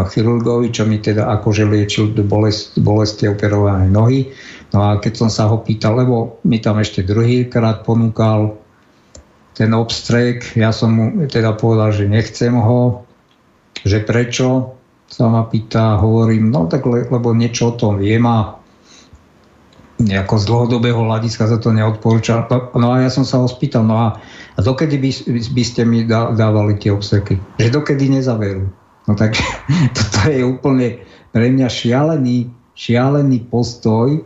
chirurgovi, 0.07 0.71
čo 0.71 0.87
mi 0.87 1.03
teda 1.03 1.27
akože 1.39 1.67
liečil 1.67 2.15
do 2.15 2.23
bolesti, 2.23 3.27
operovanej 3.27 3.89
nohy. 3.91 4.19
No 4.71 4.79
a 4.87 4.89
keď 4.99 5.13
som 5.25 5.29
sa 5.31 5.51
ho 5.51 5.59
pýtal, 5.59 5.99
lebo 5.99 6.39
mi 6.47 6.63
tam 6.63 6.79
ešte 6.79 7.03
druhýkrát 7.03 7.83
ponúkal 7.83 8.55
ten 9.55 9.71
obstrek, 9.71 10.55
ja 10.55 10.71
som 10.75 10.91
mu 10.91 11.05
teda 11.27 11.55
povedal, 11.55 11.95
že 11.95 12.11
nechcem 12.11 12.51
ho, 12.55 13.07
že 13.87 14.03
prečo, 14.03 14.75
sa 15.05 15.31
ma 15.31 15.47
pýta, 15.47 15.95
hovorím, 16.01 16.51
no 16.51 16.67
tak 16.67 16.83
le, 16.83 17.07
lebo 17.07 17.31
niečo 17.31 17.71
o 17.71 17.77
tom 17.77 18.01
viem 18.01 18.25
a 18.27 18.59
nejako 19.95 20.35
z 20.35 20.43
dlhodobého 20.49 20.99
hľadiska 21.07 21.47
sa 21.47 21.55
to 21.55 21.71
neodporúča. 21.71 22.51
No 22.75 22.91
a 22.91 22.99
ja 22.99 23.07
som 23.07 23.23
sa 23.23 23.39
ho 23.39 23.47
spýtal, 23.47 23.87
no 23.87 23.95
a, 23.95 24.19
a 24.55 24.59
dokedy 24.59 24.99
by, 24.99 25.09
by 25.55 25.63
ste 25.63 25.81
mi 25.87 26.03
dávali 26.09 26.75
tie 26.75 26.91
obseky? 26.91 27.39
Že 27.61 27.79
dokedy 27.79 28.11
nezaverú. 28.11 28.67
No 29.05 29.13
tak 29.13 29.37
toto 29.97 30.17
je 30.29 30.41
úplne 30.41 31.01
pre 31.35 31.51
mňa 31.51 31.67
šialený, 31.67 32.49
šialený 32.73 33.47
postoj, 33.51 34.23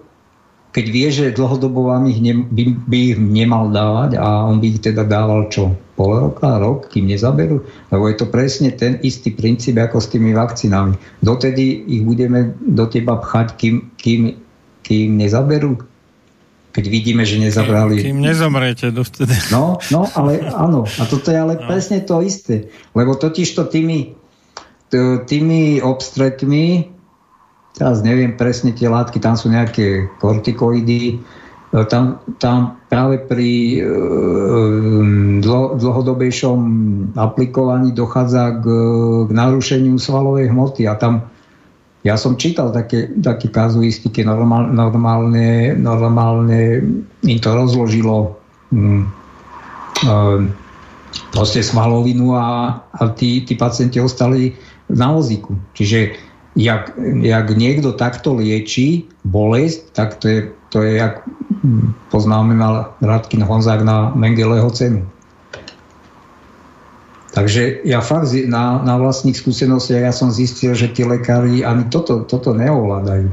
keď 0.70 0.86
vie, 0.94 1.08
že 1.10 1.34
dlhodobo 1.34 1.90
vám 1.90 2.06
ich 2.06 2.22
ne, 2.22 2.46
by, 2.46 2.64
by 2.86 2.98
ich 3.14 3.18
nemal 3.18 3.74
dávať 3.74 4.22
a 4.22 4.46
on 4.46 4.62
by 4.62 4.78
ich 4.78 4.80
teda 4.86 5.02
dával 5.02 5.50
čo? 5.50 5.74
Pol 5.98 6.30
roka, 6.30 6.62
rok, 6.62 6.94
kým 6.94 7.10
nezaberú? 7.10 7.66
Lebo 7.90 8.06
je 8.06 8.16
to 8.22 8.30
presne 8.30 8.70
ten 8.78 9.02
istý 9.02 9.34
princíp 9.34 9.82
ako 9.82 9.98
s 9.98 10.14
tými 10.14 10.32
vakcínami. 10.32 10.94
Dotedy 11.26 11.90
ich 11.90 12.06
budeme 12.06 12.54
do 12.62 12.86
teba 12.86 13.18
pchať, 13.18 13.58
kým, 13.58 13.76
kým, 13.98 14.38
kým 14.86 15.18
nezaberú? 15.18 15.82
Keď 16.70 16.86
vidíme, 16.86 17.26
že 17.26 17.42
nezabrali... 17.42 18.06
Kým 18.06 18.22
nezomrete 18.22 18.94
dovtedy. 18.94 19.34
No, 19.50 19.82
no, 19.90 20.06
ale 20.14 20.46
áno. 20.54 20.86
A 20.86 21.04
toto 21.10 21.34
je 21.34 21.38
ale 21.42 21.58
no. 21.58 21.66
presne 21.66 22.06
to 22.06 22.22
isté. 22.22 22.70
Lebo 22.94 23.18
totiž 23.18 23.58
to 23.58 23.66
tými, 23.66 24.14
tými 25.26 25.82
obstretmi 25.82 26.98
teraz 27.80 28.04
neviem 28.04 28.36
presne 28.36 28.76
tie 28.76 28.92
látky, 28.92 29.24
tam 29.24 29.40
sú 29.40 29.48
nejaké 29.48 30.12
kortikoidy, 30.20 31.16
e, 31.16 31.18
tam, 31.88 32.20
tam 32.42 32.76
práve 32.92 33.24
pri 33.24 33.80
e, 33.80 33.82
dlho, 35.40 35.80
dlhodobejšom 35.80 36.60
aplikovaní 37.16 37.96
dochádza 37.96 38.60
k, 38.60 38.66
k 39.26 39.30
narušeniu 39.32 39.96
svalovej 39.96 40.52
hmoty 40.52 40.84
a 40.92 41.00
tam 41.00 41.32
ja 42.00 42.16
som 42.16 42.40
čítal 42.40 42.72
také, 42.72 43.12
také 43.20 43.52
kazuistiky, 43.52 44.24
normál, 44.24 44.72
normálne, 44.72 45.76
normálne 45.76 46.80
im 47.28 47.40
to 47.44 47.50
rozložilo 47.52 48.40
hm, 48.76 49.04
e, 50.04 50.16
proste 51.32 51.64
svalovinu 51.64 52.36
a, 52.36 52.76
a 52.92 53.02
tí, 53.16 53.44
tí 53.48 53.56
pacienti 53.56 54.04
ostali 54.04 54.56
na 54.90 55.14
vozíku. 55.14 55.56
Čiže 55.78 56.18
jak, 56.58 56.92
jak 57.22 57.46
niekto 57.54 57.94
takto 57.94 58.36
lieči 58.36 59.06
bolesť, 59.24 59.80
tak 59.94 60.10
to 60.18 60.26
je, 60.28 60.40
to 60.74 60.82
je 60.82 60.98
jak 60.98 61.24
poznámenal 62.10 62.98
Radkin 63.00 63.46
Honzák 63.46 63.86
na 63.86 64.12
Mengeleho 64.18 64.70
cenu. 64.74 65.06
Takže 67.30 67.86
ja 67.86 68.02
fakt 68.02 68.34
na, 68.50 68.82
na 68.82 68.98
vlastných 68.98 69.38
skúsenostiach 69.38 70.10
ja 70.10 70.14
som 70.14 70.34
zistil, 70.34 70.74
že 70.74 70.90
tí 70.90 71.06
lekári 71.06 71.62
ani 71.62 71.86
toto, 71.94 72.26
toto 72.26 72.58
neovládajú. 72.58 73.30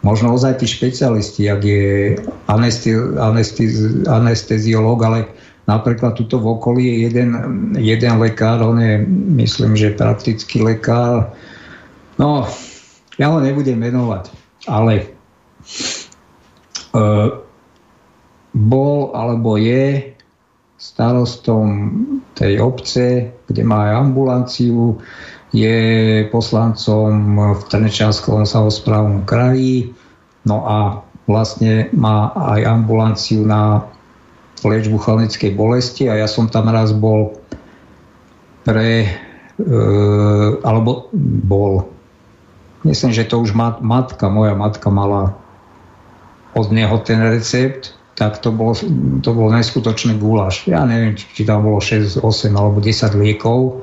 Možno 0.00 0.36
ozaj 0.36 0.60
tí 0.60 0.66
špecialisti, 0.68 1.48
ak 1.48 1.60
je 1.64 2.16
anesti, 2.48 2.92
anesti, 3.16 3.64
anesteziológ, 4.04 4.98
ale 5.04 5.18
napríklad 5.64 6.16
tuto 6.16 6.40
v 6.40 6.60
okolí 6.60 6.82
je 6.84 6.96
jeden, 7.08 7.30
jeden 7.78 8.14
lekár, 8.20 8.60
on 8.60 8.80
je, 8.80 9.00
myslím, 9.38 9.76
že 9.76 9.96
praktický 9.96 10.60
lekár, 10.60 11.32
No, 12.14 12.46
ja 13.18 13.26
ho 13.30 13.42
nebudem 13.42 13.74
menovať, 13.78 14.30
ale 14.70 15.18
uh, 16.94 17.42
bol 18.54 19.10
alebo 19.18 19.58
je 19.58 20.14
starostom 20.78 21.90
tej 22.38 22.62
obce, 22.62 23.34
kde 23.50 23.62
má 23.66 23.90
aj 23.90 23.94
ambulanciu, 24.10 25.02
je 25.54 25.78
poslancom 26.30 27.14
v 27.54 27.62
Trnečanskom 27.70 28.46
samozprávnom 28.46 29.22
kraji, 29.26 29.94
no 30.46 30.66
a 30.66 30.78
vlastne 31.26 31.90
má 31.94 32.30
aj 32.34 32.60
ambulanciu 32.62 33.46
na 33.46 33.86
liečbu 34.70 34.96
chronickej 35.00 35.52
bolesti 35.52 36.08
a 36.08 36.16
ja 36.20 36.28
som 36.30 36.48
tam 36.48 36.70
raz 36.72 36.94
bol 36.94 37.36
pre, 38.64 39.08
e, 39.60 39.76
alebo 40.64 41.12
bol, 41.44 41.88
myslím, 42.88 43.12
že 43.12 43.28
to 43.28 43.40
už 43.44 43.52
mat, 43.52 43.84
matka, 43.84 44.32
moja 44.32 44.56
matka 44.56 44.88
mala 44.88 45.36
od 46.54 46.70
neho 46.70 46.96
ten 47.02 47.20
recept, 47.20 47.98
tak 48.14 48.38
to 48.38 48.54
bolo, 48.54 48.78
to 49.20 49.30
bolo 49.34 49.50
neskutočný 49.50 50.14
guláš. 50.22 50.70
Ja 50.70 50.86
neviem, 50.86 51.18
či, 51.18 51.26
či 51.34 51.42
tam 51.42 51.66
bolo 51.66 51.82
6, 51.82 52.22
8 52.22 52.54
alebo 52.54 52.78
10 52.78 53.10
liekov. 53.18 53.82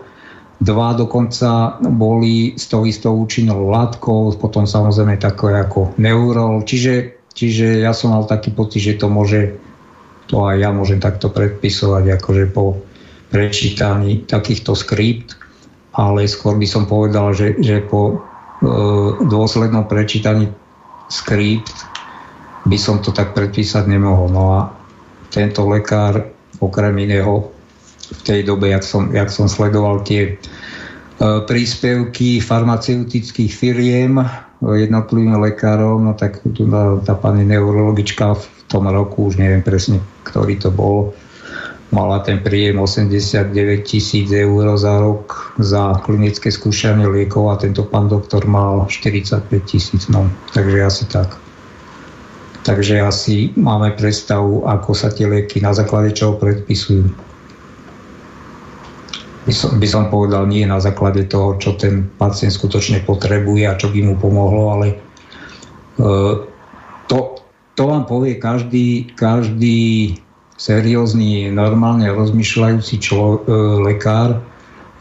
Dva 0.62 0.96
dokonca 0.96 1.82
boli 1.84 2.56
s 2.56 2.72
tou 2.72 2.88
istou 2.88 3.18
účinnou 3.18 3.68
látkou, 3.68 4.40
potom 4.40 4.64
samozrejme 4.64 5.20
také 5.20 5.52
ako 5.52 6.00
neurol. 6.00 6.64
Čiže, 6.64 7.28
čiže 7.36 7.84
ja 7.84 7.92
som 7.92 8.16
mal 8.16 8.24
taký 8.24 8.56
pocit, 8.56 8.80
že 8.80 9.02
to 9.04 9.12
môže, 9.12 9.60
to 10.32 10.48
aj 10.48 10.64
ja 10.64 10.72
môžem 10.72 11.04
takto 11.04 11.28
predpisovať, 11.28 12.16
akože 12.16 12.56
po 12.56 12.80
prečítaní 13.36 14.24
takýchto 14.24 14.80
skript, 14.80 15.36
ale 15.92 16.24
skôr 16.24 16.56
by 16.56 16.64
som 16.64 16.88
povedal, 16.88 17.36
že, 17.36 17.60
že 17.60 17.84
po 17.84 18.16
e, 18.16 18.18
dôslednom 19.28 19.92
prečítaní 19.92 20.48
skript 21.12 21.76
by 22.64 22.80
som 22.80 23.04
to 23.04 23.12
tak 23.12 23.36
predpísať 23.36 23.92
nemohol. 23.92 24.32
No 24.32 24.44
a 24.56 24.60
tento 25.36 25.68
lekár, 25.68 26.32
okrem 26.64 26.96
iného, 26.96 27.52
v 28.12 28.22
tej 28.24 28.44
dobe, 28.48 28.72
jak 28.72 28.84
som, 28.84 29.12
jak 29.12 29.28
som 29.28 29.52
sledoval 29.52 30.04
tie 30.08 30.32
e, 30.32 30.34
príspevky 31.20 32.40
farmaceutických 32.40 33.52
firiem 33.52 34.20
jednotlivým 34.62 35.42
lekárom, 35.42 36.06
no 36.06 36.14
tak 36.14 36.38
tu 36.54 36.70
tá 37.02 37.14
pani 37.18 37.42
neurologička 37.42 38.38
tom 38.72 38.88
roku, 38.88 39.28
už 39.28 39.36
neviem 39.36 39.60
presne, 39.60 40.00
ktorý 40.24 40.56
to 40.56 40.72
bol, 40.72 41.12
mala 41.92 42.24
ten 42.24 42.40
príjem 42.40 42.80
89 42.80 43.52
tisíc 43.84 44.32
eur 44.32 44.64
za 44.80 45.04
rok 45.04 45.52
za 45.60 46.00
klinické 46.08 46.48
skúšanie 46.48 47.04
liekov 47.04 47.52
a 47.52 47.60
tento 47.60 47.84
pán 47.84 48.08
doktor 48.08 48.48
mal 48.48 48.88
45 48.88 49.52
tisíc, 49.68 50.08
no 50.08 50.32
takže 50.56 50.80
asi 50.80 51.04
tak. 51.12 51.36
Takže 52.62 53.02
asi 53.02 53.52
máme 53.58 53.92
predstavu, 53.98 54.64
ako 54.70 54.94
sa 54.94 55.10
tie 55.12 55.28
lieky 55.28 55.60
na 55.60 55.74
základe 55.76 56.14
čoho 56.14 56.38
predpisujú. 56.38 57.10
By 59.42 59.54
som, 59.58 59.82
by 59.82 59.88
som 59.90 60.14
povedal, 60.14 60.46
nie 60.46 60.62
na 60.70 60.78
základe 60.78 61.26
toho, 61.26 61.58
čo 61.58 61.74
ten 61.74 62.06
pacient 62.22 62.54
skutočne 62.54 63.02
potrebuje 63.02 63.66
a 63.66 63.74
čo 63.74 63.90
by 63.90 64.00
mu 64.06 64.14
pomohlo, 64.14 64.78
ale 64.78 64.88
e, 64.94 64.96
to, 67.10 67.41
to 67.76 67.88
vám 67.88 68.04
povie 68.06 68.36
každý, 68.36 69.12
každý 69.16 70.20
seriózny, 70.62 71.50
normálne 71.50 72.06
rozmýšľajúci 72.14 73.02
člo, 73.02 73.42
e, 73.42 73.54
lekár, 73.82 74.38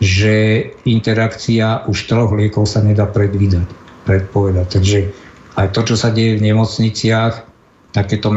že 0.00 0.64
interakcia 0.88 1.84
už 1.84 2.08
troch 2.08 2.32
liekov 2.32 2.64
sa 2.64 2.80
nedá 2.80 3.04
predvídať, 3.04 3.68
predpovedať. 4.08 4.66
Takže 4.80 4.98
aj 5.60 5.66
to, 5.76 5.80
čo 5.92 5.96
sa 6.00 6.08
deje 6.08 6.40
v 6.40 6.46
nemocniciach, 6.48 7.50
takéto 7.90 8.30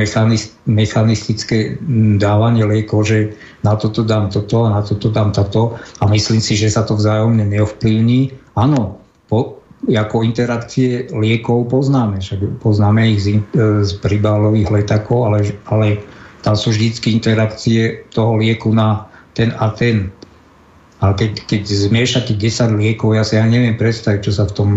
mechanistické 0.66 1.78
dávanie 2.18 2.66
liekov, 2.66 3.06
že 3.06 3.38
na 3.62 3.78
toto 3.78 4.02
dám 4.02 4.34
toto 4.34 4.66
a 4.66 4.74
na 4.74 4.82
toto 4.82 5.14
dám 5.14 5.30
toto 5.30 5.78
a 6.02 6.10
myslím 6.10 6.42
si, 6.42 6.58
že 6.58 6.74
sa 6.74 6.82
to 6.82 6.98
vzájomne 6.98 7.46
neovplyvní. 7.46 8.34
Áno, 8.58 8.98
po, 9.30 9.63
ako 9.92 10.24
interakcie 10.24 11.12
liekov 11.12 11.68
poznáme, 11.68 12.24
však 12.24 12.64
poznáme 12.64 13.12
ich 13.12 13.28
z, 13.28 13.44
z 13.84 13.92
pribálových 14.00 14.72
letakov, 14.72 15.28
ale, 15.28 15.52
ale 15.68 16.00
tam 16.44 16.56
sú 16.56 16.72
vždycky 16.72 17.12
interakcie 17.12 18.08
toho 18.16 18.40
lieku 18.40 18.72
na 18.72 19.12
ten 19.36 19.52
a 19.60 19.76
ten. 19.76 20.08
Ale 21.04 21.20
keď, 21.20 21.32
keď 21.52 21.62
zmiešate 21.68 22.32
10 22.40 22.80
liekov, 22.80 23.20
ja 23.20 23.28
si 23.28 23.36
ja 23.36 23.44
neviem 23.44 23.76
predstaviť, 23.76 24.20
čo 24.24 24.32
sa 24.32 24.48
v 24.48 24.56
tom 24.56 24.70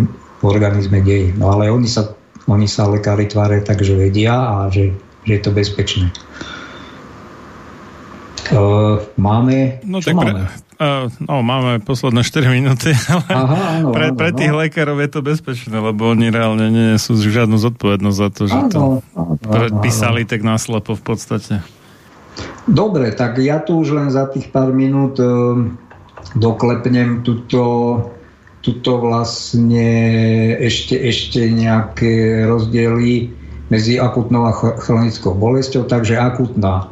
organizme 0.42 0.98
deje. 0.98 1.30
No 1.38 1.54
ale 1.54 1.70
oni 1.70 1.86
sa 1.86 2.16
oni 2.46 2.70
sa 2.70 2.86
lekári 2.86 3.26
tvária 3.26 3.62
tak, 3.62 3.82
že 3.82 3.98
vedia 3.98 4.34
a 4.34 4.70
že, 4.70 4.94
že 5.26 5.32
je 5.38 5.40
to 5.42 5.50
bezpečné. 5.50 6.10
Uh, 8.52 9.02
máme... 9.18 9.82
No, 9.82 9.98
čo 9.98 10.14
máme? 10.14 10.46
Pre, 10.46 10.78
uh, 10.78 11.10
no, 11.24 11.42
máme 11.42 11.82
posledné 11.82 12.22
4 12.22 12.46
minúty, 12.52 12.94
ale 13.12 13.26
Aha, 13.26 13.58
áno, 13.80 13.90
pre, 13.90 14.14
pre 14.14 14.30
tých 14.30 14.52
no. 14.54 14.62
lekárov 14.62 14.98
je 15.02 15.10
to 15.10 15.20
bezpečné, 15.24 15.74
lebo 15.74 16.14
oni 16.14 16.30
reálne 16.30 16.70
nie 16.70 16.90
sú 17.00 17.18
žiadnu 17.18 17.58
zodpovednosť 17.58 18.18
za 18.18 18.28
to, 18.30 18.42
že 18.46 18.58
áno, 18.58 18.70
to 18.70 18.80
áno, 19.18 19.34
predpísali 19.42 20.22
áno. 20.22 20.30
tak 20.30 20.40
náslepo 20.46 20.94
v 20.94 21.02
podstate. 21.02 21.54
Dobre, 22.68 23.10
tak 23.16 23.40
ja 23.42 23.58
tu 23.58 23.80
už 23.82 23.96
len 23.96 24.08
za 24.12 24.30
tých 24.30 24.52
pár 24.54 24.70
minút 24.70 25.18
uh, 25.18 25.56
doklepnem 26.36 27.26
túto 27.26 27.62
tuto 28.66 28.98
vlastne 28.98 29.86
ešte, 30.58 30.98
ešte 30.98 31.46
nejaké 31.46 32.42
rozdiely 32.50 33.30
medzi 33.70 33.94
akutnou 33.94 34.42
a 34.42 34.52
chronickou 34.82 35.38
bolesťou, 35.38 35.86
takže 35.86 36.18
akutná 36.18 36.90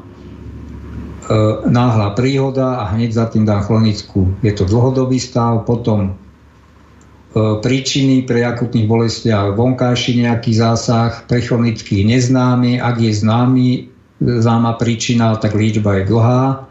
náhla 1.69 2.13
príhoda 2.13 2.85
a 2.85 2.93
hneď 2.93 3.11
za 3.17 3.27
tým 3.33 3.49
dám 3.49 3.65
chronickú. 3.65 4.29
Je 4.45 4.53
to 4.53 4.69
dlhodobý 4.69 5.17
stav, 5.17 5.65
potom 5.65 6.11
e, 6.11 6.13
príčiny 7.65 8.29
pre 8.29 8.45
akutných 8.45 8.85
bolestiach 8.85 9.57
vonkajší 9.57 10.21
nejaký 10.21 10.53
zásah, 10.53 11.25
pre 11.25 11.41
chronický 11.41 12.05
neznámy, 12.05 12.77
ak 12.77 12.97
je 13.01 13.13
známy, 13.15 13.69
známa 14.21 14.77
príčina, 14.77 15.37
tak 15.41 15.57
liečba 15.57 16.03
je 16.03 16.13
dlhá 16.13 16.69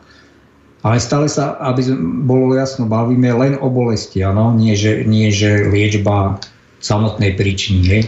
ale 0.83 0.99
stále 0.99 1.31
sa, 1.31 1.55
aby 1.63 1.95
bolo 2.27 2.51
jasno, 2.59 2.83
bavíme 2.83 3.31
len 3.31 3.55
o 3.63 3.71
bolesti, 3.71 4.19
ano? 4.19 4.51
Nie, 4.51 4.75
že, 4.75 5.07
nie, 5.07 5.31
že 5.31 5.71
liečba 5.71 6.43
samotnej 6.83 7.39
príčiny. 7.39 8.03
E, 8.03 8.07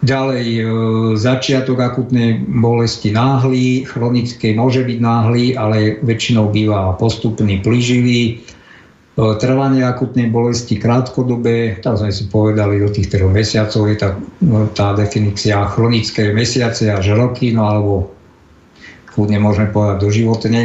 ďalej, 0.00 0.46
e, 0.56 0.64
začiatok 1.20 1.76
akutnej 1.80 2.40
bolesti 2.40 3.12
náhly, 3.12 3.84
chronickej 3.84 4.56
môže 4.56 4.84
byť 4.84 4.98
náhly, 5.00 5.44
ale 5.56 6.00
väčšinou 6.00 6.48
býva 6.48 6.96
postupný, 6.96 7.60
plíživý. 7.60 8.20
E, 8.32 8.34
trvanie 9.36 9.84
akutnej 9.84 10.32
bolesti 10.32 10.80
krátkodobé, 10.80 11.84
tam 11.84 12.00
sme 12.00 12.08
si 12.08 12.24
povedali 12.32 12.80
do 12.80 12.88
tých 12.88 13.12
troch 13.12 13.28
mesiacov, 13.28 13.82
je 13.92 13.96
tá, 14.00 14.16
no, 14.40 14.64
tá 14.72 14.96
definícia 14.96 15.60
chronické 15.68 16.32
mesiace 16.32 16.88
až 16.88 17.12
roky, 17.12 17.52
no 17.52 17.68
alebo 17.68 17.94
kľudne 19.12 19.36
môžeme 19.36 19.68
povedať 19.68 19.96
doživotne. 20.00 20.62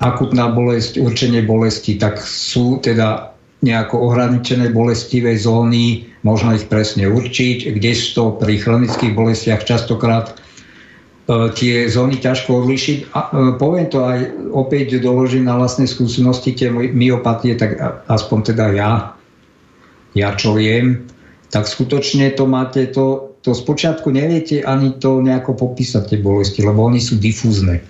Akutná 0.00 0.50
bolesť, 0.50 0.98
určenie 0.98 1.44
bolesti, 1.44 1.94
tak 2.00 2.18
sú 2.24 2.80
teda 2.80 3.36
nejako 3.60 4.08
ohraničené 4.08 4.72
bolestivé 4.72 5.36
zóny, 5.36 6.09
možno 6.22 6.52
ich 6.52 6.68
presne 6.68 7.08
určiť, 7.08 7.72
kde 7.76 7.90
sú 7.96 8.08
to 8.12 8.24
pri 8.36 8.60
chronických 8.60 9.16
bolestiach 9.16 9.64
častokrát 9.64 10.32
e, 10.32 10.34
tie 11.56 11.88
zóny 11.88 12.20
ťažko 12.20 12.64
odlišiť. 12.64 12.98
A, 13.16 13.20
e, 13.20 13.28
poviem 13.56 13.88
to 13.88 14.04
aj 14.04 14.18
opäť 14.52 15.00
doložím 15.00 15.48
na 15.48 15.56
vlastnej 15.56 15.88
skúsenosti 15.88 16.52
tie 16.52 16.68
myopatie, 16.72 17.56
tak 17.56 17.80
aspoň 18.08 18.38
teda 18.52 18.64
ja, 18.76 18.92
ja 20.12 20.28
čo 20.36 20.52
viem, 20.52 21.08
tak 21.48 21.66
skutočne 21.66 22.36
to 22.36 22.44
máte 22.44 22.92
to, 22.92 23.34
to 23.40 23.56
spočiatku 23.56 24.12
neviete 24.12 24.60
ani 24.62 25.00
to 25.00 25.24
nejako 25.24 25.56
popísať 25.56 26.14
tie 26.14 26.18
bolesti, 26.20 26.60
lebo 26.62 26.84
oni 26.84 27.00
sú 27.00 27.16
difúzne. 27.16 27.80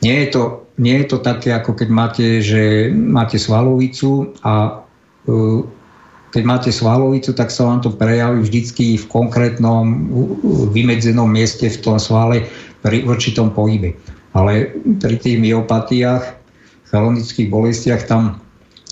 Nie 0.00 0.26
je 0.26 0.28
to, 0.32 0.42
nie 0.80 0.96
je 1.04 1.06
to 1.08 1.18
také, 1.20 1.52
ako 1.52 1.72
keď 1.76 1.88
máte, 1.88 2.26
že 2.44 2.92
máte 2.92 3.40
svalovicu 3.40 4.36
a 4.44 4.84
uh, 5.28 5.60
keď 6.34 6.42
máte 6.42 6.70
svalovicu, 6.74 7.32
tak 7.32 7.54
sa 7.54 7.70
vám 7.70 7.80
to 7.80 7.94
prejaví 7.94 8.42
vždycky 8.42 8.98
v 8.98 9.04
konkrétnom 9.06 10.10
vymedzenom 10.74 11.30
mieste 11.30 11.70
v 11.70 11.80
tom 11.80 11.96
svale 11.96 12.44
pri 12.82 13.06
určitom 13.06 13.54
pohybe. 13.54 13.94
Ale 14.36 14.74
pri 15.00 15.16
tých 15.16 15.40
myopatiách, 15.40 16.24
chronických 16.92 17.48
bolestiach, 17.48 18.04
tam 18.04 18.42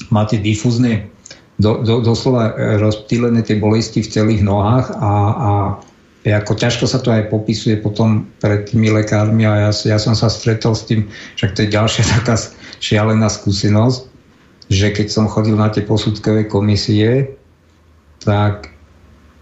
máte 0.09 0.41
difúzne, 0.41 1.11
do, 1.59 1.87
do, 1.87 2.03
doslova 2.03 2.51
rozptýlené 2.83 3.47
tie 3.47 3.63
bolesti 3.63 4.03
v 4.03 4.11
celých 4.11 4.43
nohách 4.43 4.91
a, 4.99 5.13
a 5.39 5.51
ako 6.25 6.57
ťažko 6.57 6.89
sa 6.89 6.99
to 7.05 7.13
aj 7.13 7.29
popisuje 7.29 7.79
potom 7.79 8.25
pred 8.41 8.65
tými 8.65 8.89
lekármi 8.91 9.45
a 9.45 9.69
ja, 9.69 9.71
ja 9.71 9.99
som 10.01 10.17
sa 10.17 10.33
stretol 10.33 10.73
s 10.73 10.89
tým, 10.89 11.07
že 11.37 11.53
to 11.53 11.69
je 11.69 11.75
ďalšia 11.77 12.05
taká 12.19 12.41
šialená 12.81 13.29
skúsenosť, 13.29 14.14
že 14.73 14.93
keď 14.93 15.07
som 15.13 15.31
chodil 15.31 15.57
na 15.57 15.69
tie 15.69 15.85
posudkové 15.85 16.49
komisie, 16.49 17.37
tak 18.25 18.73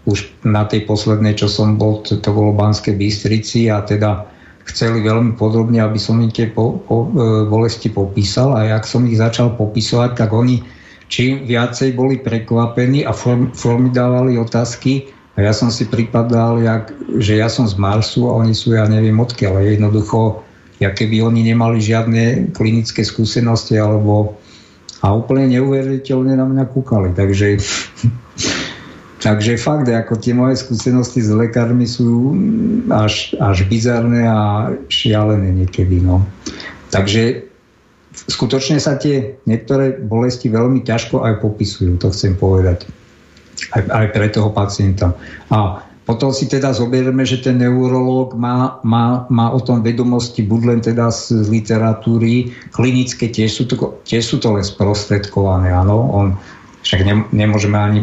už 0.03 0.27
na 0.43 0.67
tej 0.67 0.83
poslednej, 0.83 1.39
čo 1.39 1.47
som 1.47 1.79
bol, 1.79 2.03
to, 2.03 2.19
to 2.19 2.29
bolo 2.35 2.51
v 2.51 2.59
Banskej 2.59 2.95
Bystrici 2.99 3.71
a 3.71 3.79
teda 3.79 4.27
chceli 4.67 4.99
veľmi 4.99 5.39
podrobne, 5.39 5.79
aby 5.79 5.95
som 5.95 6.19
im 6.19 6.31
tie 6.31 6.51
po, 6.51 6.83
po, 6.83 7.07
e, 7.15 7.47
bolesti 7.47 7.87
popísal 7.87 8.51
a 8.51 8.67
jak 8.67 8.83
som 8.83 9.07
ich 9.07 9.15
začal 9.15 9.55
popisovať, 9.55 10.19
tak 10.19 10.35
oni 10.35 10.59
čím 11.07 11.47
viacej 11.47 11.95
boli 11.95 12.19
prekvapení 12.19 13.07
a 13.07 13.15
form, 13.15 13.55
formy 13.55 13.95
dávali 13.95 14.35
otázky, 14.35 15.07
A 15.33 15.49
ja 15.49 15.53
som 15.53 15.73
si 15.73 15.89
pripadal, 15.89 16.61
jak, 16.61 16.93
že 17.17 17.41
ja 17.41 17.49
som 17.49 17.65
z 17.65 17.73
Marsu 17.81 18.29
a 18.29 18.37
oni 18.37 18.53
sú, 18.53 18.77
ja 18.77 18.85
neviem 18.85 19.17
odkiaľ. 19.17 19.65
Jednoducho, 19.65 20.45
ja 20.77 20.93
keby 20.93 21.25
oni 21.25 21.41
nemali 21.49 21.81
žiadne 21.81 22.53
klinické 22.53 23.01
skúsenosti 23.01 23.81
alebo 23.81 24.37
a 25.03 25.11
úplne 25.11 25.51
neuveriteľne 25.51 26.39
na 26.39 26.47
mňa 26.47 26.63
kúkali. 26.71 27.11
Takže, 27.11 27.59
takže 29.19 29.59
fakt, 29.59 29.91
ako 29.91 30.15
tie 30.15 30.31
moje 30.31 30.63
skúsenosti 30.63 31.19
s 31.19 31.29
lekármi 31.29 31.83
sú 31.83 32.31
až, 32.87 33.35
až 33.43 33.67
bizarné 33.67 34.23
a 34.23 34.71
šialené 34.87 35.51
niekedy. 35.51 35.99
No. 35.99 36.23
Takže 36.95 37.43
skutočne 38.31 38.79
sa 38.79 38.95
tie 38.95 39.35
niektoré 39.43 39.99
bolesti 39.99 40.47
veľmi 40.47 40.87
ťažko 40.87 41.27
aj 41.27 41.43
popisujú, 41.43 41.99
to 41.99 42.07
chcem 42.15 42.39
povedať. 42.39 42.87
Aj, 43.75 43.83
aj 43.83 44.07
pre 44.15 44.27
toho 44.31 44.55
pacienta. 44.55 45.11
A 45.51 45.83
potom 46.03 46.35
si 46.35 46.51
teda 46.51 46.75
zoberieme, 46.75 47.23
že 47.23 47.39
ten 47.39 47.55
neurológ 47.63 48.35
má, 48.35 48.83
má, 48.83 49.23
má 49.31 49.47
o 49.55 49.59
tom 49.63 49.79
vedomosti 49.79 50.43
buď 50.43 50.61
len 50.67 50.79
teda 50.83 51.07
z 51.07 51.47
literatúry, 51.47 52.51
klinické 52.75 53.31
tiež 53.31 53.51
sú 53.55 53.63
to, 53.71 53.95
tiež 54.03 54.23
sú 54.23 54.35
to 54.43 54.51
len 54.51 54.67
sprostredkované, 54.67 55.71
áno. 55.71 56.11
On, 56.11 56.27
však 56.83 57.07
ne, 57.07 57.15
nemôžeme 57.31 57.79
ani 57.79 58.01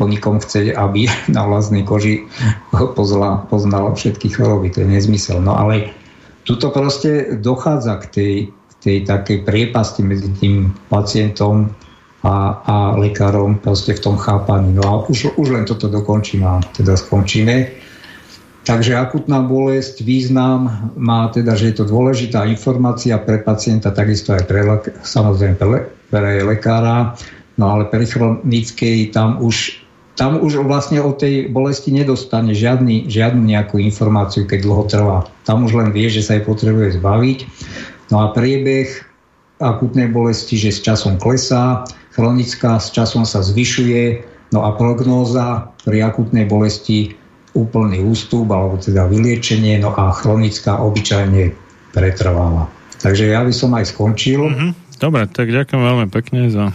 po 0.00 0.08
nikom 0.08 0.40
chcieť, 0.40 0.76
aby 0.76 1.12
na 1.36 1.44
vlastnej 1.44 1.84
koži 1.84 2.24
poznal, 2.72 3.44
poznal 3.52 3.92
všetky 3.92 4.32
choroby, 4.32 4.72
to 4.72 4.84
je 4.84 4.88
nezmysel. 4.96 5.36
No 5.44 5.60
ale 5.60 5.92
tuto 6.48 6.72
proste 6.72 7.36
dochádza 7.36 8.00
k 8.00 8.04
tej, 8.08 8.34
tej 8.80 8.96
takej 9.04 9.44
priepasti 9.44 10.00
medzi 10.00 10.32
tým 10.40 10.72
pacientom 10.88 11.68
a, 12.26 12.34
a 12.66 12.76
lekárom 12.98 13.62
proste 13.62 13.94
v 13.94 14.02
tom 14.02 14.16
chápaní. 14.18 14.74
No 14.74 14.82
a 14.82 14.92
už, 15.06 15.38
už 15.38 15.48
len 15.54 15.64
toto 15.64 15.86
dokončím 15.86 16.42
a 16.42 16.58
teda 16.74 16.98
skončíme. 16.98 17.86
Takže 18.66 18.98
akutná 18.98 19.46
bolesť, 19.46 20.02
význam 20.02 20.90
má 20.98 21.30
teda, 21.30 21.54
že 21.54 21.70
je 21.70 21.74
to 21.78 21.84
dôležitá 21.86 22.50
informácia 22.50 23.14
pre 23.14 23.38
pacienta, 23.38 23.94
takisto 23.94 24.34
aj 24.34 24.42
pre, 24.42 24.66
samozrejme 25.06 25.54
pre, 25.54 25.86
pre 26.10 26.42
lekára, 26.42 27.14
no 27.54 27.64
ale 27.70 27.86
pri 27.86 28.10
chronickej 28.10 29.14
tam 29.14 29.38
už, 29.38 29.86
tam 30.18 30.42
už 30.42 30.66
vlastne 30.66 30.98
o 30.98 31.14
tej 31.14 31.46
bolesti 31.46 31.94
nedostane 31.94 32.58
žiadny, 32.58 33.06
žiadnu 33.06 33.46
nejakú 33.46 33.78
informáciu, 33.78 34.50
keď 34.50 34.58
dlho 34.66 34.84
trvá. 34.90 35.18
Tam 35.46 35.62
už 35.62 35.78
len 35.78 35.94
vie, 35.94 36.10
že 36.10 36.26
sa 36.26 36.34
jej 36.34 36.42
potrebuje 36.42 36.98
zbaviť. 36.98 37.38
No 38.10 38.26
a 38.26 38.34
priebeh 38.34 39.06
akutnej 39.62 40.10
bolesti, 40.10 40.58
že 40.58 40.74
s 40.74 40.82
časom 40.82 41.22
klesá, 41.22 41.86
chronická 42.16 42.80
s 42.80 42.96
časom 42.96 43.28
sa 43.28 43.44
zvyšuje, 43.44 44.24
no 44.56 44.64
a 44.64 44.72
prognóza 44.72 45.68
pri 45.84 46.08
akutnej 46.08 46.48
bolesti 46.48 47.12
úplný 47.52 48.00
ústup 48.00 48.48
alebo 48.48 48.80
teda 48.80 49.04
vyliečenie, 49.04 49.76
no 49.84 49.92
a 49.92 50.16
chronická 50.16 50.80
obyčajne 50.80 51.52
pretrváva. 51.92 52.72
Takže 52.96 53.28
ja 53.28 53.44
by 53.44 53.52
som 53.52 53.76
aj 53.76 53.92
skončil. 53.92 54.48
Mm-hmm. 54.48 54.70
Dobre, 54.96 55.28
tak 55.28 55.52
ďakujem 55.52 55.82
veľmi 55.84 56.08
pekne 56.08 56.48
za 56.48 56.72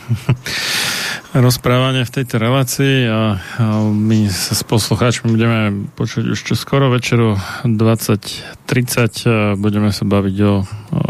rozprávanie 1.48 2.06
v 2.06 2.14
tejto 2.22 2.38
relácii 2.38 3.10
a, 3.10 3.42
my 3.90 4.30
sa 4.30 4.54
s 4.54 4.62
poslucháčmi 4.62 5.34
budeme 5.34 5.90
počuť 5.98 6.30
už 6.30 6.54
skoro 6.54 6.94
večeru 6.94 7.34
20.30 7.66 9.58
budeme 9.58 9.90
sa 9.90 10.04
baviť 10.06 10.38
o 10.46 10.54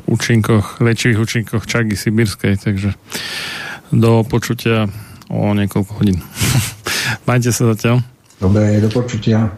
účinkoch, 0.07 0.79
liečivých 0.79 1.19
účinkoch 1.19 1.63
čagy 1.67 1.99
sibírskej, 1.99 2.63
takže 2.63 2.95
do 3.91 4.23
počutia 4.25 4.87
o 5.31 5.53
niekoľko 5.55 5.91
hodín. 5.99 6.19
Majte 7.27 7.51
sa 7.51 7.65
zatiaľ. 7.75 7.99
Dobre, 8.41 8.81
do 8.81 8.89
počutia. 8.89 9.51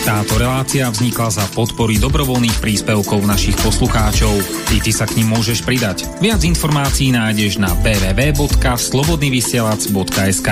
Táto 0.00 0.40
relácia 0.40 0.88
vznikla 0.90 1.30
za 1.30 1.46
podpory 1.52 1.98
dobrovoľných 2.00 2.58
príspevkov 2.58 3.22
našich 3.28 3.54
poslucháčov. 3.60 4.32
I 4.74 4.80
ty 4.80 4.90
sa 4.90 5.06
k 5.06 5.14
ním 5.20 5.28
môžeš 5.36 5.62
pridať. 5.62 6.08
Viac 6.24 6.40
informácií 6.42 7.12
nájdeš 7.12 7.58
na 7.60 7.68
www.slobodnyvysielac.sk 7.84 10.48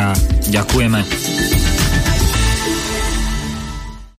Ďakujeme. 0.52 1.77